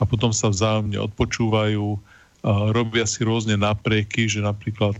A 0.00 0.08
potom 0.08 0.32
sa 0.32 0.48
vzájomne 0.48 0.96
odpočúvajú, 0.98 1.98
robia 2.74 3.06
si 3.06 3.22
rôzne 3.22 3.54
naprieky, 3.54 4.26
že 4.26 4.42
napríklad 4.42 4.96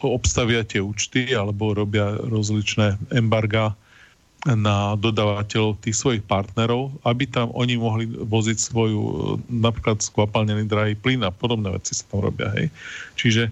obstavia 0.00 0.64
tie 0.64 0.80
účty 0.80 1.36
alebo 1.36 1.76
robia 1.76 2.16
rozličné 2.24 2.96
embarga 3.12 3.76
na 4.54 4.94
dodávateľov 4.94 5.82
tých 5.82 5.98
svojich 5.98 6.22
partnerov, 6.22 6.94
aby 7.02 7.26
tam 7.26 7.50
oni 7.50 7.74
mohli 7.74 8.06
voziť 8.06 8.58
svoju 8.62 9.02
napríklad 9.50 9.98
skvapalnený 9.98 10.70
drahý 10.70 10.94
plyn 10.94 11.26
a 11.26 11.34
podobné 11.34 11.74
veci 11.74 11.98
sa 11.98 12.06
tam 12.06 12.22
robia. 12.22 12.54
Hej. 12.54 12.70
Čiže 13.18 13.50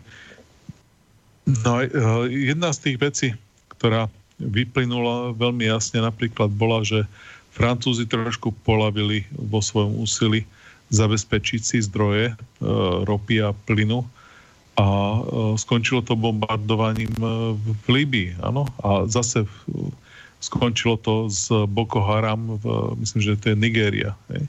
no, 1.67 1.83
e, 1.83 1.89
jedna 2.31 2.71
z 2.71 2.79
tých 2.79 2.97
vecí, 3.03 3.29
ktorá 3.75 4.07
vyplynula 4.39 5.35
veľmi 5.35 5.67
jasne 5.67 5.99
napríklad 5.99 6.55
bola, 6.55 6.87
že 6.87 7.03
Francúzi 7.55 8.07
trošku 8.07 8.55
polavili 8.63 9.27
vo 9.35 9.59
svojom 9.63 9.99
úsilí 9.99 10.47
zabezpečiť 10.95 11.61
si 11.63 11.79
zdroje 11.83 12.31
e, 12.31 12.35
ropy 13.03 13.43
a 13.43 13.51
plynu 13.67 14.07
a 14.75 14.87
skončilo 15.55 16.03
to 16.03 16.19
bombardovaním 16.19 17.15
v 17.55 17.87
Líbii, 17.87 18.43
áno, 18.43 18.67
a 18.83 19.07
zase 19.07 19.47
skončilo 20.43 20.99
to 20.99 21.31
s 21.31 21.49
Boko 21.71 22.03
Haram, 22.03 22.59
v, 22.59 22.99
myslím, 22.99 23.21
že 23.23 23.39
to 23.39 23.55
je 23.55 23.57
Nigéria, 23.57 24.19
hej, 24.35 24.45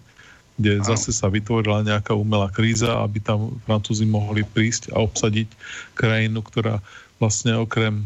kde 0.58 0.72
áno. 0.82 0.88
zase 0.90 1.14
sa 1.14 1.30
vytvorila 1.30 1.86
nejaká 1.86 2.18
umelá 2.18 2.50
kríza, 2.50 3.06
aby 3.06 3.22
tam 3.22 3.62
Francúzi 3.70 4.10
mohli 4.10 4.42
prísť 4.42 4.92
a 4.98 5.00
obsadiť 5.06 5.48
krajinu, 5.94 6.42
ktorá 6.42 6.82
vlastne 7.22 7.56
okrem 7.56 8.04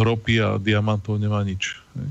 ropy 0.00 0.40
a 0.40 0.56
diamantov 0.56 1.20
nemá 1.20 1.44
nič. 1.44 1.76
Hej. 1.98 2.08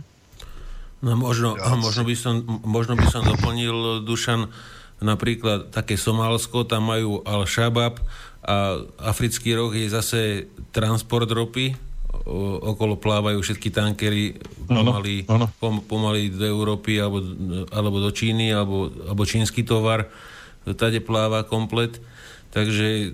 No 0.97 1.13
možno, 1.13 1.57
možno, 1.77 2.03
by 2.05 2.15
som, 2.17 2.41
možno 2.65 2.97
by 2.97 3.05
som 3.09 3.21
doplnil, 3.21 4.01
Dušan, 4.01 4.49
napríklad 4.97 5.69
také 5.69 5.93
Somálsko, 5.93 6.65
tam 6.65 6.89
majú 6.89 7.21
Al-Shabaab 7.21 8.01
a 8.47 8.79
africký 9.03 9.59
roh 9.59 9.75
je 9.75 9.91
zase 9.91 10.47
transport 10.71 11.27
ropy, 11.27 11.75
o, 12.23 12.63
okolo 12.73 12.95
plávajú 12.95 13.43
všetky 13.43 13.69
tankery 13.75 14.39
pomaly, 14.65 15.27
ano, 15.27 15.51
ano. 15.51 15.55
Pom, 15.59 15.83
pomaly 15.83 16.31
do 16.31 16.47
Európy 16.47 16.97
alebo, 17.03 17.19
alebo 17.75 17.99
do 17.99 18.11
Číny, 18.15 18.55
alebo, 18.55 18.87
alebo 19.03 19.27
čínsky 19.27 19.67
tovar 19.67 20.07
tade 20.63 21.03
pláva 21.03 21.43
komplet. 21.43 21.99
Takže 22.55 23.13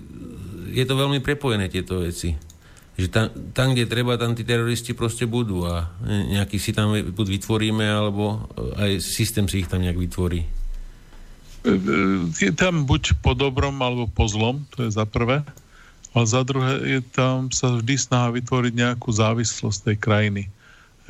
je 0.70 0.84
to 0.86 0.94
veľmi 0.94 1.18
prepojené 1.18 1.66
tieto 1.66 2.02
veci 2.02 2.54
že 2.94 3.10
tam, 3.10 3.26
tam, 3.50 3.74
kde 3.74 3.90
treba, 3.90 4.14
tam 4.14 4.38
tí 4.38 4.46
teroristi 4.46 4.94
proste 4.94 5.26
budú 5.26 5.66
a 5.66 5.90
nejaký 6.06 6.62
si 6.62 6.70
tam 6.70 6.94
buď 6.94 7.26
vytvoríme, 7.26 7.82
alebo 7.82 8.46
aj 8.78 9.02
systém 9.02 9.50
si 9.50 9.66
ich 9.66 9.70
tam 9.70 9.82
nejak 9.82 9.98
vytvorí. 9.98 10.46
Je 12.36 12.52
tam 12.52 12.84
buď 12.84 13.16
po 13.24 13.32
dobrom, 13.32 13.80
alebo 13.80 14.04
po 14.04 14.28
zlom, 14.28 14.60
to 14.76 14.84
je 14.84 14.90
za 14.92 15.08
prvé. 15.08 15.40
A 16.14 16.22
za 16.28 16.44
druhé 16.44 16.78
je 16.84 17.00
tam 17.10 17.48
sa 17.50 17.74
vždy 17.74 17.96
snaha 17.98 18.28
vytvoriť 18.36 18.72
nejakú 18.76 19.10
závislosť 19.10 19.78
tej 19.90 19.96
krajiny. 19.98 20.42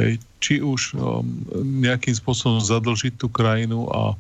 Hej, 0.01 0.19
či 0.43 0.55
už 0.59 0.97
um, 0.97 1.23
nejakým 1.61 2.15
spôsobom 2.15 2.59
zadlžiť 2.59 3.15
tú 3.15 3.31
krajinu 3.31 3.87
a 3.95 4.19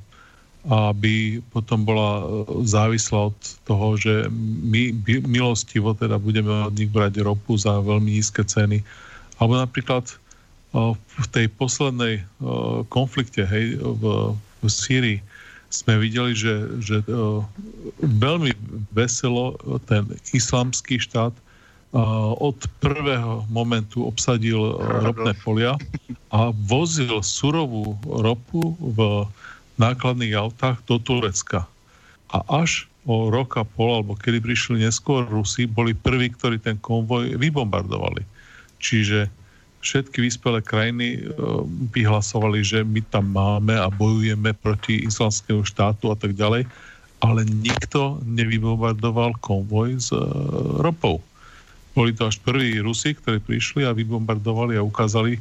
aby 0.64 1.44
potom 1.52 1.84
bola 1.84 2.24
e, 2.24 2.24
závislá 2.64 3.28
od 3.28 3.36
toho, 3.68 4.00
že 4.00 4.32
my 4.64 4.96
milostivo 5.28 5.92
teda 5.92 6.16
budeme 6.16 6.48
od 6.48 6.72
nich 6.72 6.88
brať 6.88 7.20
ropu 7.20 7.52
za 7.60 7.84
veľmi 7.84 8.16
nízke 8.16 8.40
ceny. 8.40 8.80
Alebo 9.36 9.60
napríklad 9.60 10.08
e, 10.08 10.14
v 10.96 11.26
tej 11.28 11.52
poslednej 11.52 12.14
e, 12.16 12.22
konflikte 12.88 13.44
hej, 13.44 13.76
v, 13.76 14.32
v 14.32 14.64
Sýrii 14.64 15.18
sme 15.74 15.98
videli, 15.98 16.38
že, 16.38 16.78
že 16.78 17.02
veľmi 17.98 18.54
veselo 18.94 19.58
ten 19.90 20.06
islamský 20.30 21.02
štát 21.02 21.34
od 22.38 22.58
prvého 22.82 23.46
momentu 23.50 24.06
obsadil 24.06 24.78
ropné 25.02 25.34
polia 25.42 25.78
a 26.34 26.50
vozil 26.50 27.22
surovú 27.22 27.94
ropu 28.02 28.74
v 28.78 29.26
nákladných 29.78 30.34
autách 30.34 30.82
do 30.90 30.98
Turecka. 30.98 31.66
A 32.34 32.38
až 32.50 32.90
o 33.06 33.30
rok 33.30 33.60
a 33.60 33.64
pol, 33.66 34.02
alebo 34.02 34.18
kedy 34.18 34.42
prišli 34.42 34.82
neskôr 34.82 35.22
Rusi, 35.28 35.70
boli 35.70 35.94
prví, 35.94 36.34
ktorí 36.34 36.58
ten 36.58 36.80
konvoj 36.82 37.38
vybombardovali. 37.38 38.26
Čiže 38.82 39.30
všetky 39.84 40.24
vyspelé 40.24 40.64
krajiny 40.64 41.28
vyhlasovali, 41.92 42.64
že 42.64 42.80
my 42.80 43.04
tam 43.12 43.28
máme 43.36 43.76
a 43.76 43.92
bojujeme 43.92 44.56
proti 44.56 45.04
islamskému 45.04 45.68
štátu 45.68 46.08
a 46.08 46.16
tak 46.16 46.32
ďalej, 46.32 46.64
ale 47.20 47.40
nikto 47.44 48.18
nevybombardoval 48.24 49.36
konvoj 49.44 50.00
s 50.00 50.08
e, 50.12 50.18
ropou. 50.80 51.20
Boli 51.92 52.16
to 52.16 52.32
až 52.32 52.40
prví 52.40 52.80
Rusi, 52.80 53.12
ktorí 53.12 53.38
prišli 53.44 53.84
a 53.84 53.94
vybombardovali 53.94 54.80
a 54.80 54.82
ukázali. 54.82 55.38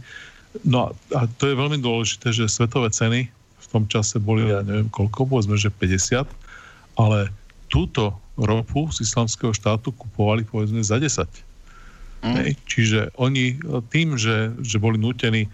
No 0.68 0.92
a 1.16 1.22
to 1.40 1.50
je 1.50 1.56
veľmi 1.58 1.80
dôležité, 1.82 2.30
že 2.36 2.52
svetové 2.52 2.94
ceny 2.94 3.32
tom 3.74 3.90
čase 3.90 4.22
boli, 4.22 4.46
ja 4.46 4.62
neviem 4.62 4.86
koľko, 4.94 5.26
povedzme, 5.26 5.58
že 5.58 5.74
50, 5.74 6.30
ale 7.02 7.34
túto 7.74 8.14
ropu 8.38 8.86
z 8.94 9.02
islamského 9.02 9.50
štátu 9.50 9.90
kupovali 9.90 10.46
povedzme 10.46 10.86
za 10.86 11.02
10. 11.02 11.26
Mm. 12.24 12.36
Hej. 12.40 12.52
Čiže 12.66 13.00
oni 13.20 13.60
tým, 13.92 14.16
že, 14.16 14.56
že 14.64 14.80
boli 14.80 14.98
nutení, 14.98 15.46
e, 15.46 15.50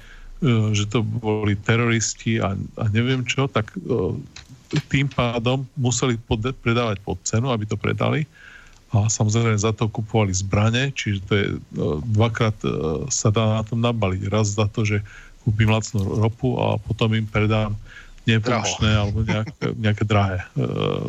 že 0.72 0.86
to 0.86 1.02
boli 1.02 1.58
teroristi 1.58 2.38
a, 2.38 2.54
a 2.54 2.84
neviem 2.94 3.26
čo, 3.26 3.50
tak 3.50 3.74
e, 3.76 4.16
tým 4.94 5.10
pádom 5.10 5.66
museli 5.74 6.16
pod, 6.30 6.46
predávať 6.62 7.02
pod 7.02 7.18
cenu, 7.26 7.50
aby 7.50 7.66
to 7.66 7.74
predali 7.74 8.30
a 8.90 9.06
samozrejme 9.06 9.58
za 9.58 9.74
to 9.74 9.86
kupovali 9.90 10.34
zbrane, 10.34 10.94
čiže 10.94 11.20
to 11.26 11.34
je 11.34 11.46
e, 11.54 11.58
dvakrát 12.14 12.58
sa 13.10 13.30
dá 13.30 13.62
na 13.62 13.64
tom 13.66 13.82
nabaliť. 13.82 14.30
Raz 14.30 14.58
za 14.58 14.70
to, 14.70 14.86
že 14.86 15.02
kúpim 15.46 15.70
lacnú 15.70 16.06
ropu 16.06 16.58
a 16.62 16.78
potom 16.78 17.10
im 17.18 17.26
predám 17.26 17.74
nefunkčné 18.30 18.92
alebo 18.94 19.26
nejaké, 19.26 19.66
nejaké 19.74 20.04
drahé 20.06 20.38
e, 20.44 20.46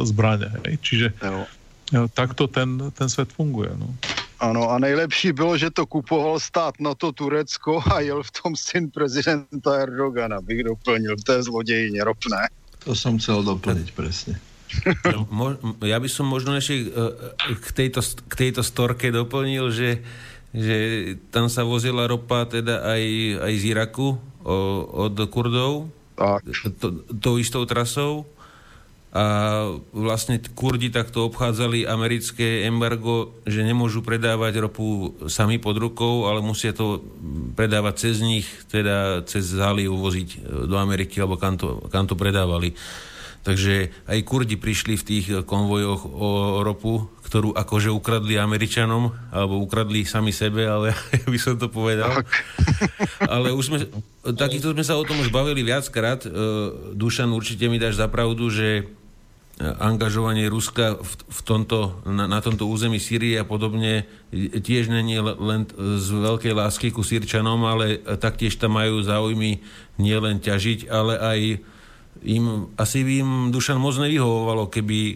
zbraně. 0.05 0.49
Hej. 0.65 0.75
Čiže. 0.81 1.07
E, 1.21 2.09
takto 2.15 2.47
ten, 2.47 2.81
ten 2.95 3.09
svet 3.09 3.29
funguje. 3.35 3.71
No. 3.77 3.93
Ano, 4.41 4.71
a 4.71 4.79
nejlepší 4.79 5.33
bylo, 5.33 5.57
že 5.57 5.71
to 5.71 5.87
kupoval 5.87 6.41
stát 6.41 6.81
na 6.81 6.95
to 6.95 7.13
Turecko 7.13 7.85
a 7.93 8.01
jel 8.01 8.23
v 8.23 8.31
tom 8.31 8.57
syn 8.57 8.91
prezidenta 8.91 9.77
Erdogana, 9.77 10.41
bych 10.41 10.65
doplnil. 10.65 11.17
To 11.25 11.33
je 11.33 11.43
zlodějině 11.43 12.05
ropné. 12.05 12.49
To 12.85 12.97
som 12.97 13.21
chcel 13.21 13.45
doplniť 13.45 13.93
presne. 13.93 14.41
ja 15.85 15.99
by 16.01 16.09
som 16.09 16.25
možno 16.25 16.57
ešte 16.57 16.89
e, 16.89 17.57
k 17.61 17.69
tejto, 17.77 18.01
k 18.01 18.35
tejto 18.39 18.65
storke 18.65 19.13
doplnil, 19.13 19.69
že, 19.69 20.01
že 20.57 20.77
tam 21.29 21.53
sa 21.53 21.61
vozila 21.61 22.09
ropa 22.09 22.49
teda 22.49 22.89
aj, 22.89 23.03
aj 23.45 23.53
z 23.61 23.65
Iraku 23.77 24.17
o, 24.17 24.57
od 25.11 25.15
Kurdov 25.29 25.93
tak. 26.17 26.45
To, 26.81 27.01
tou 27.17 27.41
istou 27.41 27.65
trasou 27.65 28.29
a 29.11 29.25
vlastne 29.91 30.39
Kurdi 30.39 30.87
takto 30.87 31.27
obchádzali 31.27 31.83
americké 31.83 32.63
embargo, 32.63 33.35
že 33.43 33.67
nemôžu 33.67 34.07
predávať 34.07 34.63
ropu 34.63 35.19
sami 35.27 35.59
pod 35.59 35.83
rukou, 35.83 36.31
ale 36.31 36.39
musia 36.39 36.71
to 36.71 37.03
predávať 37.59 38.07
cez 38.07 38.23
nich, 38.23 38.47
teda 38.71 39.27
cez 39.27 39.51
záliv 39.51 39.91
voziť 39.99 40.47
do 40.71 40.79
Ameriky, 40.79 41.19
alebo 41.19 41.35
kam 41.35 41.59
to, 41.59 41.83
kam 41.91 42.07
to 42.07 42.15
predávali. 42.15 42.71
Takže 43.41 43.91
aj 44.05 44.21
Kurdi 44.29 44.61
prišli 44.61 45.01
v 45.01 45.07
tých 45.07 45.27
konvojoch 45.49 46.07
o 46.07 46.61
ropu, 46.61 47.09
ktorú 47.25 47.57
akože 47.57 47.89
ukradli 47.89 48.37
Američanom, 48.37 49.11
alebo 49.33 49.59
ukradli 49.65 50.05
sami 50.05 50.31
sebe, 50.31 50.69
ale 50.69 50.93
ja 50.93 51.27
by 51.33 51.39
som 51.41 51.57
to 51.59 51.67
povedal. 51.67 52.15
Ale 53.33 53.57
už 53.57 53.65
sme, 53.73 53.79
takýchto 54.23 54.77
sme 54.77 54.85
sa 54.85 54.97
o 54.97 55.07
tom 55.09 55.21
už 55.25 55.33
bavili 55.33 55.65
viackrát. 55.65 56.25
E, 56.25 56.29
Dušan, 56.93 57.33
určite 57.33 57.69
mi 57.73 57.81
dáš 57.81 57.97
za 57.97 58.09
pravdu, 58.13 58.51
že 58.53 58.89
angažovanie 59.61 60.49
Ruska 60.49 60.97
v, 60.97 61.13
v 61.29 61.41
tomto, 61.45 62.01
na, 62.09 62.25
na 62.25 62.41
tomto 62.41 62.65
území 62.65 62.97
Sýrie 62.97 63.37
a 63.37 63.45
podobne 63.45 64.09
tiež 64.33 64.89
není 64.89 65.21
len 65.21 65.69
z 65.77 66.09
veľkej 66.09 66.57
lásky 66.57 66.89
ku 66.89 67.05
Sýrčanom, 67.05 67.61
ale 67.69 68.01
taktiež 68.17 68.57
tam 68.57 68.81
majú 68.81 69.05
záujmy 69.05 69.61
nielen 70.01 70.41
ťažiť, 70.41 70.89
ale 70.89 71.15
aj 71.21 71.41
im, 72.25 72.73
asi 72.77 73.05
by 73.05 73.13
im 73.21 73.31
Dušan 73.53 73.81
moc 73.81 73.97
nevyhovovalo, 73.97 74.69
keby 74.69 74.99
e, 75.01 75.15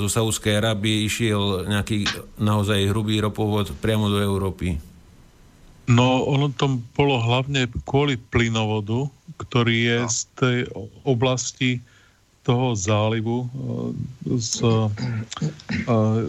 zo 0.00 0.08
Saudskej 0.08 0.60
Arábie 0.60 1.08
išiel 1.08 1.68
nejaký 1.68 2.08
naozaj 2.40 2.92
hrubý 2.92 3.20
ropovod 3.20 3.72
priamo 3.80 4.08
do 4.08 4.20
Európy. 4.20 4.76
No, 5.88 6.24
ono 6.24 6.48
to 6.54 6.80
bolo 6.94 7.18
hlavne 7.18 7.66
kvôli 7.84 8.16
plynovodu, 8.16 9.10
ktorý 9.36 9.76
je 9.76 9.98
no. 10.00 10.08
z 10.08 10.18
tej 10.38 10.58
oblasti 11.02 11.82
toho 12.42 12.74
zálivu 12.74 13.46
e, 13.46 13.48
z, 14.38 14.62
e, 14.62 14.88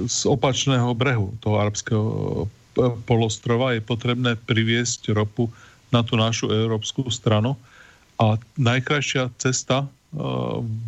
z 0.08 0.20
opačného 0.30 0.94
brehu 0.94 1.34
toho 1.42 1.56
arabského 1.58 2.06
polostrova 3.06 3.78
je 3.78 3.82
potrebné 3.86 4.34
priviesť 4.50 5.14
ropu 5.14 5.50
na 5.94 6.02
tú 6.02 6.18
našu 6.18 6.50
európsku 6.50 7.06
stranu. 7.14 7.54
A 8.18 8.38
najkrajšia 8.58 9.30
cesta 9.38 9.90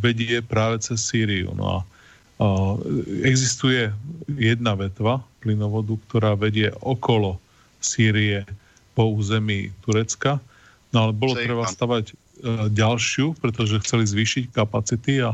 vedie 0.02 0.42
práve 0.46 0.82
cez 0.82 1.02
Sýriu. 1.02 1.54
No 1.58 1.66
a 1.66 1.78
existuje 3.26 3.90
jedna 4.30 4.74
vetva 4.78 5.24
plynovodu, 5.42 5.98
ktorá 6.10 6.34
vedie 6.34 6.74
okolo 6.82 7.40
Sýrie 7.80 8.44
po 8.98 9.14
území 9.14 9.72
Turecka, 9.86 10.42
no 10.90 10.98
ale 11.08 11.12
bolo 11.14 11.38
treba 11.38 11.70
stavať 11.70 12.18
ďalšiu, 12.70 13.34
pretože 13.42 13.82
chceli 13.82 14.06
zvýšiť 14.06 14.54
kapacity 14.54 15.26
a 15.26 15.34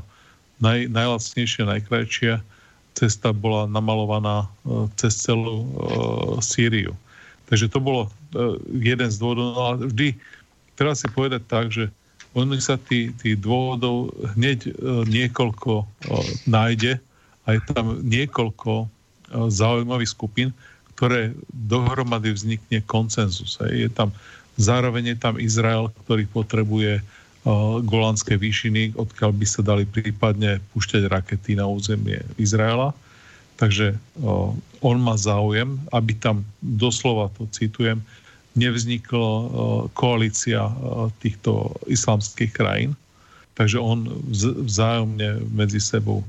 naj, 0.64 0.88
najlacnejšia, 0.88 1.68
najkrajšia 1.68 2.40
cesta 2.96 3.32
bola 3.32 3.68
namalovaná 3.68 4.48
e, 4.48 4.88
cez 5.00 5.20
celú 5.20 5.64
e, 5.64 5.68
Sýriu. 6.40 6.96
Takže 7.52 7.68
to 7.68 7.84
bolo 7.84 8.08
jeden 8.72 9.12
z 9.12 9.18
dôvodov. 9.20 9.46
No 9.52 9.62
a 9.68 9.72
vždy 9.76 10.16
treba 10.80 10.96
si 10.96 11.08
povedať 11.12 11.42
tak, 11.52 11.68
že 11.68 11.92
oni 12.32 12.64
sa 12.64 12.80
tí, 12.80 13.12
tí 13.20 13.36
dôvodov 13.36 14.16
hneď 14.36 14.60
e, 14.66 14.72
niekoľko 15.04 15.84
e, 15.84 15.86
nájde 16.48 16.96
a 17.44 17.48
je 17.52 17.62
tam 17.76 18.00
niekoľko 18.08 18.72
e, 18.80 18.86
zaujímavých 19.52 20.16
skupín, 20.16 20.50
ktoré 20.96 21.36
dohromady 21.52 22.32
vznikne 22.32 22.80
koncenzus. 22.88 23.60
Je 23.68 23.92
tam, 23.92 24.16
zároveň 24.62 25.14
je 25.14 25.18
tam 25.18 25.36
Izrael, 25.42 25.90
ktorý 26.06 26.30
potrebuje 26.30 27.02
uh, 27.02 27.82
Golánske 27.82 28.38
výšiny, 28.38 28.94
odkiaľ 28.94 29.32
by 29.34 29.46
sa 29.50 29.66
dali 29.66 29.90
prípadne 29.90 30.62
púšťať 30.72 31.10
rakety 31.10 31.58
na 31.58 31.66
územie 31.66 32.22
Izraela. 32.38 32.94
Takže 33.58 33.98
uh, 33.98 34.54
on 34.86 34.98
má 35.02 35.18
záujem, 35.18 35.82
aby 35.90 36.14
tam, 36.14 36.46
doslova 36.62 37.34
to 37.36 37.50
citujem, 37.50 38.00
nevznikla 38.54 39.18
uh, 39.20 39.46
koalícia 39.98 40.70
týchto 41.26 41.74
islamských 41.90 42.54
krajín. 42.54 42.94
Takže 43.58 43.82
on 43.82 44.08
vzájomne 44.64 45.44
medzi 45.52 45.78
sebou 45.84 46.24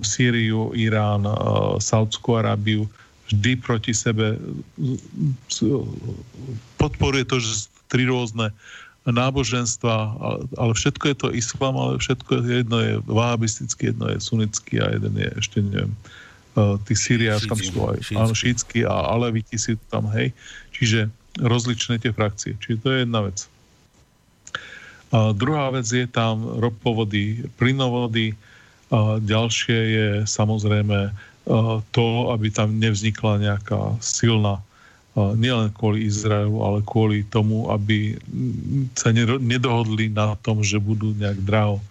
Sýriu, 0.00 0.72
Irán, 0.72 1.28
Saudskú 1.78 2.40
Arábiu, 2.40 2.88
vždy 3.30 3.62
proti 3.62 3.94
sebe 3.94 4.34
podporuje 6.74 7.24
to, 7.30 7.38
že 7.38 7.70
tri 7.86 8.06
rôzne 8.10 8.50
náboženstva, 9.06 9.94
ale 10.58 10.72
všetko 10.74 11.04
je 11.08 11.16
to 11.16 11.28
islám, 11.32 11.74
ale 11.78 11.92
všetko 11.96 12.44
jedno 12.44 12.78
je 12.82 12.94
vahabistický, 13.08 13.94
jedno 13.94 14.12
je 14.12 14.18
sunnický 14.20 14.82
a 14.82 14.92
jeden 14.92 15.14
je 15.16 15.30
ešte 15.40 15.64
neviem, 15.64 15.94
uh, 16.58 16.76
tí 16.84 16.94
Syria, 16.98 17.40
tam 17.40 17.56
sú 17.56 17.80
aj 17.80 17.98
áno, 18.12 18.34
šítsky 18.36 18.84
a 18.84 18.92
aleviti 19.14 19.56
si 19.56 19.78
tam, 19.88 20.10
hej. 20.12 20.36
Čiže 20.76 21.08
rozličné 21.40 21.96
tie 22.02 22.12
frakcie. 22.12 22.58
Čiže 22.60 22.76
to 22.82 22.88
je 22.92 22.98
jedna 23.08 23.20
vec. 23.24 23.38
A 25.10 25.32
druhá 25.32 25.72
vec 25.72 25.88
je 25.88 26.04
tam 26.06 26.60
ropovody, 26.60 27.46
plynovody, 27.56 28.36
a 28.90 29.22
ďalšie 29.22 29.78
je 29.78 30.08
samozrejme 30.26 31.14
to, 31.90 32.06
aby 32.30 32.48
tam 32.52 32.78
nevznikla 32.78 33.40
nejaká 33.40 33.96
silná 33.98 34.62
nielen 35.18 35.74
kvôli 35.74 36.06
Izraelu, 36.06 36.62
ale 36.62 36.86
kvôli 36.86 37.26
tomu, 37.26 37.66
aby 37.74 38.14
sa 38.94 39.10
nedohodli 39.42 40.06
na 40.06 40.38
tom, 40.38 40.62
že 40.62 40.78
budú 40.78 41.10
nejak 41.18 41.42
draho 41.42 41.82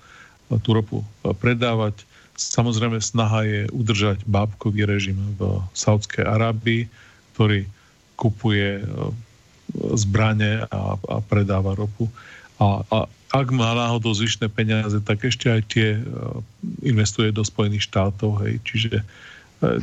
tú 0.64 0.70
ropu 0.72 0.98
predávať. 1.44 2.00
Samozrejme 2.40 3.04
snaha 3.04 3.44
je 3.44 3.62
udržať 3.76 4.24
bábkový 4.24 4.88
režim 4.88 5.20
v 5.36 5.60
Saudskej 5.76 6.24
Arábii, 6.24 6.88
ktorý 7.36 7.68
kupuje 8.16 8.88
zbranie 10.00 10.64
a, 10.72 10.96
a 10.96 11.16
predáva 11.20 11.76
ropu. 11.76 12.08
A, 12.58 12.82
a 12.88 12.98
ak 13.30 13.48
má 13.54 13.78
náhodou 13.78 14.16
zvyšné 14.16 14.50
peniaze, 14.50 14.98
tak 15.06 15.22
ešte 15.22 15.52
aj 15.54 15.62
tie 15.70 16.02
investuje 16.82 17.30
do 17.30 17.46
Spojených 17.46 17.86
štátov. 17.86 18.42
Hej. 18.42 18.58
Čiže 18.66 18.94
e, 18.98 19.04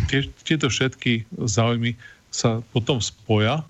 tie, 0.09 0.27
tieto 0.44 0.66
všetky 0.73 1.28
záujmy 1.36 1.97
sa 2.32 2.61
potom 2.73 3.01
spoja. 3.01 3.65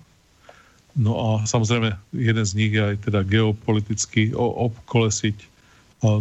No 0.97 1.13
a 1.13 1.29
samozrejme, 1.45 1.93
jeden 2.15 2.45
z 2.45 2.53
nich 2.57 2.73
je 2.73 2.81
aj 2.81 2.97
teda 3.05 3.21
geopoliticky 3.21 4.33
obkolesiť 4.33 5.37
e, 5.37 5.47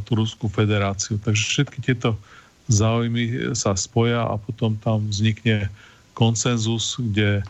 tú 0.04 0.10
Ruskú 0.12 0.52
federáciu. 0.52 1.16
Takže 1.16 1.42
všetky 1.42 1.78
tieto 1.80 2.14
záujmy 2.68 3.56
sa 3.56 3.72
spoja 3.72 4.26
a 4.26 4.34
potom 4.36 4.76
tam 4.82 5.08
vznikne 5.08 5.72
konsenzus, 6.12 6.98
kde 6.98 7.40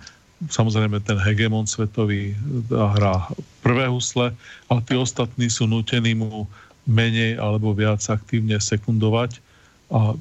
samozrejme 0.53 1.01
ten 1.03 1.17
hegemon 1.17 1.65
svetový 1.65 2.37
hrá 2.69 3.27
prvé 3.65 3.89
husle, 3.89 4.37
ale 4.69 4.81
tí 4.85 4.95
ostatní 4.95 5.49
sú 5.49 5.65
nutení 5.65 6.13
mu 6.13 6.45
menej 6.87 7.41
alebo 7.41 7.73
viac 7.73 8.05
aktívne 8.07 8.61
sekundovať 8.61 9.41
a 9.87 10.19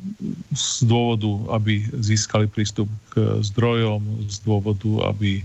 z 0.54 0.86
dôvodu, 0.86 1.58
aby 1.58 1.82
získali 1.98 2.46
prístup 2.46 2.86
k 3.10 3.42
zdrojom, 3.42 4.30
z 4.30 4.38
dôvodu, 4.46 5.10
aby 5.10 5.42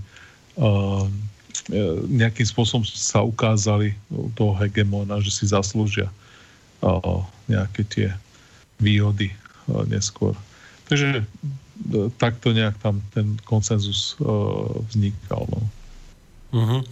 uh, 0.60 1.08
nejakým 2.08 2.44
spôsobom 2.44 2.84
sa 2.84 3.24
ukázali 3.24 3.96
toho 4.36 4.52
hegemona, 4.60 5.24
že 5.24 5.32
si 5.32 5.44
zaslúžia 5.48 6.12
uh, 6.84 7.24
nejaké 7.48 7.82
tie 7.88 8.08
výhody 8.76 9.32
uh, 9.68 9.88
neskôr. 9.88 10.36
Takže 10.88 11.24
takto 12.20 12.52
nejak 12.52 12.76
tam 12.84 13.00
ten 13.16 13.40
konsenzus 13.48 14.20
uh, 14.20 14.68
vznikal. 14.92 15.48
No. 15.48 15.60
Uh-huh. 16.52 16.82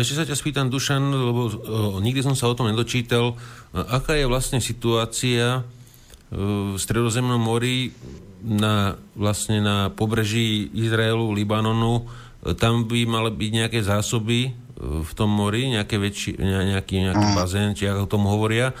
Ešte 0.00 0.16
sa 0.16 0.24
ťa 0.24 0.32
spýtam, 0.32 0.72
Dušan, 0.72 1.12
lebo 1.12 1.52
nikdy 2.00 2.24
som 2.24 2.32
sa 2.32 2.48
o 2.48 2.56
tom 2.56 2.72
nedočítal. 2.72 3.36
Aká 3.76 4.16
je 4.16 4.24
vlastne 4.24 4.64
situácia 4.64 5.60
v 6.34 6.76
Stredozemnom 6.76 7.38
mori 7.38 7.94
na, 8.42 8.98
vlastne 9.14 9.62
na 9.62 9.88
pobreží 9.94 10.68
Izraelu, 10.74 11.30
Libanonu? 11.30 12.10
Tam 12.58 12.84
by 12.84 13.06
mali 13.06 13.30
byť 13.32 13.50
nejaké 13.54 13.80
zásoby 13.80 14.52
v 14.84 15.12
tom 15.16 15.30
mori, 15.30 15.70
nejaké 15.70 15.96
väčší, 15.96 16.36
nejaký, 16.36 17.08
nejaký 17.08 17.26
bazén, 17.32 17.72
či 17.72 17.88
ako 17.88 18.10
tomu 18.10 18.28
hovoria. 18.28 18.74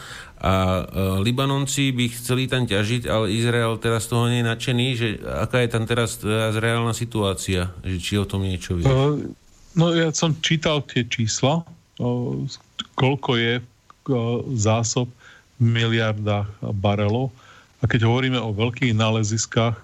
A 0.44 0.84
uh, 0.84 1.24
Libanonci 1.24 1.94
by 1.96 2.04
chceli 2.12 2.44
tam 2.44 2.68
ťažiť, 2.68 3.08
ale 3.08 3.32
Izrael 3.32 3.80
teraz 3.80 4.04
toho 4.10 4.28
nie 4.28 4.44
je 4.44 4.50
nadšený, 4.50 4.86
že 4.92 5.08
aká 5.24 5.64
je 5.64 5.70
tam 5.72 5.88
teraz, 5.88 6.20
teraz 6.20 6.60
reálna 6.60 6.92
situácia, 6.92 7.72
že 7.80 7.96
či 7.96 8.20
o 8.20 8.28
tom 8.28 8.44
niečo 8.44 8.76
vie. 8.76 8.84
Uh, 8.84 9.32
no 9.72 9.96
ja 9.96 10.12
som 10.12 10.36
čítal 10.44 10.84
tie 10.84 11.08
čísla, 11.08 11.64
koľko 12.98 13.30
je 13.40 13.64
zásob 14.60 15.08
v 15.56 15.64
miliardách 15.64 16.50
barelov. 16.76 17.32
A 17.84 17.88
keď 17.88 18.08
hovoríme 18.08 18.40
o 18.40 18.56
veľkých 18.56 18.96
náleziskách 18.96 19.76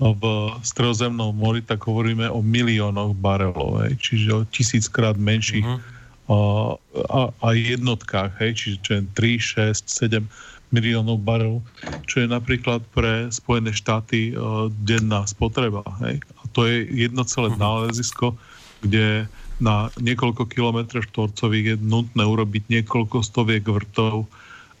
v 0.00 0.24
Stredozemnom 0.64 1.36
mori, 1.36 1.60
tak 1.60 1.84
hovoríme 1.84 2.32
o 2.32 2.40
miliónoch 2.40 3.12
barelov, 3.20 3.84
hej, 3.84 3.94
čiže 4.00 4.28
o 4.32 4.40
tisíckrát 4.48 5.14
menších 5.20 5.62
uh-huh 5.62 5.94
a, 6.28 7.20
a 7.28 7.48
jednotkách, 7.52 8.32
hej, 8.40 8.56
čiže 8.56 8.76
čo 8.80 8.90
je 8.96 9.02
3, 9.12 9.76
6, 9.76 10.24
7 10.24 10.24
miliónov 10.72 11.20
barov, 11.20 11.60
čo 12.08 12.24
je 12.24 12.28
napríklad 12.28 12.80
pre 12.96 13.28
Spojené 13.28 13.76
štáty 13.76 14.32
uh, 14.32 14.72
denná 14.82 15.28
spotreba. 15.28 15.84
Hej. 16.02 16.24
A 16.40 16.42
to 16.50 16.64
je 16.66 16.88
jedno 16.88 17.22
celé 17.28 17.52
uh-huh. 17.52 17.60
nálezisko, 17.60 18.34
kde 18.80 19.28
na 19.62 19.92
niekoľko 20.02 20.50
kilometrov 20.50 21.06
štvorcových 21.12 21.76
je 21.76 21.76
nutné 21.78 22.24
urobiť 22.26 22.72
niekoľko 22.72 23.22
stoviek 23.22 23.62
vrtov 23.62 24.26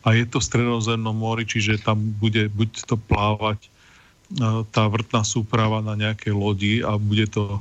a 0.04 0.12
je 0.12 0.24
to 0.28 0.36
v 0.38 0.48
stredozemnom 0.52 1.16
mori, 1.16 1.48
čiže 1.48 1.80
tam 1.80 1.96
bude 2.20 2.52
buď 2.52 2.84
to 2.84 3.00
plávať 3.00 3.58
uh, 4.38 4.62
tá 4.68 4.84
vrtná 4.86 5.24
súprava 5.24 5.80
na 5.80 5.96
nejakej 5.96 6.32
lodi 6.36 6.74
a 6.84 7.00
bude 7.00 7.24
to, 7.32 7.58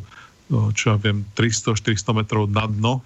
uh, 0.51 0.69
čo 0.75 0.93
ja 0.93 0.97
viem, 0.99 1.23
300-400 1.39 2.19
metrov 2.19 2.51
na 2.51 2.67
dno 2.67 2.99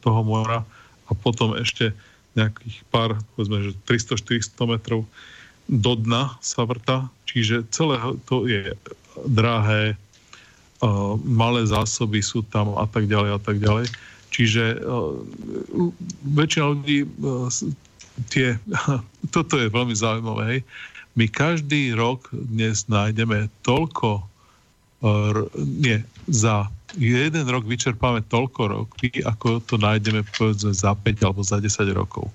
toho 0.00 0.24
mora 0.24 0.64
a 1.06 1.12
potom 1.12 1.52
ešte 1.52 1.92
nejakých 2.32 2.80
pár, 2.88 3.20
povedzme, 3.36 3.70
že 3.70 3.70
300-400 3.84 4.72
metrov 4.72 5.04
do 5.68 5.92
dna 5.92 6.40
sa 6.40 6.64
vrta, 6.64 7.12
čiže 7.28 7.68
celé 7.68 8.00
to 8.24 8.48
je 8.48 8.72
drahé, 9.28 10.00
uh, 10.80 11.20
malé 11.20 11.68
zásoby 11.68 12.24
sú 12.24 12.40
tam 12.40 12.72
a 12.80 12.88
tak 12.88 13.04
ďalej 13.04 13.30
a 13.36 13.40
tak 13.40 13.60
ďalej. 13.60 13.86
Čiže 14.28 14.84
väčšina 16.20 16.64
ľudí 16.76 17.08
tie, 18.26 18.58
toto 19.34 19.54
je 19.58 19.70
veľmi 19.70 19.94
zaujímavé, 19.94 20.42
hej. 20.50 20.60
My 21.18 21.26
každý 21.26 21.98
rok 21.98 22.30
dnes 22.30 22.86
nájdeme 22.86 23.50
toľko, 23.66 24.22
uh, 25.02 25.50
nie, 25.58 25.98
za 26.30 26.70
jeden 26.96 27.44
rok 27.50 27.66
vyčerpáme 27.66 28.24
toľko 28.30 28.62
roky, 28.70 29.10
ako 29.26 29.60
to 29.66 29.76
nájdeme 29.76 30.24
povedzme 30.38 30.72
za 30.72 30.94
5 30.94 31.26
alebo 31.26 31.42
za 31.42 31.58
10 31.58 31.90
rokov. 31.92 32.30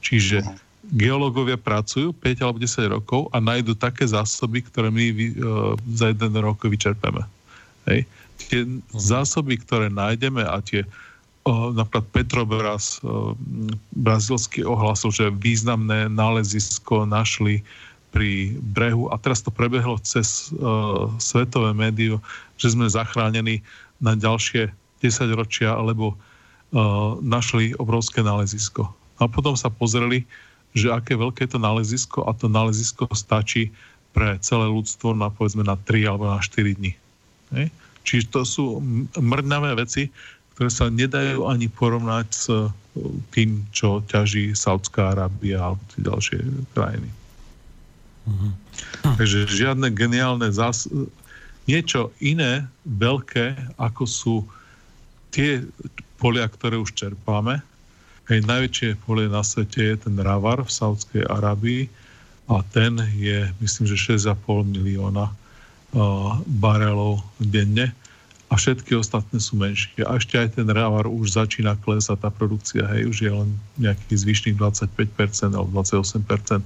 Čiže 0.00 0.42
geológovia 0.92 1.60
pracujú 1.60 2.12
5 2.16 2.44
alebo 2.44 2.58
10 2.58 2.96
rokov 2.96 3.20
a 3.30 3.38
nájdú 3.38 3.76
také 3.78 4.04
zásoby, 4.08 4.64
ktoré 4.66 4.88
my 4.88 5.04
uh, 5.12 5.24
za 5.94 6.10
jeden 6.10 6.32
rok 6.40 6.64
vyčerpáme. 6.64 7.22
Hej. 7.88 8.08
Tie 8.40 8.66
uh-huh. 8.66 8.80
zásoby, 8.92 9.60
ktoré 9.60 9.92
nájdeme 9.92 10.42
a 10.42 10.58
tie 10.64 10.82
napríklad 11.52 12.08
Petrobras 12.08 13.04
brazilský 13.92 14.64
ohlasil, 14.64 15.12
že 15.12 15.34
významné 15.36 16.08
nálezisko 16.08 17.04
našli 17.04 17.60
pri 18.14 18.54
brehu 18.62 19.10
a 19.10 19.18
teraz 19.18 19.42
to 19.42 19.50
prebehlo 19.50 19.98
cez 19.98 20.54
uh, 20.54 21.10
svetové 21.18 21.74
médium, 21.74 22.22
že 22.54 22.70
sme 22.70 22.86
zachránení 22.86 23.58
na 23.98 24.14
ďalšie 24.14 24.70
10 25.02 25.34
ročia, 25.34 25.74
alebo 25.74 26.14
uh, 26.14 27.18
našli 27.18 27.74
obrovské 27.82 28.22
nálezisko. 28.22 28.86
A 29.18 29.26
potom 29.26 29.58
sa 29.58 29.66
pozreli, 29.66 30.22
že 30.78 30.94
aké 30.94 31.18
veľké 31.18 31.50
je 31.50 31.58
to 31.58 31.60
nálezisko 31.60 32.22
a 32.22 32.30
to 32.38 32.46
nálezisko 32.46 33.10
stačí 33.18 33.74
pre 34.14 34.38
celé 34.38 34.70
ľudstvo 34.70 35.10
na 35.18 35.26
povedzme 35.26 35.66
na 35.66 35.74
3 35.74 36.06
alebo 36.06 36.30
na 36.30 36.38
4 36.38 36.78
dní. 36.78 36.94
Čiže 38.04 38.30
to 38.30 38.40
sú 38.46 38.64
mrnavé 39.18 39.74
veci, 39.74 40.12
ktoré 40.54 40.70
sa 40.70 40.86
nedajú 40.86 41.50
ani 41.50 41.66
porovnať 41.66 42.26
s 42.30 42.46
uh, 42.46 42.70
tým, 43.34 43.66
čo 43.74 44.02
ťaží 44.06 44.54
Saudská 44.54 45.14
Arábia 45.14 45.58
alebo 45.58 45.82
tie 45.94 46.00
ďalšie 46.06 46.38
krajiny. 46.72 47.10
Mm-hmm. 48.24 48.52
Takže 49.18 49.38
žiadne 49.50 49.88
geniálne 49.92 50.48
zás- 50.54 50.88
niečo 51.66 52.14
iné 52.22 52.64
veľké, 52.86 53.76
ako 53.76 54.02
sú 54.06 54.36
tie 55.34 55.64
polia, 56.22 56.46
ktoré 56.48 56.78
už 56.80 56.94
čerpáme. 56.94 57.60
Hej, 58.30 58.48
najväčšie 58.48 59.04
polie 59.04 59.28
na 59.28 59.44
svete 59.44 59.92
je 59.92 59.96
ten 60.00 60.16
Ravar 60.16 60.64
v 60.64 60.72
Saudskej 60.72 61.28
Arabii 61.28 61.92
a 62.48 62.64
ten 62.72 62.96
je, 63.16 63.52
myslím, 63.60 63.84
že 63.84 64.16
6,5 64.16 64.64
milióna 64.64 65.28
uh, 65.28 66.40
barelov 66.48 67.20
denne 67.36 67.92
a 68.52 68.60
všetky 68.60 68.92
ostatné 68.94 69.40
sú 69.40 69.56
menšie. 69.56 70.04
A 70.04 70.20
ešte 70.20 70.36
aj 70.36 70.60
ten 70.60 70.68
Ravar 70.68 71.08
už 71.08 71.34
začína 71.34 71.80
klesať, 71.80 72.20
tá 72.20 72.28
produkcia, 72.28 72.84
hej, 72.92 73.08
už 73.08 73.16
je 73.24 73.32
len 73.32 73.48
nejakých 73.80 74.18
zvyšných 74.20 74.56
25% 74.60 75.56
alebo 75.56 75.80
28% 75.80 76.60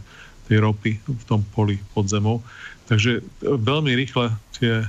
tej 0.49 0.59
ropy 0.59 0.99
v 0.99 1.25
tom 1.29 1.45
poli 1.55 1.79
pod 1.95 2.11
zemou. 2.11 2.43
Takže 2.91 3.21
e, 3.21 3.23
veľmi 3.45 3.95
rýchle 3.95 4.33
tie 4.59 4.89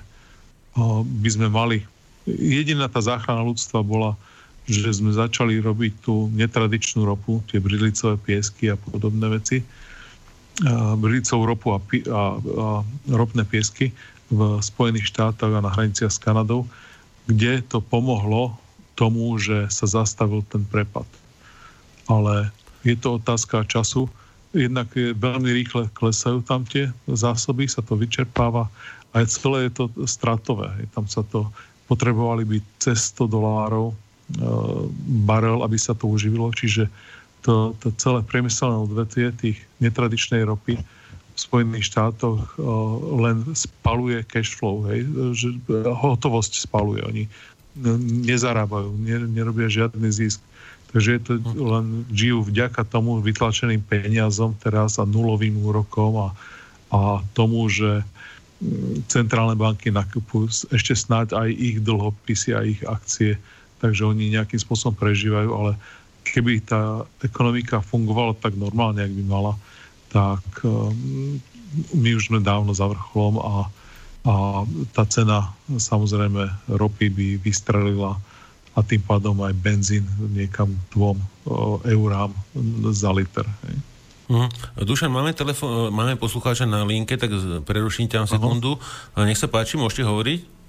o, 0.73 1.03
by 1.05 1.29
sme 1.29 1.47
mali. 1.51 1.85
Jediná 2.25 2.89
tá 2.89 3.03
záchrana 3.03 3.45
ľudstva 3.45 3.85
bola, 3.85 4.17
že 4.65 4.89
sme 4.89 5.13
začali 5.13 5.61
robiť 5.61 5.93
tú 6.05 6.29
netradičnú 6.33 7.05
ropu, 7.05 7.41
tie 7.49 7.57
bridlicové 7.57 8.21
piesky 8.21 8.69
a 8.69 8.77
podobné 8.77 9.25
veci. 9.33 9.65
Bridlicovú 10.99 11.43
ropu 11.47 11.73
a, 11.73 11.79
pi, 11.81 12.05
a, 12.05 12.37
a 12.37 12.67
ropné 13.09 13.47
piesky 13.49 13.89
v 14.29 14.61
Spojených 14.61 15.09
štátoch 15.09 15.51
a 15.53 15.65
na 15.65 15.73
hraniciach 15.73 16.13
s 16.13 16.21
Kanadou, 16.21 16.69
kde 17.25 17.61
to 17.65 17.81
pomohlo 17.81 18.57
tomu, 18.93 19.37
že 19.37 19.69
sa 19.73 19.85
zastavil 19.89 20.45
ten 20.49 20.65
prepad. 20.65 21.05
Ale 22.09 22.49
je 22.85 22.95
to 22.97 23.21
otázka 23.21 23.65
času, 23.69 24.09
jednak 24.53 24.89
je 24.97 25.13
veľmi 25.13 25.49
rýchle 25.53 25.89
klesajú 25.93 26.41
tam 26.41 26.65
tie 26.65 26.89
zásoby, 27.05 27.69
sa 27.69 27.85
to 27.85 27.93
vyčerpáva 27.93 28.65
a 29.13 29.25
celé 29.25 29.69
je 29.69 29.71
to 29.77 29.85
stratové. 30.09 30.73
Tam 30.93 31.05
sa 31.05 31.21
to 31.25 31.49
potrebovali 31.89 32.45
byť 32.45 32.63
cez 32.77 33.13
100 33.17 33.29
dolárov 33.29 33.93
e, 33.93 33.95
barel, 35.25 35.65
aby 35.65 35.77
sa 35.77 35.97
to 35.97 36.09
uživilo, 36.09 36.53
čiže 36.53 36.85
to, 37.41 37.73
to 37.81 37.89
celé 37.97 38.21
priemyselné 38.25 38.77
odvetvie 38.77 39.33
tých 39.33 39.57
netradičnej 39.81 40.45
ropy 40.45 40.77
Spojených 41.39 41.87
štátoch 41.87 42.59
e, 42.59 42.67
len 43.23 43.47
spaluje 43.55 44.27
cash 44.27 44.59
flow, 44.59 44.83
hej, 44.91 45.07
že 45.31 45.55
hotovosť 45.71 46.67
spaluje. 46.67 46.99
Oni 47.07 47.23
nezarábajú, 48.27 48.91
nerobia 49.31 49.71
žiadny 49.71 50.11
zisk. 50.11 50.43
Takže 50.89 51.09
je 51.15 51.21
to 51.21 51.33
len 51.53 52.03
žijú 52.09 52.49
vďaka 52.49 52.81
tomu 52.89 53.21
vytlačeným 53.21 53.79
peniazom 53.85 54.57
teraz 54.57 54.97
a 54.97 55.05
nulovým 55.05 55.53
úrokom 55.61 56.17
a, 56.17 56.29
a 56.89 57.21
tomu, 57.37 57.69
že 57.69 58.01
centrálne 59.07 59.55
banky 59.55 59.93
nakupujú 59.93 60.67
ešte 60.73 60.97
snáď 60.97 61.37
aj 61.37 61.49
ich 61.55 61.77
dlhopisy 61.79 62.49
a 62.57 62.65
ich 62.65 62.81
akcie, 62.83 63.39
takže 63.79 64.03
oni 64.03 64.35
nejakým 64.35 64.59
spôsobom 64.59 64.97
prežívajú, 64.97 65.49
ale 65.53 65.71
keby 66.27 66.59
tá 66.65 67.07
ekonomika 67.23 67.79
fungovala 67.79 68.35
tak 68.35 68.57
normálne, 68.59 69.05
ak 69.05 69.13
by 69.13 69.23
mala, 69.23 69.53
tak 70.09 70.41
um, 70.65 71.39
my 71.93 72.09
už 72.17 72.33
sme 72.33 72.41
dávno 72.41 72.73
za 72.73 72.89
vrcholom 72.89 73.37
a, 73.37 73.55
a 74.25 74.33
tá 74.93 75.05
cena 75.05 75.53
samozrejme 75.69 76.49
ropy 76.69 77.07
by 77.13 77.27
vystrelila 77.39 78.17
a 78.73 78.79
tým 78.81 79.01
pádom 79.05 79.37
aj 79.45 79.53
benzín 79.57 80.05
niekam 80.33 80.73
dvom 80.93 81.17
eurám 81.85 82.33
za 82.93 83.09
liter. 83.13 83.45
Hej. 83.65 83.75
Uh-huh. 84.29 84.49
Dušan, 84.77 85.09
máme, 85.09 85.33
telefon, 85.33 85.89
máme 85.89 86.13
poslucháča 86.13 86.69
na 86.69 86.85
linke, 86.85 87.17
tak 87.17 87.33
preruším 87.65 88.05
ťa 88.05 88.29
sekundu. 88.29 88.77
Uh-huh. 88.77 89.25
Nech 89.25 89.41
sa 89.41 89.49
páči, 89.49 89.73
môžete 89.73 90.05
hovoriť? 90.05 90.61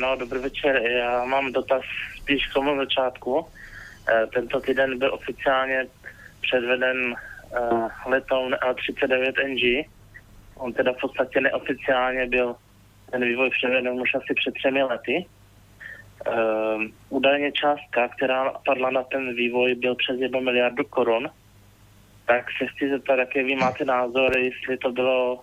No, 0.00 0.16
dobrý 0.16 0.38
večer. 0.38 0.82
Já 0.82 1.24
mám 1.24 1.52
dotaz 1.52 1.82
spíš 2.18 2.46
k 2.50 2.54
tomu 2.54 2.76
začátku. 2.76 3.46
Tento 4.34 4.60
týden 4.60 4.98
byl 4.98 5.14
oficiálně 5.14 5.86
předveden 6.40 7.14
letoun 8.06 8.54
L39NG. 8.54 9.84
On 10.56 10.72
teda 10.72 10.92
v 10.92 11.00
podstatě 11.00 11.40
neoficiálně 11.40 12.26
byl 12.26 12.56
ten 13.10 13.24
vývoj 13.24 13.50
předveden 13.50 14.00
už 14.00 14.14
asi 14.14 14.34
před 14.34 14.54
třemi 14.54 14.82
lety. 14.82 15.26
Uh, 16.28 16.82
údajně 17.08 17.52
částka, 17.52 18.08
která 18.08 18.52
padla 18.66 18.90
na 18.90 19.02
ten 19.02 19.34
vývoj, 19.34 19.74
byl 19.74 19.94
přes 19.94 20.20
1 20.20 20.40
miliardu 20.40 20.84
korun. 20.84 21.30
Tak 22.26 22.46
se 22.58 22.66
chci 22.66 22.90
zeptat, 22.90 23.18
jaké 23.18 23.42
vy 23.42 23.56
máte 23.56 23.84
názor, 23.84 24.38
jestli 24.38 24.76
to 24.78 24.92
bylo 24.92 25.40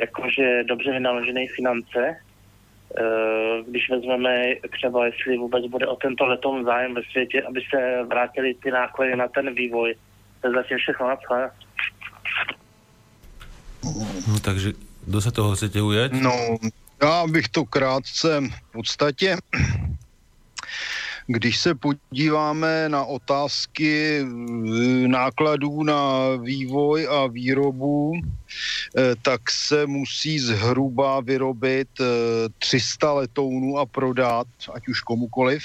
jakože 0.00 0.64
dobře 0.64 0.92
vynaložené 0.92 1.46
finance, 1.56 2.16
uh, 3.00 3.66
když 3.66 3.90
vezmeme 3.90 4.54
třeba, 4.72 5.06
jestli 5.06 5.36
vůbec 5.36 5.66
bude 5.66 5.86
o 5.86 5.96
tento 5.96 6.26
letom 6.26 6.64
zájem 6.64 6.94
ve 6.94 7.02
světě, 7.02 7.42
aby 7.42 7.60
se 7.70 8.02
vrátili 8.02 8.54
ty 8.54 8.70
náklady 8.70 9.16
na 9.16 9.28
ten 9.28 9.54
vývoj. 9.54 9.94
To 10.40 10.48
je 10.48 10.54
zatím 10.54 10.78
všechno 10.78 11.08
na 11.08 11.16
No, 14.28 14.40
takže 14.40 14.72
kdo 15.06 15.20
se 15.20 15.30
toho 15.32 15.56
chcete 15.56 15.82
ujať? 15.82 16.12
No, 16.12 16.58
já 17.02 17.26
bych 17.26 17.48
to 17.48 17.64
krátce 17.64 18.40
v 18.40 18.72
podstatě 18.72 19.36
když 21.30 21.58
se 21.58 21.74
podíváme 21.74 22.88
na 22.88 23.04
otázky 23.04 24.24
nákladů 25.06 25.82
na 25.82 26.28
vývoj 26.36 27.08
a 27.10 27.26
výrobu, 27.26 28.12
eh, 28.16 29.14
tak 29.22 29.50
se 29.50 29.86
musí 29.86 30.38
zhruba 30.38 31.20
vyrobit 31.20 31.88
300 32.58 33.08
eh, 33.08 33.12
letounů 33.12 33.78
a 33.78 33.86
prodat, 33.86 34.46
ať 34.74 34.88
už 34.88 35.00
komukoliv 35.00 35.62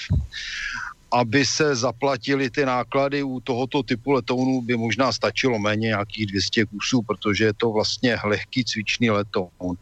aby 1.13 1.45
se 1.45 1.75
zaplatili 1.75 2.49
ty 2.49 2.65
náklady 2.65 3.23
u 3.23 3.39
tohoto 3.39 3.83
typu 3.83 4.11
letounů, 4.11 4.61
by 4.61 4.77
možná 4.77 5.11
stačilo 5.11 5.59
méně 5.59 5.87
nějakých 5.87 6.25
200 6.25 6.65
kusů, 6.65 7.01
protože 7.01 7.45
je 7.45 7.53
to 7.53 7.71
vlastně 7.71 8.17
lehký 8.23 8.65
cvičný 8.65 9.09
letoun. 9.09 9.77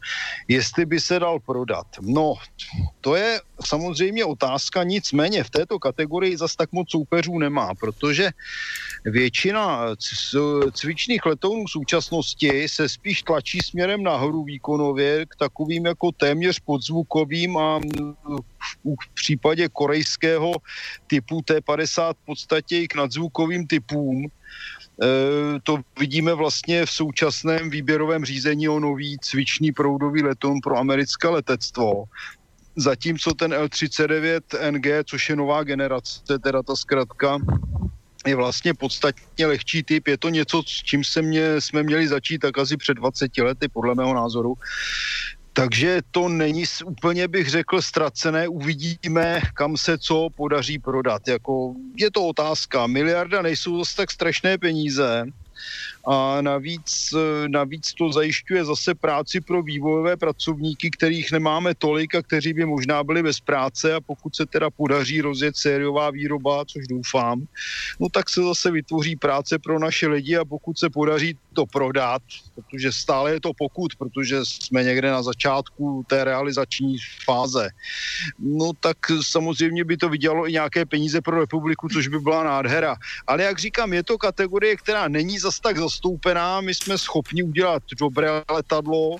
Jestli 0.48 0.86
by 0.86 0.99
se 0.99 1.20
dal 1.20 1.40
prodat? 1.40 1.88
No, 2.02 2.36
to 3.02 3.16
je 3.16 3.40
samozřejmě 3.66 4.26
otázka, 4.26 4.84
nicméně 4.84 5.44
v 5.44 5.49
této 5.49 5.80
kategorii 5.80 6.38
zas 6.38 6.56
tak 6.56 6.72
moc 6.72 6.91
soupeřů 6.91 7.40
nemá, 7.40 7.76
protože 7.80 8.30
většina 9.06 9.95
cvičných 10.74 11.26
letounů 11.26 11.66
v 11.66 11.72
současnosti 11.72 12.70
se 12.70 12.90
spíš 12.90 13.24
tlačí 13.24 13.60
směrem 13.66 14.03
nahoru 14.03 14.44
výkonově 14.44 15.26
k 15.26 15.36
takovým 15.36 15.86
jako 15.86 16.12
téměř 16.12 16.60
podzvukovým 16.60 17.58
a 17.58 17.80
v 18.86 19.14
případě 19.14 19.70
korejského 19.70 20.52
typu 21.08 21.20
T-50 21.22 22.14
v 22.14 22.26
podstatě 22.26 22.77
i 22.77 22.88
k 22.88 22.95
nadzvukovým 22.95 23.68
typům. 23.68 24.26
E, 24.26 24.30
to 25.64 25.77
vidíme 25.99 26.34
vlastně 26.34 26.85
v 26.85 26.91
současném 26.91 27.69
výběrovém 27.69 28.26
řízení 28.26 28.69
o 28.69 28.80
nový 28.80 29.18
cvičný 29.22 29.72
proudový 29.72 30.23
letoun 30.23 30.60
pro 30.64 30.77
americké 30.77 31.27
letectvo. 31.27 32.03
Zatímco 32.76 33.34
ten 33.34 33.53
L-39NG, 33.53 35.03
což 35.06 35.30
je 35.30 35.35
nová 35.35 35.64
generace, 35.64 36.39
teda 36.43 36.64
ta 36.64 36.76
zkratka, 36.76 37.39
je 38.26 38.35
vlastně 38.35 38.73
podstatně 38.73 39.45
lehčí 39.45 39.84
typ. 39.84 40.07
Je 40.07 40.18
to 40.18 40.30
něco, 40.30 40.64
s 40.64 40.84
čím 40.84 41.03
se 41.03 41.22
mě, 41.22 41.61
jsme 41.61 41.84
měli 41.84 42.07
začít 42.07 42.39
tak 42.39 42.57
asi 42.57 42.77
před 42.77 42.93
20 42.93 43.38
lety, 43.38 43.68
podle 43.68 43.95
mého 43.95 44.14
názoru. 44.14 44.53
Takže 45.53 46.02
to 46.11 46.30
není 46.30 46.64
úplně, 46.86 47.28
bych 47.28 47.49
řekl, 47.49 47.82
ztracené. 47.82 48.48
Uvidíme, 48.48 49.41
kam 49.53 49.78
se 49.78 49.98
co 49.98 50.28
podaří 50.36 50.80
prodat. 50.80 51.28
Jako, 51.28 51.73
je 51.95 52.11
to 52.11 52.28
otázka. 52.28 52.88
Miliarda 52.88 53.41
nejsou 53.41 53.80
zase 53.80 53.95
tak 53.95 54.11
strašné 54.11 54.57
peníze 54.57 55.26
a 56.07 56.41
navíc, 56.41 57.14
navíc 57.48 57.94
to 57.94 58.11
zajišťuje 58.11 58.65
zase 58.65 58.95
práci 58.95 59.41
pro 59.41 59.64
vývojové 59.64 60.18
pracovníky, 60.18 60.90
kterých 60.90 61.32
nemáme 61.32 61.76
tolik 61.76 62.15
a 62.15 62.22
kteří 62.22 62.53
by 62.53 62.65
možná 62.65 63.03
byli 63.03 63.23
bez 63.23 63.40
práce 63.40 63.94
a 63.94 64.02
pokud 64.02 64.36
se 64.36 64.45
teda 64.45 64.69
podaří 64.69 65.22
rozjet 65.22 65.57
sériová 65.57 66.10
výroba, 66.10 66.65
což 66.65 66.88
doufám, 66.88 67.45
no 67.99 68.10
tak 68.10 68.30
se 68.30 68.41
zase 68.41 68.72
vytvoří 68.72 69.15
práce 69.15 69.60
pro 69.60 69.80
naše 69.80 70.07
lidi 70.07 70.38
a 70.38 70.45
pokud 70.45 70.80
se 70.80 70.90
podaří 70.90 71.38
to 71.53 71.65
prodat, 71.65 72.22
protože 72.56 72.91
stále 72.91 73.34
je 73.34 73.41
to 73.41 73.52
pokud, 73.57 73.95
protože 73.95 74.40
jsme 74.44 74.84
někde 74.84 75.11
na 75.11 75.23
začátku 75.23 76.03
té 76.07 76.23
realizační 76.23 76.98
fáze, 77.26 77.69
no 78.40 78.72
tak 78.80 78.98
samozřejmě 79.22 79.84
by 79.84 79.98
to 79.98 80.10
vydělalo 80.10 80.48
i 80.48 80.52
nějaké 80.52 80.86
peníze 80.86 81.22
pro 81.22 81.40
republiku, 81.40 81.88
což 81.90 82.07
by 82.07 82.19
byla 82.19 82.44
nádhera. 82.44 82.95
Ale 83.28 83.44
jak 83.44 83.60
říkám, 83.60 83.94
je 83.94 84.03
to 84.03 84.18
kategorie, 84.18 84.76
která 84.76 85.07
není 85.07 85.40
zas 85.40 85.60
tak 85.60 85.78
zastoupená, 85.92 86.62
my 86.62 86.72
jsme 86.72 86.98
schopni 86.98 87.44
udělat 87.44 87.84
dobré 88.00 88.30
letadlo, 88.48 89.20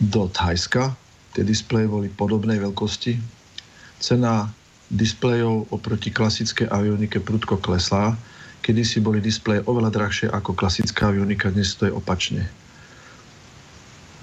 do 0.00 0.28
Thajska. 0.28 0.96
Tie 1.34 1.42
displeje 1.42 1.88
boli 1.88 2.08
podobnej 2.12 2.60
veľkosti. 2.60 3.16
Cena 3.98 4.52
displejov 4.94 5.66
oproti 5.74 6.14
klasickej 6.14 6.70
avionike 6.70 7.18
prudko 7.18 7.58
kleslá. 7.58 8.14
Kedysi 8.62 9.02
boli 9.02 9.18
displeje 9.20 9.66
oveľa 9.66 9.90
drahšie 9.92 10.30
ako 10.30 10.56
klasická 10.56 11.10
avionika, 11.10 11.52
dnes 11.52 11.74
to 11.76 11.90
je 11.90 11.92
opačne. 11.92 12.46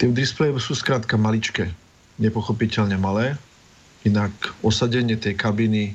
Tie 0.02 0.10
displeje 0.10 0.58
sú 0.58 0.74
skrátka 0.74 1.14
maličké, 1.14 1.70
nepochopiteľne 2.18 2.98
malé, 2.98 3.38
inak 4.02 4.34
osadenie 4.66 5.14
tej 5.14 5.38
kabiny 5.38 5.94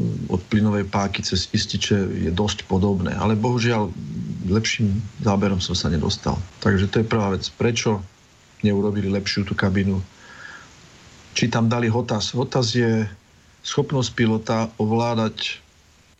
mm, 0.00 0.32
od 0.32 0.40
plynovej 0.48 0.88
páky 0.88 1.20
cez 1.20 1.52
ističe 1.52 2.08
je 2.24 2.30
dosť 2.32 2.64
podobné, 2.64 3.12
ale 3.12 3.36
bohužiaľ 3.36 3.92
lepším 4.48 4.96
záberom 5.20 5.60
som 5.60 5.76
sa 5.76 5.92
nedostal. 5.92 6.40
Takže 6.64 6.88
to 6.88 7.04
je 7.04 7.10
prvá 7.10 7.36
vec. 7.36 7.44
Prečo 7.52 8.00
neurobili 8.64 9.12
lepšiu 9.12 9.44
tú 9.44 9.52
kabinu? 9.52 10.00
Či 11.36 11.52
tam 11.52 11.68
dali 11.68 11.92
HOTAS? 11.92 12.32
HOTAS 12.32 12.68
je 12.72 13.04
schopnosť 13.66 14.10
pilota 14.14 14.70
ovládať 14.78 15.58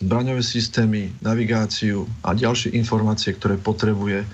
zbraňové 0.03 0.43
systémy, 0.43 1.15
navigáciu 1.23 2.05
a 2.27 2.35
ďalšie 2.35 2.75
informácie, 2.75 3.33
ktoré 3.39 3.55
potrebuje 3.55 4.27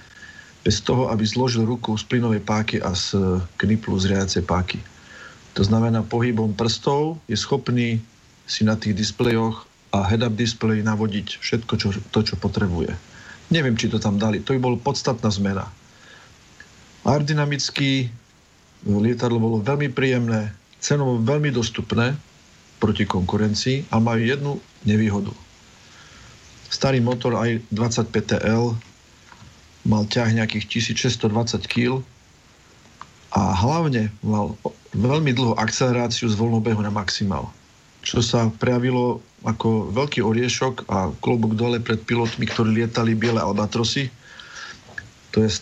bez 0.65 0.81
toho, 0.81 1.13
aby 1.13 1.23
zložil 1.23 1.69
ruku 1.69 1.93
z 2.01 2.09
plynovej 2.09 2.41
páky 2.41 2.81
a 2.81 2.97
z 2.97 3.39
kniplu 3.61 4.01
z 4.01 4.17
riacej 4.17 4.43
páky. 4.49 4.81
To 5.53 5.63
znamená, 5.63 6.01
pohybom 6.01 6.57
prstov 6.57 7.21
je 7.29 7.37
schopný 7.37 8.01
si 8.49 8.65
na 8.65 8.75
tých 8.81 8.97
displejoch 8.97 9.69
a 9.93 10.09
head-up 10.09 10.33
display 10.33 10.81
navodiť 10.81 11.37
všetko, 11.37 11.73
čo, 11.77 11.89
to, 12.09 12.21
čo 12.25 12.35
potrebuje. 12.41 12.97
Neviem, 13.53 13.77
či 13.77 13.93
to 13.93 14.01
tam 14.01 14.17
dali. 14.17 14.41
To 14.41 14.57
by 14.57 14.61
bol 14.65 14.81
podstatná 14.81 15.29
zmena. 15.29 15.69
Aerodynamicky 17.05 18.09
lietadlo 18.89 19.37
bolo 19.37 19.61
veľmi 19.61 19.93
príjemné, 19.93 20.57
cenovo 20.81 21.21
veľmi 21.21 21.53
dostupné 21.53 22.17
proti 22.83 23.07
konkurencii 23.07 23.95
a 23.95 24.03
majú 24.03 24.23
jednu 24.27 24.53
nevýhodu. 24.83 25.31
Starý 26.67 26.99
motor 26.99 27.39
aj 27.39 27.63
25 27.71 28.11
TL 28.11 28.75
mal 29.87 30.03
ťah 30.11 30.35
nejakých 30.35 30.91
1620 30.91 31.63
kg 31.71 32.03
a 33.31 33.55
hlavne 33.55 34.11
mal 34.27 34.59
veľmi 34.91 35.31
dlhú 35.31 35.55
akceleráciu 35.55 36.27
z 36.27 36.35
voľnobehu 36.35 36.83
na 36.83 36.91
maximál. 36.91 37.55
Čo 38.03 38.19
sa 38.19 38.51
prejavilo 38.51 39.23
ako 39.47 39.95
veľký 39.95 40.21
oriešok 40.27 40.91
a 40.91 41.15
klobok 41.23 41.55
dole 41.55 41.79
pred 41.79 42.03
pilotmi, 42.03 42.51
ktorí 42.51 42.83
lietali 42.83 43.15
biele 43.15 43.39
albatrosy, 43.39 44.11
to 45.33 45.41
je 45.41 45.49
e, 45.49 45.61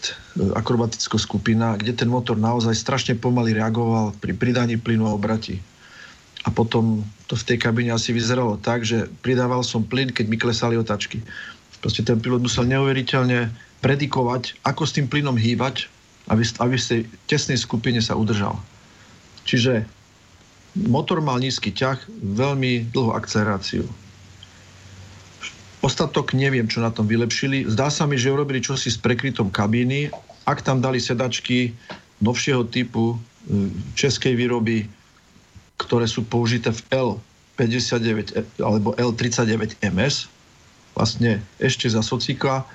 akrobatická 0.58 1.14
skupina, 1.14 1.78
kde 1.78 1.94
ten 1.94 2.10
motor 2.10 2.34
naozaj 2.34 2.74
strašne 2.74 3.14
pomaly 3.14 3.54
reagoval 3.54 4.10
pri 4.18 4.34
pridaní 4.34 4.74
plynu 4.74 5.06
a 5.06 5.14
obrati. 5.14 5.62
A 6.44 6.48
potom 6.48 7.04
to 7.28 7.36
v 7.36 7.46
tej 7.52 7.58
kabine 7.60 7.92
asi 7.92 8.16
vyzeralo 8.16 8.56
tak, 8.56 8.82
že 8.82 9.12
pridával 9.20 9.60
som 9.60 9.84
plyn, 9.84 10.08
keď 10.08 10.26
mi 10.26 10.40
klesali 10.40 10.80
otačky. 10.80 11.20
Proste 11.80 12.04
ten 12.04 12.20
pilot 12.20 12.44
musel 12.44 12.68
neuveriteľne 12.68 13.52
predikovať, 13.80 14.60
ako 14.64 14.82
s 14.84 14.96
tým 14.96 15.08
plynom 15.08 15.36
hýbať, 15.36 15.88
aby, 16.28 16.44
aby 16.60 16.74
v 16.76 16.84
tej 16.84 17.00
tesnej 17.28 17.56
skupine 17.56 18.00
sa 18.00 18.16
udržal. 18.16 18.56
Čiže 19.48 19.84
motor 20.76 21.24
mal 21.24 21.40
nízky 21.40 21.72
ťah, 21.72 21.98
veľmi 22.20 22.92
dlhú 22.92 23.16
akceleráciu. 23.16 23.88
Ostatok 25.80 26.36
neviem, 26.36 26.68
čo 26.68 26.84
na 26.84 26.92
tom 26.92 27.08
vylepšili. 27.08 27.64
Zdá 27.72 27.88
sa 27.88 28.04
mi, 28.04 28.20
že 28.20 28.28
urobili 28.28 28.60
čosi 28.60 28.92
s 28.92 29.00
prekrytom 29.00 29.48
kabíny. 29.48 30.12
Ak 30.44 30.60
tam 30.60 30.84
dali 30.84 31.00
sedačky 31.00 31.72
novšieho 32.20 32.68
typu 32.68 33.16
e, 33.16 33.72
českej 33.96 34.36
výroby, 34.36 34.84
ktoré 35.80 36.04
sú 36.04 36.28
použité 36.28 36.68
v 36.68 36.80
L59 36.92 38.36
alebo 38.60 38.92
L39 39.00 39.80
MS, 39.80 40.28
vlastne 40.92 41.40
ešte 41.56 41.88
za 41.88 42.04
socikla, 42.04 42.68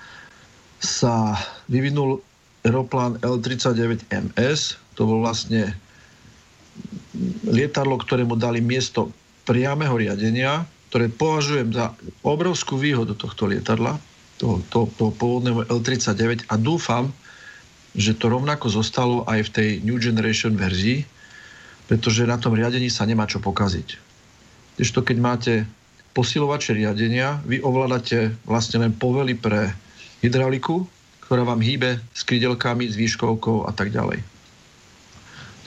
sa 0.81 1.37
vyvinul 1.69 2.19
aeroplán 2.65 3.21
L-39MS, 3.21 4.81
to 4.97 5.05
bol 5.05 5.21
vlastne 5.21 5.77
lietadlo, 7.45 8.01
ktorému 8.01 8.35
dali 8.35 8.59
miesto 8.59 9.13
priameho 9.45 9.95
riadenia, 9.95 10.65
ktoré 10.89 11.07
považujem 11.13 11.69
za 11.71 11.93
obrovskú 12.25 12.81
výhodu 12.81 13.13
tohto 13.13 13.45
lietadla, 13.45 14.01
toho, 14.41 14.59
toho, 14.67 14.89
toho 14.97 15.11
pôvodného 15.15 15.63
L-39 15.69 16.49
a 16.49 16.55
dúfam, 16.59 17.13
že 17.95 18.11
to 18.17 18.27
rovnako 18.27 18.67
zostalo 18.67 19.23
aj 19.29 19.47
v 19.47 19.53
tej 19.53 19.69
New 19.87 19.95
Generation 20.01 20.59
verzii, 20.59 21.07
pretože 21.85 22.25
na 22.25 22.37
tom 22.41 22.57
riadení 22.57 22.89
sa 22.89 23.05
nemá 23.05 23.29
čo 23.29 23.37
pokaziť. 23.41 24.01
to, 24.91 25.01
keď 25.05 25.17
máte 25.21 25.53
posilovače 26.15 26.75
riadenia, 26.75 27.43
vy 27.43 27.59
ovládate 27.59 28.33
vlastne 28.47 28.81
len 28.81 28.91
povely 28.95 29.35
pre 29.35 29.71
hydrauliku, 30.23 30.87
ktorá 31.27 31.43
vám 31.43 31.59
hýbe 31.59 31.99
s 32.13 32.21
krydelkami, 32.23 32.87
s 32.87 32.95
výškovkou 32.95 33.67
a 33.67 33.71
tak 33.75 33.91
ďalej. 33.91 34.23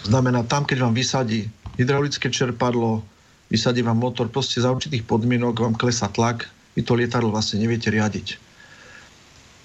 To 0.03 0.05
znamená, 0.09 0.47
tam, 0.47 0.65
keď 0.65 0.89
vám 0.89 0.95
vysadí 0.95 1.51
hydraulické 1.77 2.31
čerpadlo, 2.31 3.03
vysadí 3.51 3.83
vám 3.83 3.99
motor, 3.99 4.31
proste 4.31 4.63
za 4.63 4.71
určitých 4.71 5.05
podmienok 5.05 5.59
vám 5.59 5.75
klesá 5.75 6.09
tlak, 6.09 6.47
vy 6.79 6.87
to 6.87 6.95
lietadlo 6.95 7.35
vlastne 7.35 7.59
neviete 7.59 7.91
riadiť. 7.91 8.48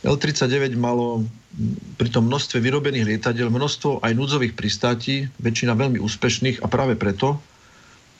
L-39 0.03 0.75
malo 0.75 1.23
pri 1.95 2.09
tom 2.11 2.27
množstve 2.27 2.59
vyrobených 2.59 3.07
lietadiel 3.07 3.47
množstvo 3.47 4.03
aj 4.03 4.11
núdzových 4.13 4.53
pristátí, 4.53 5.31
väčšina 5.39 5.73
veľmi 5.79 6.01
úspešných 6.01 6.59
a 6.59 6.67
práve 6.67 6.99
preto, 6.99 7.39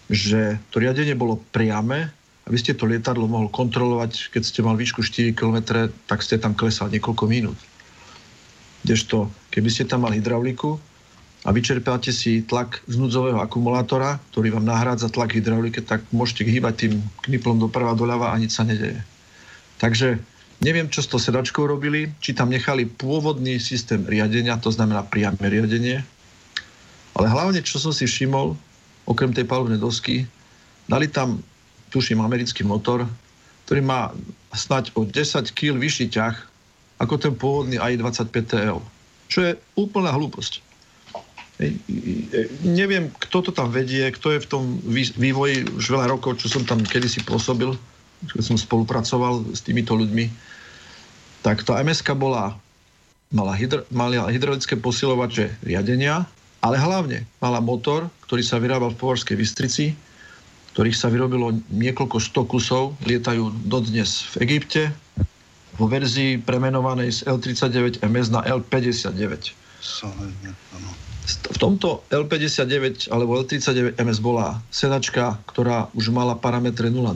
že 0.07 0.59
to 0.71 0.79
riadenie 0.79 1.15
bolo 1.15 1.39
priame 1.51 2.11
aby 2.43 2.57
ste 2.59 2.75
to 2.75 2.83
lietadlo 2.83 3.23
mohol 3.27 3.47
kontrolovať, 3.47 4.35
keď 4.35 4.43
ste 4.43 4.59
mal 4.65 4.75
výšku 4.75 4.99
4 4.99 5.31
km, 5.31 5.87
tak 6.07 6.19
ste 6.19 6.35
tam 6.35 6.51
klesal 6.51 6.91
niekoľko 6.91 7.23
minút. 7.27 7.59
Kdežto, 8.83 9.31
keby 9.47 9.69
ste 9.71 9.87
tam 9.87 10.03
mali 10.03 10.19
hydrauliku 10.19 10.75
a 11.47 11.55
vyčerpáte 11.55 12.11
si 12.11 12.43
tlak 12.43 12.83
z 12.83 12.99
núdzového 12.99 13.39
akumulátora, 13.39 14.19
ktorý 14.35 14.59
vám 14.59 14.67
nahrádza 14.67 15.07
tlak 15.07 15.31
hydraulike, 15.39 15.79
tak 15.79 16.03
môžete 16.11 16.43
hýbať 16.43 16.73
tým 16.87 16.93
kniplom 17.23 17.63
doprava 17.63 17.95
doľava 17.95 18.35
a 18.35 18.39
nič 18.39 18.51
sa 18.51 18.67
nedeje. 18.67 18.99
Takže 19.79 20.19
neviem, 20.63 20.87
čo 20.87 21.03
s 21.03 21.11
to 21.11 21.19
sedačkou 21.19 21.67
robili, 21.67 22.09
či 22.23 22.31
tam 22.31 22.49
nechali 22.49 22.87
pôvodný 22.87 23.59
systém 23.59 24.01
riadenia, 24.07 24.55
to 24.57 24.71
znamená 24.71 25.03
priame 25.03 25.43
riadenie, 25.43 25.99
ale 27.13 27.27
hlavne, 27.29 27.59
čo 27.61 27.77
som 27.77 27.91
si 27.91 28.07
všimol, 28.07 28.55
okrem 29.05 29.35
tej 29.35 29.43
palubnej 29.43 29.77
dosky, 29.77 30.23
dali 30.87 31.11
tam 31.11 31.43
tuším, 31.91 32.23
americký 32.23 32.63
motor, 32.63 33.05
ktorý 33.67 33.83
má 33.83 34.09
snať 34.55 34.95
o 34.95 35.05
10 35.05 35.51
kg 35.53 35.75
vyšší 35.77 36.09
ťah 36.15 36.35
ako 37.03 37.13
ten 37.19 37.33
pôvodný 37.35 37.77
AI-25 37.77 38.33
TL. 38.47 38.79
Čo 39.27 39.39
je 39.43 39.51
úplná 39.75 40.15
hlúposť. 40.15 40.63
Neviem, 42.65 43.13
kto 43.29 43.45
to 43.45 43.51
tam 43.53 43.69
vedie, 43.69 44.09
kto 44.09 44.35
je 44.35 44.39
v 44.41 44.49
tom 44.49 44.63
vývoji 45.19 45.69
už 45.69 45.85
veľa 45.85 46.09
rokov, 46.09 46.41
čo 46.41 46.49
som 46.49 46.65
tam 46.65 46.81
kedysi 46.81 47.21
pôsobil, 47.23 47.77
keď 48.25 48.41
som 48.41 48.57
spolupracoval 48.57 49.53
s 49.53 49.61
týmito 49.61 49.93
ľuďmi. 49.93 50.52
Tak 51.43 51.67
tá 51.67 51.77
ms 51.83 51.99
bola 52.15 52.55
mala, 53.33 53.51
hydro, 53.57 53.83
mala 53.91 54.31
hydraulické 54.31 54.79
posilovače 54.79 55.59
riadenia, 55.65 56.23
ale 56.63 56.79
hlavne 56.79 57.27
mala 57.43 57.59
motor, 57.59 58.07
ktorý 58.29 58.45
sa 58.45 58.61
vyrábal 58.61 58.95
v 58.95 58.99
Povarskej 59.03 59.35
Bystrici, 59.35 59.91
ktorých 60.71 60.95
sa 60.95 61.11
vyrobilo 61.11 61.51
niekoľko 61.69 62.17
sto 62.23 62.47
kusov, 62.47 62.95
lietajú 63.03 63.51
dodnes 63.67 64.23
v 64.37 64.47
Egypte, 64.47 64.95
vo 65.75 65.89
verzii 65.89 66.39
premenovanej 66.39 67.09
z 67.11 67.19
L39 67.27 68.05
MS 68.05 68.29
na 68.31 68.45
L59. 68.45 69.51
V 71.23 71.57
tomto 71.57 72.03
L59 72.11 73.07
alebo 73.07 73.39
L39 73.39 73.95
MS 73.95 74.19
bola 74.19 74.59
sedačka, 74.67 75.39
ktorá 75.47 75.87
už 75.95 76.11
mala 76.11 76.35
parametre 76.35 76.91
0,0. 76.91 77.15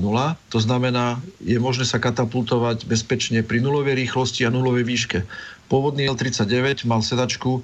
To 0.55 0.59
znamená, 0.63 1.19
je 1.43 1.59
možné 1.59 1.83
sa 1.83 1.99
katapultovať 1.99 2.87
bezpečne 2.87 3.43
pri 3.43 3.59
nulovej 3.59 3.99
rýchlosti 3.99 4.47
a 4.47 4.53
nulovej 4.53 4.87
výške. 4.87 5.19
Pôvodný 5.67 6.07
L39 6.07 6.87
mal 6.87 7.03
sedačku, 7.03 7.59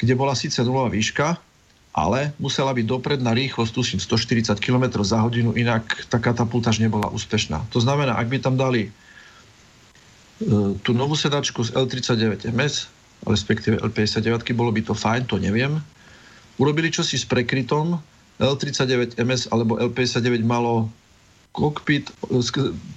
kde 0.00 0.12
bola 0.16 0.32
síce 0.32 0.64
nulová 0.64 0.88
výška, 0.88 1.36
ale 1.96 2.32
musela 2.36 2.76
byť 2.76 2.84
dopredná 2.84 3.32
rýchlosť, 3.32 3.72
tuším, 3.72 4.00
140 4.00 4.56
km 4.60 5.00
za 5.00 5.20
hodinu, 5.20 5.56
inak 5.56 6.08
tá 6.12 6.20
katapultaž 6.20 6.80
nebola 6.80 7.08
úspešná. 7.08 7.68
To 7.72 7.80
znamená, 7.80 8.20
ak 8.20 8.28
by 8.28 8.36
tam 8.40 8.60
dali 8.60 8.88
e, 8.88 8.90
tú 10.84 10.92
novú 10.92 11.16
sedačku 11.16 11.64
z 11.64 11.72
L39 11.72 12.52
MS, 12.52 12.95
respektíve 13.24 13.80
L59, 13.80 14.52
bolo 14.52 14.68
by 14.74 14.82
to 14.84 14.92
fajn, 14.92 15.24
to 15.24 15.40
neviem. 15.40 15.80
Urobili 16.60 16.92
čosi 16.92 17.16
s 17.16 17.24
prekrytom, 17.24 17.96
L39 18.36 19.16
MS 19.16 19.48
alebo 19.48 19.80
L59 19.80 20.44
malo 20.44 20.92
kokpit, 21.56 22.12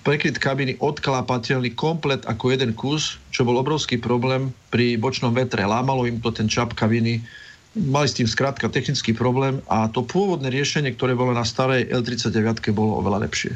prekryt 0.04 0.36
kabiny 0.36 0.76
odklápateľný 0.84 1.72
komplet 1.80 2.28
ako 2.28 2.52
jeden 2.52 2.76
kus, 2.76 3.16
čo 3.32 3.48
bol 3.48 3.56
obrovský 3.56 3.96
problém 3.96 4.52
pri 4.68 5.00
bočnom 5.00 5.32
vetre. 5.32 5.64
Lámalo 5.64 6.04
im 6.04 6.20
to 6.20 6.28
ten 6.36 6.52
čap 6.52 6.76
kabiny, 6.76 7.24
mali 7.80 8.08
s 8.12 8.20
tým 8.20 8.28
skrátka 8.28 8.68
technický 8.68 9.16
problém 9.16 9.64
a 9.72 9.88
to 9.88 10.04
pôvodné 10.04 10.52
riešenie, 10.52 10.92
ktoré 11.00 11.16
bolo 11.16 11.32
na 11.32 11.48
starej 11.48 11.88
L39 11.88 12.76
bolo 12.76 13.00
oveľa 13.00 13.24
lepšie. 13.24 13.56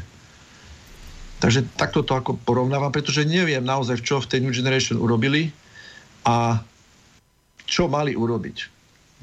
Takže 1.44 1.68
takto 1.76 2.08
to 2.08 2.16
ako 2.16 2.40
porovnávam, 2.48 2.88
pretože 2.88 3.28
neviem 3.28 3.60
naozaj, 3.60 4.00
čo 4.00 4.24
v 4.24 4.32
tej 4.32 4.40
New 4.40 4.56
Generation 4.56 4.96
urobili 4.96 5.52
a 6.24 6.64
čo 7.68 7.88
mali 7.88 8.16
urobiť? 8.16 8.58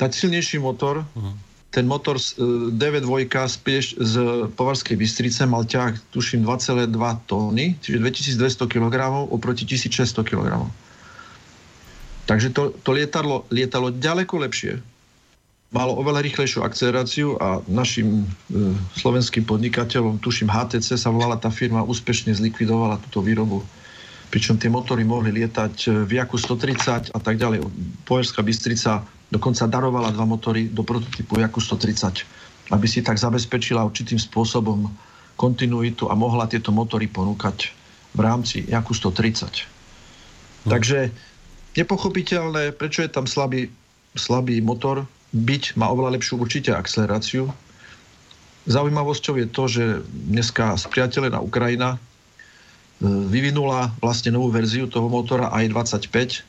Dať 0.01 0.11
silnejší 0.17 0.61
motor, 0.61 1.05
uh-huh. 1.05 1.35
ten 1.73 1.85
motor 1.85 2.17
uh, 2.17 2.73
DV2 2.73 3.29
z, 3.29 3.57
z 4.01 4.15
Povarskej 4.57 4.97
Bystrice 4.97 5.45
mal 5.45 5.69
ťah, 5.69 5.97
tuším, 6.13 6.45
2,2 6.45 6.89
tóny, 7.29 7.77
čiže 7.85 8.01
2200 8.01 8.65
kg 8.65 8.95
oproti 9.29 9.69
1600 9.69 10.25
kg. 10.25 10.65
Takže 12.25 12.55
to, 12.55 12.71
to 12.87 12.95
lietadlo 12.95 13.43
lietalo 13.51 13.91
ďaleko 13.91 14.39
lepšie. 14.47 14.79
Malo 15.71 15.95
oveľa 15.99 16.23
rýchlejšiu 16.27 16.67
akceleráciu 16.67 17.39
a 17.39 17.63
našim 17.71 18.23
e, 18.23 18.75
slovenským 18.99 19.47
podnikateľom, 19.47 20.19
tuším 20.19 20.51
HTC 20.51 20.99
sa 20.99 21.11
volala 21.15 21.39
tá 21.39 21.47
firma, 21.51 21.87
úspešne 21.87 22.35
zlikvidovala 22.35 22.99
túto 23.07 23.23
výrobu 23.23 23.63
pričom 24.31 24.57
tie 24.57 24.71
motory 24.71 25.03
mohli 25.03 25.35
lietať 25.35 25.75
e, 25.85 25.89
v 26.07 26.11
Jaku 26.17 26.39
130 26.39 27.11
a 27.11 27.19
tak 27.19 27.37
ďalej. 27.37 27.67
Pojerská 28.07 28.47
Bystrica 28.47 29.03
dokonca 29.29 29.67
darovala 29.67 30.15
dva 30.15 30.25
motory 30.25 30.71
do 30.71 30.87
prototypu 30.87 31.43
Jaku 31.43 31.59
130, 31.59 32.71
aby 32.71 32.87
si 32.87 33.03
tak 33.03 33.19
zabezpečila 33.19 33.83
určitým 33.83 34.23
spôsobom 34.23 34.87
kontinuitu 35.35 36.07
a 36.07 36.15
mohla 36.15 36.47
tieto 36.47 36.71
motory 36.71 37.11
ponúkať 37.11 37.75
v 38.15 38.21
rámci 38.23 38.67
Jaku 38.71 38.95
130. 38.95 39.67
No. 40.67 40.77
Takže 40.79 41.11
nepochopiteľné, 41.75 42.75
prečo 42.79 43.03
je 43.03 43.11
tam 43.11 43.27
slabý, 43.27 43.67
slabý 44.15 44.63
motor, 44.63 45.07
byť 45.31 45.79
má 45.79 45.91
oveľa 45.91 46.19
lepšiu 46.19 46.43
určite 46.43 46.75
akceleráciu. 46.75 47.51
Zaujímavosťou 48.67 49.35
je 49.41 49.47
to, 49.47 49.65
že 49.71 49.85
dneska 50.11 50.75
spriateľená 50.77 51.39
Ukrajina 51.39 51.97
vyvinula 53.01 53.97
vlastne 54.05 54.37
novú 54.37 54.53
verziu 54.53 54.85
toho 54.85 55.09
motora 55.09 55.49
i25, 55.57 56.45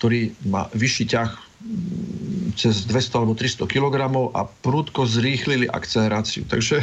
ktorý 0.00 0.32
má 0.48 0.66
vyšší 0.72 1.04
ťah 1.12 1.30
mm, 1.36 2.56
cez 2.56 2.88
200 2.88 3.20
alebo 3.20 3.36
300 3.36 3.68
kg 3.68 4.08
a 4.32 4.48
prúdko 4.64 5.04
zrýchlili 5.04 5.68
akceleráciu. 5.68 6.48
Takže 6.48 6.80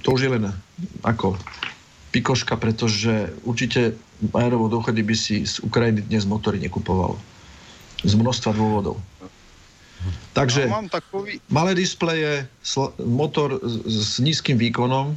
to 0.00 0.08
už 0.16 0.20
je 0.24 0.30
len 0.32 0.44
ako 1.04 1.36
pikoška, 2.16 2.56
pretože 2.56 3.28
určite 3.44 3.92
aerovo 4.32 4.72
dochody 4.72 5.04
by 5.04 5.12
si 5.12 5.44
z 5.44 5.60
Ukrajiny 5.60 6.08
dnes 6.08 6.24
motory 6.24 6.56
nekupoval. 6.56 7.20
Z 8.00 8.16
množstva 8.16 8.56
dôvodov. 8.56 8.96
Takže 10.32 10.68
ja 10.68 10.80
takový... 10.88 11.40
malé 11.48 11.76
displeje, 11.76 12.44
motor 13.00 13.60
s 13.84 14.20
nízkym 14.20 14.56
výkonom 14.56 15.16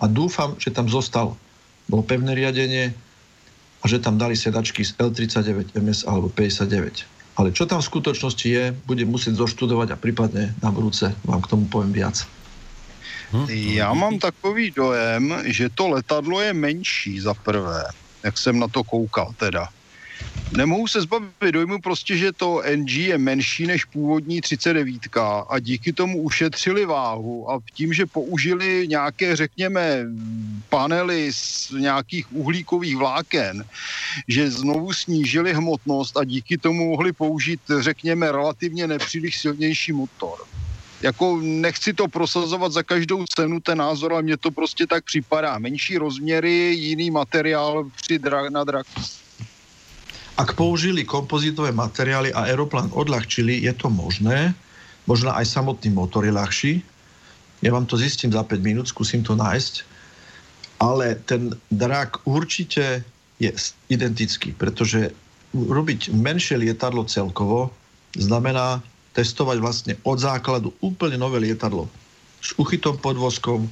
a 0.00 0.04
dúfam, 0.08 0.56
že 0.60 0.72
tam 0.72 0.88
zostal 0.88 1.36
bolo 1.88 2.04
pevné 2.04 2.36
riadenie 2.36 2.92
a 3.80 3.84
že 3.88 3.98
tam 3.98 4.20
dali 4.20 4.36
sedačky 4.36 4.84
z 4.84 4.94
L39 5.00 5.74
MS 5.74 6.04
alebo 6.04 6.28
59. 6.30 7.04
Ale 7.38 7.54
čo 7.54 7.64
tam 7.70 7.78
v 7.78 7.88
skutočnosti 7.88 8.48
je, 8.48 8.74
budem 8.84 9.06
musieť 9.06 9.38
zoštudovať 9.38 9.94
a 9.94 10.00
prípadne 10.00 10.52
na 10.58 10.74
budúce 10.74 11.14
vám 11.22 11.40
k 11.40 11.50
tomu 11.50 11.64
poviem 11.70 11.94
viac. 11.94 12.26
Hm? 13.32 13.46
Já 13.78 13.94
mám 13.94 14.18
takový 14.18 14.70
dojem, 14.70 15.34
že 15.44 15.68
to 15.68 15.88
letadlo 15.88 16.40
je 16.40 16.52
menší 16.52 17.20
za 17.20 17.34
prvé, 17.34 17.84
jak 18.24 18.38
jsem 18.38 18.58
na 18.58 18.68
to 18.68 18.84
koukal 18.84 19.34
teda. 19.36 19.68
Nemohu 20.50 20.88
se 20.88 21.00
zbavit 21.00 21.52
dojmu 21.52 21.80
prostě, 21.80 22.16
že 22.16 22.32
to 22.32 22.62
NG 22.76 22.90
je 22.90 23.18
menší 23.18 23.66
než 23.66 23.84
původní 23.84 24.40
39 24.40 25.16
a 25.48 25.58
díky 25.58 25.92
tomu 25.92 26.22
ušetřili 26.22 26.86
váhu 26.86 27.50
a 27.50 27.58
tím, 27.74 27.92
že 27.92 28.06
použili 28.06 28.88
nějaké, 28.88 29.36
řekněme, 29.36 30.06
panely 30.68 31.32
z 31.32 31.70
nějakých 31.70 32.32
uhlíkových 32.32 32.96
vláken, 32.96 33.64
že 34.28 34.50
znovu 34.50 34.92
snížili 34.92 35.52
hmotnost 35.52 36.16
a 36.16 36.24
díky 36.24 36.58
tomu 36.58 36.90
mohli 36.90 37.12
použít, 37.12 37.60
řekněme, 37.78 38.32
relativně 38.32 38.86
nepříliš 38.86 39.38
silnější 39.38 39.92
motor 39.92 40.38
jako 41.02 41.40
nechci 41.42 41.94
to 41.94 42.08
prosazovat 42.08 42.72
za 42.72 42.82
každou 42.82 43.24
cenu 43.34 43.60
ten 43.60 43.78
názor, 43.78 44.12
ale 44.12 44.22
mně 44.22 44.36
to 44.36 44.50
prostě 44.50 44.86
tak 44.86 45.04
připadá. 45.04 45.58
Menší 45.58 45.98
rozměry, 45.98 46.50
jiný 46.74 47.10
materiál 47.10 47.90
při 47.96 48.18
dra- 48.18 48.50
na 48.50 48.64
draku. 48.64 49.00
Ak 50.38 50.54
použili 50.54 51.02
kompozitové 51.02 51.74
materiály 51.74 52.30
a 52.30 52.46
aeroplán 52.46 52.94
odľahčili, 52.94 53.66
je 53.66 53.74
to 53.74 53.90
možné. 53.90 54.54
Možno 55.10 55.34
aj 55.34 55.50
samotný 55.50 55.90
motor 55.90 56.22
je 56.22 56.30
ľahší. 56.30 56.72
Ja 57.58 57.74
vám 57.74 57.90
to 57.90 57.98
zistím 57.98 58.30
za 58.30 58.46
5 58.46 58.62
minút, 58.62 58.86
skúsim 58.86 59.26
to 59.26 59.34
nájsť. 59.34 59.82
Ale 60.78 61.18
ten 61.26 61.58
drak 61.74 62.22
určite 62.22 63.02
je 63.42 63.50
identický, 63.90 64.54
pretože 64.54 65.10
robiť 65.50 66.14
menšie 66.14 66.54
lietadlo 66.54 67.02
celkovo 67.10 67.74
znamená 68.14 68.78
testovať 69.18 69.56
vlastne 69.58 69.94
od 70.06 70.22
základu 70.22 70.70
úplne 70.78 71.18
nové 71.18 71.42
lietadlo 71.42 71.90
s 72.38 72.54
uchytom 72.54 72.94
podvozkom, 73.02 73.66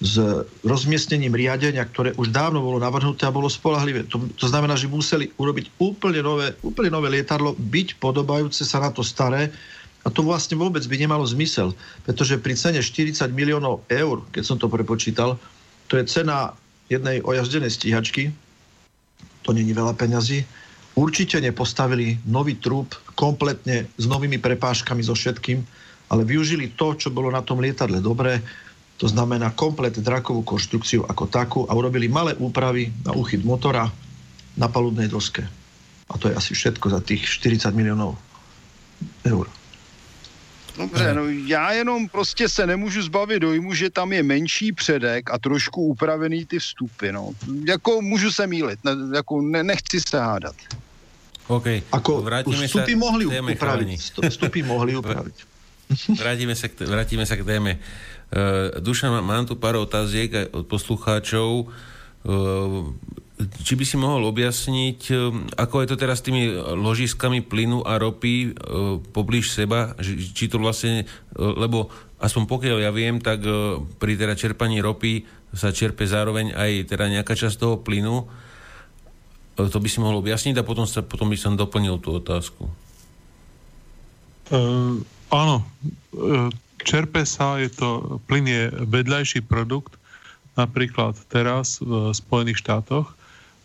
s 0.00 0.16
rozmiestnením 0.64 1.36
riadenia, 1.36 1.84
ktoré 1.84 2.16
už 2.16 2.32
dávno 2.32 2.64
bolo 2.64 2.80
navrhnuté 2.80 3.28
a 3.28 3.36
bolo 3.36 3.52
spolahlivé. 3.52 4.08
To, 4.08 4.24
to 4.32 4.48
znamená, 4.48 4.72
že 4.72 4.88
museli 4.88 5.28
urobiť 5.36 5.76
úplne 5.76 6.24
nové, 6.24 6.56
úplne 6.64 6.88
nové 6.88 7.12
lietadlo, 7.12 7.52
byť 7.52 8.00
podobajúce 8.00 8.64
sa 8.64 8.80
na 8.80 8.88
to 8.88 9.04
staré. 9.04 9.52
A 10.00 10.08
to 10.08 10.24
vlastne 10.24 10.56
vôbec 10.56 10.80
by 10.88 10.96
nemalo 10.96 11.28
zmysel, 11.28 11.76
pretože 12.08 12.40
pri 12.40 12.56
cene 12.56 12.80
40 12.80 13.28
miliónov 13.36 13.84
eur, 13.92 14.24
keď 14.32 14.42
som 14.48 14.56
to 14.56 14.72
prepočítal, 14.72 15.36
to 15.92 16.00
je 16.00 16.08
cena 16.08 16.56
jednej 16.88 17.20
ojazdenej 17.20 17.68
stíhačky, 17.68 18.32
to 19.44 19.52
není 19.52 19.76
veľa 19.76 19.92
peňazí, 20.00 20.48
určite 20.96 21.36
nepostavili 21.44 22.16
nový 22.24 22.56
trúb 22.56 22.96
kompletne 23.12 23.84
s 24.00 24.04
novými 24.08 24.40
prepážkami 24.40 25.04
so 25.04 25.12
všetkým, 25.12 25.60
ale 26.08 26.24
využili 26.24 26.72
to, 26.72 26.96
čo 26.96 27.12
bolo 27.12 27.28
na 27.28 27.44
tom 27.44 27.60
lietadle 27.60 28.00
dobré, 28.00 28.40
to 29.00 29.08
znamená 29.08 29.56
komplet 29.56 29.96
drakovú 29.96 30.44
konštrukciu 30.44 31.08
ako 31.08 31.24
takú 31.24 31.60
a 31.64 31.72
urobili 31.72 32.04
malé 32.12 32.36
úpravy 32.36 32.92
na 33.00 33.16
úchyt 33.16 33.40
motora 33.40 33.88
na 34.60 34.68
palubnej 34.68 35.08
doske. 35.08 35.40
A 36.12 36.20
to 36.20 36.28
je 36.28 36.36
asi 36.36 36.52
všetko 36.52 36.92
za 36.92 37.00
tých 37.00 37.24
40 37.24 37.72
miliónov 37.72 38.20
eur. 39.24 39.48
Dobře, 40.76 41.14
no 41.14 41.22
já 41.28 41.72
jenom 41.72 42.08
prostě 42.08 42.48
se 42.48 42.66
nemůžu 42.66 43.02
zbavit 43.02 43.38
dojmu, 43.38 43.74
že 43.74 43.90
tam 43.90 44.12
je 44.12 44.22
menší 44.22 44.72
předek 44.72 45.30
a 45.30 45.38
trošku 45.38 45.82
upravený 45.82 46.44
ty 46.44 46.58
vstupy, 46.58 47.12
no. 47.12 47.32
Jako 47.68 48.00
můžu 48.00 48.32
se 48.32 48.46
mýlit, 48.46 48.78
ne, 48.84 48.92
jako 49.16 49.42
ne, 49.42 49.64
nechci 49.64 50.00
se 50.00 50.20
hádat. 50.20 50.56
OK, 51.50 51.66
Ako 51.90 52.22
vrátime 52.22 52.62
vstupy 52.70 52.94
sa 52.94 53.02
mohli 53.02 53.24
upraviť. 53.26 53.90
Vstupy 54.22 54.62
mohli 54.62 54.94
upraviť. 54.94 55.36
vrátime, 56.22 56.54
sa 56.54 56.70
k, 56.70 56.86
vrátime 56.86 57.26
sa 57.26 57.34
k 57.34 57.42
téme. 57.42 57.82
Uh, 58.30 58.78
Duša, 58.78 59.10
mám 59.10 59.42
tu 59.42 59.58
pár 59.58 59.74
otáziek 59.74 60.54
od 60.54 60.62
poslucháčov. 60.70 61.66
Uh, 62.22 62.94
či 63.64 63.72
by 63.74 63.84
si 63.88 63.96
mohol 63.96 64.28
objasniť, 64.28 65.00
e, 65.08 65.14
ako 65.56 65.80
je 65.80 65.88
to 65.88 65.96
teraz 65.96 66.20
s 66.20 66.28
tými 66.28 66.52
ložiskami 66.60 67.40
plynu 67.40 67.80
a 67.88 67.96
ropy 67.96 68.52
poblíž 69.16 69.56
seba, 69.56 69.96
či 70.04 70.44
to 70.44 70.60
vlastne, 70.60 71.08
lebo 71.32 71.88
aspoň 72.20 72.44
pokiaľ 72.44 72.78
ja 72.84 72.92
viem, 72.92 73.16
tak 73.16 73.40
pri 73.96 74.12
teda 74.20 74.36
čerpaní 74.36 74.84
ropy 74.84 75.24
sa 75.56 75.72
čerpe 75.72 76.04
zároveň 76.04 76.52
aj 76.52 76.92
teda 76.92 77.08
nejaká 77.08 77.32
časť 77.32 77.56
toho 77.56 77.80
plynu. 77.80 78.28
To 79.56 79.78
by 79.80 79.88
si 79.88 80.04
mohol 80.04 80.20
objasniť 80.20 80.60
a 80.60 80.66
potom, 80.66 80.84
sa, 80.84 81.00
potom 81.00 81.32
by 81.32 81.36
som 81.40 81.56
doplnil 81.56 81.96
tú 81.96 82.20
otázku. 82.20 82.68
Uh, 84.50 85.00
áno, 85.32 85.64
čerpe 86.82 87.22
sa, 87.24 87.60
je 87.60 87.70
to, 87.72 88.20
plyn 88.28 88.46
je 88.46 88.62
vedľajší 88.88 89.46
produkt, 89.46 89.96
napríklad 90.58 91.16
teraz 91.30 91.78
v 91.80 92.10
Spojených 92.12 92.60
štátoch, 92.60 93.14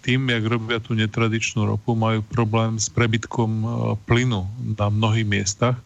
tým, 0.05 0.29
jak 0.29 0.45
robia 0.45 0.77
tú 0.77 0.93
netradičnú 0.93 1.65
ropu, 1.65 1.97
majú 1.97 2.21
problém 2.21 2.77
s 2.77 2.93
prebytkom 2.93 3.51
e, 3.65 3.67
plynu 4.05 4.45
na 4.77 4.93
mnohých 4.93 5.25
miestach. 5.25 5.81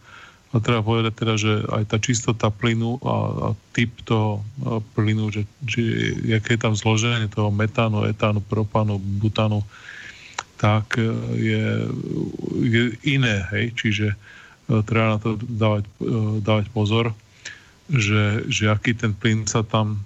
A 0.52 0.60
treba 0.60 0.84
povedať 0.84 1.14
teda, 1.16 1.34
že 1.40 1.64
aj 1.72 1.84
tá 1.88 1.98
čistota 2.04 2.52
plynu 2.52 3.00
a, 3.00 3.16
a 3.16 3.48
typ 3.72 3.96
toho 4.04 4.44
e, 4.60 4.84
plynu, 4.92 5.32
že, 5.32 5.48
že 5.64 5.82
aké 6.36 6.60
je 6.60 6.64
tam 6.68 6.76
zloženie 6.76 7.32
toho 7.32 7.48
metánu, 7.48 8.04
etánu, 8.12 8.44
propánu, 8.44 9.00
butánu, 9.00 9.64
tak 10.60 11.00
e, 11.00 11.08
je, 11.40 11.64
je 12.60 12.82
iné, 13.08 13.48
hej, 13.56 13.72
čiže 13.80 14.20
treba 14.86 15.18
na 15.18 15.20
to 15.20 15.36
dávať, 15.42 15.84
dávať 16.46 16.66
pozor, 16.70 17.12
že, 17.90 18.46
že 18.46 18.70
aký 18.70 18.94
ten 18.94 19.18
plyn 19.18 19.50
sa 19.50 19.66
tam 19.66 19.98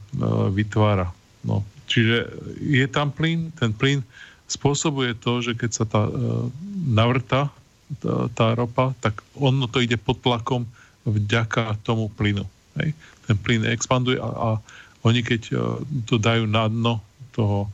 vytvára. 0.55 1.11
No, 1.43 1.67
čiže 1.91 2.31
je 2.63 2.87
tam 2.87 3.11
plyn, 3.11 3.51
ten 3.59 3.75
plyn 3.75 3.99
spôsobuje 4.47 5.19
to, 5.19 5.43
že 5.43 5.59
keď 5.59 5.71
sa 5.75 5.85
tá 5.87 6.07
navrta, 6.87 7.51
tá 8.33 8.55
ropa, 8.55 8.95
tak 9.03 9.19
ono 9.35 9.67
to 9.67 9.83
ide 9.83 9.99
pod 9.99 10.23
tlakom 10.23 10.63
vďaka 11.03 11.75
tomu 11.83 12.07
plynu. 12.15 12.47
Hej? 12.79 12.95
Ten 13.27 13.35
plyn 13.35 13.67
expanduje 13.67 14.15
a, 14.17 14.29
a 14.31 14.49
oni 15.03 15.19
keď 15.19 15.51
to 16.07 16.15
dajú 16.15 16.47
na 16.47 16.71
dno 16.71 17.03
toho, 17.35 17.67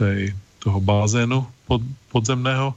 tej, 0.00 0.32
toho 0.64 0.78
bazénu 0.80 1.44
pod, 1.68 1.84
podzemného, 2.08 2.72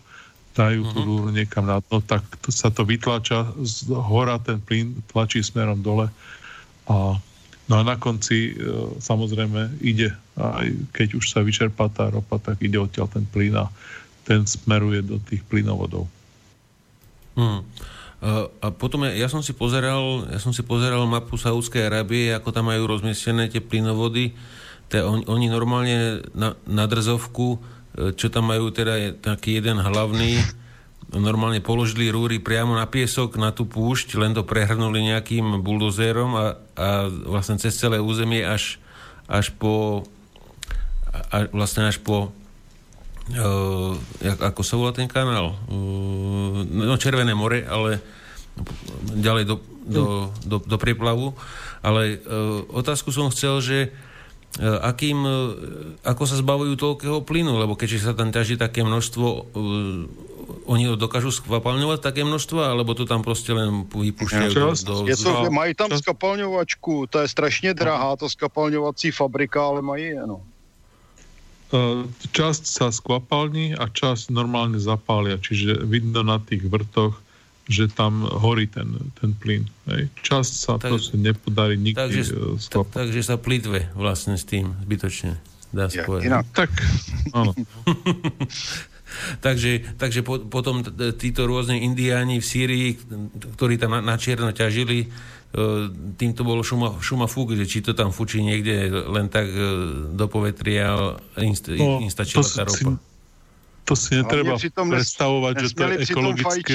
dajú 0.57 0.81
tú 0.91 0.99
rúru 1.05 1.29
mhm. 1.29 1.35
niekam 1.43 1.65
na 1.69 1.79
dno, 1.79 2.01
tak 2.01 2.25
to, 2.41 2.49
sa 2.49 2.73
to 2.73 2.83
vytlača 2.83 3.53
z 3.61 3.93
hora, 3.93 4.41
ten 4.41 4.59
plyn 4.59 4.97
tlačí 5.07 5.39
smerom 5.45 5.79
dole 5.79 6.09
a 6.89 7.15
no 7.69 7.73
a 7.77 7.81
na 7.85 7.95
konci 8.01 8.51
e, 8.51 8.53
samozrejme 8.97 9.77
ide, 9.85 10.09
aj 10.35 10.67
keď 10.89 11.21
už 11.21 11.25
sa 11.29 11.45
vyčerpá 11.45 11.85
tá 11.93 12.09
ropa, 12.09 12.41
tak 12.41 12.59
ide 12.65 12.81
odtiaľ 12.81 13.07
ten 13.13 13.29
plyn 13.29 13.55
a 13.61 13.69
ten 14.25 14.45
smeruje 14.45 15.05
do 15.05 15.21
tých 15.21 15.45
plynovodov. 15.45 16.09
Hmm. 17.37 17.63
A 18.19 18.67
potom 18.75 19.07
ja, 19.07 19.15
ja 19.15 19.27
som 19.31 19.39
si 19.39 19.55
pozeral, 19.55 20.27
ja 20.27 20.43
som 20.43 20.51
si 20.51 20.59
pozeral 20.59 21.07
mapu 21.07 21.39
Saúdskej 21.39 21.87
Arábie, 21.87 22.35
ako 22.35 22.51
tam 22.51 22.67
majú 22.67 22.83
rozmiestnené 22.83 23.47
tie 23.47 23.63
plynovody. 23.63 24.35
Te, 24.91 24.99
on, 24.99 25.23
oni 25.23 25.47
normálne 25.47 26.27
na, 26.35 26.51
na 26.67 26.83
drzovku 26.83 27.78
čo 28.15 28.27
tam 28.31 28.47
majú 28.47 28.71
teda 28.71 28.93
je 28.95 29.09
taký 29.11 29.59
jeden 29.59 29.81
hlavný, 29.81 30.39
normálne 31.11 31.59
položili 31.59 32.13
rúry 32.13 32.37
priamo 32.37 32.77
na 32.77 32.85
piesok, 32.85 33.35
na 33.41 33.49
tú 33.49 33.65
púšť, 33.65 34.13
len 34.21 34.37
to 34.37 34.45
prehrnuli 34.45 35.09
nejakým 35.09 35.65
buldozérom 35.65 36.31
a, 36.37 36.45
a 36.77 36.89
vlastne 37.09 37.57
cez 37.57 37.73
celé 37.73 37.97
územie 37.97 38.45
až, 38.45 38.77
až 39.25 39.49
po 39.57 40.05
a 41.33 41.49
vlastne 41.49 41.89
až 41.89 41.97
po 41.97 42.29
uh, 43.33 43.93
ako 44.21 44.61
sa 44.61 44.77
volá 44.77 44.93
ten 44.93 45.09
kanál? 45.09 45.57
Uh, 45.65 46.61
no 46.69 47.01
Červené 47.01 47.33
more, 47.33 47.65
ale 47.65 47.97
ďalej 49.17 49.43
do, 49.49 49.55
do, 49.89 50.03
do, 50.45 50.57
do 50.61 50.77
preplavu. 50.77 51.33
Ale 51.81 52.21
uh, 52.21 52.61
otázku 52.69 53.09
som 53.09 53.33
chcel, 53.33 53.57
že 53.65 53.77
E, 53.89 54.08
akým, 54.57 55.17
e, 55.23 55.35
ako 56.03 56.23
sa 56.25 56.35
zbavujú 56.41 56.73
toľkého 56.73 57.21
plynu, 57.21 57.61
lebo 57.61 57.77
keďže 57.77 58.09
sa 58.09 58.13
tam 58.17 58.33
ťaží 58.33 58.57
také 58.57 58.81
množstvo, 58.81 59.27
uh, 59.29 60.29
oni 60.65 60.89
ho 60.89 60.95
dokážu 60.97 61.29
skvapalňovať 61.29 61.99
také 62.01 62.21
množstvo, 62.25 62.57
alebo 62.61 62.97
to 62.97 63.05
tam 63.05 63.21
prostě 63.21 63.53
len 63.53 63.85
vypúšťajú 63.85 64.53
do, 64.53 64.73
do 64.73 64.95
je 65.05 65.17
to, 65.17 65.49
Mají 65.53 65.73
tam 65.73 65.93
skapalňovačku, 65.93 67.07
to 67.09 67.19
je 67.19 67.27
strašně 67.27 67.73
drahá, 67.73 68.15
to 68.15 68.29
skapalňovací 68.29 69.11
fabrika, 69.11 69.65
ale 69.65 69.81
mají, 69.81 70.13
no. 70.25 70.41
Časť 72.33 72.63
sa 72.65 72.89
skvapalní 72.89 73.77
a 73.77 73.85
časť 73.93 74.33
normálne 74.33 74.81
zapália, 74.81 75.37
čiže 75.37 75.85
vidno 75.85 76.25
na 76.25 76.41
tých 76.41 76.65
vrtoch, 76.65 77.21
že 77.69 77.85
tam 77.85 78.25
horí 78.25 78.65
ten, 78.65 78.97
ten 79.21 79.37
plyn. 79.37 79.69
Hej. 79.85 80.09
Časť 80.25 80.53
sa 80.57 80.73
tak, 80.81 80.89
proste 80.89 81.21
nepodarí 81.21 81.77
nikdy 81.77 82.01
takže, 82.01 82.23
tak, 82.73 82.89
takže 82.89 83.21
sa 83.21 83.37
plitve 83.37 83.93
vlastne 83.93 84.35
s 84.35 84.43
tým 84.43 84.73
zbytočne 84.89 85.37
dá 85.69 85.85
ja, 85.93 86.01
Ja, 86.25 86.39
tak, 86.49 86.73
áno. 87.29 87.53
takže, 89.45 89.85
takže 90.01 90.25
po, 90.25 90.41
potom 90.49 90.81
títo 91.17 91.45
rôzne 91.45 91.77
indiáni 91.77 92.41
v 92.41 92.45
Sýrii, 92.45 92.87
ktorí 93.53 93.77
tam 93.77 93.93
na, 93.93 94.01
na 94.01 94.15
čierno 94.17 94.49
ťažili, 94.49 95.05
e, 95.05 95.07
tým 96.17 96.33
to 96.33 96.41
bolo 96.41 96.65
šuma, 96.65 96.97
šuma 96.97 97.29
fúk, 97.29 97.53
že 97.53 97.69
či 97.69 97.85
to 97.85 97.93
tam 97.93 98.09
fučí 98.09 98.41
niekde 98.41 98.89
len 98.89 99.29
tak 99.29 99.45
e, 99.45 99.61
do 100.17 100.25
povetria 100.25 101.21
im, 101.37 101.53
no, 101.53 102.01
im 102.01 102.09
stačila 102.09 102.41
tá 102.41 102.65
ropa. 102.65 102.97
Si, 102.97 103.85
to 103.85 103.93
si 103.93 104.11
netreba 104.17 104.57
predstavovať, 104.57 105.53
že 105.61 105.67
to 105.77 105.81
je 105.85 105.95
ekologické 106.09 106.73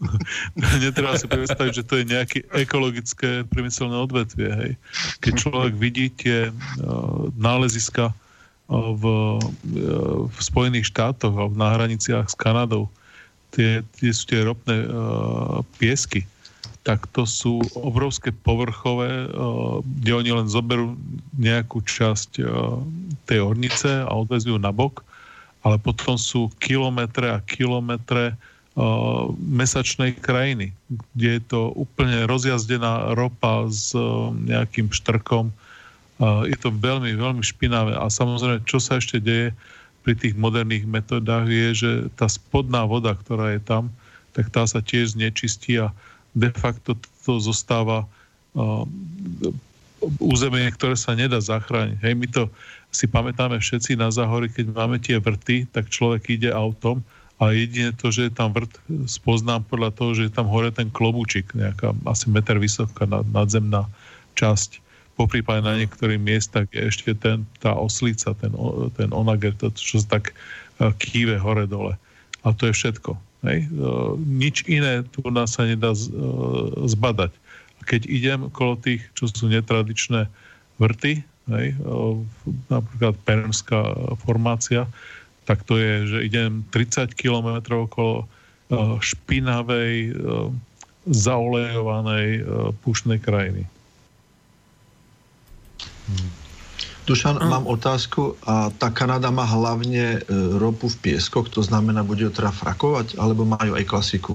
Netreba 0.82 1.16
si 1.16 1.28
predstaviť, 1.28 1.72
že 1.72 1.86
to 1.86 2.00
je 2.00 2.04
nejaké 2.08 2.38
ekologické 2.56 3.44
priemyselné 3.46 3.96
odvetvie. 4.00 4.48
Hej. 4.48 4.72
Keď 5.20 5.32
človek 5.36 5.74
vidí 5.76 6.08
tie 6.08 6.48
uh, 6.48 6.54
náleziska 7.36 8.10
uh, 8.10 8.14
v, 8.96 9.04
uh, 9.04 9.40
v 10.26 10.38
Spojených 10.40 10.88
štátoch 10.88 11.36
a 11.36 11.44
na 11.52 11.76
hraniciach 11.76 12.32
s 12.32 12.36
Kanadou, 12.36 12.88
tie, 13.52 13.84
tie 14.00 14.10
sú 14.10 14.24
tie 14.30 14.40
ropné 14.46 14.88
uh, 14.88 15.60
piesky, 15.76 16.24
tak 16.80 17.04
to 17.12 17.28
sú 17.28 17.60
obrovské 17.76 18.32
povrchové, 18.32 19.28
uh, 19.28 19.84
kde 20.00 20.12
oni 20.16 20.30
len 20.32 20.48
zoberú 20.48 20.96
nejakú 21.36 21.84
časť 21.84 22.40
uh, 22.40 22.80
tej 23.28 23.44
ornice 23.44 23.90
a 24.06 24.10
odvezujú 24.16 24.56
na 24.56 24.72
bok, 24.72 25.04
ale 25.60 25.76
potom 25.76 26.16
sú 26.16 26.48
kilometre 26.56 27.28
a 27.28 27.44
kilometre 27.44 28.32
mesačnej 29.36 30.16
krajiny, 30.16 30.72
kde 31.12 31.28
je 31.36 31.42
to 31.44 31.74
úplne 31.76 32.24
rozjazdená 32.24 33.12
ropa 33.12 33.68
s 33.68 33.92
nejakým 34.46 34.88
štrkom. 34.88 35.52
Je 36.48 36.56
to 36.56 36.72
veľmi, 36.72 37.12
veľmi 37.16 37.44
špinavé. 37.44 37.96
A 37.96 38.08
samozrejme, 38.08 38.64
čo 38.64 38.80
sa 38.80 38.96
ešte 38.96 39.20
deje 39.20 39.52
pri 40.00 40.16
tých 40.16 40.32
moderných 40.32 40.88
metodách 40.88 41.48
je, 41.52 41.68
že 41.76 41.90
tá 42.16 42.24
spodná 42.24 42.88
voda, 42.88 43.12
ktorá 43.12 43.52
je 43.52 43.60
tam, 43.60 43.92
tak 44.32 44.48
tá 44.48 44.64
sa 44.64 44.80
tiež 44.80 45.12
znečistí 45.12 45.76
a 45.76 45.92
de 46.32 46.48
facto 46.54 46.96
to 47.26 47.36
zostáva 47.36 48.08
územie, 50.16 50.64
ktoré 50.72 50.96
sa 50.96 51.12
nedá 51.12 51.36
zachrániť. 51.36 52.00
Hej, 52.00 52.14
my 52.16 52.26
to 52.32 52.48
si 52.88 53.04
pamätáme 53.04 53.60
všetci 53.60 54.00
na 54.00 54.08
záhory, 54.08 54.48
keď 54.48 54.72
máme 54.72 54.96
tie 54.96 55.20
vrty, 55.20 55.68
tak 55.68 55.92
človek 55.92 56.32
ide 56.32 56.48
autom 56.48 57.04
a 57.40 57.56
jedine 57.56 57.96
to, 57.96 58.12
že 58.12 58.28
je 58.28 58.32
tam 58.36 58.52
vrt, 58.52 58.68
spoznám 59.08 59.64
podľa 59.64 59.90
toho, 59.96 60.10
že 60.12 60.28
je 60.28 60.32
tam 60.36 60.44
hore 60.52 60.68
ten 60.68 60.92
klobúčik, 60.92 61.48
nejaká 61.56 61.96
asi 62.04 62.28
meter 62.28 62.60
vysoká 62.60 63.08
nadzemná 63.08 63.88
časť. 64.36 64.84
Po 65.16 65.24
prípade 65.24 65.64
na 65.64 65.80
niektorých 65.80 66.20
miestach 66.20 66.68
je 66.68 66.84
ešte 66.84 67.16
ten, 67.16 67.48
tá 67.64 67.72
oslica, 67.72 68.36
ten, 68.36 68.52
ten 68.92 69.08
onager, 69.16 69.56
to, 69.56 69.72
čo 69.72 70.04
sa 70.04 70.20
tak 70.20 70.32
e, 70.32 70.92
kýve 71.00 71.40
hore-dole. 71.40 71.96
A 72.44 72.52
to 72.52 72.68
je 72.68 72.76
všetko. 72.76 73.16
Hej? 73.48 73.64
E, 73.64 73.68
nič 74.20 74.68
iné 74.68 75.00
tu 75.08 75.24
nás 75.32 75.56
sa 75.56 75.64
nedá 75.64 75.96
e, 75.96 76.00
zbadať. 76.88 77.32
Keď 77.88 78.04
idem 78.04 78.52
kolo 78.52 78.76
tých, 78.76 79.00
čo 79.16 79.32
sú 79.32 79.48
netradičné 79.48 80.28
vrty, 80.76 81.24
hej? 81.56 81.66
napríklad 82.68 83.16
Permská 83.24 83.96
formácia, 84.24 84.84
tak 85.50 85.66
to 85.66 85.74
je, 85.82 86.06
že 86.06 86.18
idem 86.30 86.62
30 86.70 87.10
km 87.18 87.58
okolo 87.74 88.22
eh, 88.22 88.76
špinavej, 89.02 89.94
eh, 90.06 90.14
zaolejovanej 91.10 92.28
eh, 92.38 92.42
púšnej 92.86 93.18
krajiny. 93.18 93.66
Dušan, 97.02 97.42
mám 97.42 97.66
otázku. 97.66 98.38
A 98.46 98.70
tá 98.70 98.94
Kanada 98.94 99.34
má 99.34 99.42
hlavne 99.42 100.22
ropu 100.58 100.86
v 100.86 101.10
pieskoch, 101.10 101.50
to 101.50 101.62
znamená, 101.62 102.06
bude 102.06 102.22
ju 102.22 102.30
teda 102.30 102.54
frakovať, 102.54 103.18
alebo 103.18 103.42
majú 103.42 103.74
aj 103.74 103.84
klasiku? 103.86 104.34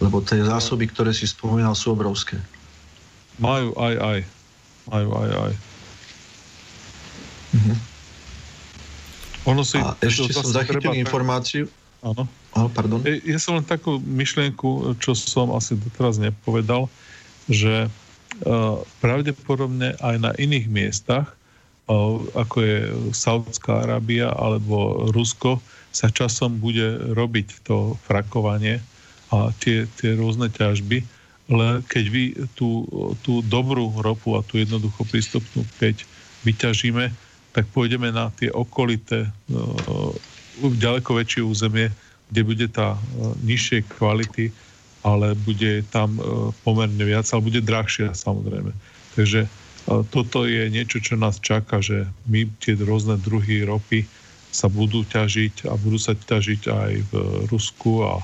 Lebo 0.00 0.20
tie 0.20 0.44
zásoby, 0.44 0.88
ktoré 0.88 1.16
si 1.16 1.24
spomínal, 1.24 1.72
sú 1.72 1.96
obrovské. 1.96 2.40
Majú 3.40 3.72
aj, 3.76 3.94
aj. 4.00 4.18
Majú 4.92 5.08
aj, 5.16 5.30
aj. 5.48 5.52
Mhm. 7.56 7.93
Ono 9.44 9.62
si, 9.62 9.76
a 9.76 9.92
ešte 10.00 10.32
som 10.32 10.48
zachytil 10.48 10.96
informáciu. 10.96 11.68
Áno. 12.04 12.28
Oh, 12.52 12.68
pardon. 12.68 13.00
Ja 13.04 13.40
som 13.40 13.56
len 13.56 13.64
takú 13.64 13.96
myšlienku, 14.00 14.96
čo 15.00 15.16
som 15.16 15.52
asi 15.56 15.76
doteraz 15.76 16.20
nepovedal, 16.20 16.92
že 17.48 17.88
uh, 17.88 18.76
pravdepodobne 19.00 19.96
aj 20.00 20.16
na 20.20 20.30
iných 20.36 20.68
miestach, 20.68 21.32
uh, 21.88 22.20
ako 22.36 22.56
je 22.60 22.76
Saudská 23.16 23.88
Arábia 23.88 24.32
alebo 24.32 25.08
Rusko, 25.12 25.60
sa 25.94 26.10
časom 26.10 26.58
bude 26.58 27.14
robiť 27.14 27.64
to 27.64 27.96
frakovanie 28.04 28.82
a 29.30 29.54
tie, 29.62 29.86
tie 29.98 30.18
rôzne 30.18 30.50
ťažby, 30.50 31.06
ale 31.48 31.84
keď 31.86 32.04
vy 32.10 32.24
tú, 32.58 32.84
tú 33.22 33.44
dobrú 33.46 33.94
ropu 34.00 34.34
a 34.34 34.44
tú 34.44 34.58
jednoducho 34.58 35.06
prístupnú, 35.06 35.62
keď 35.78 36.02
vyťažíme, 36.42 37.23
tak 37.54 37.70
pôjdeme 37.70 38.10
na 38.10 38.34
tie 38.34 38.50
okolité, 38.50 39.30
uh, 39.30 40.10
ďaleko 40.58 41.22
väčšie 41.22 41.46
územie, 41.46 41.88
kde 42.34 42.42
bude 42.42 42.66
tá 42.66 42.98
uh, 42.98 43.32
nižšej 43.46 43.94
kvality, 43.94 44.50
ale 45.06 45.38
bude 45.46 45.86
tam 45.94 46.18
uh, 46.18 46.50
pomerne 46.66 47.00
viac, 47.06 47.24
ale 47.30 47.46
bude 47.46 47.62
drahšia 47.62 48.10
samozrejme. 48.10 48.74
Takže 49.14 49.46
uh, 49.46 50.02
toto 50.10 50.50
je 50.50 50.66
niečo, 50.66 50.98
čo 50.98 51.14
nás 51.14 51.38
čaká, 51.38 51.78
že 51.78 52.10
my 52.26 52.50
tie 52.58 52.74
rôzne 52.74 53.14
druhy 53.22 53.62
ropy 53.62 54.02
sa 54.54 54.70
budú 54.70 55.02
ťažiť 55.06 55.66
a 55.66 55.74
budú 55.74 55.98
sa 55.98 56.14
ťažiť 56.14 56.62
aj 56.70 56.92
v 57.10 57.12
Rusku 57.50 58.06
a, 58.06 58.22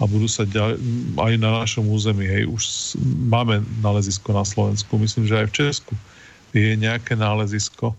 a 0.00 0.02
budú 0.08 0.24
sa 0.24 0.48
ďa, 0.48 0.76
aj 1.20 1.32
na 1.36 1.64
našom 1.64 1.84
území. 1.92 2.24
Hej. 2.24 2.48
Už 2.48 2.64
máme 3.28 3.60
nálezisko 3.84 4.32
na 4.32 4.44
Slovensku, 4.44 4.96
myslím, 4.96 5.28
že 5.28 5.36
aj 5.36 5.46
v 5.52 5.56
Česku 5.56 5.94
je 6.56 6.72
nejaké 6.80 7.12
nálezisko 7.12 7.92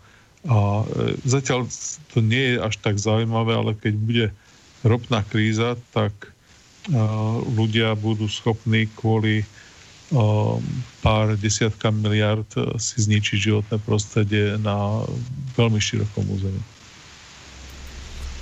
a 0.48 0.88
e, 0.88 1.19
zatiaľ 1.28 1.68
to 2.15 2.24
nie 2.24 2.56
je 2.56 2.64
až 2.64 2.76
tak 2.80 2.95
zaujímavé, 2.95 3.52
ale 3.52 3.72
keď 3.76 3.94
bude 3.99 4.26
ropná 4.88 5.19
kríza, 5.28 5.76
tak 5.91 6.15
e, 6.24 6.30
ľudia 7.52 7.99
budú 7.99 8.32
schopní 8.32 8.88
kvôli 8.95 9.44
e, 9.44 9.45
pár 11.03 11.36
desiatkám 11.36 11.99
miliard 11.99 12.48
si 12.80 12.95
zničiť 13.03 13.38
životné 13.52 13.78
prostredie 13.84 14.56
na 14.56 15.03
veľmi 15.60 15.84
širokom 15.84 16.24
území. 16.32 16.64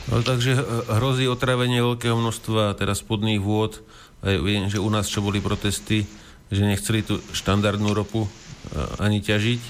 No, 0.05 0.21
takže 0.21 0.61
hrozí 1.01 1.25
otravenie 1.25 1.81
veľkého 1.81 2.13
množstva 2.13 2.77
teda 2.77 2.93
spodných 2.93 3.41
vôd. 3.41 3.81
Viem, 4.21 4.69
že 4.69 4.77
u 4.77 4.85
nás 4.93 5.09
čo 5.09 5.25
boli 5.25 5.41
protesty, 5.41 6.05
že 6.53 6.61
nechceli 6.61 7.01
tú 7.01 7.17
štandardnú 7.33 7.89
ropu 7.89 8.29
ani 9.01 9.17
ťažiť 9.17 9.61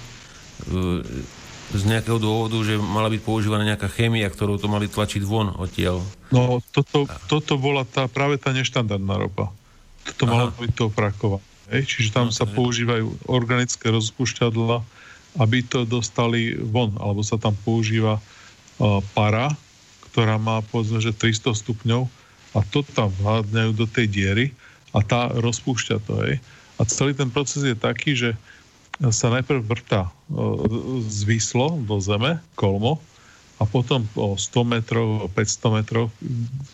z 1.73 1.81
nejakého 1.89 2.21
dôvodu, 2.21 2.61
že 2.61 2.77
mala 2.77 3.09
byť 3.09 3.21
používaná 3.25 3.65
nejaká 3.65 3.89
chémia, 3.89 4.29
ktorú 4.29 4.61
to 4.61 4.69
mali 4.69 4.85
tlačiť 4.85 5.25
von 5.25 5.49
odtiaľ. 5.57 6.03
No, 6.29 6.61
toto, 6.69 7.09
toto 7.25 7.57
bola 7.57 7.87
tá, 7.87 8.05
práve 8.05 8.37
tá 8.37 8.53
neštandardná 8.53 9.15
ropa. 9.17 9.49
Toto 10.05 10.29
Aha. 10.29 10.53
byť 10.53 10.71
to 10.77 10.85
frakované. 10.93 11.41
Čiže 11.65 12.13
tam 12.13 12.29
no, 12.29 12.35
sa 12.35 12.45
používajú 12.45 13.25
organické 13.25 13.89
rozpúšťadla, 13.89 14.85
aby 15.41 15.65
to 15.65 15.83
dostali 15.83 16.53
von, 16.53 16.93
alebo 17.01 17.25
sa 17.25 17.41
tam 17.41 17.57
používa 17.65 18.21
uh, 18.21 19.01
para, 19.17 19.49
ktorá 20.13 20.37
má 20.37 20.61
povedzme, 20.61 21.01
že 21.01 21.11
300 21.11 21.57
stupňov 21.65 22.05
a 22.55 22.59
to 22.69 22.85
tam 22.93 23.09
vládňajú 23.19 23.71
do 23.75 23.89
tej 23.89 24.07
diery 24.07 24.45
a 24.95 25.03
tá 25.03 25.27
rozpúšťa 25.33 25.97
to. 26.07 26.13
Hej. 26.23 26.35
A 26.79 26.81
celý 26.87 27.11
ten 27.11 27.27
proces 27.27 27.67
je 27.67 27.75
taký, 27.75 28.15
že 28.15 28.29
sa 28.99 29.27
najprv 29.33 29.61
vrta 29.65 30.07
zvislo 31.09 31.75
do 31.83 31.99
zeme, 31.99 32.39
kolmo, 32.55 33.01
a 33.55 33.63
potom 33.63 34.03
o 34.19 34.35
100 34.35 34.67
metrov, 34.67 35.07
o 35.23 35.27
500 35.31 35.77
metrov, 35.79 36.11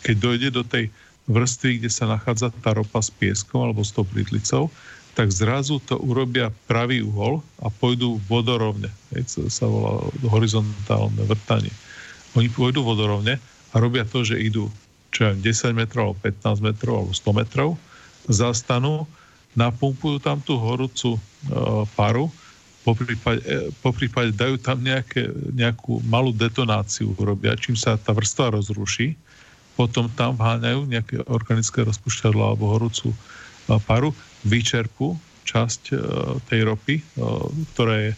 keď 0.01 0.15
dojde 0.17 0.49
do 0.49 0.63
tej 0.65 0.89
vrstvy, 1.29 1.77
kde 1.77 1.89
sa 1.93 2.09
nachádza 2.09 2.49
tá 2.65 2.73
ropa 2.73 2.97
s 2.97 3.13
pieskom 3.13 3.69
alebo 3.69 3.85
s 3.85 3.93
tou 3.93 4.01
plitlicou, 4.01 4.73
tak 5.13 5.29
zrazu 5.29 5.77
to 5.83 5.99
urobia 6.01 6.49
pravý 6.65 7.03
uhol 7.05 7.43
a 7.61 7.69
pôjdu 7.69 8.17
vodorovne. 8.25 8.89
To 9.13 9.45
sa 9.51 9.69
volá 9.69 10.01
horizontálne 10.25 11.21
vrtanie. 11.27 11.73
Oni 12.33 12.49
pôjdu 12.49 12.81
vodorovne 12.81 13.37
a 13.71 13.75
robia 13.77 14.07
to, 14.07 14.25
že 14.25 14.39
idú 14.39 14.71
čo 15.11 15.27
ja, 15.27 15.31
10 15.35 15.75
metrov, 15.75 16.15
15 16.23 16.63
metrov 16.63 17.03
alebo 17.03 17.11
100 17.11 17.39
metrov, 17.43 17.69
zastanú, 18.31 19.03
napumpujú 19.55 20.23
tam 20.23 20.39
tú 20.39 20.55
horúcu 20.55 21.17
e, 21.17 21.19
paru, 21.97 22.27
e, 22.27 22.33
po 23.83 23.91
prípade 23.91 24.31
dajú 24.31 24.55
tam 24.57 24.79
nejaké, 24.79 25.27
nejakú 25.51 25.99
malú 26.07 26.31
detonáciu, 26.31 27.11
robia, 27.19 27.57
čím 27.59 27.75
sa 27.75 27.99
tá 27.99 28.15
vrstva 28.15 28.55
rozruší, 28.55 29.15
potom 29.75 30.07
tam 30.13 30.35
vháňajú 30.35 30.87
nejaké 30.87 31.15
organické 31.27 31.83
rozpušťadlo 31.83 32.41
alebo 32.41 32.71
horúcu 32.71 33.11
e, 33.11 33.17
paru, 33.83 34.15
vyčerpu 34.47 35.19
časť 35.41 35.81
tej 36.47 36.59
ropy, 36.63 37.01
e, 37.01 37.03
ktorá 37.75 37.95
je 38.09 38.11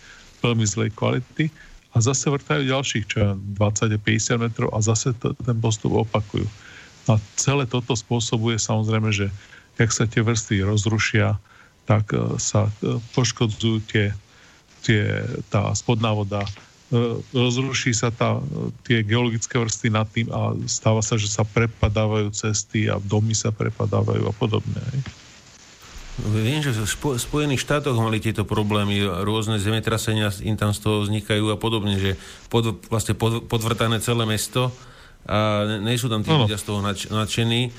veľmi 0.43 0.65
zlej 0.67 0.91
kvality 0.93 1.47
a 1.93 2.01
zase 2.01 2.27
vrtajú 2.27 2.67
ďalších 2.67 3.05
čo 3.05 3.37
20-50 3.57 4.43
metrov 4.43 4.69
a 4.73 4.81
zase 4.81 5.13
ten 5.17 5.57
postup 5.61 5.93
opakujú. 5.93 6.45
A 7.07 7.19
celé 7.35 7.67
toto 7.67 7.93
spôsobuje 7.93 8.57
samozrejme, 8.57 9.11
že 9.11 9.27
jak 9.77 9.89
sa 9.89 10.05
tie 10.05 10.21
vrstvy 10.21 10.65
rozrušia, 10.65 11.37
tak 11.83 12.13
e, 12.13 12.39
sa 12.39 12.69
e, 12.81 12.99
poškodzujú 13.15 13.77
tie, 13.89 14.05
tie, 14.85 15.23
tá 15.49 15.73
spodná 15.75 16.13
voda, 16.13 16.43
e, 16.43 17.19
rozruší 17.33 17.91
sa 17.91 18.13
tá, 18.13 18.39
tie 18.87 19.03
geologické 19.03 19.59
vrstvy 19.59 19.89
nad 19.91 20.07
tým 20.07 20.27
a 20.31 20.55
stáva 20.69 21.01
sa, 21.03 21.19
že 21.19 21.27
sa 21.27 21.43
prepadávajú 21.43 22.31
cesty 22.31 22.87
a 22.87 23.01
domy 23.01 23.35
sa 23.35 23.51
prepadávajú 23.51 24.23
a 24.29 24.33
podobne. 24.33 24.79
Viem, 26.13 26.61
že 26.61 26.77
v 26.77 27.17
Spojených 27.17 27.65
štátoch 27.65 27.97
mali 27.97 28.21
tieto 28.21 28.45
problémy, 28.45 29.01
rôzne 29.25 29.57
zemetrasenia 29.57 30.29
im 30.45 30.53
tam 30.53 30.69
z 30.69 30.85
toho 30.85 31.01
vznikajú 31.01 31.49
a 31.49 31.57
podobne, 31.57 31.97
že 31.97 32.21
pod, 32.53 32.85
vlastne 32.85 33.17
pod, 33.17 33.49
podvrtané 33.49 33.97
celé 33.97 34.29
mesto 34.29 34.69
a 35.25 35.65
nie 35.81 35.97
sú 35.97 36.11
tam 36.13 36.21
tí 36.21 36.29
ľudia 36.29 36.59
z 36.59 36.65
toho 36.67 36.85
nadšení 37.09 37.73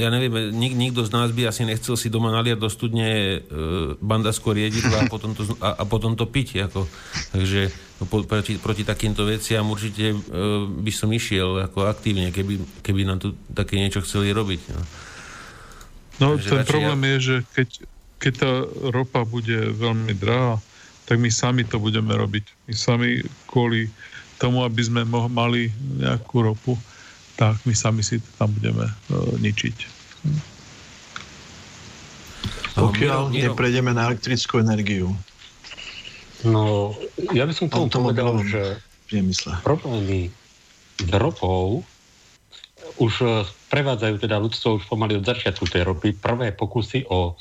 ja 0.00 0.08
neviem, 0.08 0.48
nik, 0.48 0.72
nikto 0.72 1.04
z 1.04 1.12
nás 1.12 1.28
by 1.28 1.52
asi 1.52 1.68
nechcel 1.68 1.94
si 1.94 2.08
doma 2.08 2.32
naliať 2.32 2.56
do 2.56 2.72
studne 2.72 3.08
uh, 3.08 3.92
bandasko 4.00 4.48
riedidla 4.48 5.04
a 5.04 5.10
potom 5.12 5.36
to, 5.36 5.44
a, 5.60 5.76
a 5.76 5.84
potom 5.84 6.16
to 6.16 6.24
piť. 6.24 6.66
Ako. 6.66 6.88
Takže 7.36 7.68
po, 8.08 8.24
proti, 8.24 8.56
proti 8.56 8.82
takýmto 8.82 9.28
veciam 9.28 9.68
určite 9.68 10.16
uh, 10.16 10.64
by 10.64 10.92
som 10.92 11.12
išiel 11.12 11.68
ako 11.68 11.84
aktívne, 11.84 12.32
keby, 12.32 12.64
keby 12.80 13.04
nám 13.04 13.20
tu 13.20 13.36
také 13.52 13.76
niečo 13.76 14.00
chceli 14.02 14.32
robiť. 14.32 14.60
No, 14.72 14.80
no 16.20 16.26
ten 16.40 16.64
problém 16.64 17.00
ja... 17.04 17.08
je, 17.12 17.16
že 17.20 17.36
keď, 17.52 17.68
keď 18.16 18.32
tá 18.40 18.52
ropa 18.88 19.20
bude 19.28 19.76
veľmi 19.76 20.16
drahá, 20.16 20.58
tak 21.06 21.22
my 21.22 21.30
sami 21.30 21.62
to 21.62 21.78
budeme 21.78 22.10
robiť. 22.10 22.44
My 22.66 22.74
sami 22.74 23.08
kvôli 23.46 23.92
tomu, 24.42 24.64
aby 24.64 24.82
sme 24.82 25.04
mo- 25.06 25.30
mali 25.30 25.70
nejakú 26.00 26.40
ropu, 26.42 26.74
tak 27.36 27.60
my 27.68 27.74
sami 27.76 28.00
si 28.00 28.18
to 28.18 28.28
tam 28.40 28.50
budeme 28.56 28.88
uh, 28.88 29.34
ničiť. 29.40 29.76
Pokiaľ 32.76 33.32
neprejdeme 33.32 33.92
na 33.96 34.12
elektrickú 34.12 34.60
energiu. 34.60 35.16
No, 36.44 36.92
ja 37.32 37.48
by 37.48 37.52
som 37.56 37.72
tomu 37.72 37.88
povedal, 37.88 38.36
že 38.44 38.76
priemysle. 39.08 39.64
problémy 39.64 40.28
s 41.00 41.10
ropou 41.16 41.80
už 43.00 43.12
e, 43.24 43.28
prevádzajú 43.72 44.14
teda 44.20 44.36
ľudstvo 44.40 44.80
už 44.80 44.84
pomaly 44.88 45.16
od 45.20 45.24
začiatku 45.24 45.64
tej 45.68 45.88
ropy. 45.88 46.16
Prvé 46.16 46.52
pokusy 46.52 47.08
o 47.08 47.36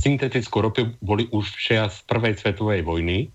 syntetickú 0.00 0.64
ropu 0.64 0.94
boli 1.00 1.28
už 1.32 1.48
z 1.68 1.98
prvej 2.08 2.38
svetovej 2.40 2.84
vojny 2.84 3.28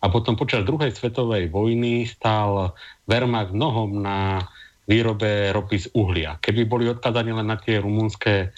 a 0.00 0.08
potom 0.08 0.36
počas 0.36 0.64
druhej 0.64 0.92
svetovej 0.96 1.52
vojny 1.52 2.08
stál 2.08 2.72
Wehrmacht 3.04 3.52
nohom 3.52 4.00
na 4.00 4.48
výrobe 4.90 5.54
ropy 5.54 5.78
z 5.78 5.86
uhlia. 5.94 6.42
Keby 6.42 6.66
boli 6.66 6.90
odkazaní 6.90 7.30
len 7.30 7.46
na 7.46 7.54
tie 7.54 7.78
rumunské 7.78 8.50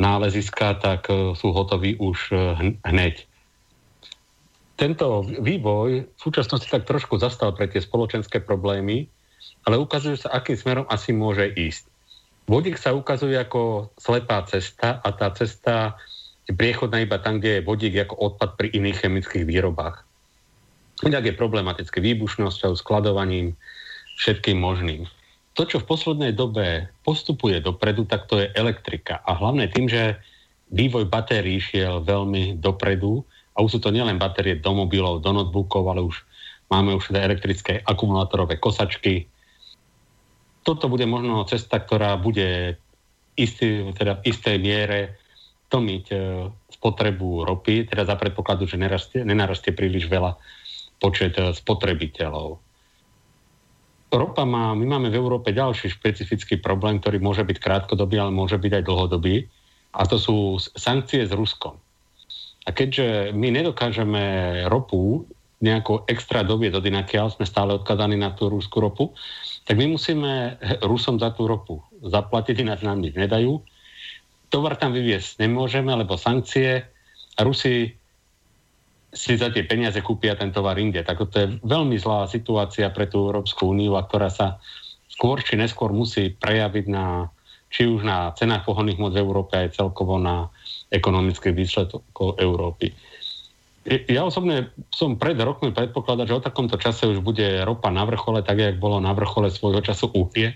náleziska, 0.00 0.80
tak 0.80 1.12
e, 1.12 1.36
sú 1.36 1.52
hotoví 1.52 2.00
už 2.00 2.32
e, 2.32 2.36
hneď. 2.88 3.28
Tento 4.80 5.28
vývoj 5.28 6.08
v 6.08 6.18
súčasnosti 6.18 6.64
tak 6.64 6.88
trošku 6.88 7.20
zastal 7.20 7.52
pre 7.52 7.68
tie 7.68 7.84
spoločenské 7.84 8.40
problémy, 8.40 9.12
ale 9.68 9.76
ukazuje 9.76 10.16
sa, 10.16 10.32
akým 10.32 10.56
smerom 10.56 10.86
asi 10.88 11.12
môže 11.12 11.44
ísť. 11.52 11.84
Vodík 12.48 12.80
sa 12.80 12.96
ukazuje 12.96 13.36
ako 13.36 13.92
slepá 14.00 14.40
cesta 14.48 15.04
a 15.04 15.08
tá 15.12 15.28
cesta 15.36 16.00
je 16.48 16.56
priechodná 16.56 17.04
iba 17.04 17.20
tam, 17.20 17.36
kde 17.36 17.60
je 17.60 17.66
vodík 17.66 18.08
ako 18.08 18.16
odpad 18.16 18.56
pri 18.56 18.72
iných 18.72 19.04
chemických 19.04 19.44
výrobách. 19.44 20.00
Inak 21.04 21.28
je 21.28 21.36
problematické 21.36 22.00
výbušnosťou, 22.00 22.72
skladovaním, 22.80 23.52
všetkým 24.16 24.56
možným 24.56 25.04
to, 25.58 25.66
čo 25.66 25.82
v 25.82 25.90
poslednej 25.90 26.38
dobe 26.38 26.86
postupuje 27.02 27.58
dopredu, 27.58 28.06
tak 28.06 28.30
to 28.30 28.38
je 28.38 28.46
elektrika. 28.54 29.18
A 29.26 29.34
hlavne 29.34 29.66
tým, 29.66 29.90
že 29.90 30.14
vývoj 30.70 31.10
batérií 31.10 31.58
šiel 31.58 32.06
veľmi 32.06 32.62
dopredu 32.62 33.26
a 33.58 33.66
už 33.66 33.74
sú 33.74 33.78
to 33.82 33.90
nielen 33.90 34.22
batérie 34.22 34.62
do 34.62 34.70
mobilov, 34.70 35.18
do 35.18 35.34
notebookov, 35.34 35.82
ale 35.90 36.06
už 36.06 36.22
máme 36.70 36.94
už 36.94 37.10
teda 37.10 37.26
elektrické 37.26 37.82
akumulátorové 37.82 38.62
kosačky. 38.62 39.26
toto 40.62 40.86
bude 40.86 41.10
možno 41.10 41.42
cesta, 41.48 41.82
ktorá 41.82 42.14
bude 42.20 42.78
istý, 43.34 43.90
teda 43.98 44.22
v 44.22 44.30
istej 44.30 44.56
miere 44.62 45.18
tlmiť 45.74 46.04
e, 46.12 46.16
spotrebu 46.76 47.42
ropy, 47.48 47.88
teda 47.88 48.04
za 48.04 48.14
predpokladu, 48.14 48.68
že 48.68 48.78
nerastie, 48.78 49.24
nenarastie 49.24 49.72
príliš 49.72 50.06
veľa 50.06 50.36
počet 51.00 51.34
e, 51.40 51.56
spotrebiteľov. 51.56 52.67
Ropa 54.08 54.48
má, 54.48 54.72
my 54.72 54.86
máme 54.88 55.08
v 55.12 55.20
Európe 55.20 55.52
ďalší 55.52 55.92
špecifický 55.92 56.56
problém, 56.56 56.96
ktorý 56.96 57.20
môže 57.20 57.44
byť 57.44 57.58
krátkodobý, 57.60 58.16
ale 58.16 58.32
môže 58.32 58.56
byť 58.56 58.80
aj 58.80 58.86
dlhodobý. 58.88 59.44
A 59.92 60.08
to 60.08 60.16
sú 60.16 60.56
sankcie 60.76 61.28
s 61.28 61.32
Ruskom. 61.32 61.76
A 62.64 62.72
keďže 62.72 63.32
my 63.36 63.48
nedokážeme 63.52 64.24
ropu 64.68 65.24
nejako 65.58 66.06
extra 66.06 66.46
dobiť 66.46 66.70
do 66.72 66.80
Dynakial, 66.80 67.32
sme 67.32 67.48
stále 67.48 67.74
odkazaní 67.76 68.14
na 68.14 68.32
tú 68.32 68.48
rúskú 68.48 68.78
ropu, 68.78 69.12
tak 69.66 69.76
my 69.76 69.96
musíme 69.96 70.56
Rusom 70.80 71.18
za 71.20 71.34
tú 71.34 71.44
ropu 71.50 71.82
zaplatiť, 72.00 72.62
ináč 72.62 72.86
nám 72.86 73.02
nič 73.02 73.12
nedajú. 73.18 73.60
Tovar 74.48 74.80
tam 74.80 74.96
vyviesť 74.96 75.44
nemôžeme, 75.44 75.92
lebo 75.92 76.16
sankcie 76.16 76.86
a 77.36 77.40
Rusi 77.44 77.92
si 79.08 79.40
za 79.40 79.48
tie 79.48 79.64
peniaze 79.64 79.98
kúpia 80.04 80.36
ten 80.36 80.52
tovar 80.52 80.76
inde. 80.76 81.00
Tak 81.00 81.32
to 81.32 81.36
je 81.36 81.48
veľmi 81.64 81.96
zlá 81.96 82.28
situácia 82.28 82.92
pre 82.92 83.08
tú 83.08 83.28
Európsku 83.28 83.72
úniu, 83.72 83.96
a 83.96 84.04
ktorá 84.04 84.28
sa 84.28 84.60
skôr 85.08 85.40
či 85.40 85.56
neskôr 85.56 85.90
musí 85.90 86.30
prejaviť 86.36 86.86
na, 86.92 87.32
či 87.72 87.88
už 87.88 88.04
na 88.04 88.30
cenách 88.36 88.68
pohonných 88.68 89.00
moc 89.00 89.16
v 89.16 89.24
Európe, 89.24 89.56
aj 89.56 89.80
celkovo 89.80 90.20
na 90.20 90.52
ekonomických 90.92 91.56
výsledkoch 91.56 92.36
Európy. 92.36 92.92
Ja 93.88 94.28
osobne 94.28 94.68
som 94.92 95.16
pred 95.16 95.40
rokmi 95.40 95.72
predpokladať, 95.72 96.28
že 96.28 96.36
o 96.36 96.44
takomto 96.44 96.76
čase 96.76 97.08
už 97.08 97.24
bude 97.24 97.64
ropa 97.64 97.88
na 97.88 98.04
vrchole, 98.04 98.44
tak 98.44 98.60
jak 98.60 98.76
bolo 98.76 99.00
na 99.00 99.16
vrchole 99.16 99.48
svojho 99.48 99.80
času 99.80 100.12
uhlie. 100.12 100.52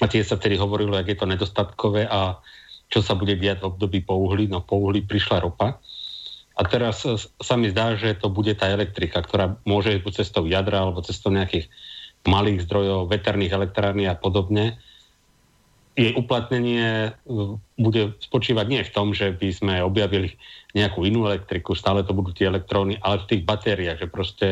A 0.00 0.08
tie 0.08 0.24
sa 0.24 0.40
tedy 0.40 0.56
hovorilo, 0.56 0.96
jak 0.96 1.12
je 1.12 1.18
to 1.20 1.28
nedostatkové 1.28 2.08
a 2.08 2.40
čo 2.88 3.04
sa 3.04 3.12
bude 3.12 3.36
diať 3.36 3.60
v 3.60 3.68
období 3.68 4.00
po 4.00 4.16
uhli. 4.16 4.48
No 4.48 4.64
po 4.64 4.80
uhli 4.80 5.04
prišla 5.04 5.44
ropa. 5.44 5.76
A 6.56 6.64
teraz 6.64 7.04
sa 7.20 7.54
mi 7.60 7.68
zdá, 7.68 7.92
že 8.00 8.16
to 8.16 8.32
bude 8.32 8.56
tá 8.56 8.72
elektrika, 8.72 9.20
ktorá 9.20 9.60
môže 9.68 9.92
ísť 9.92 10.24
cestou 10.24 10.48
jadra 10.48 10.88
alebo 10.88 11.04
cestou 11.04 11.28
nejakých 11.28 11.68
malých 12.24 12.64
zdrojov, 12.64 13.12
veterných 13.12 13.52
elektrární 13.54 14.08
a 14.08 14.16
podobne 14.16 14.80
jej 15.96 16.12
uplatnenie 16.12 17.08
e, 17.08 17.10
bude 17.80 18.02
spočívať 18.20 18.66
nie 18.68 18.84
v 18.84 18.92
tom, 18.92 19.16
že 19.16 19.32
by 19.32 19.48
sme 19.48 19.74
objavili 19.80 20.36
nejakú 20.76 21.08
inú 21.08 21.24
elektriku, 21.24 21.72
stále 21.72 22.04
to 22.04 22.12
budú 22.12 22.36
tie 22.36 22.52
elektróny, 22.52 23.00
ale 23.00 23.24
v 23.24 23.28
tých 23.32 23.42
batériách, 23.48 24.04
že 24.04 24.12
proste 24.12 24.48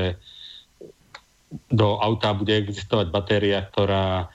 do 1.68 2.00
auta 2.00 2.32
bude 2.32 2.56
existovať 2.56 3.12
batéria, 3.12 3.60
ktorá 3.60 4.32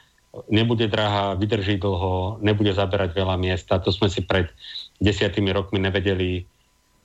nebude 0.54 0.86
drahá, 0.86 1.34
vydrží 1.34 1.82
dlho, 1.82 2.38
nebude 2.46 2.70
zaberať 2.78 3.18
veľa 3.18 3.36
miesta. 3.41 3.82
To 3.82 3.90
sme 3.90 4.08
si 4.14 4.22
pred 4.22 4.54
desiatými 5.02 5.50
rokmi 5.50 5.82
nevedeli 5.82 6.46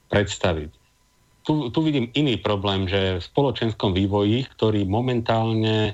predstaviť. 0.08 0.70
Tu, 1.44 1.52
tu 1.68 1.78
vidím 1.84 2.08
iný 2.16 2.40
problém, 2.40 2.88
že 2.88 3.20
v 3.20 3.26
spoločenskom 3.26 3.92
vývoji, 3.92 4.48
ktorý 4.56 4.88
momentálne 4.88 5.92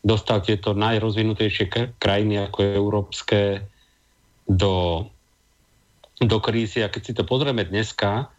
dostal 0.00 0.40
tieto 0.40 0.72
najrozvinutejšie 0.72 1.98
krajiny 2.00 2.48
ako 2.48 2.58
európske 2.64 3.66
do, 4.48 5.04
do 6.22 6.38
krízy. 6.40 6.80
A 6.80 6.88
keď 6.88 7.02
si 7.02 7.12
to 7.12 7.28
pozrieme 7.28 7.66
dneska, 7.66 8.30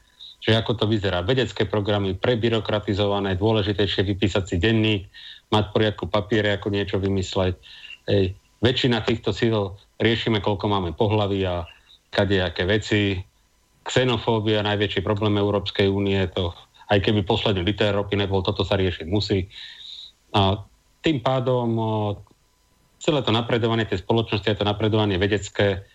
že 0.42 0.56
ako 0.56 0.80
to 0.80 0.86
vyzerá, 0.88 1.26
vedecké 1.26 1.68
programy 1.68 2.16
prebyrokratizované, 2.16 3.36
dôležitejšie 3.36 4.02
vypísať 4.06 4.44
si 4.48 4.56
denník, 4.62 5.12
mať 5.52 5.66
poriadku 5.76 6.08
papiere, 6.08 6.56
ako 6.56 6.72
niečo 6.72 6.98
vymysleť. 7.02 7.54
Ej, 8.08 8.38
väčšina 8.64 9.04
týchto 9.04 9.36
síl 9.36 9.76
riešime, 10.00 10.40
koľko 10.40 10.66
máme 10.72 10.92
pohlavy 10.96 11.44
a 11.44 11.68
kadejaké 12.14 12.64
veci. 12.64 13.20
Xenofóbia, 13.88 14.68
najväčší 14.68 15.00
problém 15.00 15.40
Európskej 15.40 15.88
únie, 15.88 16.20
to 16.36 16.52
aj 16.92 17.00
keby 17.00 17.24
posledný 17.24 17.64
liter 17.64 17.96
ropy 17.96 18.20
nebol, 18.20 18.44
toto 18.44 18.68
sa 18.68 18.76
riešiť 18.76 19.08
musí. 19.08 19.48
A 20.36 20.60
tým 21.04 21.24
pádom 21.24 21.72
celé 23.00 23.24
to 23.24 23.32
napredovanie 23.32 23.88
tej 23.88 24.04
spoločnosti 24.04 24.48
a 24.48 24.60
to 24.60 24.68
napredovanie 24.68 25.16
vedecké 25.16 25.88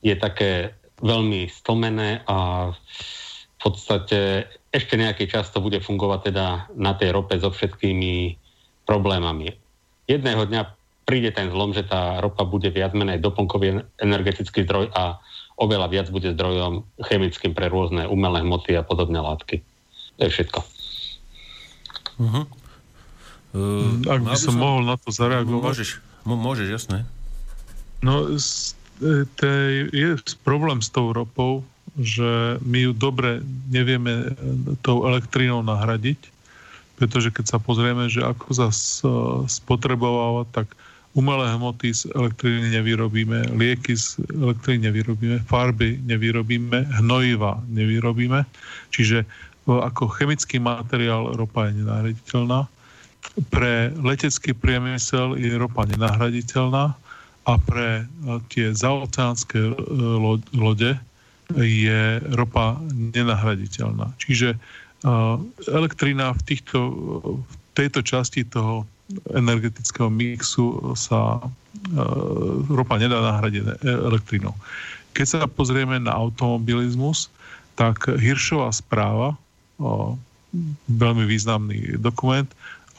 je 0.00 0.14
také 0.14 0.78
veľmi 1.00 1.48
stlmené 1.50 2.22
a 2.28 2.70
v 2.70 3.56
podstate 3.58 4.48
ešte 4.72 4.94
nejaký 4.96 5.28
čas 5.28 5.50
to 5.52 5.60
bude 5.60 5.82
fungovať 5.82 6.32
teda 6.32 6.46
na 6.78 6.94
tej 6.96 7.12
rope 7.12 7.34
so 7.36 7.50
všetkými 7.52 8.38
problémami. 8.88 9.52
Jedného 10.08 10.46
dňa 10.48 10.62
príde 11.04 11.34
ten 11.34 11.50
zlom, 11.50 11.74
že 11.74 11.84
tá 11.84 12.22
ropa 12.22 12.46
bude 12.46 12.70
viac 12.70 12.94
menej 12.94 13.18
doplnkový 13.18 13.82
energetický 13.98 14.62
zdroj 14.64 14.94
a 14.94 15.18
oveľa 15.60 15.86
viac 15.92 16.06
bude 16.08 16.32
zdrojom 16.32 16.88
chemickým 17.04 17.52
pre 17.52 17.68
rôzne 17.68 18.08
umelé 18.08 18.40
hmoty 18.40 18.72
a 18.74 18.82
podobné 18.82 19.20
látky. 19.20 19.60
To 20.16 20.20
je 20.24 20.30
všetko. 20.32 20.60
Uh-huh. 22.20 22.44
Uh, 23.52 24.00
Ak 24.08 24.24
by 24.24 24.36
som, 24.40 24.56
som 24.56 24.62
mohol 24.62 24.88
na 24.88 24.96
to 24.96 25.12
zareagovať. 25.12 25.72
Môžeš, 25.76 25.90
môžeš, 26.24 26.68
jasné. 26.72 27.04
No, 28.00 28.32
te, 29.36 29.52
je 29.92 30.16
problém 30.40 30.80
s 30.80 30.88
tou 30.88 31.12
ropou, 31.12 31.64
že 32.00 32.56
my 32.64 32.88
ju 32.88 32.92
dobre 32.96 33.44
nevieme 33.68 34.32
tou 34.80 35.04
elektrínou 35.04 35.60
nahradiť, 35.60 36.20
pretože 36.96 37.32
keď 37.32 37.44
sa 37.56 37.58
pozrieme, 37.60 38.08
že 38.08 38.24
ako 38.24 38.48
sa 38.52 38.68
spotrebováva, 39.48 40.48
tak 40.48 40.72
umelé 41.18 41.50
hmoty 41.54 41.94
z 41.94 42.06
elektriny 42.14 42.70
nevyrobíme, 42.70 43.54
lieky 43.58 43.96
z 43.98 44.22
elektriny 44.30 44.90
nevyrobíme, 44.90 45.42
farby 45.46 45.98
nevyrobíme, 46.06 46.86
hnojiva 47.02 47.62
nevyrobíme. 47.66 48.46
Čiže 48.94 49.26
ako 49.66 50.10
chemický 50.10 50.62
materiál 50.62 51.34
ropa 51.34 51.70
je 51.70 51.82
nenahraditeľná 51.82 52.70
pre 53.52 53.92
letecký 54.00 54.56
priemysel 54.56 55.36
je 55.36 55.54
ropa 55.56 55.86
nenahraditeľná 55.86 56.96
a 57.48 57.52
pre 57.56 58.04
e, 58.04 58.04
tie 58.52 58.72
zaoceánske 58.72 59.58
e, 59.58 59.72
lode 60.56 60.92
je 61.56 62.02
ropa 62.36 62.78
nenahraditeľná. 62.92 64.12
Čiže 64.20 64.56
e, 64.56 64.58
elektrina 65.72 66.36
v, 66.36 66.40
týchto, 66.44 66.78
v 67.40 67.54
tejto 67.76 68.00
časti 68.04 68.44
toho 68.44 68.84
energetického 69.34 70.10
mixu 70.10 70.94
sa 70.94 71.42
ropa 72.70 72.98
nedá 72.98 73.18
nahradiť 73.18 73.82
elektrinou. 73.82 74.54
Keď 75.14 75.26
sa 75.26 75.40
pozrieme 75.50 75.98
na 75.98 76.14
automobilizmus, 76.14 77.30
tak 77.74 78.06
Hiršová 78.06 78.70
správa, 78.70 79.34
veľmi 80.90 81.24
významný 81.26 81.98
dokument, 81.98 82.46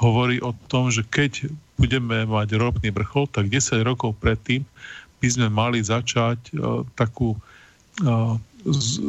hovorí 0.02 0.42
o 0.42 0.56
tom, 0.72 0.90
že 0.90 1.06
keď 1.06 1.52
budeme 1.78 2.26
mať 2.26 2.58
ropný 2.58 2.90
vrchol, 2.90 3.30
tak 3.30 3.54
10 3.54 3.86
rokov 3.86 4.18
predtým 4.18 4.66
by 5.22 5.28
sme 5.30 5.48
mali 5.54 5.78
začať 5.86 6.38
uh, 6.58 6.82
takú 6.98 7.38
uh, 7.38 8.34
z, 8.66 9.02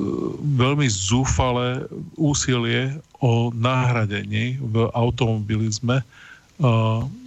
veľmi 0.57 0.85
zúfale 0.89 1.89
úsilie 2.21 2.93
o 3.25 3.49
nahradení 3.53 4.61
v 4.61 4.89
automobilizme 4.93 6.05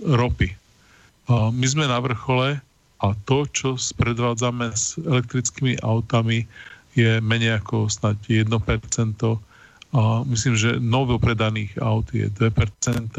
ropy. 0.06 0.49
My 1.31 1.65
sme 1.65 1.89
na 1.89 1.97
vrchole 2.03 2.61
a 3.02 3.07
to, 3.26 3.49
čo 3.49 3.80
predvádzame 3.97 4.72
s 4.73 4.99
elektrickými 5.02 5.81
autami, 5.81 6.45
je 6.95 7.19
menej 7.19 7.60
ako 7.60 7.91
snad 7.91 8.15
1% 8.31 8.47
a 9.95 10.23
myslím, 10.27 10.56
že 10.56 10.80
novo 10.80 11.19
predaných 11.19 11.76
aut 11.80 12.07
je 12.11 12.27
2%, 12.27 12.52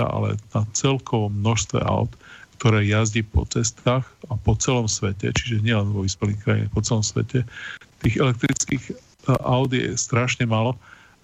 ale 0.01 0.41
na 0.53 0.62
celkovom 0.73 1.33
množstve 1.33 1.81
aut, 1.85 2.12
ktoré 2.57 2.89
jazdí 2.89 3.20
po 3.20 3.45
cestách 3.49 4.05
a 4.28 4.37
po 4.37 4.57
celom 4.57 4.89
svete, 4.89 5.28
čiže 5.33 5.61
nielen 5.61 5.93
vo 5.93 6.05
vyspelých 6.05 6.41
krajinách, 6.41 6.73
po 6.73 6.85
celom 6.85 7.05
svete, 7.05 7.45
tých 8.01 8.16
elektrických 8.16 8.97
aut 9.45 9.73
je 9.73 9.93
strašne 9.97 10.49
málo 10.49 10.77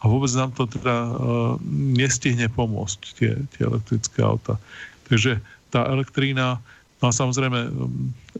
a 0.02 0.10
vôbec 0.10 0.30
nám 0.34 0.50
to 0.58 0.66
teda 0.66 0.94
uh, 1.06 1.54
nestihne 1.70 2.50
pomôcť, 2.50 3.00
tie, 3.14 3.32
tie 3.54 3.62
elektrické 3.62 4.18
auta. 4.26 4.58
Takže 5.06 5.38
tá 5.70 5.86
elektrína, 5.86 6.58
no 6.98 7.04
a 7.06 7.12
samozrejme 7.14 7.70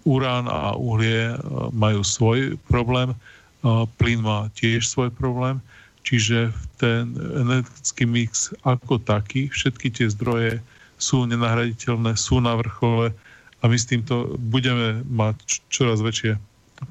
urán 0.03 0.51
a 0.51 0.75
uhlie 0.75 1.39
uh, 1.39 1.71
majú 1.71 2.03
svoj 2.03 2.59
problém, 2.67 3.15
uh, 3.63 3.87
plyn 3.97 4.27
má 4.27 4.51
tiež 4.59 4.91
svoj 4.91 5.15
problém, 5.15 5.63
Čiže 6.03 6.51
ten 6.83 7.15
energetický 7.15 8.05
mix 8.11 8.51
ako 8.67 8.99
taký, 8.99 9.47
všetky 9.55 9.95
tie 9.95 10.11
zdroje 10.11 10.59
sú 10.99 11.27
nenahraditeľné, 11.31 12.19
sú 12.19 12.43
na 12.43 12.59
vrchole 12.59 13.15
a 13.63 13.65
my 13.71 13.77
s 13.79 13.87
týmto 13.87 14.35
budeme 14.51 15.07
mať 15.07 15.63
čoraz 15.71 16.03
väčšie 16.03 16.39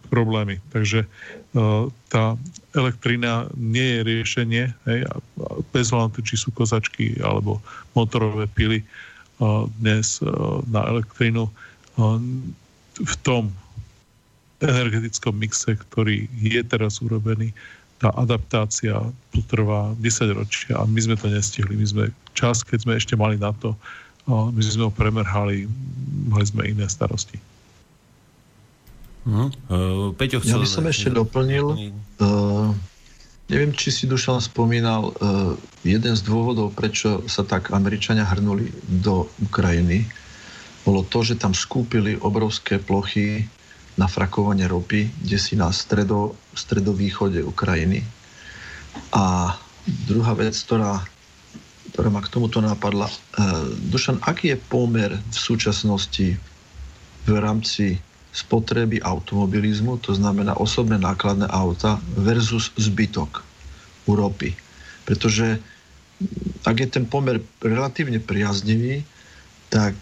problémy. 0.08 0.64
Takže 0.72 1.04
uh, 1.04 1.92
tá 2.08 2.40
elektrina 2.72 3.52
nie 3.58 3.84
je 3.84 4.00
riešenie, 4.08 4.66
hej, 4.88 5.00
bez 5.76 5.92
hľadu, 5.92 6.24
či 6.24 6.40
sú 6.40 6.56
kozačky 6.56 7.20
alebo 7.20 7.60
motorové 7.96 8.48
pily 8.48 8.80
uh, 8.82 9.68
dnes 9.80 10.24
uh, 10.24 10.64
na 10.72 10.88
elektrínu 10.88 11.52
v 13.02 13.16
tom 13.22 13.52
energetickom 14.62 15.36
mixe, 15.36 15.76
ktorý 15.76 16.30
je 16.40 16.62
teraz 16.64 17.02
urobený, 17.02 17.52
tá 18.02 18.10
adaptácia 18.18 18.98
tu 19.30 19.40
trvá 19.46 19.94
10 20.02 20.34
ročia 20.34 20.74
a 20.82 20.90
my 20.90 20.98
sme 20.98 21.16
to 21.18 21.30
nestihli. 21.30 21.78
My 21.78 21.86
sme 21.86 22.04
čas, 22.34 22.66
keď 22.66 22.80
sme 22.86 22.94
ešte 22.98 23.14
mali 23.14 23.38
na 23.38 23.54
to, 23.62 23.78
my 24.30 24.62
sme 24.62 24.90
ho 24.90 24.94
premerhali, 24.94 25.70
mali 26.26 26.46
sme 26.46 26.66
iné 26.66 26.90
starosti. 26.90 27.38
Uh-huh. 29.22 29.50
Uh, 29.70 30.10
Peťo 30.18 30.42
chcel... 30.42 30.58
Ja 30.58 30.64
by 30.66 30.70
som 30.70 30.86
ešte 30.90 31.14
doplnil, 31.14 31.94
uh, 32.22 32.74
neviem, 33.54 33.70
či 33.78 33.94
si 33.94 34.10
Dušan 34.10 34.42
spomínal, 34.42 35.14
uh, 35.14 35.54
jeden 35.86 36.14
z 36.18 36.22
dôvodov, 36.26 36.74
prečo 36.74 37.22
sa 37.30 37.46
tak 37.46 37.70
Američania 37.70 38.26
hrnuli 38.26 38.74
do 38.90 39.30
Ukrajiny, 39.46 40.10
bolo 40.82 41.06
to, 41.06 41.22
že 41.22 41.38
tam 41.38 41.54
skúpili 41.54 42.18
obrovské 42.18 42.82
plochy 42.82 43.46
na 44.02 44.10
frakovanie 44.10 44.66
ropy, 44.66 45.14
kde 45.22 45.38
si 45.38 45.54
na 45.54 45.70
stredo, 45.70 46.34
stredovýchode 46.58 47.46
Ukrajiny. 47.46 48.02
A 49.14 49.54
druhá 50.10 50.34
vec, 50.34 50.58
ktorá, 50.58 51.06
ktorá 51.94 52.10
ma 52.10 52.26
k 52.26 52.32
tomuto 52.34 52.64
napadla. 52.66 53.06
E, 53.06 53.14
Dušan, 53.94 54.26
aký 54.26 54.56
je 54.56 54.58
pomer 54.58 55.12
v 55.14 55.38
súčasnosti 55.38 56.34
v 57.30 57.30
rámci 57.38 58.02
spotreby 58.32 59.04
automobilizmu, 59.04 60.00
to 60.00 60.16
znamená 60.16 60.56
osobné 60.56 60.96
nákladné 60.96 61.48
auta 61.52 62.00
versus 62.16 62.72
zbytok 62.80 63.44
ropy? 64.08 64.56
Pretože 65.08 65.60
ak 66.68 66.76
je 66.76 66.88
ten 66.88 67.06
pomer 67.08 67.40
relatívne 67.64 68.20
priaznivý, 68.20 69.08
tak 69.72 69.96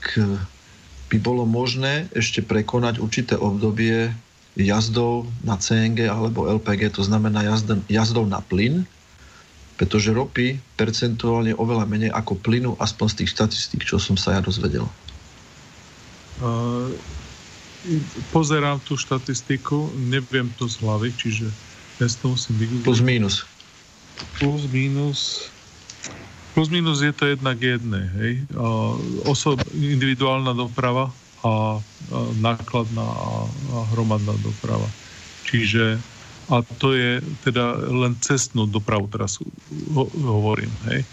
by 1.09 1.17
bolo 1.21 1.45
možné 1.45 2.09
ešte 2.13 2.41
prekonať 2.45 3.01
určité 3.01 3.33
obdobie 3.37 4.13
jazdou 4.57 5.29
na 5.45 5.55
CNG 5.57 6.09
alebo 6.09 6.49
LPG, 6.49 6.97
to 6.97 7.05
znamená 7.05 7.45
jazdou, 7.45 7.79
jazdou 7.85 8.25
na 8.25 8.41
plyn, 8.41 8.83
pretože 9.79 10.11
ropy 10.11 10.59
percentuálne 10.75 11.55
oveľa 11.55 11.87
menej 11.87 12.11
ako 12.11 12.35
plynu, 12.43 12.75
aspoň 12.77 13.07
z 13.09 13.15
tých 13.23 13.29
štatistík, 13.31 13.81
čo 13.87 13.95
som 13.95 14.19
sa 14.19 14.35
ja 14.35 14.41
dozvedel. 14.43 14.83
Uh, 16.43 16.91
pozerám 18.35 18.79
tú 18.83 18.99
štatistiku, 18.99 19.89
neviem 19.95 20.51
to 20.59 20.67
z 20.67 20.79
hlavy, 20.83 21.09
čiže 21.15 21.47
ja 21.99 22.07
to 22.07 22.35
musím 22.35 22.55
vygoogliť. 22.59 22.85
Plus 22.85 23.01
minus. 23.03 23.35
Plus 24.39 24.63
minus 24.67 25.49
Plus 26.53 26.67
minus 26.67 26.99
je 26.99 27.13
to 27.13 27.29
jednak 27.29 27.61
jedné. 27.61 28.09
Hej? 28.19 28.31
Osob, 29.23 29.61
individuálna 29.71 30.51
doprava 30.51 31.07
a, 31.07 31.47
a 31.47 31.51
nákladná 32.41 33.05
a, 33.05 33.47
a 33.47 33.77
hromadná 33.93 34.33
doprava. 34.41 34.83
Čiže 35.45 36.01
a 36.49 36.65
to 36.81 36.97
je 36.97 37.21
teda 37.45 37.77
len 37.93 38.17
cestnú 38.19 38.65
dopravu 38.65 39.05
teraz 39.07 39.37
ho, 39.93 40.03
hovorím. 40.17 40.73
Hej? 40.89 41.05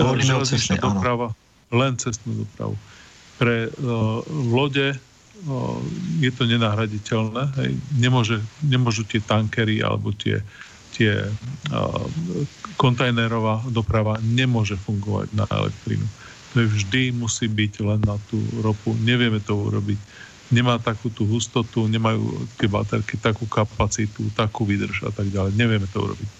Železničná 0.00 0.80
doprava, 0.80 1.36
áno. 1.36 1.76
len 1.76 1.92
cestnú 2.00 2.48
dopravu. 2.48 2.74
Pre 3.36 3.68
uh, 3.68 4.24
lode 4.48 4.96
je 6.20 6.30
to 6.32 6.44
nenahraditeľné. 6.44 7.42
Hej? 7.60 7.70
Nemôže, 7.96 8.38
nemôžu 8.60 9.08
tie 9.08 9.20
tankery 9.24 9.80
alebo 9.80 10.12
tie 10.12 10.44
tie 11.00 11.24
kontajnerová 12.76 13.64
doprava 13.70 14.18
nemôže 14.20 14.76
fungovať 14.76 15.32
na 15.32 15.46
elektrínu. 15.48 16.04
To 16.52 16.54
je 16.60 16.66
vždy 16.66 17.02
musí 17.14 17.46
byť 17.46 17.72
len 17.86 18.00
na 18.02 18.18
tú 18.26 18.36
ropu. 18.60 18.92
Nevieme 19.00 19.38
to 19.38 19.54
urobiť. 19.54 19.96
Nemá 20.50 20.82
takú 20.82 21.08
tú 21.14 21.22
hustotu, 21.30 21.86
nemajú 21.86 22.44
tie 22.58 22.66
baterky 22.66 23.14
takú 23.16 23.46
kapacitu, 23.46 24.26
takú 24.34 24.66
výdrž 24.66 25.06
a 25.06 25.10
tak 25.14 25.30
ďalej. 25.30 25.54
Nevieme 25.54 25.86
to 25.94 26.02
urobiť. 26.10 26.30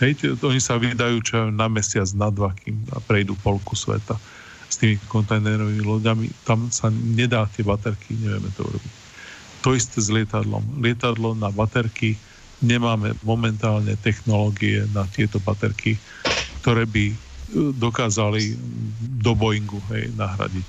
Hej, 0.00 0.32
oni 0.40 0.64
sa 0.64 0.80
vydajú 0.80 1.20
čo 1.20 1.52
na 1.52 1.68
mesiac, 1.68 2.08
na 2.16 2.32
dva, 2.32 2.56
kým 2.56 2.72
prejdú 3.04 3.36
polku 3.44 3.76
sveta 3.76 4.16
s 4.70 4.78
tými 4.78 4.96
kontajnerovými 5.10 5.82
loďami. 5.82 6.30
Tam 6.46 6.70
sa 6.70 6.88
nedá 6.94 7.50
tie 7.50 7.66
baterky, 7.66 8.14
nevieme 8.14 8.48
to 8.54 8.62
urobiť. 8.62 8.94
To 9.66 9.74
isté 9.74 9.98
s 9.98 10.08
lietadlom. 10.08 10.62
Lietadlo 10.78 11.34
na 11.34 11.50
baterky 11.50 12.14
nemáme 12.62 13.18
momentálne 13.26 13.98
technológie 13.98 14.86
na 14.94 15.04
tieto 15.10 15.42
baterky, 15.42 15.98
ktoré 16.62 16.86
by 16.86 17.04
e, 17.10 17.16
dokázali 17.76 18.56
do 19.20 19.32
Boeingu 19.34 19.80
hej, 19.92 20.12
nahradiť. 20.14 20.68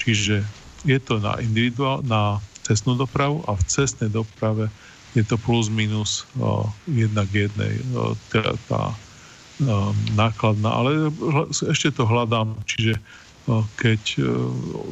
Čiže 0.00 0.42
je 0.82 0.98
to 0.98 1.22
na 1.22 1.38
individuál, 1.38 2.02
na 2.02 2.42
cestnú 2.62 2.94
dopravu 2.94 3.42
a 3.46 3.58
v 3.58 3.62
cestnej 3.66 4.10
doprave 4.10 4.70
je 5.12 5.22
to 5.26 5.36
plus 5.36 5.68
minus 5.68 6.24
o, 6.38 6.70
jednak 6.88 7.28
jednej 7.28 7.78
o, 7.92 8.16
tá, 8.30 8.54
tá 8.70 8.82
o, 8.90 8.94
nákladná, 10.14 10.70
ale 10.72 10.90
ešte 11.68 11.92
to 11.92 12.08
hľadám, 12.08 12.54
čiže 12.64 12.96
keď 13.76 14.22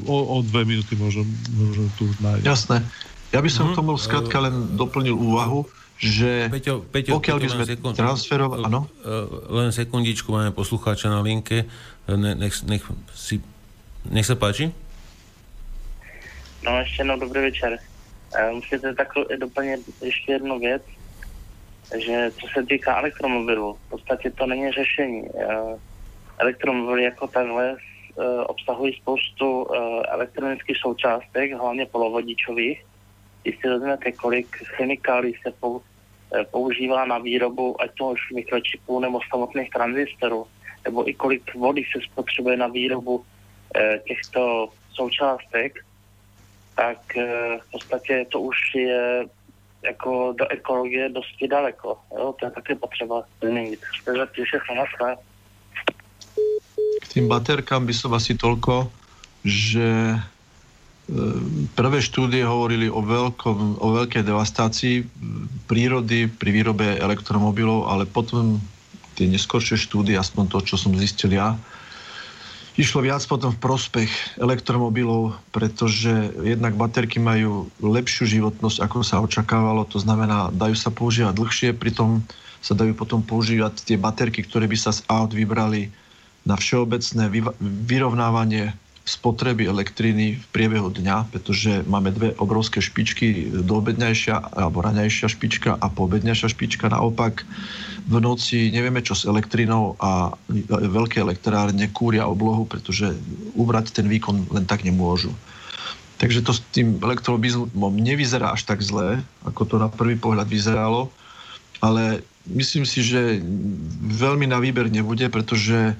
o, 0.07 0.17
o 0.35 0.43
dve 0.43 0.67
minúty 0.67 0.99
môžem, 0.99 1.27
môžem 1.55 1.87
tu 1.95 2.11
nájsť. 2.19 2.45
Jasné. 2.45 2.83
Ja 3.31 3.39
by 3.39 3.51
som 3.51 3.71
mm-hmm. 3.71 3.77
k 3.77 3.81
tomu 3.81 3.93
skrátka 3.95 4.37
len 4.43 4.75
doplnil 4.75 5.15
úvahu, 5.15 5.71
že 6.01 6.49
Peťo, 6.49 6.83
Peťo, 6.89 7.21
pokiaľ 7.21 7.37
Peťo, 7.39 7.45
by 7.45 7.49
sme 7.53 7.65
sekund... 7.69 7.95
transferovali... 7.95 8.65
Áno? 8.67 8.89
Len 9.53 9.69
sekundičku, 9.71 10.33
máme 10.33 10.51
poslucháča 10.51 11.13
na 11.13 11.21
linke. 11.21 11.69
Ne, 12.09 12.35
nech, 12.35 12.57
nech, 12.67 12.83
si, 13.15 13.39
nech 14.09 14.27
sa 14.27 14.35
páči. 14.35 14.73
No 16.65 16.79
ještě 16.81 17.01
jednou 17.01 17.21
dobrý 17.21 17.41
večer. 17.41 17.79
Musíte 18.53 18.95
takhle 18.95 19.25
doplnit 19.41 19.81
ještě 20.03 20.33
jednu 20.33 20.59
věc, 20.59 20.83
že 22.07 22.31
co 22.41 22.47
se 22.55 22.67
týká 22.67 22.99
elektromobilů, 22.99 23.77
v 23.87 23.91
podstatě 23.91 24.31
to 24.31 24.47
není 24.47 24.73
řešení. 24.73 25.25
Elektromobily 26.39 27.05
jako 27.05 27.27
takhle 27.27 27.77
obsahují 28.47 28.95
spoustu 28.95 29.67
elektronických 30.09 30.77
součástek, 30.77 31.53
hlavně 31.53 31.87
polovodičových. 31.87 32.85
Když 33.43 33.59
si 33.61 33.69
vezmete, 33.69 34.13
kolik 34.13 34.57
chemikálí 34.57 35.35
se 35.43 35.53
Eh, 36.31 36.45
používá 36.45 37.05
na 37.05 37.19
výrobu 37.19 37.83
ať 37.83 37.91
toho 37.95 38.15
mikročipů 38.35 39.01
nebo 39.01 39.21
samotných 39.31 39.71
tranzistorů, 39.71 40.47
nebo 40.85 41.09
i 41.09 41.15
kolik 41.15 41.55
vody 41.55 41.83
se 41.83 42.01
spotřebuje 42.13 42.57
na 42.57 42.67
výrobu 42.67 43.25
eh, 43.77 43.99
těchto 44.07 44.69
součástek, 44.93 45.85
tak 46.77 47.17
eh, 47.17 47.59
v 47.59 47.71
podstatě 47.71 48.27
to 48.31 48.41
už 48.41 48.57
je 48.75 49.25
jako 49.83 50.35
do 50.39 50.49
ekologie 50.49 51.09
dosti 51.09 51.49
daleko. 51.49 51.99
Jo? 52.19 52.35
To 52.39 52.47
je 52.47 52.51
také 52.51 52.75
potřeba 52.75 53.23
změnit. 53.43 53.81
Takže 54.05 54.45
všechno 54.45 54.75
na. 54.75 55.17
K 57.01 57.05
tým 57.09 57.27
baterkám 57.27 57.89
by 57.89 57.95
som 57.97 58.13
asi 58.13 58.37
toľko, 58.37 58.93
že 59.43 60.21
Prvé 61.75 61.99
štúdie 61.99 62.47
hovorili 62.47 62.87
o, 62.87 63.03
veľkom, 63.03 63.83
o 63.83 63.89
veľkej 63.99 64.23
devastácii 64.23 65.03
prírody 65.67 66.31
pri 66.31 66.51
výrobe 66.55 66.87
elektromobilov, 67.03 67.91
ale 67.91 68.07
potom 68.07 68.63
tie 69.19 69.27
neskoršie 69.27 69.75
štúdie, 69.75 70.15
aspoň 70.15 70.55
to, 70.55 70.59
čo 70.63 70.79
som 70.79 70.95
zistil 70.95 71.35
ja, 71.35 71.59
išlo 72.79 73.03
viac 73.03 73.27
potom 73.27 73.51
v 73.51 73.59
prospech 73.59 74.39
elektromobilov, 74.39 75.35
pretože 75.51 76.31
jednak 76.47 76.79
baterky 76.79 77.19
majú 77.19 77.67
lepšiu 77.83 78.31
životnosť, 78.31 78.79
ako 78.79 79.03
sa 79.03 79.19
očakávalo, 79.19 79.91
to 79.91 79.99
znamená, 79.99 80.55
dajú 80.55 80.79
sa 80.79 80.95
používať 80.95 81.35
dlhšie, 81.35 81.69
pritom 81.75 82.23
sa 82.63 82.79
dajú 82.79 82.95
potom 82.95 83.19
používať 83.19 83.83
tie 83.83 83.99
baterky, 83.99 84.47
ktoré 84.47 84.71
by 84.71 84.79
sa 84.79 84.95
z 84.95 85.03
aut 85.11 85.35
vybrali 85.35 85.91
na 86.45 86.57
všeobecné 86.57 87.29
vyrovnávanie 87.61 88.73
spotreby 89.11 89.67
elektriny 89.67 90.39
v 90.39 90.45
priebehu 90.55 90.93
dňa, 90.95 91.35
pretože 91.35 91.83
máme 91.91 92.15
dve 92.15 92.31
obrovské 92.39 92.79
špičky, 92.79 93.51
doobednejšia 93.67 94.55
alebo 94.55 94.85
raňajšia 94.85 95.27
špička 95.35 95.75
a 95.75 95.87
poobednejšia 95.91 96.53
špička. 96.53 96.93
Naopak 96.93 97.43
v 98.07 98.17
noci 98.23 98.71
nevieme 98.71 99.03
čo 99.03 99.19
s 99.19 99.27
elektrinou 99.27 99.99
a 99.99 100.31
veľké 100.69 101.19
elektrárne 101.19 101.91
kúria 101.91 102.29
oblohu, 102.29 102.69
pretože 102.69 103.11
ubrať 103.59 103.99
ten 103.99 104.07
výkon 104.07 104.47
len 104.53 104.65
tak 104.69 104.87
nemôžu. 104.87 105.35
Takže 106.21 106.45
to 106.45 106.53
s 106.53 106.61
tým 106.71 107.01
elektrobizmom 107.01 107.97
nevyzerá 107.97 108.53
až 108.53 108.69
tak 108.69 108.85
zlé, 108.85 109.25
ako 109.43 109.65
to 109.65 109.77
na 109.81 109.89
prvý 109.89 110.21
pohľad 110.21 110.47
vyzeralo, 110.47 111.09
ale 111.81 112.21
myslím 112.45 112.85
si, 112.85 113.01
že 113.01 113.41
veľmi 114.05 114.45
na 114.45 114.61
výber 114.61 114.93
nebude, 114.93 115.25
pretože 115.33 115.97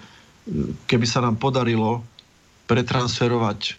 keby 0.87 1.07
sa 1.07 1.21
nám 1.23 1.37
podarilo 1.37 2.03
pretransferovať 2.71 3.61
e, 3.67 3.73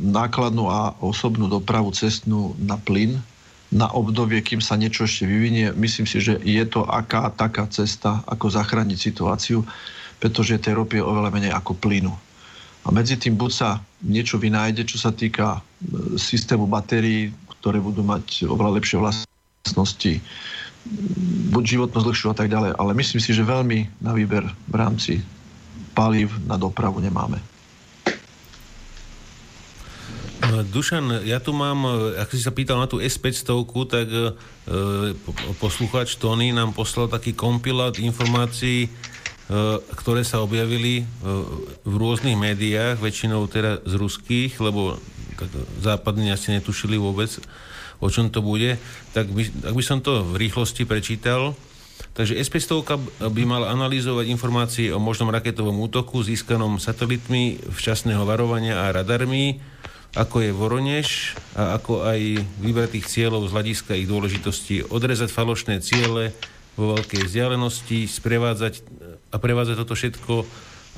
nákladnú 0.00 0.66
a 0.72 0.96
osobnú 1.04 1.46
dopravu 1.46 1.92
cestnú 1.92 2.56
na 2.56 2.80
plyn 2.80 3.20
na 3.70 3.86
obdobie, 3.94 4.42
kým 4.42 4.58
sa 4.58 4.74
niečo 4.74 5.06
ešte 5.06 5.30
vyvinie. 5.30 5.70
Myslím 5.78 6.02
si, 6.02 6.18
že 6.18 6.42
je 6.42 6.64
to 6.66 6.82
aká 6.90 7.30
taká 7.30 7.70
cesta, 7.70 8.18
ako 8.26 8.50
zachrániť 8.50 8.98
situáciu, 8.98 9.62
pretože 10.18 10.58
tej 10.58 10.74
ropy 10.74 10.98
je 10.98 11.06
oveľa 11.06 11.30
menej 11.30 11.52
ako 11.54 11.78
plynu. 11.78 12.10
A 12.82 12.88
medzi 12.90 13.14
tým 13.14 13.38
buď 13.38 13.50
sa 13.54 13.70
niečo 14.02 14.42
vynájde, 14.42 14.88
čo 14.90 14.98
sa 14.98 15.14
týka 15.14 15.62
systému 16.18 16.66
batérií, 16.66 17.30
ktoré 17.60 17.78
budú 17.78 18.02
mať 18.02 18.50
oveľa 18.50 18.80
lepšie 18.80 18.98
vlastnosti, 18.98 20.12
buď 21.54 21.62
životnosť 21.78 22.06
dlhšiu 22.08 22.28
a 22.32 22.36
tak 22.36 22.50
ďalej. 22.50 22.74
Ale 22.74 22.90
myslím 22.98 23.20
si, 23.22 23.30
že 23.30 23.46
veľmi 23.46 24.02
na 24.02 24.16
výber 24.16 24.48
v 24.66 24.74
rámci 24.74 25.12
palív 25.94 26.34
na 26.46 26.56
dopravu 26.56 27.00
nemáme. 27.00 27.40
Dušan, 30.50 31.22
ja 31.28 31.38
tu 31.38 31.52
mám, 31.52 31.84
ak 32.16 32.32
si 32.32 32.40
sa 32.40 32.50
pýtal 32.50 32.80
na 32.80 32.88
tú 32.88 32.98
S500, 32.98 33.44
tak 33.86 34.08
e, 34.08 34.32
posluchač 35.60 36.16
Tony 36.16 36.50
nám 36.50 36.72
poslal 36.72 37.06
taký 37.06 37.36
kompilát 37.36 38.00
informácií, 38.00 38.88
e, 38.88 38.90
ktoré 39.94 40.24
sa 40.26 40.42
objavili 40.42 41.02
e, 41.02 41.04
v 41.84 41.94
rôznych 41.94 42.34
médiách, 42.34 42.98
väčšinou 42.98 43.46
teda 43.46 43.84
z 43.84 43.94
ruských, 43.94 44.56
lebo 44.58 44.98
tak 45.38 45.52
západní 45.84 46.32
asi 46.32 46.56
netušili 46.56 46.96
vôbec, 46.96 47.30
o 48.02 48.08
čom 48.08 48.32
to 48.32 48.40
bude. 48.40 48.80
Tak 49.12 49.30
by, 49.30 49.70
ak 49.70 49.74
by 49.76 49.84
som 49.84 50.00
to 50.00 50.24
v 50.24 50.40
rýchlosti 50.40 50.88
prečítal, 50.88 51.54
Takže 52.10 52.36
S-500 52.36 53.30
by 53.30 53.42
mal 53.46 53.62
analyzovať 53.70 54.26
informácie 54.28 54.90
o 54.90 54.98
možnom 54.98 55.30
raketovom 55.30 55.78
útoku 55.78 56.20
získanom 56.26 56.82
satelitmi 56.82 57.62
včasného 57.70 58.26
varovania 58.26 58.82
a 58.82 58.90
radarmi, 58.90 59.62
ako 60.18 60.42
je 60.42 60.50
Voronež 60.50 61.38
a 61.54 61.78
ako 61.78 62.02
aj 62.02 62.42
vybratých 62.58 63.06
cieľov 63.06 63.46
z 63.46 63.54
hľadiska 63.54 63.94
ich 63.94 64.10
dôležitosti, 64.10 64.90
odrezať 64.90 65.30
falošné 65.30 65.78
ciele 65.86 66.34
vo 66.74 66.98
veľkej 66.98 67.30
vzdialenosti, 67.30 68.10
sprevádzať 68.10 68.82
a 69.30 69.36
prevádzať 69.38 69.76
toto 69.78 69.94
všetko 69.94 70.34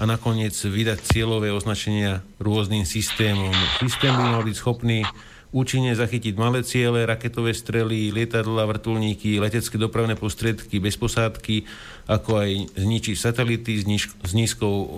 a 0.01 0.09
nakoniec 0.09 0.56
vydať 0.56 1.05
cieľové 1.05 1.52
označenia 1.52 2.24
rôznym 2.40 2.89
systémom. 2.89 3.52
Systém 3.84 4.16
by 4.16 4.24
mal 4.32 4.43
byť 4.48 4.56
schopný 4.56 5.05
účinne 5.53 5.93
zachytiť 5.93 6.35
malé 6.41 6.65
ciele, 6.65 7.05
raketové 7.05 7.53
strely, 7.53 8.09
lietadla, 8.09 8.65
vrtulníky, 8.65 9.37
letecké 9.37 9.77
dopravné 9.77 10.16
prostriedky 10.16 10.81
bez 10.81 10.97
posádky, 10.97 11.69
ako 12.09 12.41
aj 12.41 12.51
zničiť 12.81 13.16
satelity 13.16 13.73
s, 13.79 13.85
níž, 13.85 14.09
s 14.24 14.33
nízkou 14.33 14.73
o, 14.73 14.89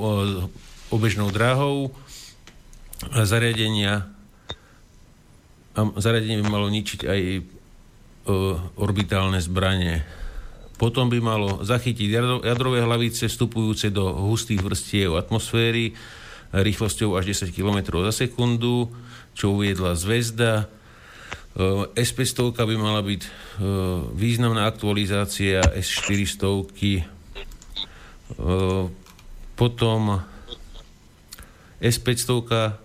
obežnou 0.94 1.34
dráhou. 1.34 1.90
Zariadenia 3.10 4.06
a 5.74 5.80
zariadenie 5.98 6.38
by 6.38 6.46
malo 6.46 6.70
ničiť 6.70 7.00
aj 7.02 7.20
o, 7.34 7.42
orbitálne 8.78 9.42
zbranie. 9.42 10.06
Potom 10.78 11.10
by 11.10 11.18
malo 11.18 11.66
zachytiť 11.66 12.08
jadrové 12.46 12.78
hlavice 12.78 13.26
vstupujúce 13.26 13.90
do 13.90 14.06
hustých 14.30 14.62
vrstiev 14.62 15.18
atmosféry 15.18 15.98
rýchlosťou 16.54 17.18
až 17.18 17.34
10 17.34 17.50
km 17.50 17.98
za 18.06 18.26
sekundu 18.26 18.86
čo 19.34 19.58
uviedla 19.58 19.98
Zvezda. 19.98 20.66
E, 21.54 21.90
S500 21.98 22.54
by 22.54 22.76
mala 22.78 23.02
byť 23.02 23.22
e, 23.22 23.30
významná 24.14 24.66
aktualizácia 24.66 25.60
S400. 25.74 26.42
E, 26.64 27.02
potom 29.54 30.00
S500 31.82 32.82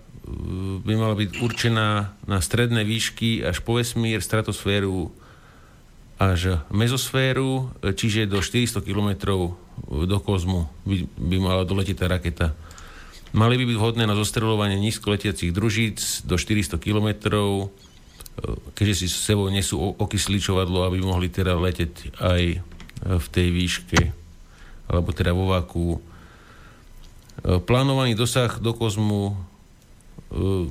by 0.86 0.94
mala 0.94 1.18
byť 1.18 1.42
určená 1.42 2.14
na 2.30 2.38
stredné 2.38 2.86
výšky 2.86 3.42
až 3.42 3.66
po 3.66 3.82
vesmír, 3.82 4.22
stratosféru 4.22 5.10
až 6.20 6.62
mezosféru, 6.70 7.72
čiže 7.82 8.28
do 8.28 8.44
400 8.44 8.84
km 8.84 9.10
do 9.88 10.18
kozmu 10.20 10.68
by, 10.84 11.08
by 11.16 11.38
mala 11.40 11.64
doletieť 11.64 11.98
tá 11.98 12.06
raketa. 12.12 12.48
Mali 13.30 13.61
by 13.61 13.64
byť 13.69 13.77
vhodné 13.77 14.03
na 14.10 14.18
zostreľovanie 14.18 14.81
nízkoletiacich 14.81 15.53
družíc 15.53 16.26
do 16.26 16.34
400 16.34 16.81
km, 16.81 17.07
e, 17.14 17.65
keďže 18.73 19.06
si 19.06 19.07
s 19.07 19.22
sebou 19.22 19.53
nesú 19.53 19.77
okysličovadlo, 19.77 20.81
aby 20.89 20.97
mohli 21.06 21.30
teda 21.30 21.53
leteť 21.53 22.18
aj 22.18 22.41
e, 22.41 22.57
v 23.06 23.26
tej 23.30 23.47
výške, 23.53 23.99
alebo 24.89 25.14
teda 25.14 25.38
vo 25.38 25.53
váku. 25.53 25.85
E, 25.93 25.99
plánovaný 27.61 28.18
dosah 28.18 28.57
do 28.57 28.73
kozmu 28.73 29.49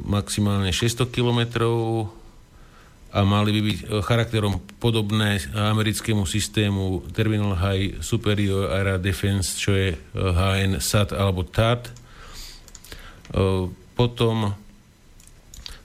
maximálne 0.07 0.71
600 0.71 1.11
km 1.11 1.67
a 3.11 3.27
mali 3.27 3.51
by 3.51 3.61
byť 3.67 3.79
charakterom 4.07 4.63
podobné 4.79 5.43
americkému 5.51 6.23
systému 6.23 7.11
Terminal 7.11 7.59
High 7.59 7.99
Superior 7.99 8.71
Air 8.71 9.03
Defense, 9.03 9.59
čo 9.59 9.75
je 9.75 9.99
HN-SAT 10.15 11.11
alebo 11.11 11.43
TAT 11.43 11.91
potom 13.99 14.55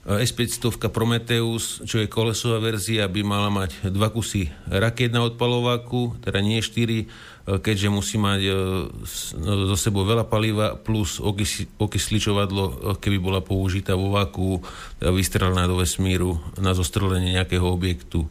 S-500 0.04 0.92
Prometheus, 0.92 1.80
čo 1.88 1.96
je 1.96 2.12
kolesová 2.12 2.60
verzia, 2.60 3.08
by 3.08 3.24
mala 3.24 3.48
mať 3.48 3.88
dva 3.88 4.12
kusy 4.12 4.52
raket 4.68 5.08
na 5.08 5.24
odpalováku, 5.24 6.20
teda 6.20 6.44
nie 6.44 6.60
štyri, 6.60 7.08
keďže 7.48 7.88
musí 7.88 8.20
mať 8.20 8.40
zo 9.72 9.76
sebou 9.80 10.04
veľa 10.04 10.28
paliva 10.28 10.76
plus 10.76 11.24
okysličovadlo, 11.80 12.96
keby 13.00 13.16
bola 13.16 13.40
použitá 13.40 13.96
vo 13.96 14.12
váku, 14.12 14.60
vystrelená 15.00 15.64
do 15.64 15.80
vesmíru 15.80 16.36
na 16.60 16.76
zostrelenie 16.76 17.40
nejakého 17.40 17.64
objektu. 17.64 18.28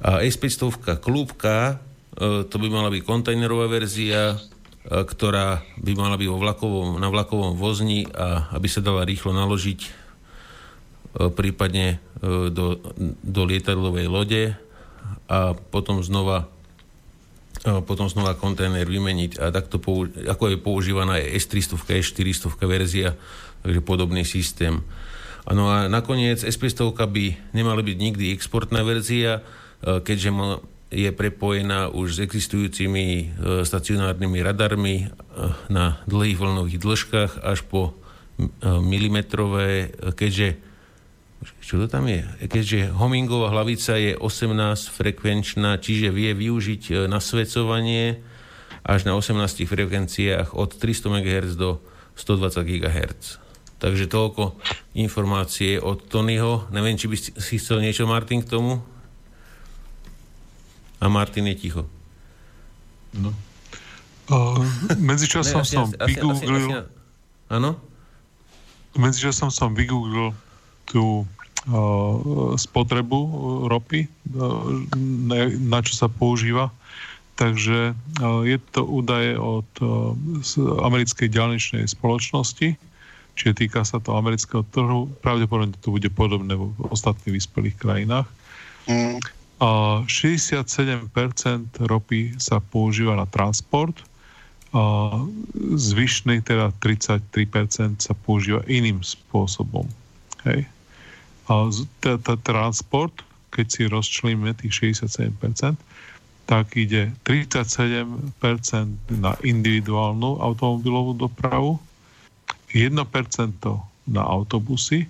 A 0.00 0.24
S-500 0.24 0.96
Klúbka, 0.96 1.76
to 2.48 2.56
by 2.56 2.68
mala 2.72 2.88
byť 2.88 3.04
kontajnerová 3.04 3.68
verzia, 3.68 4.36
E, 4.36 4.53
ktorá 4.84 5.64
by 5.80 5.92
mala 5.96 6.20
byť 6.20 6.28
vo 6.28 6.38
vlakovom, 6.40 6.88
na 7.00 7.08
vlakovom 7.08 7.56
vozni 7.56 8.04
a 8.12 8.52
aby 8.52 8.68
sa 8.68 8.84
dala 8.84 9.08
rýchlo 9.08 9.32
naložiť 9.32 9.80
e, 9.80 9.88
prípadne 11.32 11.96
e, 11.96 12.52
do, 12.52 12.76
do 13.24 13.42
lietadlovej 13.48 14.06
lode 14.12 14.42
a 15.28 15.56
potom 15.72 16.04
znova 16.04 16.52
potom 17.64 18.12
znova 18.12 18.36
kontajner 18.36 18.84
vymeniť 18.84 19.40
a 19.40 19.48
takto 19.48 19.80
použ- 19.80 20.12
ako 20.28 20.52
je 20.52 20.56
používaná 20.60 21.16
je 21.16 21.40
S300, 21.40 21.80
S400 21.80 22.60
verzia, 22.68 23.16
takže 23.64 23.80
podobný 23.80 24.20
systém. 24.28 24.84
No 25.48 25.72
a 25.72 25.88
nakoniec 25.88 26.44
S500 26.44 26.92
by 26.92 27.56
nemala 27.56 27.80
byť 27.80 27.96
nikdy 27.96 28.36
exportná 28.36 28.84
verzia, 28.84 29.40
keďže 29.80 30.28
je 30.94 31.10
prepojená 31.10 31.90
už 31.90 32.16
s 32.16 32.18
existujúcimi 32.22 33.06
e, 33.06 33.24
stacionárnymi 33.66 34.38
radarmi 34.46 34.96
e, 35.02 35.06
na 35.66 35.98
dlhých 36.06 36.38
vlnových 36.38 36.78
dĺžkach 36.78 37.32
až 37.42 37.66
po 37.66 37.90
e, 37.90 37.92
milimetrové, 38.78 39.90
keďže 40.14 40.56
čo 41.60 41.76
to 41.76 41.90
tam 41.90 42.08
je? 42.08 42.24
Keďže 42.48 42.96
homingová 42.96 43.52
hlavica 43.52 44.00
je 44.00 44.16
18 44.16 44.56
frekvenčná, 44.88 45.76
čiže 45.76 46.08
vie 46.08 46.32
využiť 46.32 47.04
nasvedcovanie 47.04 48.16
až 48.80 49.04
na 49.04 49.12
18 49.12 49.68
frekvenciách 49.68 50.56
od 50.56 50.72
300 50.72 51.20
MHz 51.20 51.52
do 51.60 51.84
120 52.16 52.64
GHz. 52.64 53.44
Takže 53.76 54.08
toľko 54.08 54.56
informácie 54.96 55.76
od 55.76 56.08
Tonyho. 56.08 56.72
Neviem, 56.72 56.96
či 56.96 57.12
by 57.12 57.16
si 57.20 57.60
chcel 57.60 57.84
niečo, 57.84 58.08
Martin, 58.08 58.40
k 58.40 58.48
tomu? 58.48 58.80
A 61.00 61.08
Martin 61.08 61.46
je 61.50 61.56
ticho. 61.58 61.82
No. 63.14 63.30
Uh, 64.24 64.56
medzičasom 64.98 65.62
ne, 65.62 65.68
som 65.68 65.86
vygooglil... 65.92 66.88
Áno? 67.52 67.76
Medzičasom 68.96 69.52
som 69.52 69.76
vygooglil 69.76 70.32
tú 70.88 71.28
uh, 71.68 72.56
spotrebu 72.56 73.20
uh, 73.20 73.30
ropy, 73.68 74.08
uh, 74.32 74.88
na, 75.28 75.52
na 75.52 75.78
čo 75.84 75.92
sa 75.94 76.08
používa. 76.08 76.72
Takže 77.36 77.92
uh, 77.92 78.42
je 78.46 78.56
to 78.72 78.86
údaje 78.86 79.36
od 79.36 79.68
uh, 79.82 80.14
americkej 80.86 81.28
ďalničnej 81.28 81.84
spoločnosti, 81.84 82.78
čiže 83.34 83.52
týka 83.54 83.84
sa 83.84 84.00
to 84.00 84.16
amerického 84.16 84.64
trhu. 84.72 85.10
Pravdepodobne 85.20 85.76
to 85.82 85.92
bude 85.92 86.08
podobné 86.14 86.54
v 86.56 86.70
ostatných 86.88 87.38
vyspelých 87.38 87.76
krajinách. 87.76 88.26
Mm 88.88 89.20
67% 90.04 91.08
ropy 91.88 92.36
sa 92.36 92.60
používa 92.60 93.16
na 93.16 93.26
transport 93.30 93.96
a 94.74 95.14
zvyšný 95.78 96.42
teda 96.42 96.74
33% 96.82 98.02
sa 98.02 98.12
používa 98.26 98.66
iným 98.66 99.00
spôsobom. 99.00 99.86
Hej. 100.42 100.66
A 101.46 101.70
teda 102.02 102.34
transport, 102.42 103.14
keď 103.54 103.66
si 103.70 103.82
rozčlíme 103.86 104.50
tých 104.58 104.98
67%, 104.98 105.78
tak 106.44 106.76
ide 106.76 107.14
37% 107.24 108.04
na 109.16 109.32
individuálnu 109.40 110.42
automobilovú 110.44 111.16
dopravu, 111.16 111.80
1% 112.74 112.98
na 114.10 114.22
autobusy, 114.26 115.08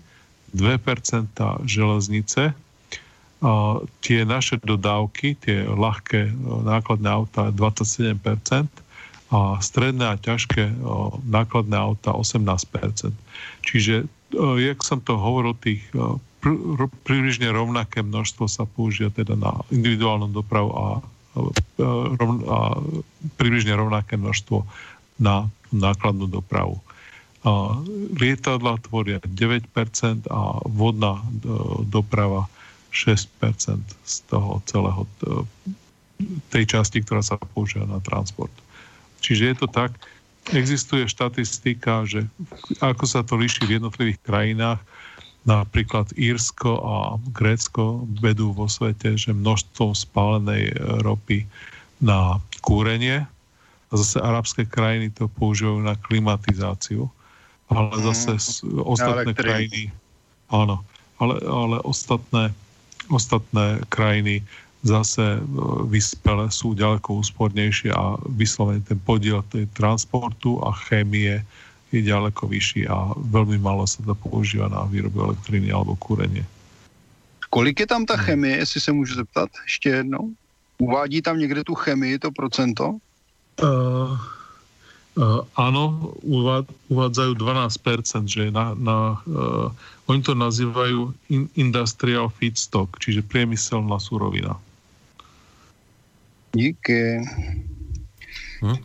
2% 0.54 1.34
železnice, 1.66 2.54
tie 4.00 4.24
naše 4.24 4.60
dodávky, 4.62 5.36
tie 5.36 5.68
ľahké 5.68 6.32
nákladné 6.64 7.08
auta 7.08 7.52
27% 7.52 8.16
a 9.34 9.58
stredné 9.58 10.04
a 10.14 10.20
ťažké 10.20 10.70
nákladné 11.28 11.76
auta 11.76 12.14
18%. 12.14 13.12
Čiže, 13.64 14.06
jak 14.38 14.78
som 14.80 15.02
to 15.02 15.18
hovoril, 15.18 15.56
tých 15.58 15.82
pr- 16.44 16.92
približne 17.04 17.48
rovnaké 17.50 18.04
množstvo 18.04 18.44
sa 18.48 18.64
použia 18.68 19.08
teda 19.08 19.36
na 19.36 19.60
individuálnu 19.72 20.30
dopravu 20.32 20.70
a, 20.72 20.84
a, 20.84 20.88
a 22.48 22.58
približne 23.40 23.72
rovnaké 23.74 24.20
množstvo 24.20 24.64
na 25.20 25.48
nákladnú 25.74 26.30
dopravu. 26.30 26.78
A 27.44 27.76
lietadla 28.16 28.80
tvoria 28.80 29.20
9% 29.20 29.68
a 30.32 30.64
vodná 30.64 31.20
doprava 31.92 32.48
6% 32.94 33.82
z 34.06 34.14
toho 34.30 34.62
celého 34.70 35.02
tej 36.54 36.64
časti, 36.70 37.02
ktorá 37.02 37.26
sa 37.26 37.34
používa 37.36 37.90
na 37.90 37.98
transport. 37.98 38.54
Čiže 39.18 39.42
je 39.50 39.56
to 39.58 39.66
tak, 39.66 39.98
existuje 40.54 41.10
štatistika, 41.10 42.06
že 42.06 42.28
ako 42.78 43.04
sa 43.04 43.26
to 43.26 43.34
líši 43.34 43.66
v 43.66 43.82
jednotlivých 43.82 44.20
krajinách, 44.22 44.80
napríklad 45.44 46.14
Írsko 46.16 46.70
a 46.80 46.94
Grécko 47.34 48.06
vedú 48.22 48.56
vo 48.56 48.70
svete, 48.70 49.18
že 49.18 49.36
množstvo 49.36 49.92
spálenej 49.92 50.72
ropy 51.04 51.44
na 52.00 52.40
kúrenie 52.64 53.28
a 53.88 53.92
zase 53.92 54.22
arabské 54.22 54.64
krajiny 54.64 55.12
to 55.12 55.28
používajú 55.28 55.84
na 55.84 55.94
klimatizáciu, 56.00 57.12
ale 57.68 57.92
zase 58.12 58.40
mm, 58.64 58.80
ostatné 58.84 59.32
krajiny 59.36 59.92
áno, 60.48 60.80
ale, 61.20 61.40
ale 61.44 61.76
ostatné, 61.84 62.52
ostatné 63.10 63.80
krajiny 63.88 64.44
zase 64.84 65.40
e, 65.40 65.40
vyspele 65.88 66.52
sú 66.52 66.76
ďaleko 66.76 67.24
úspornejšie 67.24 67.90
a 67.96 68.20
vyslovene 68.28 68.84
ten 68.84 69.00
podiel 69.00 69.40
tej 69.48 69.64
transportu 69.72 70.60
a 70.60 70.76
chémie 70.88 71.40
je 71.88 72.00
ďaleko 72.04 72.50
vyšší 72.50 72.90
a 72.90 73.16
veľmi 73.16 73.56
málo 73.62 73.86
sa 73.86 74.02
to 74.02 74.12
používa 74.18 74.68
na 74.68 74.84
výrobu 74.84 75.30
elektriny 75.30 75.72
alebo 75.72 75.96
kúrenie. 75.96 76.44
Kolik 77.54 77.80
je 77.80 77.86
tam 77.86 78.02
ta 78.02 78.16
chemie, 78.18 78.56
jestli 78.56 78.80
se 78.80 78.92
můžu 78.92 79.14
zeptat 79.14 79.50
ještě 79.62 79.88
jednou? 79.88 80.34
Uvádí 80.78 81.22
tam 81.22 81.38
někde 81.38 81.64
tu 81.64 81.74
chemii, 81.74 82.18
to 82.18 82.30
procento? 82.30 82.98
Uh, 83.62 84.18
áno, 85.54 86.14
uvád, 86.26 86.66
uvádzajú 86.90 87.32
12%, 87.38 88.26
že 88.26 88.50
na, 88.50 88.74
na, 88.74 89.22
uh, 89.30 89.70
oni 90.10 90.20
to 90.26 90.34
nazývajú 90.34 91.14
in, 91.30 91.46
industrial 91.54 92.34
feedstock, 92.34 92.98
čiže 92.98 93.22
priemyselná 93.22 93.94
surovina. 94.02 94.58
Díky. 96.54 97.22
Hm. 98.62 98.78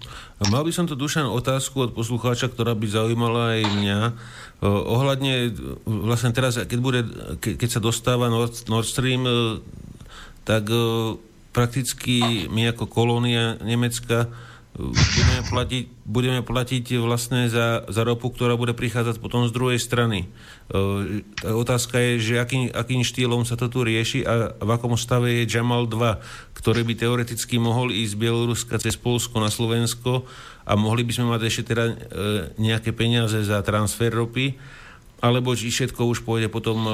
Mal 0.50 0.64
by 0.64 0.72
som 0.72 0.88
tu, 0.88 0.96
Dušan, 0.96 1.28
otázku 1.28 1.90
od 1.90 1.92
poslucháča, 1.98 2.48
ktorá 2.48 2.72
by 2.72 2.88
zaujímala 2.88 3.60
aj 3.60 3.62
mňa. 3.76 4.00
ohľadne, 4.64 5.52
vlastne 5.84 6.32
teraz, 6.32 6.56
keď, 6.56 6.80
bude, 6.80 7.02
keď 7.44 7.70
sa 7.70 7.82
dostáva 7.84 8.32
Nord, 8.32 8.56
Nord 8.72 8.88
Stream, 8.88 9.28
tak 10.48 10.72
prakticky 11.52 12.48
my 12.48 12.72
ako 12.72 12.88
kolónia 12.88 13.60
Nemecka 13.60 14.32
budeme 14.80 15.42
platiť, 15.52 15.84
budeme 16.08 16.42
platiť 16.42 16.86
vlastne 17.04 17.52
za, 17.52 17.84
za 17.92 18.02
ropu, 18.08 18.32
ktorá 18.32 18.56
bude 18.56 18.72
prichádzať 18.72 19.20
potom 19.20 19.44
z 19.44 19.52
druhej 19.52 19.76
strany. 19.76 20.32
E, 20.72 21.24
otázka 21.44 22.00
je, 22.00 22.12
že 22.24 22.34
akým, 22.40 22.72
akým 22.72 23.04
štýlom 23.04 23.44
sa 23.44 23.60
to 23.60 23.68
tu 23.68 23.84
rieši 23.84 24.24
a 24.24 24.56
v 24.56 24.70
akom 24.72 24.96
stave 24.96 25.44
je 25.44 25.52
Jamal 25.52 25.84
2, 25.84 26.56
ktorý 26.56 26.88
by 26.88 26.94
teoreticky 26.96 27.60
mohol 27.60 27.92
ísť 27.92 28.16
z 28.16 28.20
Bieloruska 28.24 28.76
cez 28.80 28.96
Polsko 28.96 29.44
na 29.44 29.52
Slovensko 29.52 30.24
a 30.64 30.80
mohli 30.80 31.04
by 31.04 31.12
sme 31.12 31.28
mať 31.36 31.42
ešte 31.44 31.76
teda 31.76 31.84
e, 31.84 31.94
nejaké 32.56 32.96
peniaze 32.96 33.44
za 33.44 33.60
transfer 33.60 34.16
ropy, 34.16 34.56
alebo 35.20 35.52
či 35.52 35.68
všetko 35.68 36.08
už 36.08 36.24
pôjde 36.24 36.48
potom 36.48 36.78
e, 36.88 36.92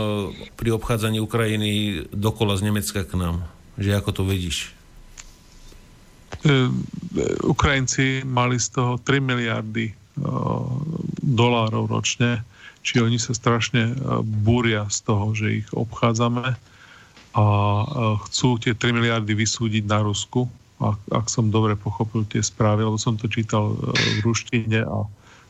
pri 0.57 0.73
obchádzaní 0.73 1.21
Ukrajiny 1.21 2.01
dokola 2.09 2.57
z 2.57 2.65
Nemecka 2.65 3.05
k 3.05 3.13
nám. 3.13 3.45
Že 3.77 4.01
ako 4.01 4.09
to 4.09 4.23
vidíš? 4.25 4.73
E, 6.45 6.69
Ukrajinci 7.45 8.21
mali 8.25 8.59
z 8.59 8.69
toho 8.69 9.01
3 9.01 9.17
miliardy 9.21 9.89
e, 9.89 9.93
dolárov 11.25 11.89
ročne, 11.89 12.45
či 12.85 13.01
oni 13.01 13.17
sa 13.17 13.33
strašne 13.33 13.91
e, 13.91 13.95
búria 14.23 14.85
z 14.93 14.97
toho, 15.09 15.33
že 15.33 15.65
ich 15.65 15.67
obchádzame 15.73 16.53
a 17.35 17.45
chcú 18.29 18.55
tie 18.63 18.71
3 18.71 18.95
miliardy 18.95 19.35
vysúdiť 19.35 19.83
na 19.83 19.99
Rusku, 19.99 20.47
ak, 20.79 20.99
ak 21.11 21.25
som 21.27 21.51
dobre 21.51 21.75
pochopil 21.75 22.23
tie 22.31 22.39
správy, 22.39 22.87
lebo 22.87 22.95
som 22.95 23.19
to 23.19 23.27
čítal 23.27 23.75
v 23.75 24.23
ruštine 24.23 24.87
a 24.87 25.03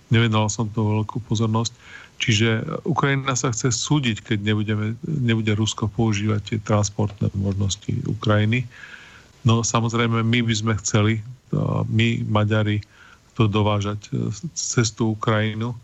nevenoval 0.10 0.50
som 0.50 0.66
to 0.74 0.82
veľkú 0.82 1.22
pozornosť. 1.30 1.74
Čiže 2.18 2.82
Ukrajina 2.90 3.38
sa 3.38 3.52
chce 3.54 3.70
súdiť, 3.70 4.24
keď 4.24 4.38
nebudeme, 4.42 4.98
nebude 5.06 5.54
Rusko 5.54 5.92
používať 5.92 6.42
tie 6.42 6.58
transportné 6.58 7.30
možnosti 7.38 7.92
Ukrajiny. 8.10 8.66
No 9.46 9.62
samozrejme, 9.62 10.26
my 10.26 10.40
by 10.42 10.54
sme 10.58 10.74
chceli, 10.82 11.22
my 11.88 12.26
Maďari, 12.26 12.82
to 13.36 13.52
dovážať 13.52 14.00
e, 14.10 14.32
cez 14.56 14.96
tú 14.96 15.14
Ukrajinu, 15.14 15.76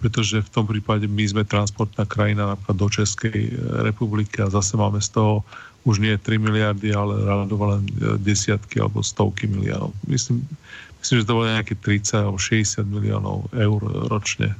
pretože 0.00 0.40
v 0.40 0.50
tom 0.50 0.64
prípade 0.64 1.04
my 1.04 1.24
sme 1.24 1.44
transportná 1.44 2.08
krajina 2.08 2.56
napríklad 2.56 2.76
do 2.80 2.88
Českej 2.88 3.52
e, 3.52 3.54
republiky 3.84 4.40
a 4.40 4.50
zase 4.50 4.74
máme 4.74 4.98
z 4.98 5.12
toho 5.12 5.44
už 5.84 6.00
nie 6.00 6.16
3 6.16 6.40
miliardy, 6.40 6.96
ale 6.96 7.28
rádovo 7.28 7.76
len 7.76 7.84
e, 8.00 8.16
desiatky 8.16 8.80
alebo 8.80 9.04
stovky 9.04 9.44
miliónov. 9.44 9.92
Myslím, 10.08 10.48
myslím, 11.04 11.16
že 11.20 11.28
to 11.28 11.36
bolo 11.36 11.52
nejaké 11.52 11.76
30 11.76 12.24
alebo 12.24 12.40
60 12.40 12.88
miliónov 12.88 13.52
eur 13.52 13.80
ročne 14.08 14.56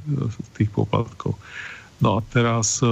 tých 0.53 0.69
poplatkov. 0.69 1.33
No 1.97 2.19
a 2.19 2.27
teraz, 2.29 2.83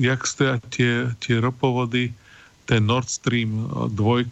jak 0.00 0.20
stoja 0.24 0.56
tie, 0.72 1.12
tie 1.20 1.36
ropovody, 1.44 2.08
ten 2.64 2.86
Nord 2.86 3.08
Stream 3.08 3.68
2 3.92 4.28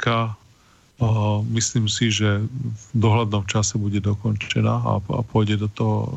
myslím 1.51 1.91
si, 1.91 2.15
že 2.15 2.47
v 2.47 2.85
dohľadnom 2.95 3.43
čase 3.51 3.75
bude 3.75 3.99
dokončená 3.99 4.75
a, 4.87 5.03
a 5.03 5.21
pôjde 5.27 5.59
do 5.59 5.69
toho 5.69 5.97
e, 6.07 6.09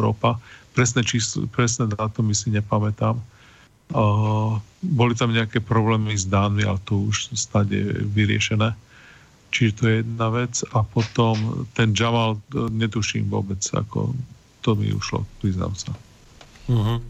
ropa. 0.00 0.40
Presné, 0.72 1.04
číslo, 1.04 1.44
presné 1.50 1.90
dátumy 1.92 2.32
si 2.32 2.48
nepamätám. 2.48 3.20
Boli 4.80 5.12
tam 5.18 5.34
nejaké 5.34 5.58
problémy 5.58 6.14
s 6.14 6.24
dánmi, 6.30 6.62
ale 6.62 6.78
to 6.86 7.10
už 7.10 7.34
stade 7.34 7.74
vyriešené. 8.14 8.70
Čiže 9.50 9.72
to 9.74 9.82
je 9.90 9.94
jedna 10.06 10.30
vec. 10.30 10.62
A 10.70 10.86
potom 10.86 11.66
ten 11.74 11.90
Jamal, 11.90 12.38
netuším 12.54 13.26
vôbec, 13.26 13.58
ako 13.74 14.14
to 14.62 14.78
mi 14.78 14.94
ušlo, 14.94 15.26
priznám 15.42 15.74
sa. 15.74 15.90
Uh-huh. 16.70 17.02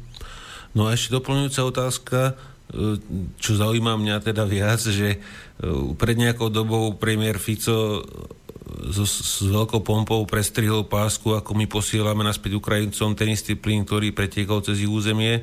No 0.73 0.89
a 0.89 0.97
ešte 0.97 1.13
doplňujúca 1.13 1.61
otázka 1.69 2.19
čo 3.39 3.53
zaujíma 3.59 3.99
mňa 3.99 4.17
teda 4.23 4.47
viac, 4.47 4.79
že 4.79 5.17
e, 5.17 5.19
pred 5.99 6.15
nejakou 6.15 6.49
dobou 6.49 6.95
premiér 6.95 7.43
Fico 7.43 8.07
so, 8.95 9.05
s 9.07 9.43
veľkou 9.43 9.83
pompou 9.83 10.23
prestrihol 10.23 10.87
pásku, 10.87 11.35
ako 11.35 11.51
my 11.59 11.67
posielame 11.67 12.23
naspäť 12.23 12.63
Ukrajincom 12.63 13.19
ten 13.19 13.35
istý 13.35 13.59
plyn, 13.59 13.83
ktorý 13.83 14.15
pretiekol 14.15 14.63
cez 14.63 14.79
ich 14.79 14.91
územie 14.91 15.43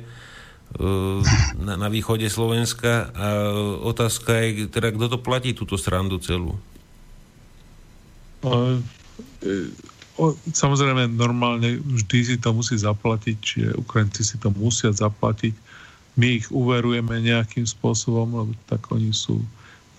na, 1.60 1.76
na 1.76 1.88
východe 1.92 2.24
Slovenska 2.32 3.12
a 3.12 3.28
otázka 3.84 4.32
je, 4.48 4.72
teda 4.72 4.96
kto 4.96 5.06
to 5.12 5.18
platí 5.20 5.52
túto 5.52 5.76
srandu 5.76 6.16
celú? 6.24 6.56
O, 8.40 8.80
e, 9.44 9.68
o, 10.16 10.32
samozrejme, 10.48 11.12
normálne 11.12 11.76
vždy 11.76 12.18
si 12.24 12.36
to 12.40 12.56
musí 12.56 12.80
zaplatiť, 12.80 13.36
čiže 13.36 13.68
Ukrajinci 13.76 14.22
si 14.24 14.40
to 14.40 14.48
musia 14.56 14.88
zaplatiť 14.96 15.67
my 16.18 16.42
ich 16.42 16.50
uverujeme 16.50 17.22
nejakým 17.22 17.62
spôsobom, 17.62 18.26
lebo 18.34 18.52
tak 18.66 18.82
oni 18.90 19.14
sú 19.14 19.38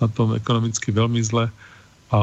na 0.04 0.12
tom 0.12 0.36
ekonomicky 0.36 0.92
veľmi 0.92 1.24
zle 1.24 1.48
a 2.10 2.22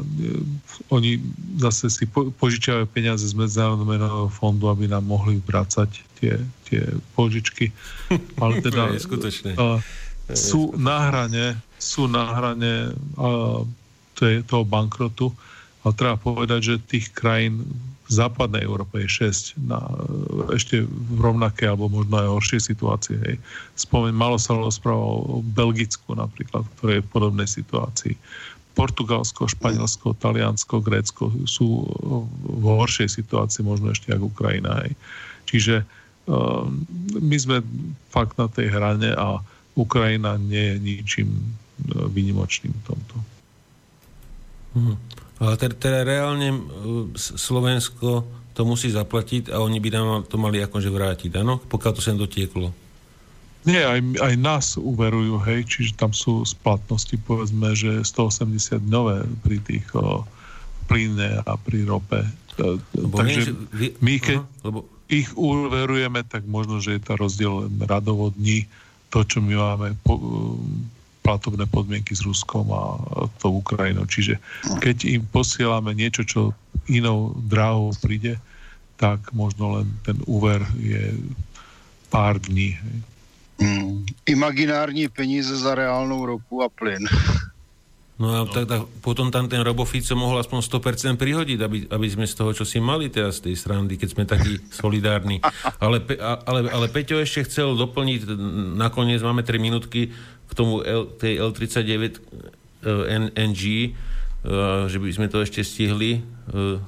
e, 0.00 0.40
oni 0.88 1.20
zase 1.60 1.92
si 1.92 2.08
po, 2.08 2.32
požičiavajú 2.32 2.88
peniaze 2.88 3.28
z 3.28 3.36
Medzinárodného 3.36 3.84
menového 3.84 4.30
fondu, 4.32 4.72
aby 4.72 4.88
nám 4.88 5.04
mohli 5.04 5.36
vrácať 5.44 6.00
tie, 6.16 6.40
tie 6.66 6.82
požičky. 7.12 7.68
Ale 8.42 8.64
teda 8.64 8.88
to 8.88 8.96
je 8.96 9.04
skutočné. 9.04 9.50
A, 9.60 9.84
sú 10.32 10.76
na 10.76 11.08
hrane, 11.08 11.56
sú 11.76 12.04
na 12.08 12.24
hrane 12.36 12.92
a, 13.20 13.28
to 14.16 14.22
je, 14.24 14.40
toho 14.48 14.64
bankrotu. 14.64 15.28
A 15.84 15.92
treba 15.92 16.16
povedať, 16.16 16.60
že 16.74 16.84
tých 16.88 17.12
krajín 17.12 17.68
v 18.08 18.12
západnej 18.16 18.64
Európe 18.64 19.04
je 19.04 19.28
6 19.28 19.60
na 19.68 19.84
ešte 20.56 20.80
v 20.88 21.18
rovnaké 21.20 21.68
alebo 21.68 21.92
možno 21.92 22.16
aj 22.16 22.32
horšej 22.40 22.60
situácii. 22.72 23.16
Hej. 23.20 23.36
Spomeň, 23.76 24.16
malo 24.16 24.40
sa 24.40 24.56
rozprávalo 24.56 25.28
o 25.28 25.44
Belgicku 25.44 26.16
napríklad, 26.16 26.64
ktoré 26.76 26.98
je 26.98 27.04
v 27.04 27.12
podobnej 27.12 27.44
situácii. 27.44 28.16
Portugalsko, 28.72 29.50
Španielsko, 29.50 30.16
Taliansko, 30.16 30.80
Grécko 30.80 31.28
sú 31.44 31.84
v 32.48 32.64
horšej 32.64 33.12
situácii 33.12 33.60
možno 33.60 33.92
ešte 33.92 34.16
ako 34.16 34.32
Ukrajina. 34.32 34.88
Hej. 34.88 34.96
Čiže 35.44 35.74
uh, 35.84 36.64
my 37.12 37.36
sme 37.36 37.60
fakt 38.08 38.40
na 38.40 38.48
tej 38.48 38.72
hrane 38.72 39.12
a 39.12 39.44
Ukrajina 39.76 40.40
nie 40.40 40.72
je 40.72 40.76
ničím 40.80 41.28
uh, 41.28 42.08
výnimočným 42.08 42.72
v 42.72 42.84
tomto. 42.88 43.16
Mhm. 44.80 44.94
Teda, 45.38 45.74
teda 45.74 45.98
reálne 46.02 46.50
e, 46.50 46.60
Slovensko 47.14 48.26
to 48.58 48.66
musí 48.66 48.90
zaplatiť 48.90 49.54
a 49.54 49.62
oni 49.62 49.78
by 49.78 49.88
nám 49.94 50.26
to 50.26 50.34
mali 50.34 50.58
akože 50.58 50.90
vrátiť, 50.90 51.30
áno? 51.38 51.62
Pokiaľ 51.62 51.92
to 51.94 52.02
sem 52.02 52.18
dotieklo. 52.18 52.74
Nie, 53.62 53.86
aj, 53.86 54.00
aj 54.18 54.34
nás 54.34 54.66
uverujú, 54.74 55.38
hej, 55.46 55.62
čiže 55.66 55.94
tam 55.94 56.10
sú 56.10 56.42
splatnosti, 56.42 57.14
povedzme, 57.22 57.70
že 57.78 58.02
180 58.02 58.82
nové 58.82 59.22
pri 59.46 59.62
tých 59.62 59.86
o, 59.94 60.26
plyne 60.90 61.38
a 61.42 61.52
pri 61.54 61.86
rope. 61.86 62.22
Lebo 62.58 63.14
Takže 63.14 63.54
vy... 63.70 63.94
my 64.02 64.14
keď 64.18 64.38
Aha, 64.42 64.66
lebo... 64.66 64.78
ich 65.06 65.30
uverujeme, 65.38 66.26
tak 66.26 66.42
možno, 66.48 66.82
že 66.82 66.98
je 66.98 67.02
to 67.02 67.14
rozdiel 67.14 67.66
len 67.66 67.78
radovo 67.86 68.34
dní, 68.34 68.66
to, 69.14 69.22
čo 69.22 69.38
my 69.38 69.54
máme 69.54 69.94
po, 70.02 70.18
platobné 71.28 71.68
podmienky 71.68 72.16
s 72.16 72.24
Ruskom 72.24 72.72
a 72.72 72.96
tou 73.36 73.60
Ukrajinou. 73.60 74.08
Čiže 74.08 74.40
keď 74.80 75.04
im 75.04 75.22
posielame 75.28 75.92
niečo, 75.92 76.24
čo 76.24 76.56
inou 76.88 77.36
dráhou 77.36 77.92
príde, 78.00 78.40
tak 78.96 79.28
možno 79.36 79.76
len 79.76 79.92
ten 80.08 80.16
úver 80.24 80.64
je 80.80 81.12
pár 82.08 82.40
dní. 82.40 82.80
Mm. 83.60 84.08
Imaginární 84.24 85.12
peníze 85.12 85.52
za 85.52 85.76
reálnou 85.76 86.24
ropu 86.24 86.64
a 86.64 86.72
plyn. 86.72 87.04
No 88.18 88.34
a 88.34 88.42
no. 88.42 88.50
Tak, 88.50 88.66
tak 88.66 88.82
potom 88.98 89.30
tam 89.30 89.46
ten 89.46 89.62
Robofico 89.62 90.10
mohol 90.18 90.42
aspoň 90.42 90.58
100% 90.66 91.14
prihodiť, 91.14 91.58
aby, 91.62 91.78
aby 91.86 92.06
sme 92.10 92.26
z 92.26 92.34
toho, 92.34 92.50
čo 92.50 92.66
si 92.66 92.82
mali 92.82 93.06
teraz 93.14 93.38
z 93.38 93.50
tej 93.50 93.54
strandy, 93.54 93.94
keď 93.94 94.08
sme 94.10 94.24
takí 94.26 94.58
solidárni. 94.74 95.38
Ale, 95.78 96.02
ale, 96.42 96.66
ale 96.74 96.86
Peťo 96.90 97.22
ešte 97.22 97.46
chcel 97.46 97.78
doplniť, 97.78 98.34
nakoniec 98.74 99.22
máme 99.22 99.46
3 99.46 99.62
minútky, 99.62 100.10
k 100.48 100.52
tomu 100.56 100.80
L, 100.80 101.12
tej 101.20 101.44
L39 101.44 102.18
uh, 102.18 103.30
NG, 103.36 103.92
uh, 103.92 104.88
že 104.88 104.96
by 104.96 105.08
sme 105.12 105.26
to 105.28 105.44
ešte 105.44 105.60
stihli 105.60 106.24
uh, 106.52 106.80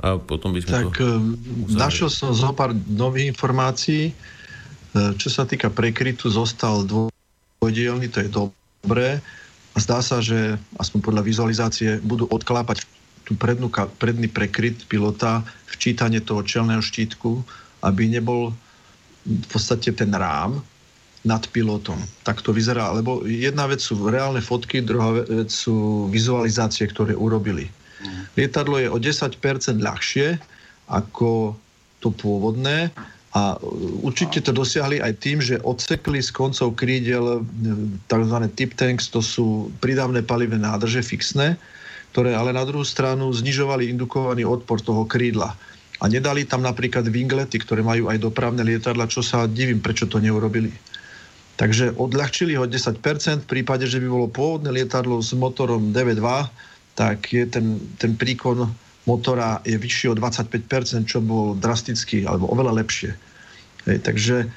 a 0.00 0.16
potom 0.16 0.56
by 0.56 0.64
sme 0.64 0.72
tak, 0.72 0.96
to... 0.96 1.04
Tak 1.04 1.76
našiel 1.76 2.08
som 2.08 2.32
zo 2.32 2.56
pár 2.56 2.72
nových 2.88 3.36
informácií. 3.36 4.16
Čo 4.96 5.28
sa 5.28 5.44
týka 5.44 5.68
prekrytu, 5.68 6.32
zostal 6.32 6.88
dvojdielny, 6.88 8.08
to 8.08 8.24
je 8.24 8.28
dobré. 8.32 9.20
A 9.70 9.76
zdá 9.76 10.00
sa, 10.00 10.24
že 10.24 10.56
aspoň 10.80 10.98
podľa 11.04 11.22
vizualizácie 11.22 12.00
budú 12.00 12.26
odklápať 12.32 12.88
tú 13.28 13.36
prednú, 13.36 13.68
predný 14.00 14.26
prekryt 14.26 14.88
pilota, 14.88 15.44
včítanie 15.68 16.18
toho 16.18 16.42
čelného 16.42 16.82
štítku, 16.82 17.44
aby 17.84 18.10
nebol 18.10 18.56
v 19.22 19.46
podstate 19.52 19.92
ten 19.94 20.10
rám, 20.10 20.64
nad 21.20 21.44
pilotom. 21.52 22.00
Tak 22.24 22.40
to 22.40 22.56
vyzerá, 22.56 22.88
lebo 22.96 23.28
jedna 23.28 23.68
vec 23.68 23.84
sú 23.84 24.08
reálne 24.08 24.40
fotky, 24.40 24.80
druhá 24.80 25.20
vec 25.20 25.52
sú 25.52 26.08
vizualizácie, 26.08 26.88
ktoré 26.88 27.12
urobili. 27.12 27.68
Mm. 28.00 28.22
Lietadlo 28.40 28.76
je 28.80 28.88
o 28.88 28.96
10% 28.96 29.36
ľahšie 29.84 30.40
ako 30.90 31.54
to 32.02 32.10
pôvodné 32.10 32.90
a 33.30 33.54
určite 34.02 34.42
to 34.42 34.50
dosiahli 34.50 34.98
aj 34.98 35.12
tým, 35.22 35.38
že 35.38 35.62
odsekli 35.62 36.18
z 36.18 36.34
koncov 36.34 36.74
krídel 36.74 37.46
tzv. 38.10 38.36
tip 38.58 38.74
tanks, 38.74 39.06
to 39.06 39.22
sú 39.22 39.70
pridávne 39.78 40.26
palivné 40.26 40.58
nádrže 40.58 41.04
fixné, 41.06 41.54
ktoré 42.10 42.34
ale 42.34 42.50
na 42.50 42.66
druhú 42.66 42.82
stranu 42.82 43.30
znižovali 43.30 43.86
indukovaný 43.86 44.42
odpor 44.42 44.82
toho 44.82 45.06
krídla. 45.06 45.54
A 46.00 46.08
nedali 46.08 46.48
tam 46.48 46.64
napríklad 46.64 47.06
winglety, 47.06 47.60
ktoré 47.60 47.84
majú 47.84 48.10
aj 48.10 48.18
dopravné 48.18 48.66
lietadla, 48.66 49.06
čo 49.06 49.22
sa 49.22 49.46
divím, 49.46 49.78
prečo 49.78 50.10
to 50.10 50.18
neurobili. 50.18 50.72
Takže 51.60 51.92
odľahčili 52.00 52.56
ho 52.56 52.64
10%, 52.64 53.44
v 53.44 53.48
prípade, 53.48 53.84
že 53.84 54.00
by 54.00 54.08
bolo 54.08 54.32
pôvodné 54.32 54.72
lietadlo 54.72 55.20
s 55.20 55.36
motorom 55.36 55.92
9.2, 55.92 56.48
tak 56.96 57.20
je 57.28 57.44
ten, 57.44 57.76
ten 58.00 58.16
príkon 58.16 58.64
motora 59.04 59.60
je 59.68 59.76
vyšší 59.76 60.08
o 60.08 60.16
25%, 60.16 61.04
čo 61.04 61.20
bol 61.20 61.52
drasticky, 61.60 62.24
alebo 62.24 62.48
oveľa 62.48 62.80
lepšie. 62.80 63.12
Hej, 63.84 63.98
takže 64.00 64.48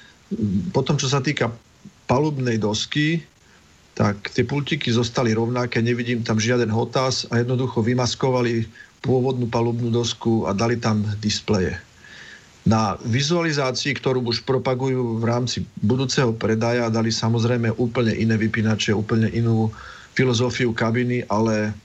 potom, 0.71 0.95
čo 0.95 1.11
sa 1.11 1.19
týka 1.19 1.51
palubnej 2.07 2.55
dosky, 2.55 3.19
tak 3.99 4.31
tie 4.31 4.47
pultiky 4.47 4.87
zostali 4.89 5.35
rovnaké, 5.35 5.83
nevidím 5.83 6.23
tam 6.23 6.39
žiaden 6.39 6.71
hotaz 6.71 7.27
a 7.29 7.43
jednoducho 7.43 7.83
vymaskovali 7.83 8.63
pôvodnú 9.03 9.51
palubnú 9.51 9.91
dosku 9.91 10.47
a 10.47 10.55
dali 10.55 10.79
tam 10.79 11.03
displeje. 11.19 11.75
Na 12.63 12.95
vizualizácii, 13.03 13.91
ktorú 13.99 14.23
už 14.23 14.47
propagujú 14.47 15.19
v 15.19 15.25
rámci 15.27 15.67
budúceho 15.83 16.31
predaja, 16.31 16.87
dali 16.87 17.11
samozrejme 17.11 17.75
úplne 17.75 18.15
iné 18.15 18.39
vypínače, 18.39 18.95
úplne 18.95 19.27
inú 19.35 19.67
filozofiu 20.15 20.71
kabiny, 20.71 21.27
ale 21.27 21.75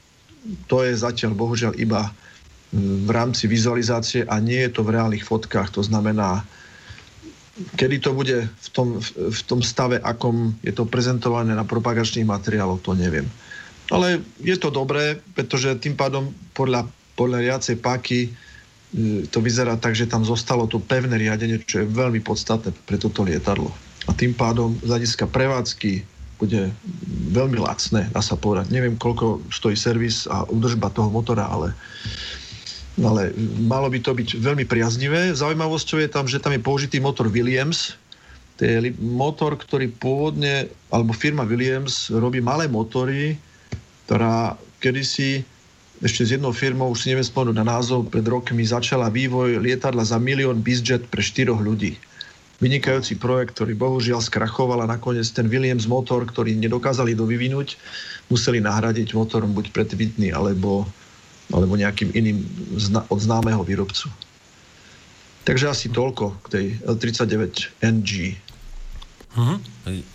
to 0.70 0.86
je 0.86 0.94
zatiaľ 0.94 1.34
bohužiaľ 1.34 1.74
iba 1.82 2.06
v 2.78 3.10
rámci 3.10 3.50
vizualizácie 3.50 4.22
a 4.28 4.38
nie 4.38 4.62
je 4.68 4.78
to 4.78 4.86
v 4.86 4.94
reálnych 4.94 5.26
fotkách. 5.26 5.74
To 5.74 5.82
znamená, 5.82 6.46
kedy 7.74 7.98
to 7.98 8.14
bude 8.14 8.46
v 8.46 8.68
tom, 8.70 9.02
v 9.16 9.40
tom 9.50 9.60
stave, 9.64 9.98
akom 10.04 10.54
je 10.62 10.70
to 10.70 10.86
prezentované 10.86 11.58
na 11.58 11.66
propagačných 11.66 12.28
materiáloch, 12.28 12.84
to 12.86 12.94
neviem. 12.94 13.26
Ale 13.88 14.20
je 14.38 14.54
to 14.60 14.68
dobré, 14.68 15.16
pretože 15.32 15.80
tým 15.80 15.96
pádom 15.96 16.30
podľa, 16.52 16.86
podľa 17.16 17.38
riacej 17.40 17.76
páky 17.80 18.30
to 19.28 19.38
vyzerá 19.44 19.76
tak, 19.76 19.92
že 19.92 20.08
tam 20.08 20.24
zostalo 20.24 20.64
to 20.64 20.80
pevné 20.80 21.20
riadenie, 21.20 21.60
čo 21.60 21.84
je 21.84 21.92
veľmi 21.92 22.24
podstatné 22.24 22.72
pre 22.88 22.96
toto 22.96 23.20
lietadlo. 23.20 23.68
A 24.08 24.16
tým 24.16 24.32
pádom 24.32 24.72
z 24.80 24.88
hľadiska 24.88 25.28
prevádzky 25.28 26.00
bude 26.40 26.72
veľmi 27.34 27.58
lacné, 27.60 28.08
dá 28.08 28.22
sa 28.24 28.38
povedať. 28.38 28.72
Neviem, 28.72 28.96
koľko 28.96 29.42
stojí 29.52 29.76
servis 29.76 30.24
a 30.30 30.46
údržba 30.48 30.88
toho 30.88 31.12
motora, 31.12 31.44
ale, 31.50 31.74
ale 32.96 33.34
malo 33.66 33.90
by 33.90 33.98
to 34.00 34.16
byť 34.16 34.40
veľmi 34.40 34.64
priaznivé. 34.64 35.34
Zaujímavosťou 35.36 35.98
je 36.00 36.08
tam, 36.08 36.24
že 36.30 36.40
tam 36.40 36.54
je 36.56 36.62
použitý 36.62 37.02
motor 37.02 37.28
Williams. 37.28 37.98
To 38.56 38.64
je 38.64 38.94
motor, 39.02 39.58
ktorý 39.58 39.92
pôvodne, 40.00 40.70
alebo 40.88 41.12
firma 41.12 41.44
Williams 41.44 42.08
robí 42.08 42.40
malé 42.40 42.70
motory, 42.70 43.36
ktorá 44.06 44.56
kedysi 44.80 45.44
ešte 45.98 46.22
s 46.22 46.30
jednou 46.38 46.54
firmou, 46.54 46.94
už 46.94 47.02
si 47.02 47.10
neviem 47.10 47.26
spomenúť 47.26 47.58
na 47.58 47.66
názov, 47.66 48.06
pred 48.06 48.22
rokmi 48.22 48.62
začala 48.62 49.10
vývoj 49.10 49.58
lietadla 49.58 50.06
za 50.06 50.18
milión 50.22 50.62
bizjet 50.62 51.02
pre 51.10 51.18
štyroch 51.18 51.58
ľudí. 51.58 51.98
Vynikajúci 52.58 53.18
projekt, 53.18 53.54
ktorý 53.58 53.78
bohužiaľ 53.78 54.18
skrachoval 54.18 54.82
a 54.82 54.90
nakoniec 54.90 55.26
ten 55.30 55.46
Williams 55.46 55.86
motor, 55.86 56.26
ktorý 56.26 56.58
nedokázali 56.58 57.14
dovyvinúť, 57.14 57.78
museli 58.30 58.58
nahradiť 58.58 59.14
motorom 59.14 59.54
buď 59.54 59.70
predvitný 59.70 60.34
alebo, 60.34 60.86
alebo 61.54 61.74
nejakým 61.78 62.10
iným 62.14 62.42
zna, 62.74 63.06
od 63.06 63.18
známeho 63.22 63.62
výrobcu. 63.62 64.10
Takže 65.46 65.70
asi 65.70 65.86
toľko 65.88 66.44
k 66.44 66.46
tej 66.50 66.66
L39 66.82 67.72
NG. 67.80 68.36
Uh-huh. 69.38 69.58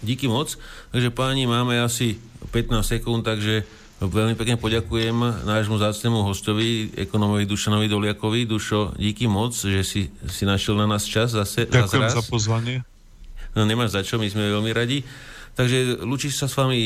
Díky 0.03 0.27
moc. 0.27 0.53
Takže 0.91 1.09
páni, 1.15 1.47
máme 1.47 1.79
asi 1.79 2.19
15 2.51 2.83
sekúnd, 2.83 3.23
takže 3.23 3.63
veľmi 4.09 4.35
pekne 4.35 4.57
poďakujem 4.57 5.45
nášmu 5.45 5.77
zácnemu 5.79 6.25
hostovi, 6.25 6.91
ekonomovi 6.97 7.45
Dušanovi 7.47 7.87
Doliakovi. 7.87 8.43
Dušo, 8.49 8.97
díky 8.99 9.29
moc, 9.29 9.53
že 9.53 9.85
si, 9.85 10.09
si 10.27 10.43
našiel 10.43 10.75
na 10.79 10.87
nás 10.89 11.05
čas 11.05 11.31
zase. 11.31 11.69
Ďakujem 11.69 12.09
za 12.09 12.23
pozvanie. 12.27 12.81
No 13.53 13.69
nemáš 13.69 13.93
za 13.93 14.01
čo, 14.01 14.17
my 14.17 14.25
sme 14.27 14.49
veľmi 14.49 14.73
radi. 14.73 15.05
Takže 15.53 16.01
lučí 16.01 16.33
sa 16.33 16.49
s 16.49 16.57
vami 16.57 16.81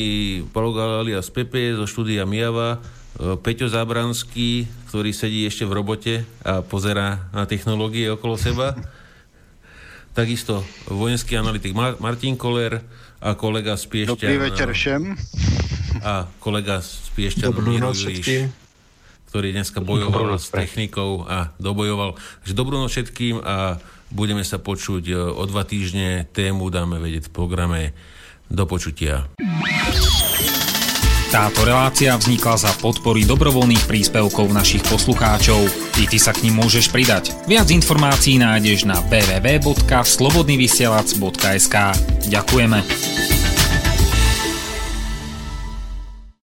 Paolo 0.52 0.76
Galali 0.76 1.16
a 1.16 1.24
z 1.24 1.32
Pepe 1.32 1.72
zo 1.72 1.88
štúdia 1.88 2.28
Mijava, 2.28 2.76
e, 2.76 3.40
Peťo 3.40 3.72
Zábranský, 3.72 4.68
ktorý 4.92 5.16
sedí 5.16 5.48
ešte 5.48 5.64
v 5.64 5.72
robote 5.72 6.14
a 6.44 6.60
pozerá 6.60 7.32
na 7.32 7.48
technológie 7.48 8.12
okolo 8.12 8.36
seba. 8.36 8.76
Takisto 10.18 10.60
vojenský 10.92 11.40
analytik 11.40 11.72
Martin 11.74 12.36
Koller 12.36 12.84
a 13.24 13.32
kolega 13.32 13.80
z 13.80 13.88
Piešťa. 13.88 14.28
Dobrý 14.28 14.36
večer 14.36 14.68
všem 14.68 15.16
a 16.02 16.26
kolega 16.38 16.82
z 16.82 17.10
Piešťanu 17.14 17.54
Juriš, 17.54 18.50
ktorý 19.28 19.52
dneska 19.52 19.84
bojoval 19.84 20.40
s 20.40 20.48
technikou 20.48 21.28
a 21.28 21.52
dobojoval. 21.60 22.16
Takže 22.42 22.54
dobrú 22.56 22.80
noc 22.80 22.90
všetkým 22.92 23.44
a 23.44 23.76
budeme 24.08 24.44
sa 24.44 24.56
počuť 24.56 25.04
e, 25.12 25.16
o 25.16 25.44
dva 25.44 25.68
týždne. 25.68 26.24
Tému 26.32 26.72
dáme 26.72 26.96
vedieť 26.96 27.28
v 27.28 27.34
programe. 27.34 27.92
Do 28.48 28.64
počutia. 28.64 29.28
Táto 31.28 31.68
relácia 31.68 32.16
vznikla 32.16 32.56
za 32.56 32.72
podpory 32.80 33.28
dobrovoľných 33.28 33.84
príspevkov 33.84 34.48
našich 34.48 34.80
poslucháčov. 34.88 35.68
I 36.00 36.08
ty 36.08 36.16
sa 36.16 36.32
k 36.32 36.48
ním 36.48 36.64
môžeš 36.64 36.88
pridať. 36.88 37.36
Viac 37.44 37.68
informácií 37.68 38.40
nájdeš 38.40 38.88
na 38.88 38.96
www.slobodnyvysielac.sk 39.12 41.76
Ďakujeme. 42.32 43.47